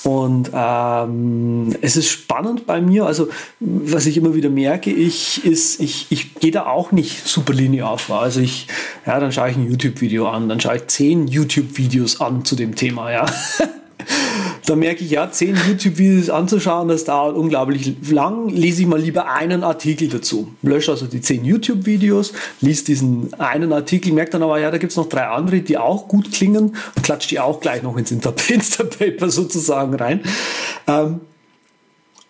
und 0.03 0.51
ähm, 0.53 1.75
es 1.81 1.97
ist 1.97 2.09
spannend 2.09 2.65
bei 2.65 2.79
mir, 2.79 3.05
also 3.05 3.27
was 3.59 4.05
ich 4.05 4.15
immer 4.15 4.33
wieder 4.33 4.49
merke, 4.49 4.91
ich, 4.91 5.45
ich, 5.45 6.07
ich 6.09 6.35
gehe 6.35 6.51
da 6.51 6.67
auch 6.67 6.91
nicht 6.91 7.27
super 7.27 7.53
linear 7.53 7.97
vor. 7.97 8.21
Also 8.21 8.39
ich, 8.39 8.67
ja, 9.05 9.19
dann 9.19 9.31
schaue 9.33 9.49
ich 9.49 9.57
ein 9.57 9.69
YouTube-Video 9.69 10.29
an, 10.29 10.47
dann 10.47 10.61
schaue 10.61 10.77
ich 10.77 10.87
zehn 10.87 11.27
YouTube-Videos 11.27 12.21
an 12.21 12.45
zu 12.45 12.55
dem 12.55 12.75
Thema, 12.75 13.11
ja. 13.11 13.25
da 14.69 14.75
merke 14.75 15.03
ich 15.03 15.09
ja, 15.09 15.31
zehn 15.31 15.55
YouTube-Videos 15.67 16.29
anzuschauen, 16.29 16.89
das 16.89 17.03
dauert 17.03 17.35
unglaublich 17.35 17.95
lang. 18.11 18.49
Lese 18.49 18.83
ich 18.83 18.87
mal 18.87 19.01
lieber 19.01 19.31
einen 19.31 19.63
Artikel 19.63 20.09
dazu. 20.09 20.53
Lösche 20.61 20.91
also 20.91 21.07
die 21.07 21.21
zehn 21.21 21.43
YouTube-Videos, 21.43 22.33
liest 22.61 22.87
diesen 22.87 23.33
einen 23.39 23.73
Artikel, 23.73 24.13
merke 24.13 24.31
dann 24.31 24.43
aber, 24.43 24.59
ja, 24.59 24.69
da 24.69 24.77
gibt 24.77 24.91
es 24.91 24.97
noch 24.97 25.09
drei 25.09 25.25
andere, 25.25 25.61
die 25.61 25.79
auch 25.79 26.07
gut 26.07 26.31
klingen 26.31 26.75
und 26.95 27.03
klatsche 27.03 27.29
die 27.29 27.39
auch 27.39 27.61
gleich 27.61 27.81
noch 27.81 27.97
ins 27.97 28.11
Insta-Paper 28.11 29.29
sozusagen 29.31 29.95
rein. 29.95 30.21
Ähm, 30.85 31.21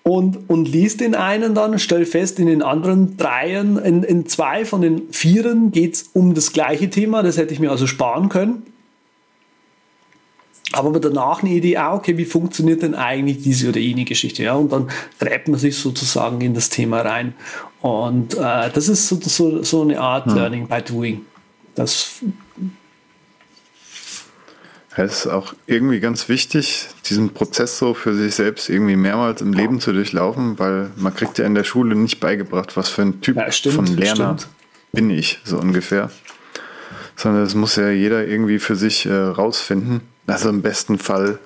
und, 0.04 0.50
und 0.50 0.66
lies 0.70 0.96
den 0.96 1.16
einen 1.16 1.54
dann, 1.56 1.78
stell 1.78 2.06
fest, 2.06 2.40
in 2.40 2.48
den 2.48 2.62
anderen 2.62 3.18
dreien, 3.18 3.78
in, 3.78 4.04
in 4.04 4.28
zwei 4.28 4.64
von 4.64 4.82
den 4.82 5.12
vieren 5.12 5.72
geht 5.72 5.96
es 5.96 6.10
um 6.14 6.34
das 6.36 6.54
gleiche 6.54 6.90
Thema, 6.90 7.22
das 7.22 7.38
hätte 7.38 7.54
ich 7.54 7.60
mir 7.60 7.70
also 7.70 7.86
sparen 7.86 8.30
können 8.30 8.64
aber 10.72 11.00
danach 11.00 11.42
eine 11.42 11.52
Idee, 11.52 11.78
ah, 11.78 11.96
okay, 11.96 12.18
wie 12.18 12.26
funktioniert 12.26 12.82
denn 12.82 12.96
eigentlich 12.96 13.42
diese 13.42 13.70
oder 13.70 13.80
jene 13.80 14.06
Geschichte? 14.06 14.44
Ja, 14.44 14.54
und 14.54 14.72
dann 14.72 14.90
gräbt 15.20 15.48
man 15.48 15.60
sich 15.60 15.78
sozusagen 15.78 16.42
in 16.42 16.54
das 16.54 16.70
Thema 16.70 17.02
rein. 17.02 17.34
Und 17.82 18.36
äh, 18.36 18.70
das 18.72 18.90
ist 18.90 19.08
so, 19.08 19.20
so, 19.22 19.64
so 19.64 19.82
eine 19.82 20.00
Art 20.00 20.26
hm. 20.26 20.36
Learning 20.36 20.68
by 20.68 20.82
Doing. 20.82 21.22
Das 21.76 22.22
Es 24.96 25.26
ist 25.26 25.28
auch 25.28 25.54
irgendwie 25.66 26.00
ganz 26.00 26.28
wichtig, 26.28 26.88
diesen 27.06 27.30
Prozess 27.34 27.78
so 27.78 27.94
für 27.94 28.14
sich 28.14 28.36
selbst 28.36 28.70
irgendwie 28.70 28.98
mehrmals 28.98 29.42
im 29.42 29.54
Leben 29.54 29.80
zu 29.80 29.94
durchlaufen, 29.94 30.60
weil 30.60 30.92
man 30.98 31.16
kriegt 31.16 31.38
ja 31.38 31.46
in 31.46 31.56
der 31.56 31.64
Schule 31.64 31.96
nicht 31.96 32.20
beigebracht, 32.20 32.76
was 32.76 32.90
für 32.90 33.04
ein 33.04 33.22
Typ 33.22 33.38
Ja, 33.38 33.52
stimmt, 33.52 33.76
von 33.76 33.86
Lerner 33.86 34.38
stimmt. 34.38 34.54
bin 34.92 35.10
ich, 35.10 35.40
so 35.46 35.58
ungefähr. 35.58 36.12
Sondern 37.16 37.44
das 37.44 37.56
muss 37.56 37.76
ja 37.78 37.90
jeder 37.90 38.28
irgendwie 38.28 38.60
für 38.60 38.76
sich 38.76 39.06
äh, 39.06 39.14
rausfinden. 39.14 40.02
Also 40.30 40.50
im 40.50 40.62
besten 40.62 41.00
Fall 41.00 41.40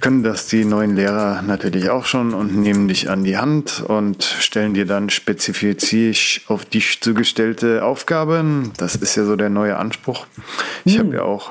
können 0.00 0.22
das 0.22 0.46
die 0.46 0.64
neuen 0.64 0.96
Lehrer 0.96 1.42
natürlich 1.42 1.90
auch 1.90 2.06
schon 2.06 2.34
und 2.34 2.54
nehmen 2.54 2.88
dich 2.88 3.10
an 3.10 3.24
die 3.24 3.36
Hand 3.36 3.82
und 3.86 4.22
stellen 4.24 4.74
dir 4.74 4.86
dann 4.86 5.10
spezifisch 5.10 6.42
auf 6.46 6.64
dich 6.64 7.00
zugestellte 7.00 7.84
Aufgaben. 7.84 8.72
Das 8.76 8.94
ist 8.94 9.16
ja 9.16 9.24
so 9.24 9.36
der 9.36 9.50
neue 9.50 9.76
Anspruch. 9.76 10.26
Ich 10.84 10.98
habe 10.98 11.14
ja 11.14 11.22
auch 11.22 11.50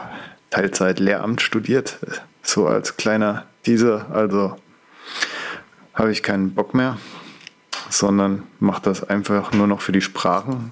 Teilzeit 0.49 0.99
Lehramt 0.99 1.41
studiert, 1.41 1.97
so 2.41 2.67
als 2.67 2.97
kleiner 2.97 3.45
Teaser. 3.63 4.07
Also 4.11 4.55
habe 5.93 6.11
ich 6.11 6.23
keinen 6.23 6.53
Bock 6.53 6.73
mehr, 6.73 6.97
sondern 7.89 8.43
mache 8.59 8.81
das 8.83 9.03
einfach 9.03 9.51
nur 9.51 9.67
noch 9.67 9.81
für 9.81 9.91
die 9.91 10.01
Sprachen. 10.01 10.71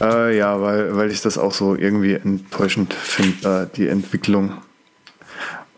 Äh, 0.00 0.36
ja, 0.36 0.60
weil, 0.60 0.96
weil 0.96 1.10
ich 1.10 1.20
das 1.20 1.38
auch 1.38 1.52
so 1.52 1.76
irgendwie 1.76 2.14
enttäuschend 2.14 2.92
finde, 2.92 3.68
äh, 3.72 3.76
die 3.76 3.88
Entwicklung. 3.88 4.54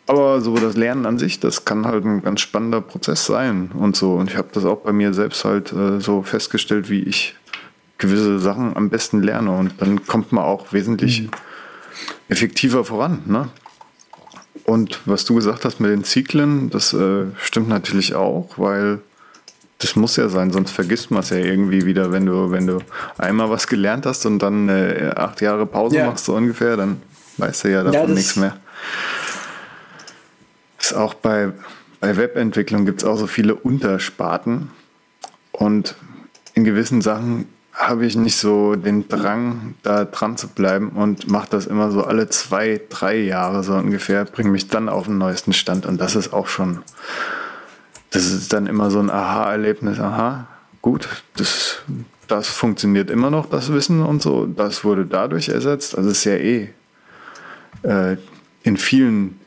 Aber 0.09 0.41
so 0.41 0.55
das 0.57 0.77
Lernen 0.77 1.05
an 1.05 1.19
sich, 1.19 1.41
das 1.41 1.65
kann 1.65 1.85
halt 1.87 2.05
ein 2.05 2.23
ganz 2.23 2.41
spannender 2.41 2.81
Prozess 2.81 3.27
sein 3.27 3.73
und 3.75 3.97
so. 3.97 4.15
Und 4.15 4.31
ich 4.31 4.37
habe 4.37 4.49
das 4.53 4.65
auch 4.65 4.79
bei 4.79 4.93
mir 4.93 5.13
selbst 5.13 5.45
halt 5.45 5.73
äh, 5.73 6.01
so 6.01 6.23
festgestellt, 6.23 6.89
wie 6.91 7.01
ich 7.01 7.35
gewisse 7.99 8.39
Sachen 8.39 8.77
am 8.77 8.89
besten 8.89 9.23
lerne. 9.23 9.51
Und 9.51 9.75
dann 9.81 10.07
kommt 10.07 10.31
man 10.31 10.45
auch 10.45 10.73
wesentlich 10.73 11.29
effektiver 12.29 12.85
voran. 12.85 13.23
Ne? 13.27 13.49
Und 14.65 15.01
was 15.07 15.25
du 15.25 15.35
gesagt 15.35 15.65
hast 15.65 15.81
mit 15.81 15.91
den 15.91 16.05
Zyklen, 16.05 16.71
das 16.71 16.93
äh, 16.93 17.27
stimmt 17.41 17.69
natürlich 17.69 18.15
auch, 18.15 18.51
weil 18.59 19.01
das 19.79 19.95
muss 19.95 20.17
ja 20.17 20.29
sein, 20.29 20.53
sonst 20.53 20.71
vergisst 20.71 21.11
man 21.11 21.21
es 21.21 21.31
ja 21.31 21.37
irgendwie 21.37 21.85
wieder, 21.85 22.11
wenn 22.11 22.27
du, 22.27 22.51
wenn 22.51 22.67
du 22.67 22.79
einmal 23.19 23.51
was 23.51 23.67
gelernt 23.67 24.07
hast 24.07 24.25
und 24.25 24.39
dann 24.39 24.69
äh, 24.69 25.13
acht 25.15 25.41
Jahre 25.41 25.67
Pause 25.67 25.99
Ja. 25.99 26.07
machst, 26.07 26.25
so 26.25 26.35
ungefähr, 26.35 26.77
dann 26.77 27.03
weißt 27.37 27.65
du 27.65 27.71
ja 27.71 27.83
davon 27.85 28.09
Ja, 28.09 28.15
nichts 28.15 28.37
mehr. 28.37 28.57
Ist 30.87 30.95
auch 30.95 31.15
bei, 31.15 31.51
bei 31.99 32.17
Webentwicklung 32.17 32.87
gibt 32.87 33.03
es 33.03 33.09
auch 33.09 33.17
so 33.17 33.27
viele 33.27 33.57
Untersparten. 33.57 34.71
Und 35.51 35.97
in 36.55 36.63
gewissen 36.63 37.01
Sachen 37.01 37.47
habe 37.73 38.07
ich 38.07 38.15
nicht 38.15 38.37
so 38.37 38.77
den 38.77 39.09
Drang, 39.09 39.75
da 39.83 40.05
dran 40.05 40.37
zu 40.37 40.47
bleiben 40.47 40.91
und 40.91 41.29
mache 41.29 41.49
das 41.51 41.67
immer 41.67 41.91
so 41.91 42.05
alle 42.05 42.29
zwei, 42.29 42.81
drei 42.89 43.17
Jahre 43.17 43.65
so 43.65 43.75
ungefähr, 43.75 44.27
bringe 44.27 44.51
mich 44.51 44.69
dann 44.69 44.89
auf 44.89 45.07
den 45.07 45.19
neuesten 45.19 45.53
Stand. 45.53 45.87
Und 45.87 46.01
das 46.01 46.15
ist 46.15 46.33
auch 46.33 46.47
schon, 46.47 46.83
das 48.11 48.27
ist 48.27 48.53
dann 48.53 48.69
immer 48.69 48.89
so 48.93 49.01
ein 49.01 49.11
Aha-Erlebnis, 49.11 49.99
aha, 49.99 50.47
gut, 50.83 51.09
das, 51.37 51.79
das 52.29 52.47
funktioniert 52.47 53.11
immer 53.11 53.31
noch, 53.31 53.51
das 53.51 53.73
Wissen 53.73 54.05
und 54.05 54.23
so, 54.23 54.47
das 54.47 54.85
wurde 54.85 55.05
dadurch 55.05 55.49
ersetzt, 55.49 55.99
also 55.99 56.11
es 56.11 56.19
ist 56.19 56.25
ja 56.27 56.35
eh 56.35 56.69
äh, 57.83 58.19
in 58.63 58.77
vielen 58.77 59.41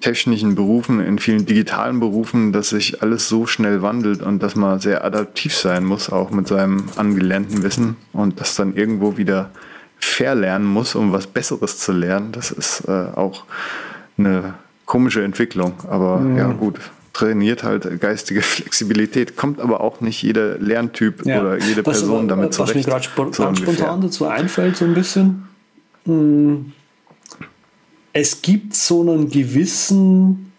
technischen 0.00 0.54
Berufen, 0.54 1.00
in 1.00 1.18
vielen 1.18 1.46
digitalen 1.46 2.00
Berufen, 2.00 2.52
dass 2.52 2.68
sich 2.70 3.02
alles 3.02 3.28
so 3.28 3.46
schnell 3.46 3.82
wandelt 3.82 4.22
und 4.22 4.42
dass 4.42 4.54
man 4.54 4.78
sehr 4.78 5.04
adaptiv 5.04 5.54
sein 5.56 5.84
muss, 5.84 6.10
auch 6.10 6.30
mit 6.30 6.48
seinem 6.48 6.84
angelernten 6.96 7.62
Wissen 7.62 7.96
und 8.12 8.40
das 8.40 8.54
dann 8.54 8.74
irgendwo 8.76 9.16
wieder 9.16 9.50
verlernen 9.98 10.66
muss, 10.66 10.94
um 10.94 11.12
was 11.12 11.26
Besseres 11.26 11.78
zu 11.78 11.92
lernen. 11.92 12.32
Das 12.32 12.50
ist 12.50 12.82
äh, 12.86 12.90
auch 12.92 13.44
eine 14.18 14.54
komische 14.84 15.22
Entwicklung, 15.24 15.72
aber 15.88 16.22
ja 16.36 16.52
gut. 16.52 16.78
Trainiert 17.14 17.62
halt 17.64 17.98
geistige 18.00 18.42
Flexibilität, 18.42 19.36
kommt 19.36 19.58
aber 19.60 19.80
auch 19.80 20.02
nicht 20.02 20.22
jeder 20.22 20.58
Lerntyp 20.58 21.24
Ja. 21.24 21.40
oder 21.40 21.58
jede 21.58 21.84
was, 21.86 22.00
Person 22.00 22.28
damit 22.28 22.50
was 22.58 22.74
mir 22.74 22.82
zurecht. 22.82 22.88
gerade 22.88 23.04
spontan 23.54 24.00
dazu 24.02 24.26
einfällt, 24.26 24.76
so 24.76 24.84
ein 24.84 24.92
bisschen. 24.92 25.44
Es 28.18 28.40
gibt 28.40 28.74
so 28.74 29.02
einen 29.02 29.28
gewissen 29.28 30.50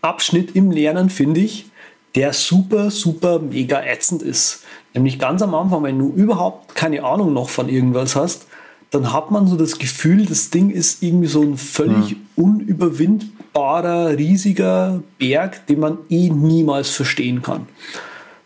Abschnitt 0.00 0.56
im 0.56 0.70
Lernen, 0.70 1.10
finde 1.10 1.40
ich, 1.40 1.66
der 2.14 2.32
super, 2.32 2.90
super 2.90 3.38
mega 3.38 3.82
ätzend 3.82 4.22
ist. 4.22 4.64
Nämlich 4.94 5.18
ganz 5.18 5.42
am 5.42 5.54
Anfang, 5.54 5.82
wenn 5.82 5.98
du 5.98 6.10
überhaupt 6.14 6.74
keine 6.74 7.04
Ahnung 7.04 7.34
noch 7.34 7.50
von 7.50 7.68
irgendwas 7.68 8.16
hast, 8.16 8.46
dann 8.90 9.12
hat 9.12 9.30
man 9.30 9.46
so 9.46 9.58
das 9.58 9.78
Gefühl, 9.78 10.24
das 10.24 10.48
Ding 10.48 10.70
ist 10.70 11.02
irgendwie 11.02 11.26
so 11.26 11.42
ein 11.42 11.58
völlig 11.58 12.16
unüberwindbarer, 12.34 14.16
riesiger 14.16 15.02
Berg, 15.18 15.66
den 15.66 15.80
man 15.80 15.98
eh 16.08 16.30
niemals 16.30 16.88
verstehen 16.88 17.42
kann. 17.42 17.66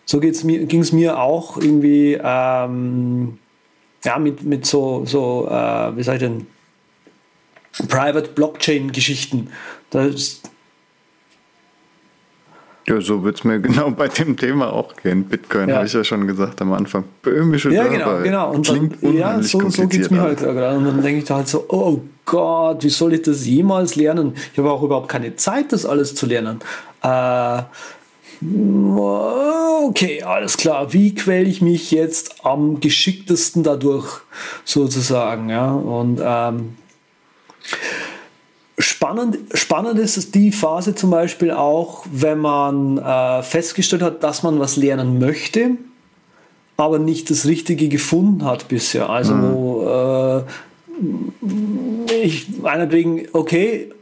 So 0.06 0.18
ging 0.18 0.80
es 0.80 0.92
mir 0.92 1.20
auch 1.20 1.56
irgendwie 1.56 2.18
ähm, 2.20 3.38
ja, 4.04 4.18
mit, 4.18 4.42
mit 4.42 4.66
so, 4.66 5.04
so 5.06 5.46
äh, 5.48 5.96
wie 5.96 6.02
sag 6.02 6.14
ich 6.14 6.20
denn, 6.20 6.48
Private 7.88 8.30
Blockchain-Geschichten. 8.34 9.48
Ja, 12.86 13.00
so 13.00 13.24
wird 13.24 13.38
es 13.38 13.44
mir 13.44 13.60
genau 13.62 13.90
bei 13.90 14.08
dem 14.08 14.36
Thema 14.36 14.72
auch 14.72 14.94
gehen. 14.96 15.24
Bitcoin 15.24 15.68
Ja. 15.68 15.76
habe 15.76 15.86
ich 15.86 15.92
ja 15.92 16.04
schon 16.04 16.26
gesagt 16.26 16.60
am 16.60 16.72
Anfang. 16.72 17.04
Böhmische 17.22 17.70
Ja, 17.70 17.86
genau, 17.86 18.18
genau. 18.22 18.52
Und 18.52 18.68
dann, 18.68 18.94
ja, 19.14 19.40
so, 19.42 19.68
so 19.70 19.86
geht 19.86 20.02
es 20.02 20.10
mir 20.10 20.20
halt 20.20 20.38
gerade. 20.38 20.76
Und 20.76 20.84
dann 20.84 21.02
denke 21.02 21.18
ich 21.18 21.24
da 21.24 21.36
halt 21.36 21.48
so, 21.48 21.64
oh 21.68 22.00
Gott, 22.26 22.84
wie 22.84 22.90
soll 22.90 23.14
ich 23.14 23.22
das 23.22 23.46
jemals 23.46 23.96
lernen? 23.96 24.34
Ich 24.52 24.58
habe 24.58 24.70
auch 24.70 24.82
überhaupt 24.82 25.08
keine 25.08 25.36
Zeit, 25.36 25.72
das 25.72 25.86
alles 25.86 26.14
zu 26.14 26.26
lernen. 26.26 26.60
Äh, 27.02 27.62
okay, 28.42 30.22
alles 30.22 30.56
klar. 30.56 30.92
Wie 30.92 31.14
quäle 31.14 31.48
ich 31.48 31.62
mich 31.62 31.90
jetzt 31.90 32.44
am 32.44 32.80
geschicktesten 32.80 33.62
dadurch, 33.62 34.20
sozusagen? 34.64 35.48
Ja? 35.48 35.70
Und 35.72 36.20
ähm, 36.22 36.76
Spannend, 38.76 39.38
spannend 39.54 39.98
ist 39.98 40.34
die 40.34 40.50
Phase 40.50 40.94
zum 40.94 41.10
Beispiel 41.10 41.52
auch, 41.52 42.04
wenn 42.10 42.38
man 42.38 42.98
äh, 42.98 43.42
festgestellt 43.42 44.02
hat, 44.02 44.24
dass 44.24 44.42
man 44.42 44.58
was 44.58 44.76
lernen 44.76 45.20
möchte, 45.20 45.76
aber 46.76 46.98
nicht 46.98 47.30
das 47.30 47.46
Richtige 47.46 47.88
gefunden 47.88 48.44
hat 48.44 48.66
bisher. 48.66 49.08
Also 49.08 49.34
wo 49.40 50.44
äh, 52.10 52.24
ich 52.24 52.48
meinetwegen, 52.60 53.28
okay, 53.32 53.92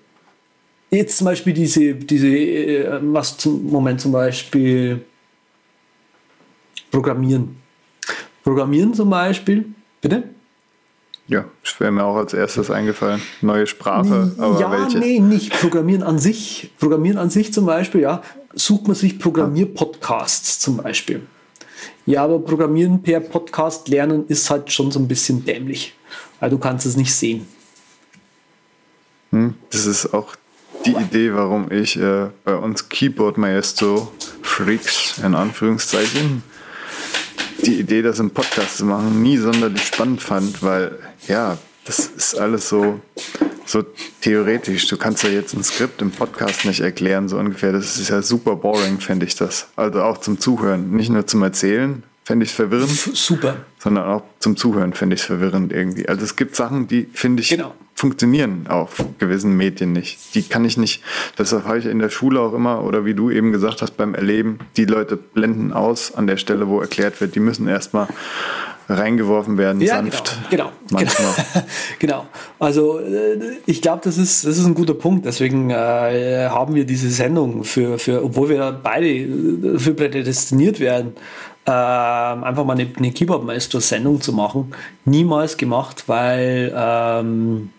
jetzt 0.91 1.19
zum 1.19 1.27
Beispiel 1.27 1.53
diese, 1.53 1.95
diese 1.95 2.29
äh, 2.29 2.99
was 3.03 3.37
zum 3.37 3.71
Moment 3.71 4.01
zum 4.01 4.13
Beispiel 4.13 5.05
Programmieren. 6.91 7.57
Programmieren 8.45 8.93
zum 8.93 9.09
Beispiel, 9.09 9.65
bitte? 10.03 10.25
Ja, 11.33 11.47
das 11.65 11.81
wäre 11.81 11.91
mir 11.91 12.05
auch 12.05 12.17
als 12.17 12.35
erstes 12.35 12.71
eingefallen. 12.71 13.23
Neue 13.41 13.67
Sprache, 13.67 14.33
aber 14.37 14.61
ja, 14.61 14.71
welche? 14.71 14.99
nee, 14.99 15.19
nicht 15.19 15.51
Programmieren 15.51 16.03
an 16.03 16.19
sich. 16.19 16.71
Programmieren 16.79 17.17
an 17.17 17.31
sich 17.31 17.55
zum 17.55 17.65
Beispiel, 17.65 18.03
ja, 18.03 18.23
sucht 18.53 18.87
man 18.87 18.95
sich 18.95 19.19
Programmierpodcasts 19.19 20.59
zum 20.59 20.77
Beispiel. 20.77 21.23
Ja, 22.05 22.25
aber 22.25 22.39
Programmieren 22.39 23.03
per 23.03 23.21
Podcast 23.21 23.89
lernen 23.89 24.27
ist 24.29 24.51
halt 24.51 24.71
schon 24.71 24.91
so 24.91 24.99
ein 24.99 25.09
bisschen 25.09 25.43
dämlich, 25.47 25.95
weil 26.39 26.51
du 26.51 26.59
kannst 26.59 26.85
es 26.85 26.97
nicht 26.97 27.15
sehen. 27.15 27.47
Hm, 29.31 29.55
Das 29.71 29.87
ist 29.87 30.13
auch 30.13 30.37
die 30.85 30.93
Idee, 30.93 31.33
warum 31.33 31.73
ich 31.73 31.97
äh, 31.99 32.27
bei 32.45 32.57
uns 32.57 32.91
Keyboard 32.91 33.39
Maestro 33.39 34.13
Freaks 34.43 35.19
in 35.25 35.35
Anführungszeichen 35.35 36.43
die 37.65 37.79
Idee, 37.79 38.03
das 38.03 38.19
im 38.19 38.31
Podcast 38.31 38.79
zu 38.79 38.85
machen, 38.85 39.23
nie 39.23 39.37
sonderlich 39.37 39.85
spannend 39.87 40.21
fand, 40.21 40.63
weil 40.63 40.99
ja, 41.28 41.59
das 41.85 42.07
ist 42.07 42.39
alles 42.39 42.69
so, 42.69 43.01
so 43.66 43.85
theoretisch. 44.20 44.86
Du 44.86 44.97
kannst 44.97 45.23
ja 45.24 45.31
jetzt 45.31 45.55
ein 45.55 45.65
Skript 45.65 46.01
im 46.03 46.11
Podcast 46.11 46.65
nicht 46.65 46.81
erklären, 46.81 47.28
so 47.28 47.39
ungefähr. 47.39 47.73
Das 47.73 47.99
ist 47.99 48.09
ja 48.11 48.23
super 48.23 48.57
boring, 48.57 49.01
fände 49.01 49.27
ich 49.27 49.35
das. 49.35 49.69
Also 49.77 50.03
auch 50.03 50.19
zum 50.19 50.39
Zuhören, 50.39 50.90
nicht 50.93 51.11
nur 51.11 51.27
zum 51.27 51.43
Erzählen, 51.43 52.03
fände 52.24 52.44
ich 52.44 52.51
es 52.51 52.57
verwirrend 52.57 52.90
super. 52.90 53.57
sondern 53.78 54.05
auch 54.05 54.23
zum 54.39 54.57
Zuhören 54.57 54.93
finde 54.93 55.15
ich 55.15 55.23
es 55.23 55.27
verwirrend 55.27 55.73
irgendwie. 55.73 56.09
Also 56.09 56.23
es 56.23 56.36
gibt 56.36 56.55
Sachen, 56.55 56.86
die 56.86 57.09
finde 57.12 57.43
ich 57.43 57.49
Genau. 57.49 57.74
funktionieren 57.97 58.66
auf 58.69 59.05
gewissen 59.19 59.57
Medien 59.57 59.93
nicht. 59.93 60.35
Die 60.36 60.43
kann 60.44 60.65
ich 60.65 60.77
nicht, 60.77 61.03
deshalb 61.36 61.65
habe 61.65 61.78
ich 61.81 61.86
in 61.86 61.99
der 61.99 62.11
Schule 62.11 62.39
auch 62.40 62.53
immer, 62.53 62.85
oder 62.85 63.05
wie 63.05 63.15
du 63.15 63.31
eben 63.31 63.51
gesagt 63.51 63.82
hast, 63.82 63.97
beim 63.97 64.15
Erleben, 64.15 64.61
die 64.77 64.85
Leute 64.85 65.16
blenden 65.16 65.73
aus 65.73 66.15
an 66.15 66.28
der 66.28 66.36
Stelle, 66.36 66.69
wo 66.69 66.81
erklärt 66.81 67.20
wird, 67.20 67.35
die 67.35 67.40
müssen 67.40 67.66
erstmal 67.66 68.07
reingeworfen 68.93 69.59
werden, 69.59 69.81
Ja, 69.81 69.97
sanft. 69.97 70.39
genau. 70.51 70.70
Genau. 70.90 71.05
Manchmal. 71.05 71.35
Genau. 71.98 72.27
Also 72.59 72.98
äh, 72.98 73.39
ich 73.66 73.81
glaube, 73.82 74.01
das 74.05 74.19
ist, 74.19 74.44
das 74.47 74.59
ist 74.59 74.64
ein 74.64 74.74
guter 74.74 74.94
Punkt. 74.94 75.24
Deswegen 75.27 75.70
äh, 75.70 75.74
haben 76.51 76.74
wir 76.74 76.85
diese 76.85 77.10
Sendung 77.10 77.64
für, 77.64 77.98
für 77.98 78.24
obwohl 78.24 78.48
wir 78.48 78.73
beide 78.82 79.09
äh, 79.09 79.78
für 79.78 79.94
prädestiniert 79.94 80.81
werden, 80.81 81.12
äh, 81.64 81.70
einfach 81.70 82.64
mal 82.64 82.73
eine, 82.73 82.89
eine 82.97 83.12
Keyboard-Maestro-Sendung 83.12 84.20
zu 84.20 84.32
machen, 84.32 84.73
niemals 85.05 85.56
gemacht, 85.56 86.05
weil 86.09 86.73
ähm, 86.77 87.70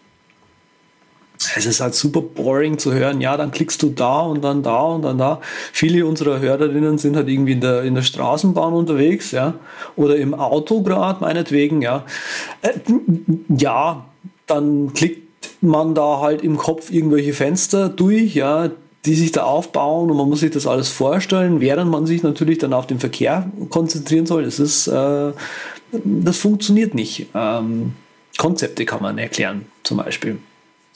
es 1.55 1.65
ist 1.65 1.81
halt 1.81 1.95
super 1.95 2.21
boring 2.21 2.77
zu 2.77 2.93
hören, 2.93 3.21
ja, 3.21 3.37
dann 3.37 3.51
klickst 3.51 3.81
du 3.83 3.89
da 3.89 4.21
und 4.21 4.43
dann 4.43 4.63
da 4.63 4.81
und 4.81 5.03
dann 5.03 5.17
da. 5.17 5.41
Viele 5.71 6.05
unserer 6.05 6.39
Hörerinnen 6.39 6.97
sind 6.97 7.15
halt 7.15 7.27
irgendwie 7.27 7.53
in 7.53 7.61
der, 7.61 7.83
in 7.83 7.95
der 7.95 8.01
Straßenbahn 8.01 8.73
unterwegs, 8.73 9.31
ja, 9.31 9.55
oder 9.95 10.15
im 10.15 10.33
Auto 10.33 10.81
gerade, 10.81 11.21
meinetwegen, 11.21 11.81
ja. 11.81 12.05
Äh, 12.61 12.71
ja, 13.49 14.05
dann 14.47 14.93
klickt 14.93 15.23
man 15.61 15.95
da 15.95 16.19
halt 16.19 16.41
im 16.43 16.57
Kopf 16.57 16.91
irgendwelche 16.91 17.33
Fenster 17.33 17.89
durch, 17.89 18.35
ja, 18.35 18.69
die 19.05 19.15
sich 19.15 19.31
da 19.31 19.43
aufbauen 19.43 20.09
und 20.09 20.17
man 20.17 20.29
muss 20.29 20.39
sich 20.39 20.51
das 20.51 20.65
alles 20.65 20.89
vorstellen, 20.89 21.59
während 21.59 21.91
man 21.91 22.05
sich 22.05 22.23
natürlich 22.23 22.57
dann 22.57 22.73
auf 22.73 22.87
den 22.87 22.99
Verkehr 22.99 23.51
konzentrieren 23.69 24.25
soll. 24.25 24.43
Das 24.43 24.59
ist, 24.59 24.87
äh, 24.87 25.31
das 26.03 26.37
funktioniert 26.37 26.93
nicht. 26.93 27.27
Ähm, 27.35 27.93
Konzepte 28.37 28.85
kann 28.85 29.01
man 29.01 29.17
erklären, 29.17 29.65
zum 29.83 29.97
Beispiel. 29.97 30.39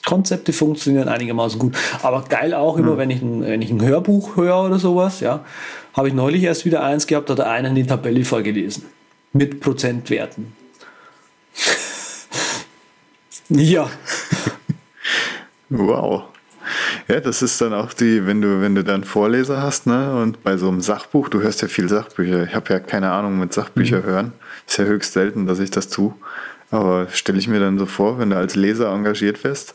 Konzepte 0.04 0.52
funktionieren 0.52 1.08
einigermaßen 1.08 1.58
gut. 1.58 1.76
Aber 2.02 2.24
geil 2.28 2.54
auch 2.54 2.76
immer, 2.76 2.94
mhm. 2.94 2.98
wenn, 2.98 3.10
ich 3.10 3.22
ein, 3.22 3.42
wenn 3.42 3.62
ich 3.62 3.70
ein 3.70 3.82
Hörbuch 3.82 4.36
höre 4.36 4.64
oder 4.64 4.78
sowas, 4.78 5.20
ja, 5.20 5.44
habe 5.94 6.08
ich 6.08 6.14
neulich 6.14 6.42
erst 6.42 6.64
wieder 6.64 6.82
eins 6.82 7.06
gehabt, 7.06 7.30
hat 7.30 7.40
einer 7.40 7.70
die 7.70 7.86
Tabelle 7.86 8.24
vorgelesen. 8.24 8.84
Mit 9.32 9.60
Prozentwerten. 9.60 10.52
ja. 13.48 13.90
Wow. 15.68 16.24
Ja, 17.08 17.20
das 17.20 17.42
ist 17.42 17.60
dann 17.60 17.72
auch 17.72 17.94
die, 17.94 18.26
wenn 18.26 18.42
du, 18.42 18.60
wenn 18.60 18.74
du 18.74 18.84
dann 18.84 19.04
Vorleser 19.04 19.62
hast, 19.62 19.86
ne, 19.86 20.20
und 20.20 20.42
bei 20.42 20.56
so 20.56 20.68
einem 20.68 20.82
Sachbuch, 20.82 21.28
du 21.28 21.40
hörst 21.40 21.62
ja 21.62 21.68
viel 21.68 21.88
Sachbücher. 21.88 22.44
Ich 22.44 22.54
habe 22.54 22.72
ja 22.72 22.80
keine 22.80 23.10
Ahnung 23.10 23.38
mit 23.38 23.52
Sachbücher 23.52 24.00
mhm. 24.00 24.04
hören. 24.04 24.32
Ist 24.66 24.78
ja 24.78 24.84
höchst 24.84 25.14
selten, 25.14 25.46
dass 25.46 25.58
ich 25.58 25.70
das 25.70 25.88
tue. 25.88 26.14
Aber 26.70 27.08
stelle 27.08 27.38
ich 27.38 27.48
mir 27.48 27.60
dann 27.60 27.78
so 27.78 27.86
vor, 27.86 28.18
wenn 28.18 28.30
du 28.30 28.36
als 28.36 28.54
Leser 28.54 28.92
engagiert 28.92 29.42
wirst 29.44 29.74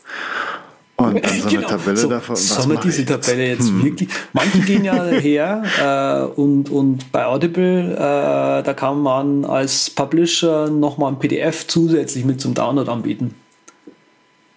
und 0.96 1.24
dann 1.24 1.40
so 1.40 1.48
genau. 1.48 1.60
eine 1.60 1.66
Tabelle 1.66 1.96
so, 1.96 2.08
davon. 2.08 2.36
Sollen 2.36 2.70
wir 2.70 2.80
diese 2.80 3.04
Tabelle 3.04 3.48
jetzt 3.48 3.68
hm. 3.68 3.84
wirklich? 3.84 4.08
Manche 4.32 4.60
gehen 4.60 4.84
ja 4.84 5.02
her 5.04 5.62
äh, 5.80 6.40
und, 6.40 6.70
und 6.70 7.10
bei 7.10 7.26
Audible, 7.26 7.94
äh, 7.94 8.62
da 8.62 8.74
kann 8.74 9.00
man 9.00 9.44
als 9.44 9.90
Publisher 9.90 10.70
nochmal 10.70 11.12
ein 11.12 11.18
PDF 11.18 11.66
zusätzlich 11.66 12.24
mit 12.24 12.40
zum 12.40 12.54
Download 12.54 12.90
anbieten. 12.90 13.34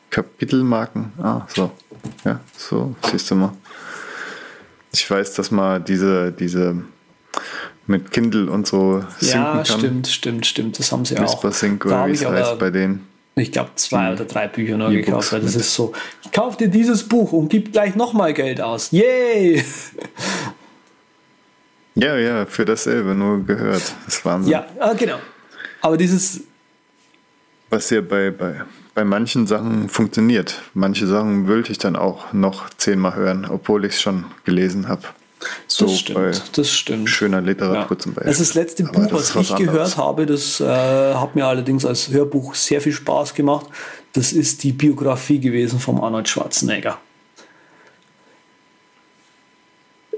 Kapitelmarken, 0.10 1.12
ah, 1.22 1.42
so. 1.48 1.72
Ja, 2.24 2.40
so, 2.56 2.96
siehst 3.12 3.32
du 3.32 3.36
mal. 3.36 3.54
Ich 4.94 5.10
weiß, 5.10 5.34
dass 5.34 5.52
man 5.52 5.84
diese, 5.84 6.32
diese 6.32 6.84
mit 7.88 8.12
Kindle 8.12 8.52
und 8.52 8.68
so 8.68 9.04
sinken 9.20 9.38
ja, 9.38 9.44
kann. 9.44 9.58
Ja, 9.58 9.66
stimmt, 9.66 10.08
stimmt, 10.08 10.46
stimmt. 10.46 10.80
Das 10.80 10.92
haben 10.92 11.06
sie 11.06 11.18
Whisper 11.18 11.50
auch. 11.50 11.54
Sync 11.54 11.86
oder 11.86 12.08
wie 12.08 12.12
es 12.12 12.26
heißt 12.26 12.60
bei 12.60 12.70
denen. 12.70 13.08
Ich 13.36 13.52
glaube, 13.52 13.70
zwei 13.76 14.12
oder 14.14 14.26
drei 14.26 14.48
Bücher 14.48 14.78
noch 14.78 14.90
gekauft, 14.90 15.32
weil 15.32 15.42
das 15.42 15.56
ist 15.56 15.74
so, 15.74 15.94
ich 16.24 16.32
kaufe 16.32 16.58
dir 16.58 16.70
dieses 16.70 17.08
Buch 17.08 17.34
und 17.34 17.50
gib 17.50 17.72
gleich 17.72 17.96
nochmal 17.96 18.34
Geld 18.34 18.62
aus. 18.62 18.92
Yay! 18.92 19.64
Ja, 22.00 22.16
ja, 22.16 22.46
für 22.46 22.64
dasselbe 22.64 23.16
nur 23.16 23.44
gehört. 23.44 23.82
Das 24.06 24.18
ist 24.18 24.26
Wahnsinn. 24.26 24.52
Ja, 24.52 24.68
ah, 24.80 24.94
genau. 24.94 25.18
Aber 25.82 25.98
dieses. 25.98 26.42
Was 27.72 27.90
ja 27.90 28.02
bei, 28.02 28.30
bei, 28.30 28.62
bei 28.94 29.04
manchen 29.04 29.48
Sachen 29.48 29.90
funktioniert. 29.90 30.62
Manche 30.76 31.08
Sachen 31.08 31.48
wollte 31.48 31.72
ich 31.72 31.80
dann 31.80 31.96
auch 31.96 32.34
noch 32.34 32.70
zehnmal 32.78 33.16
hören, 33.16 33.48
obwohl 33.50 33.84
ich 33.84 33.94
es 33.94 34.02
schon 34.02 34.26
gelesen 34.46 34.88
habe. 34.88 35.04
So 35.68 35.86
das 35.86 36.00
stimmt, 36.00 36.58
das 36.58 36.72
stimmt. 36.72 37.10
Schöner 37.10 37.42
Literatur 37.42 37.98
ja. 37.98 38.00
zum 38.00 38.14
Beispiel. 38.14 38.32
Das 38.32 38.40
ist 38.40 38.50
das 38.50 38.56
letzte 38.56 38.84
Aber 38.86 39.02
Buch, 39.02 39.12
was, 39.14 39.36
was 39.36 39.50
ich 39.50 39.56
gehört 39.56 39.98
habe, 39.98 40.26
das 40.26 40.60
äh, 40.60 40.66
hat 40.66 41.36
mir 41.36 41.46
allerdings 41.46 41.86
als 41.86 42.10
Hörbuch 42.10 42.56
sehr 42.56 42.82
viel 42.82 42.94
Spaß 42.94 43.34
gemacht. 43.34 43.68
Das 44.14 44.34
ist 44.34 44.64
die 44.64 44.72
Biografie 44.72 45.40
gewesen 45.40 45.80
von 45.80 46.00
Arnold 46.00 46.28
Schwarzenegger. 46.28 47.00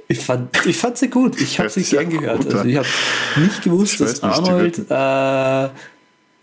Ich 0.07 0.19
fand, 0.19 0.65
ich 0.65 0.77
fand 0.77 0.97
sie 0.97 1.09
gut. 1.09 1.39
Ich 1.39 1.59
habe 1.59 1.69
sie 1.69 1.83
gern 1.83 2.09
gehört. 2.09 2.45
Also 2.45 2.65
ich 2.65 2.77
habe 2.77 2.87
nicht 3.37 3.61
gewusst, 3.61 3.99
dass 4.01 4.23
Arnold 4.23 4.79
äh, 4.89 5.69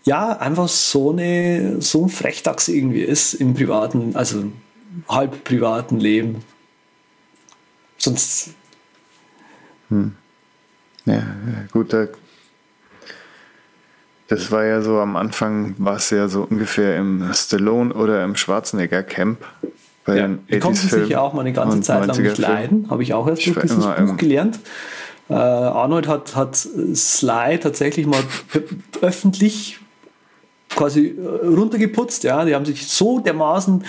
ja 0.07 0.37
einfach 0.39 0.69
so 0.69 1.11
eine 1.11 1.81
so 1.81 2.05
ein 2.05 2.09
Frechdachs 2.09 2.69
irgendwie 2.69 3.01
ist 3.01 3.33
im 3.33 3.55
privaten, 3.55 4.15
also 4.15 4.45
halb 5.09 5.43
privaten 5.43 5.99
Leben. 5.99 6.43
Sonst 7.97 8.51
hm. 9.89 10.13
Ja, 11.05 11.23
gut, 11.71 11.93
da, 11.93 12.07
das 14.27 14.51
war 14.51 14.65
ja 14.65 14.81
so 14.81 14.99
am 14.99 15.15
Anfang, 15.15 15.75
war 15.77 15.95
es 15.95 16.09
ja 16.09 16.27
so 16.27 16.43
ungefähr 16.43 16.97
im 16.97 17.31
Stallone 17.33 17.93
oder 17.93 18.23
im 18.25 18.35
Schwarzenegger 18.35 19.03
Camp. 19.03 19.39
Bei 20.05 20.17
ja, 20.17 20.27
die 20.27 20.59
konnten 20.59 20.87
sich 20.87 21.09
ja 21.09 21.21
auch 21.21 21.33
mal 21.33 21.41
eine 21.41 21.53
ganze 21.53 21.81
Zeit 21.81 22.05
lang 22.05 22.21
nicht 22.21 22.37
leiden, 22.37 22.87
habe 22.89 23.03
ich 23.03 23.13
auch 23.13 23.27
erst 23.27 23.45
durch 23.45 23.59
dieses 23.59 23.85
Buch 23.85 24.17
gelernt. 24.17 24.59
Äh, 25.29 25.33
Arnold 25.33 26.07
hat, 26.07 26.35
hat 26.35 26.55
Sly 26.55 27.59
tatsächlich 27.59 28.05
mal 28.05 28.23
öffentlich 29.01 29.79
quasi 30.69 31.17
äh, 31.17 31.47
runtergeputzt. 31.47 32.23
Ja, 32.23 32.45
die 32.45 32.55
haben 32.55 32.65
sich 32.65 32.87
so 32.87 33.19
dermaßen 33.19 33.83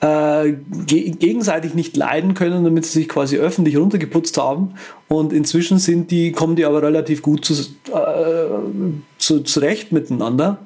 äh, 0.00 0.54
ge 0.86 1.10
gegenseitig 1.10 1.74
nicht 1.74 1.96
leiden 1.96 2.34
können, 2.34 2.64
damit 2.64 2.86
sie 2.86 3.00
sich 3.00 3.08
quasi 3.08 3.36
öffentlich 3.36 3.76
runtergeputzt 3.76 4.38
haben. 4.38 4.74
Und 5.08 5.32
inzwischen 5.32 5.78
sind 5.78 6.10
die, 6.10 6.32
kommen 6.32 6.56
die 6.56 6.64
aber 6.64 6.82
relativ 6.82 7.22
gut 7.22 7.44
zu, 7.44 7.54
äh, 7.54 8.46
zu, 9.18 9.40
zurecht 9.40 9.92
miteinander. 9.92 10.58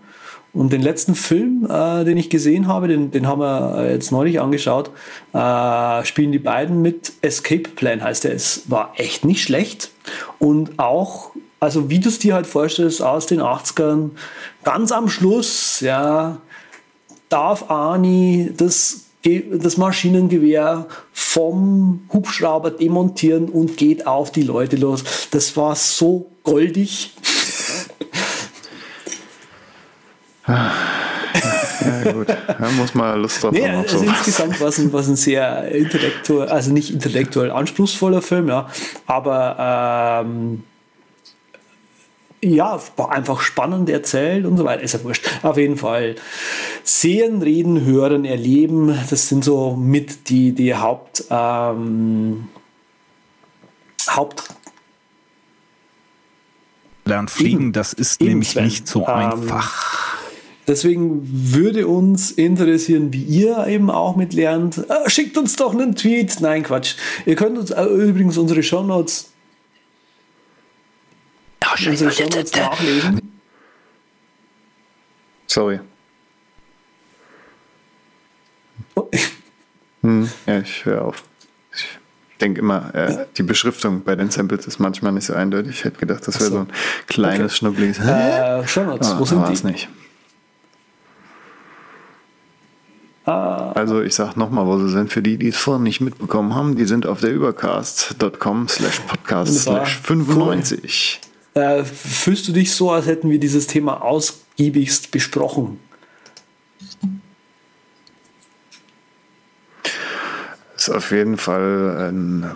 Und 0.53 0.73
den 0.73 0.83
letzten 0.83 1.17
Film, 1.17 1.67
äh, 1.69 2.05
den 2.05 2.17
ich 2.17 2.31
gesehen 2.31 2.69
habe, 2.69 2.87
den, 2.87 3.11
den 3.11 3.27
haben 3.27 3.41
wir 3.41 3.91
jetzt 3.91 4.13
neulich 4.13 4.41
angeschaut, 4.41 4.93
äh, 5.33 6.05
spielen 6.05 6.31
die 6.31 6.39
beiden 6.39 6.81
mit 6.81 7.13
Escape 7.23 7.71
Plan, 7.71 8.05
heißt 8.05 8.25
er. 8.25 8.35
Es 8.35 8.71
war 8.71 8.93
echt 8.97 9.25
nicht 9.25 9.43
schlecht. 9.43 9.91
Und 10.39 10.79
auch, 10.79 11.33
also 11.59 11.91
wie 11.91 11.99
du 11.99 12.09
es 12.09 12.21
dir 12.21 12.35
halt 12.35 12.47
vorstellst, 12.47 13.03
aus 13.03 13.27
den 13.27 13.41
80ern, 13.41 14.11
ganz 14.63 14.93
am 14.93 15.09
Schluss, 15.09 15.81
ja, 15.81 16.39
darf 17.29 17.69
Ani 17.69 18.53
das 18.57 19.04
das 19.25 19.77
Maschinengewehr 19.77 20.87
vom 21.13 22.05
Hubschrauber 22.13 22.71
demontieren 22.71 23.49
und 23.49 23.77
geht 23.77 24.07
auf 24.07 24.31
die 24.31 24.43
Leute 24.43 24.77
los. 24.77 25.05
Das 25.31 25.57
war 25.57 25.75
so 25.77 26.31
goldig. 26.43 27.13
ja, 30.47 32.13
gut. 32.13 32.29
Da 32.29 32.71
muss 32.77 32.95
man 32.95 33.21
Lust 33.23 33.43
drauf 33.43 33.53
nee, 33.53 33.67
haben. 33.67 33.79
Also 33.79 34.05
insgesamt 34.05 34.61
war 34.61 34.69
es 34.69 34.79
ein, 34.79 34.95
ein 34.95 35.17
sehr 35.17 35.69
intellektuell, 35.69 36.49
also 36.49 36.73
nicht 36.73 36.91
intellektuell 36.91 37.51
anspruchsvoller 37.51 38.21
Film, 38.21 38.49
ja, 38.49 38.69
aber 39.07 40.23
ähm, 40.27 40.65
ja, 42.45 42.81
einfach 43.09 43.41
spannend 43.41 43.89
erzählt 43.91 44.47
und 44.47 44.57
so 44.57 44.65
weiter. 44.65 44.83
Ist 44.83 44.95
ja 44.95 45.05
wurscht. 45.05 45.27
Auf 45.43 45.57
jeden 45.57 45.77
Fall 45.77 46.17
sehen, 46.83 47.43
reden, 47.43 47.85
hören, 47.85 48.25
erleben. 48.25 48.99
Das 49.11 49.29
sind 49.29 49.45
so 49.45 49.77
mit 49.77 50.29
die, 50.29 50.53
die 50.53 50.75
Haupt, 50.75 51.25
ähm, 51.31 52.49
Haupt 54.09 54.55
Lernen 57.07 57.29
fliegen, 57.29 57.73
das 57.73 57.93
ist 57.93 58.21
Eben, 58.21 58.31
nämlich 58.31 58.55
nicht 58.57 58.89
so 58.89 59.03
ähm, 59.03 59.09
einfach. 59.09 60.17
Deswegen 60.67 61.21
würde 61.23 61.87
uns 61.87 62.31
interessieren, 62.31 63.13
wie 63.13 63.23
ihr 63.23 63.67
eben 63.67 63.91
auch 63.91 64.17
mit 64.17 64.33
lernt. 64.33 64.79
Äh, 64.79 65.11
schickt 65.11 65.37
uns 65.37 65.57
doch 65.57 65.75
einen 65.75 65.95
Tweet. 65.95 66.41
Nein, 66.41 66.63
Quatsch. 66.63 66.95
Ihr 67.27 67.37
könnt 67.37 67.59
uns 67.59 67.71
äh, 67.71 67.85
übrigens 67.85 68.39
unsere 68.39 68.63
Shownotes 68.63 69.34
unsere 71.87 72.11
Shownotes 72.11 72.53
nachlesen. 72.55 73.33
Sorry. 75.47 75.81
Hm, 80.03 80.29
ja, 80.47 80.59
ich 80.59 80.85
höre 80.85 81.03
auf. 81.03 81.25
Ich 81.73 81.87
denke 82.39 82.61
immer, 82.61 82.95
äh, 82.95 83.25
die 83.39 83.43
Beschriftung 83.43 84.03
bei 84.05 84.15
den 84.15 84.29
Samples 84.29 84.67
ist 84.67 84.79
manchmal 84.79 85.13
nicht 85.13 85.25
so 85.25 85.33
eindeutig. 85.33 85.79
Ich 85.79 85.85
hätte 85.85 85.99
gedacht, 85.99 86.29
das 86.29 86.39
wäre 86.41 86.51
so. 86.51 86.57
so. 86.57 86.61
ein 86.61 86.69
kleines, 87.07 87.53
okay. 87.53 87.55
schnuckliges. 87.55 87.99
Äh, 88.01 88.69
Shownotes, 88.69 89.13
ah, 89.13 89.19
wo 89.19 89.25
sind 89.25 89.49
die? 89.49 89.67
nicht. 89.67 89.89
Ah. 93.25 93.73
Also 93.73 94.03
ich 94.03 94.15
sage 94.15 94.39
nochmal, 94.39 94.67
wo 94.67 94.79
sie 94.79 94.91
sind. 94.91 95.11
Für 95.11 95.23
die, 95.23 95.39
die 95.39 95.49
es 95.49 95.57
vorhin 95.57 95.85
nicht 95.85 96.03
mitbekommen 96.03 96.55
haben, 96.55 96.77
die 96.77 96.85
sind 96.85 97.07
auf 97.07 97.21
der 97.21 97.31
übercast.com 97.31 98.69
slash 98.69 99.01
podcast 99.01 99.63
slash 99.63 100.01
95. 100.03 101.21
Cool 101.23 101.34
äh, 101.55 101.85
fühlst 101.85 102.49
du 102.49 102.53
dich 102.53 102.73
so, 102.73 102.91
als 102.91 103.07
hätten 103.07 103.31
wir 103.31 103.39
dieses 103.39 103.67
Thema 103.67 104.03
ausgiebigst 104.03 105.11
besprochen? 105.11 105.79
Ist 110.77 110.91
auf 110.91 111.13
jeden 111.13 111.39
Fall 111.39 112.11
ein 112.11 112.51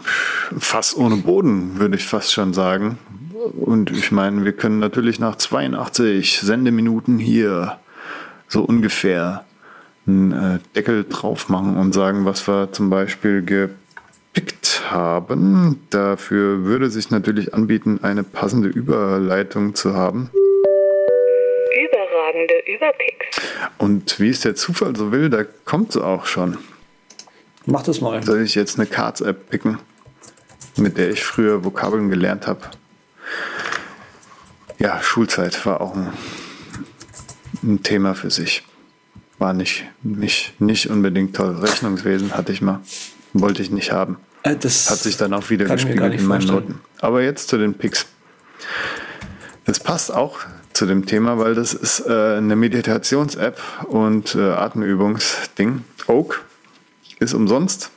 Fass 0.59 0.97
ohne 0.97 1.17
Boden, 1.17 1.79
würde 1.79 1.97
ich 1.97 2.05
fast 2.05 2.33
schon 2.33 2.53
sagen. 2.53 2.99
Und 3.55 3.91
ich 3.91 4.11
meine, 4.11 4.45
wir 4.45 4.53
können 4.53 4.81
natürlich 4.81 5.19
nach 5.19 5.37
82 5.37 6.41
Sendeminuten 6.41 7.19
hier 7.19 7.79
so 8.49 8.63
ungefähr 8.63 9.45
einen 10.07 10.33
äh, 10.33 10.59
Deckel 10.75 11.05
drauf 11.05 11.49
machen 11.49 11.77
und 11.77 11.93
sagen, 11.93 12.25
was 12.25 12.47
wir 12.49 12.73
zum 12.73 12.91
Beispiel 12.91 13.43
gepickt 13.43 14.78
haben. 14.91 15.81
Dafür 15.91 16.65
würde 16.65 16.91
sich 16.91 17.11
natürlich 17.11 17.55
anbieten, 17.55 18.01
eine 18.03 18.25
passende 18.25 18.69
Überleitung 18.69 19.75
zu 19.75 19.95
haben. 19.95 20.31
Überragende 21.85 22.55
Überpicks. 22.67 23.41
Und 23.79 24.19
wie 24.21 24.31
es 24.31 24.41
der 24.41 24.55
Zufall 24.55 24.97
so 24.97 25.13
will, 25.13 25.31
da 25.31 25.45
kommt 25.65 25.91
es 25.91 25.97
auch 25.97 26.27
schon. 26.27 26.59
Mach 27.67 27.83
das 27.83 28.01
mal. 28.01 28.23
Soll 28.23 28.43
ich 28.43 28.55
jetzt 28.55 28.79
eine 28.79 28.87
Cards-App 28.87 29.51
picken, 29.51 29.79
mit 30.77 30.97
der 30.97 31.11
ich 31.11 31.23
früher 31.23 31.65
Vokabeln 31.65 32.09
gelernt 32.09 32.47
habe? 32.47 32.63
Ja, 34.79 35.03
Schulzeit 35.03 35.67
war 35.67 35.81
auch 35.81 35.95
ein, 35.95 36.13
ein 37.63 37.83
Thema 37.83 38.15
für 38.15 38.31
sich. 38.31 38.63
War 39.39 39.53
nicht, 39.53 39.85
nicht, 40.03 40.61
nicht 40.61 40.89
unbedingt 40.89 41.37
toll. 41.37 41.57
Rechnungswesen 41.57 42.37
hatte 42.37 42.53
ich 42.53 42.63
mal. 42.63 42.81
Wollte 43.33 43.63
ich 43.63 43.71
nicht 43.71 43.93
haben. 43.93 44.17
Äh, 44.43 44.57
das 44.57 44.91
Hat 44.91 44.99
sich 44.99 45.17
dann 45.17 45.33
auch 45.35 45.49
wieder 45.51 45.67
gespiegelt 45.67 46.15
in 46.15 46.27
meinen 46.27 46.47
Noten. 46.47 46.81
Aber 47.01 47.23
jetzt 47.23 47.49
zu 47.49 47.59
den 47.59 47.75
Picks. 47.75 48.07
Das 49.65 49.81
passt 49.81 50.13
auch 50.13 50.41
zu 50.73 50.87
dem 50.87 51.07
Thema, 51.07 51.39
weil 51.39 51.55
das 51.55 51.75
ist 51.75 52.07
äh, 52.07 52.37
eine 52.37 52.57
Meditations-App 52.57 53.61
und 53.89 54.35
äh, 54.35 54.51
Atemübungsding. 54.51 55.85
Oak 56.07 56.45
ist 57.19 57.35
umsonst 57.35 57.91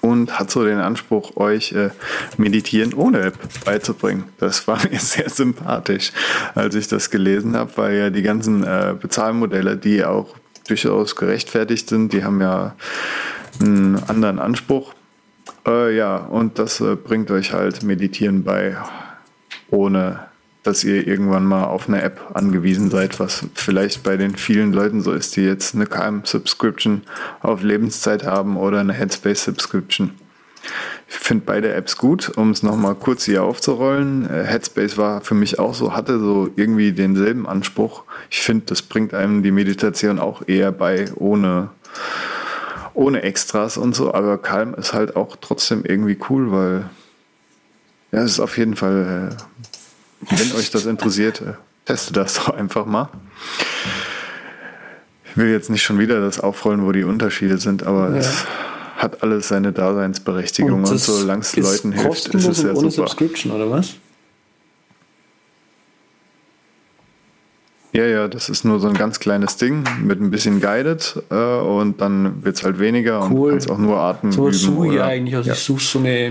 und 0.00 0.38
hat 0.38 0.50
so 0.50 0.64
den 0.64 0.78
Anspruch, 0.78 1.36
euch 1.36 1.72
äh, 1.72 1.90
Meditieren 2.36 2.94
ohne 2.94 3.20
App 3.20 3.36
beizubringen. 3.64 4.24
Das 4.38 4.66
war 4.68 4.78
mir 4.90 5.00
sehr 5.00 5.28
sympathisch, 5.28 6.12
als 6.54 6.74
ich 6.74 6.88
das 6.88 7.10
gelesen 7.10 7.56
habe, 7.56 7.72
weil 7.76 7.96
ja 7.96 8.10
die 8.10 8.22
ganzen 8.22 8.64
äh, 8.64 8.94
Bezahlmodelle, 8.98 9.76
die 9.76 10.04
auch 10.04 10.36
durchaus 10.68 11.16
gerechtfertigt 11.16 11.88
sind, 11.88 12.12
die 12.12 12.24
haben 12.24 12.40
ja 12.40 12.74
einen 13.60 14.02
anderen 14.08 14.38
Anspruch. 14.38 14.94
Äh, 15.66 15.96
ja, 15.96 16.16
und 16.16 16.58
das 16.58 16.80
äh, 16.80 16.96
bringt 16.96 17.30
euch 17.30 17.52
halt 17.52 17.82
Meditieren 17.82 18.44
bei, 18.44 18.76
ohne 19.70 20.20
dass 20.62 20.82
ihr 20.82 21.06
irgendwann 21.06 21.44
mal 21.44 21.64
auf 21.64 21.88
eine 21.88 22.02
App 22.02 22.32
angewiesen 22.34 22.90
seid, 22.90 23.20
was 23.20 23.46
vielleicht 23.54 24.02
bei 24.02 24.16
den 24.16 24.34
vielen 24.34 24.72
Leuten 24.72 25.00
so 25.00 25.12
ist, 25.12 25.36
die 25.36 25.42
jetzt 25.42 25.74
eine 25.74 25.86
KM-Subscription 25.86 27.02
auf 27.40 27.62
Lebenszeit 27.62 28.24
haben 28.24 28.56
oder 28.56 28.80
eine 28.80 28.92
Headspace-Subscription. 28.92 30.10
Ich 31.08 31.14
finde 31.14 31.44
beide 31.46 31.72
Apps 31.72 31.96
gut, 31.96 32.32
um 32.36 32.50
es 32.50 32.64
nochmal 32.64 32.96
kurz 32.96 33.24
hier 33.24 33.44
aufzurollen. 33.44 34.28
Äh, 34.28 34.42
Headspace 34.44 34.98
war 34.98 35.20
für 35.20 35.34
mich 35.34 35.60
auch 35.60 35.74
so, 35.74 35.94
hatte 35.94 36.18
so 36.18 36.50
irgendwie 36.56 36.90
denselben 36.92 37.46
Anspruch. 37.46 38.02
Ich 38.28 38.40
finde, 38.40 38.66
das 38.66 38.82
bringt 38.82 39.14
einem 39.14 39.44
die 39.44 39.52
Meditation 39.52 40.18
auch 40.18 40.42
eher 40.48 40.72
bei, 40.72 41.12
ohne, 41.14 41.70
ohne 42.96 43.22
Extras 43.22 43.76
und 43.76 43.94
so. 43.94 44.12
Aber 44.12 44.38
Calm 44.38 44.74
ist 44.74 44.92
halt 44.92 45.14
auch 45.16 45.36
trotzdem 45.40 45.84
irgendwie 45.84 46.18
cool, 46.28 46.50
weil 46.50 46.90
ja, 48.12 48.22
es 48.22 48.32
ist 48.32 48.40
auf 48.40 48.58
jeden 48.58 48.76
Fall 48.76 49.32
äh, 49.32 49.42
wenn 50.30 50.52
euch 50.52 50.70
das 50.70 50.86
interessiert, 50.86 51.40
äh, 51.40 51.54
testet 51.84 52.16
das 52.16 52.34
doch 52.34 52.50
einfach 52.50 52.86
mal. 52.86 53.08
Ich 55.24 55.36
will 55.36 55.50
jetzt 55.50 55.70
nicht 55.70 55.82
schon 55.82 55.98
wieder 55.98 56.20
das 56.20 56.40
aufrollen, 56.40 56.84
wo 56.84 56.92
die 56.92 57.04
Unterschiede 57.04 57.58
sind, 57.58 57.82
aber 57.82 58.10
ja. 58.10 58.16
es 58.16 58.44
hat 58.96 59.22
alles 59.22 59.48
seine 59.48 59.72
Daseinsberechtigung 59.72 60.84
und, 60.84 60.90
und 60.90 60.98
solange 60.98 61.42
es 61.42 61.54
Leuten 61.56 61.92
hilft, 61.92 62.34
ist 62.34 62.46
es 62.46 62.62
ja 62.62 62.70
ohne 62.70 62.90
super. 62.90 63.08
Subscription 63.08 63.52
oder 63.52 63.70
was? 63.70 63.96
Ja, 67.96 68.04
ja, 68.04 68.28
das 68.28 68.50
ist 68.50 68.64
nur 68.66 68.78
so 68.78 68.88
ein 68.88 68.94
ganz 68.94 69.20
kleines 69.20 69.56
Ding 69.56 69.84
mit 70.02 70.20
ein 70.20 70.30
bisschen 70.30 70.60
Guided 70.60 71.22
äh, 71.30 71.34
und 71.34 71.98
dann 72.02 72.44
wird 72.44 72.56
es 72.56 72.62
halt 72.62 72.78
weniger 72.78 73.30
cool. 73.30 73.44
und 73.44 73.50
kannst 73.52 73.70
auch 73.70 73.78
nur 73.78 73.96
Arten 73.96 74.32
so 74.32 74.48
üben. 74.48 74.52
So 74.52 74.84
ja 74.84 75.06
eigentlich. 75.06 75.34
Also 75.34 75.48
ja. 75.48 75.54
ich 75.54 75.60
suche 75.60 75.82
so 75.82 75.98
eine 76.00 76.30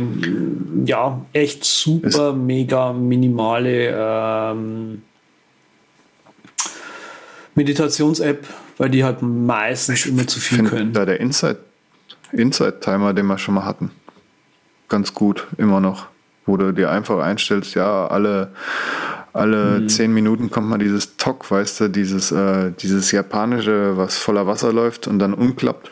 ja, 0.85 1.25
echt 1.33 1.65
super, 1.65 2.07
ist 2.07 2.35
mega 2.35 2.93
minimale 2.93 3.95
ähm, 3.97 5.01
Meditations-App, 7.55 8.45
weil 8.77 8.89
die 8.91 9.03
halt 9.03 9.23
meistens 9.23 10.05
immer 10.05 10.27
zu 10.27 10.39
viel 10.39 10.65
können. 10.65 10.93
Da 10.93 11.05
der 11.05 11.19
Inside, 11.19 11.57
Inside 12.31 12.79
Timer, 12.79 13.13
den 13.13 13.25
wir 13.25 13.39
schon 13.39 13.55
mal 13.55 13.65
hatten, 13.65 13.89
ganz 14.87 15.15
gut, 15.15 15.47
immer 15.57 15.79
noch. 15.79 16.05
Wo 16.45 16.57
du 16.57 16.73
dir 16.73 16.91
einfach 16.91 17.17
einstellst, 17.23 17.73
ja, 17.73 18.05
alle 18.05 18.51
alle 19.35 19.81
mhm. 19.81 19.89
zehn 19.89 20.13
Minuten 20.13 20.49
kommt 20.49 20.69
mal 20.69 20.77
dieses 20.77 21.17
Tok, 21.17 21.51
weißt 21.51 21.81
du, 21.81 21.87
dieses, 21.89 22.31
äh, 22.31 22.71
dieses 22.71 23.11
japanische, 23.11 23.97
was 23.97 24.17
voller 24.17 24.47
Wasser 24.47 24.71
läuft 24.71 25.07
und 25.07 25.19
dann 25.19 25.33
umklappt. 25.33 25.91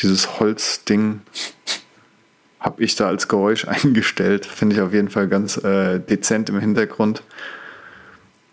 Dieses 0.00 0.38
Holzding 0.38 1.22
habe 2.60 2.84
ich 2.84 2.94
da 2.94 3.08
als 3.08 3.26
Geräusch 3.26 3.66
eingestellt. 3.68 4.46
Finde 4.46 4.76
ich 4.76 4.82
auf 4.82 4.92
jeden 4.92 5.10
Fall 5.10 5.26
ganz 5.26 5.56
äh, 5.56 5.98
dezent 5.98 6.48
im 6.50 6.60
Hintergrund. 6.60 7.24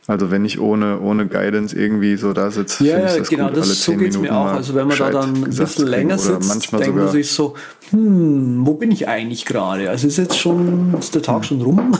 Also 0.07 0.31
wenn 0.31 0.45
ich 0.45 0.59
ohne, 0.59 1.01
ohne 1.01 1.27
Guidance 1.27 1.77
irgendwie 1.77 2.15
so 2.15 2.31
da 2.31 2.49
sitze, 2.49 2.85
ja, 2.85 2.99
ja, 2.99 3.17
das 3.17 3.27
genau, 3.27 3.49
gut, 3.49 3.57
das 3.57 3.83
so 3.83 3.91
geht 3.91 4.11
es 4.11 4.17
mir 4.17 4.33
auch. 4.33 4.45
Also 4.45 4.73
wenn 4.73 4.87
man 4.87 4.97
da 4.97 5.11
dann 5.11 5.35
ein 5.35 5.43
bisschen 5.43 5.85
länger 5.85 6.17
sitzt, 6.17 6.71
denkt 6.71 6.95
man 6.95 7.09
sich 7.09 7.29
so, 7.29 7.55
hm, 7.89 8.65
wo 8.65 8.75
bin 8.75 8.89
ich 8.89 9.09
eigentlich 9.09 9.45
gerade? 9.45 9.89
Also 9.89 10.07
ist 10.07 10.17
jetzt 10.17 10.39
schon, 10.39 10.95
ist 10.97 11.13
der 11.13 11.21
Tag 11.21 11.43
schon 11.43 11.61
rum? 11.61 11.91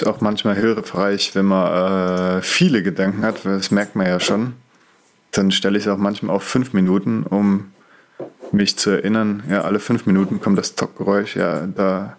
Ist 0.00 0.06
auch 0.06 0.20
manchmal 0.20 0.54
hilfreich, 0.56 1.34
wenn 1.34 1.46
man 1.46 2.38
äh, 2.38 2.42
viele 2.42 2.82
Gedanken 2.82 3.22
hat, 3.22 3.44
das 3.44 3.70
merkt 3.70 3.96
man 3.96 4.06
ja 4.06 4.20
schon. 4.20 4.54
Dann 5.32 5.50
stelle 5.50 5.78
ich 5.78 5.86
es 5.86 5.92
auch 5.92 5.98
manchmal 5.98 6.34
auf 6.34 6.42
fünf 6.42 6.72
Minuten, 6.72 7.24
um 7.24 7.72
mich 8.52 8.76
zu 8.76 8.90
erinnern, 8.90 9.42
ja, 9.50 9.62
alle 9.62 9.80
fünf 9.80 10.06
Minuten 10.06 10.40
kommt 10.40 10.58
das 10.58 10.74
Tockgeräusch, 10.74 11.36
ja, 11.36 11.66
da, 11.66 12.16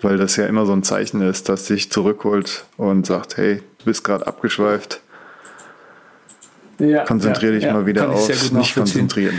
weil 0.00 0.16
das 0.16 0.36
ja 0.36 0.46
immer 0.46 0.66
so 0.66 0.72
ein 0.72 0.82
Zeichen 0.82 1.20
ist, 1.20 1.48
dass 1.48 1.66
sich 1.66 1.90
zurückholt 1.90 2.64
und 2.76 3.06
sagt, 3.06 3.36
hey, 3.36 3.62
du 3.78 3.84
bist 3.84 4.04
gerade 4.04 4.26
abgeschweift. 4.26 5.00
Ja, 6.78 7.04
Konzentriere 7.04 7.52
ja, 7.52 7.58
dich 7.58 7.66
ja, 7.66 7.72
mal 7.72 7.86
wieder 7.86 8.10
aufs 8.10 8.50
nicht 8.50 8.74
konzentrieren. 8.74 9.38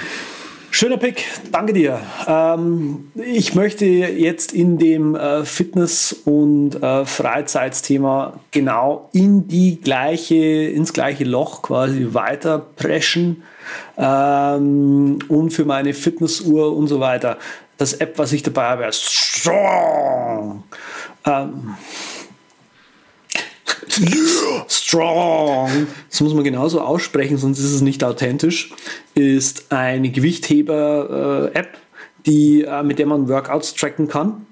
Schöner 0.78 0.98
Pick, 0.98 1.24
danke 1.54 1.72
dir. 1.72 2.02
Ähm, 2.28 3.10
ich 3.16 3.56
möchte 3.56 3.86
jetzt 3.86 4.52
in 4.52 4.78
dem 4.78 5.16
äh, 5.16 5.46
Fitness- 5.46 6.12
und 6.12 6.84
äh, 6.84 7.06
Freizeitsthema 7.06 8.42
genau 8.52 9.08
in 9.14 9.48
die 9.48 9.80
gleiche, 9.80 10.36
ins 10.36 10.92
gleiche 10.92 11.24
Loch 11.24 11.62
quasi 11.62 12.10
weiter 12.12 12.60
preschen 12.60 13.44
ähm, 13.98 15.20
und 15.30 15.52
für 15.52 15.64
meine 15.64 15.94
Fitnessuhr 15.94 16.76
und 16.76 16.88
so 16.88 17.00
weiter. 17.00 17.38
Das 17.78 17.94
App, 17.94 18.18
was 18.18 18.34
ich 18.34 18.44
dabei 18.44 18.64
habe, 18.64 18.84
ist 18.84 19.14
Strong. 19.14 20.64
Ähm. 21.26 21.76
Strong, 24.68 25.88
das 26.10 26.22
muss 26.22 26.34
man 26.34 26.44
genauso 26.44 26.82
aussprechen, 26.82 27.38
sonst 27.38 27.60
ist 27.60 27.74
es 27.74 27.82
nicht 27.82 28.04
authentisch, 28.04 28.74
ist 29.14 29.72
eine 29.72 30.10
Gewichtheber-App, 30.10 31.78
die, 32.26 32.64
äh, 32.64 32.84
mit 32.84 33.00
der 33.00 33.06
man 33.06 33.30
Workouts 33.30 33.74
tracken 33.76 34.08
kann. 34.08 34.46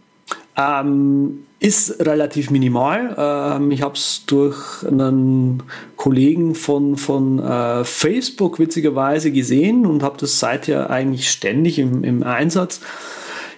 Ähm, 0.56 1.46
ist 1.60 2.06
relativ 2.06 2.52
minimal. 2.52 3.16
Ähm, 3.18 3.72
ich 3.72 3.82
habe 3.82 3.96
es 3.96 4.24
durch 4.28 4.86
einen 4.86 5.64
Kollegen 5.96 6.56
von, 6.56 6.98
von 6.98 7.40
äh, 7.40 7.86
Facebook 7.86 8.60
witzigerweise 8.60 9.32
gesehen 9.32 9.86
und 9.86 10.04
habe 10.04 10.18
das 10.20 10.40
seither 10.40 10.90
eigentlich 10.90 11.32
ständig 11.32 11.80
im, 11.80 12.04
im 12.04 12.22
Einsatz. 12.22 12.82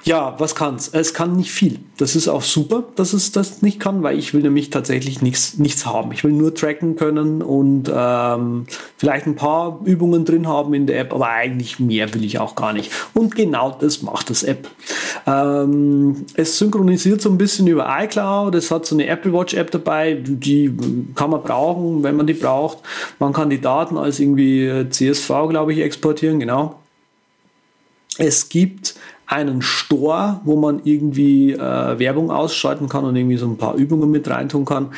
Ja, 0.07 0.36
was 0.38 0.53
kann's? 0.53 0.88
Es 0.94 1.15
kann 1.15 1.36
nicht 1.36 1.52
viel. 1.52 1.80
Das 1.98 2.15
ist 2.15 2.27
auch 2.27 2.44
super, 2.44 2.84
dass 2.95 3.14
es 3.14 3.32
das 3.32 3.64
nicht 3.64 3.80
kann, 3.80 4.03
weil 4.03 4.19
ich 4.19 4.36
will 4.36 4.44
nämlich 4.44 4.69
tatsächlich 4.69 5.23
nichts, 5.23 5.57
nichts 5.57 5.88
haben. 5.88 6.11
Ich 6.11 6.23
will 6.23 6.32
nur 6.32 6.53
tracken 6.53 6.95
können 6.95 7.41
und 7.41 7.91
ähm, 7.91 8.68
vielleicht 8.98 9.26
ein 9.26 9.36
paar 9.36 9.80
Übungen 9.84 10.23
drin 10.23 10.48
haben 10.48 10.76
in 10.76 10.86
der 10.86 10.99
App, 10.99 11.11
aber 11.11 11.30
eigentlich 11.30 11.80
mehr 11.80 12.14
will 12.14 12.23
ich 12.23 12.38
auch 12.38 12.53
gar 12.53 12.72
nicht. 12.72 12.91
Und 13.15 13.36
genau 13.36 13.76
das 13.80 14.03
macht 14.03 14.30
das 14.30 14.44
App. 14.44 14.69
Ähm, 15.26 16.27
es 16.36 16.60
synchronisiert 16.60 17.19
so 17.19 17.32
ein 17.32 17.40
bisschen 17.40 17.65
über 17.65 17.88
iCloud. 17.99 18.53
Es 18.53 18.69
hat 18.69 18.86
so 18.86 18.95
eine 18.95 19.07
Apple 19.07 19.34
Watch 19.34 19.56
App 19.56 19.72
dabei, 19.72 20.22
die 20.22 20.72
kann 21.15 21.32
man 21.32 21.41
brauchen, 21.41 22.03
wenn 22.03 22.15
man 22.15 22.27
die 22.27 22.34
braucht. 22.34 22.77
Man 23.18 23.34
kann 23.34 23.49
die 23.49 23.60
Daten 23.60 23.98
als 23.98 24.19
irgendwie 24.19 24.86
CSV, 24.88 25.49
glaube 25.49 25.73
ich, 25.73 25.80
exportieren, 25.80 26.40
genau. 26.40 26.76
Es 28.19 28.48
gibt 28.49 28.95
einen 29.27 29.61
Store, 29.61 30.41
wo 30.43 30.56
man 30.56 30.81
irgendwie 30.84 31.53
äh, 31.53 31.57
Werbung 31.99 32.31
ausschalten 32.31 32.89
kann 32.89 33.06
und 33.06 33.15
irgendwie 33.15 33.38
so 33.38 33.47
ein 33.47 33.57
paar 33.57 33.76
Übungen 33.76 34.11
mit 34.11 34.30
reintun 34.30 34.65
kann. 34.65 34.89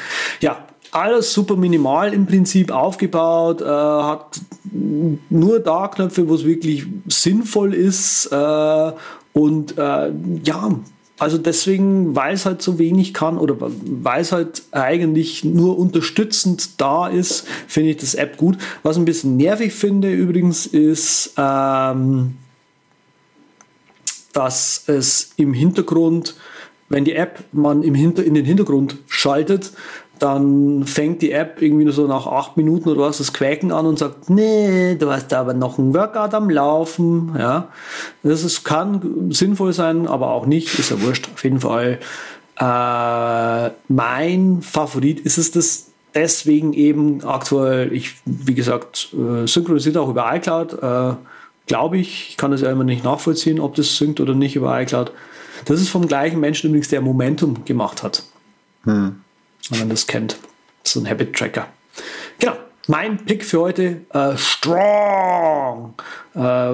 Ja, 0.42 0.58
alles 0.92 1.34
super 1.34 1.56
minimal 1.56 2.14
im 2.14 2.26
Prinzip 2.26 2.72
aufgebaut, 2.72 3.62
äh, 3.62 3.66
hat 3.66 4.40
nur 5.30 5.60
da 5.60 5.88
Knöpfe, 5.88 6.28
wo 6.28 6.36
es 6.36 6.46
wirklich 6.46 6.86
sinnvoll 7.08 7.74
ist 7.74 8.28
äh, 8.32 8.92
und 9.34 9.78
äh, 9.78 10.12
ja, 10.44 10.70
also 11.20 11.40
deswegen, 11.40 12.16
weil 12.16 12.36
es 12.36 12.46
halt 12.46 12.62
so 12.62 12.78
wenig 12.78 13.14
kann 13.14 13.40
oder 13.40 13.56
weil 13.60 14.22
es 14.22 14.32
halt 14.32 14.64
eigentlich 14.72 15.44
nur 15.44 15.80
unterstützend 15.80 16.80
da 16.80 17.08
ist, 17.08 17.48
finde 17.68 17.92
ich 17.92 17.98
das 17.98 18.14
App 18.14 18.38
gut. 18.38 18.58
Was 18.84 18.98
ein 18.98 19.06
bisschen 19.06 19.36
nervig 19.36 19.74
finde 19.74 20.12
übrigens 20.12 20.68
ist, 20.68 21.34
ähm, 21.38 22.36
dass 24.38 24.84
es 24.86 25.32
im 25.38 25.52
Hintergrund, 25.52 26.36
wenn 26.90 27.06
die 27.06 27.16
App 27.16 27.44
man 27.54 27.82
im 27.82 27.96
Hinter, 27.96 28.24
in 28.24 28.36
den 28.36 28.46
Hintergrund 28.46 28.98
schaltet, 29.08 29.74
dann 30.20 30.86
fängt 30.86 31.24
die 31.24 31.32
App 31.32 31.60
irgendwie 31.60 31.86
nur 31.86 31.94
so 31.94 32.06
nach 32.06 32.28
acht 32.28 32.56
Minuten 32.56 32.90
oder 32.90 33.02
was 33.02 33.18
das 33.18 33.34
Quäken 33.34 33.72
an 33.72 33.88
und 33.88 33.98
sagt, 33.98 34.30
nee, 34.30 34.96
du 34.96 35.10
hast 35.10 35.34
aber 35.34 35.56
noch 35.56 35.80
ein 35.80 35.94
Workout 35.96 36.36
am 36.36 36.52
Laufen. 36.52 37.36
Ja, 37.38 37.70
das 38.22 38.44
ist, 38.44 38.64
kann 38.64 39.32
sinnvoll 39.32 39.74
sein, 39.74 40.08
aber 40.08 40.32
auch 40.32 40.46
nicht, 40.46 40.78
ist 40.78 40.92
ja 40.92 41.02
wurscht. 41.02 41.30
Auf 41.34 41.44
jeden 41.44 41.60
Fall 41.60 42.00
äh, 42.60 43.70
mein 43.88 44.62
Favorit 44.62 45.20
ist 45.20 45.40
es 45.40 45.50
das 45.52 45.92
deswegen 46.14 46.74
eben 46.74 47.24
aktuell, 47.24 47.92
ich, 47.92 48.16
wie 48.26 48.54
gesagt, 48.54 49.14
äh, 49.14 49.48
synchronisiert 49.48 49.98
auch 49.98 50.10
über 50.10 50.32
iCloud, 50.36 50.74
äh, 50.74 51.16
glaube 51.68 51.98
ich. 51.98 52.30
Ich 52.30 52.38
kann 52.38 52.52
das 52.52 52.62
ja 52.62 52.72
immer 52.72 52.84
nicht 52.84 53.04
nachvollziehen, 53.04 53.60
ob 53.60 53.76
das 53.76 53.98
synkt 53.98 54.20
oder 54.20 54.34
nicht 54.34 54.56
über 54.56 54.82
iCloud. 54.82 55.12
Das 55.66 55.80
ist 55.80 55.90
vom 55.90 56.08
gleichen 56.08 56.40
Menschen 56.40 56.70
übrigens, 56.70 56.90
der 56.90 57.02
Momentum 57.02 57.66
gemacht 57.66 58.04
hat. 58.04 58.24
Hm 58.84 59.22
wenn 59.70 59.80
man 59.80 59.90
das 59.90 60.08
kennt. 60.08 60.38
So 60.84 61.00
ein 61.00 61.10
Habit 61.10 61.36
Tracker. 61.36 61.68
Genau. 62.40 62.54
Mein 62.88 63.18
Pick 63.18 63.44
für 63.44 63.60
heute, 63.62 64.02
äh, 64.14 64.38
Strong. 64.38 65.94
Äh, 66.34 66.74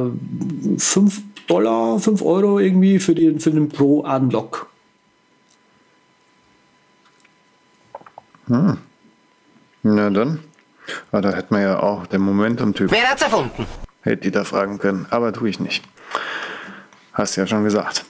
5 0.77 1.21
Dollar, 1.47 1.99
5 1.99 2.21
Euro 2.21 2.59
irgendwie 2.59 2.99
für 2.99 3.15
den, 3.15 3.39
für 3.39 3.51
den 3.51 3.69
Pro 3.69 4.01
Unlock. 4.01 4.67
Hm. 8.47 8.77
Na 9.81 10.09
dann. 10.09 10.39
Aber 11.11 11.21
da 11.21 11.31
hätten 11.31 11.55
wir 11.55 11.61
ja 11.61 11.79
auch 11.79 12.05
den 12.07 12.21
Momentum-Typ. 12.21 12.91
Wer 12.91 13.09
hat's 13.09 13.21
erfunden? 13.21 13.65
Hätte 14.03 14.23
die 14.23 14.31
da 14.31 14.43
fragen 14.43 14.79
können, 14.79 15.07
aber 15.09 15.33
tue 15.33 15.49
ich 15.49 15.59
nicht. 15.59 15.83
Hast 17.13 17.35
ja 17.35 17.47
schon 17.47 17.63
gesagt. 17.63 18.05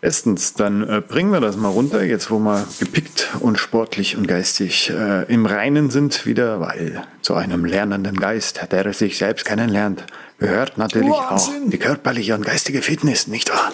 Bestens, 0.00 0.54
dann 0.54 0.88
äh, 0.88 1.02
bringen 1.06 1.30
wir 1.30 1.40
das 1.40 1.56
mal 1.56 1.68
runter, 1.68 2.02
jetzt 2.02 2.30
wo 2.30 2.38
wir 2.38 2.66
gepickt 2.78 3.28
und 3.40 3.58
sportlich 3.58 4.16
und 4.16 4.26
geistig 4.26 4.88
äh, 4.88 5.30
im 5.30 5.44
Reinen 5.44 5.90
sind 5.90 6.24
wieder, 6.24 6.58
weil 6.60 7.02
zu 7.20 7.34
einem 7.34 7.66
lernenden 7.66 8.16
Geist, 8.16 8.66
der 8.72 8.90
sich 8.94 9.18
selbst 9.18 9.44
kennenlernt, 9.44 10.06
gehört 10.38 10.78
natürlich 10.78 11.10
Wahnsinn. 11.10 11.64
auch 11.66 11.70
die 11.70 11.78
körperliche 11.78 12.34
und 12.34 12.46
geistige 12.46 12.80
Fitness, 12.80 13.26
nicht 13.26 13.50
wahr? 13.50 13.72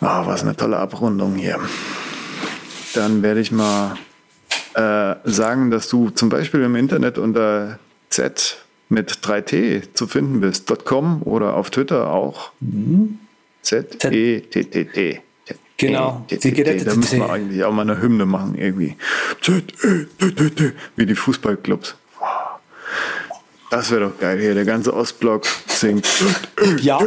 Oh, 0.00 0.26
was 0.26 0.42
eine 0.42 0.56
tolle 0.56 0.78
Abrundung 0.78 1.36
hier. 1.36 1.60
Dann 2.94 3.22
werde 3.22 3.38
ich 3.38 3.52
mal 3.52 3.96
äh, 4.74 5.14
sagen, 5.22 5.70
dass 5.70 5.88
du 5.88 6.10
zum 6.10 6.28
Beispiel 6.28 6.62
im 6.62 6.74
Internet 6.74 7.18
unter 7.18 7.78
Z 8.10 8.58
mit 8.92 9.10
3T 9.10 9.94
zu 9.94 10.06
finden 10.06 10.40
bist, 10.40 10.70
.com 10.84 11.22
oder 11.22 11.56
auf 11.56 11.70
Twitter 11.70 12.10
auch. 12.10 12.52
Z-E-T-T-T. 13.62 15.20
Genau, 15.78 16.24
die 16.30 16.52
gerettete 16.52 16.84
Da 16.84 16.94
müssen 16.94 17.18
wir 17.18 17.30
eigentlich 17.30 17.64
auch 17.64 17.72
mal 17.72 17.82
eine 17.82 18.00
Hymne 18.00 18.26
machen, 18.26 18.54
irgendwie. 18.54 18.96
Z-E-T-T-T. 19.40 20.72
Wie 20.94 21.06
die 21.06 21.14
Fußballclubs. 21.14 21.96
Das 23.70 23.90
wäre 23.90 24.10
doch 24.10 24.18
geil 24.20 24.38
hier. 24.38 24.54
Der 24.54 24.66
ganze 24.66 24.94
Ostblock 24.94 25.46
singt. 25.66 26.06
Ja. 26.82 27.00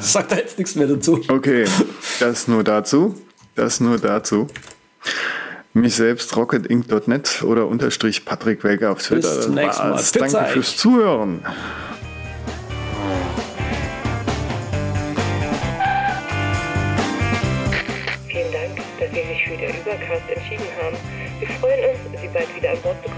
Sagt 0.00 0.30
da 0.32 0.36
jetzt 0.36 0.56
nichts 0.56 0.76
mehr 0.76 0.86
dazu. 0.86 1.20
Okay, 1.28 1.64
das 2.20 2.46
nur 2.46 2.62
dazu. 2.62 3.20
Das 3.56 3.80
nur 3.80 3.98
dazu. 3.98 4.46
Mich 5.76 5.94
selbst 5.94 6.34
rocketinc.net 6.34 7.42
oder 7.42 7.66
unterstrich 7.66 8.24
Patrick 8.24 8.64
Welker 8.64 8.92
auf 8.92 9.02
Twitter. 9.02 9.28
Bis 9.28 9.42
zum 9.42 9.54
nächsten 9.54 9.90
Mal. 9.90 10.02
Danke 10.14 10.44
fürs 10.46 10.74
Zuhören. 10.78 11.44
für 19.46 19.56
der 19.58 19.68
Übercast 19.68 20.22
entschieden 20.34 20.66
haben. 20.80 20.96
Wir 21.38 21.48
freuen 21.60 21.90
uns, 21.90 22.20
Sie 22.20 22.28
bald 22.28 22.56
wieder 22.56 22.70
an 22.70 22.78
Bord 22.82 23.02
begrüßen 23.02 23.15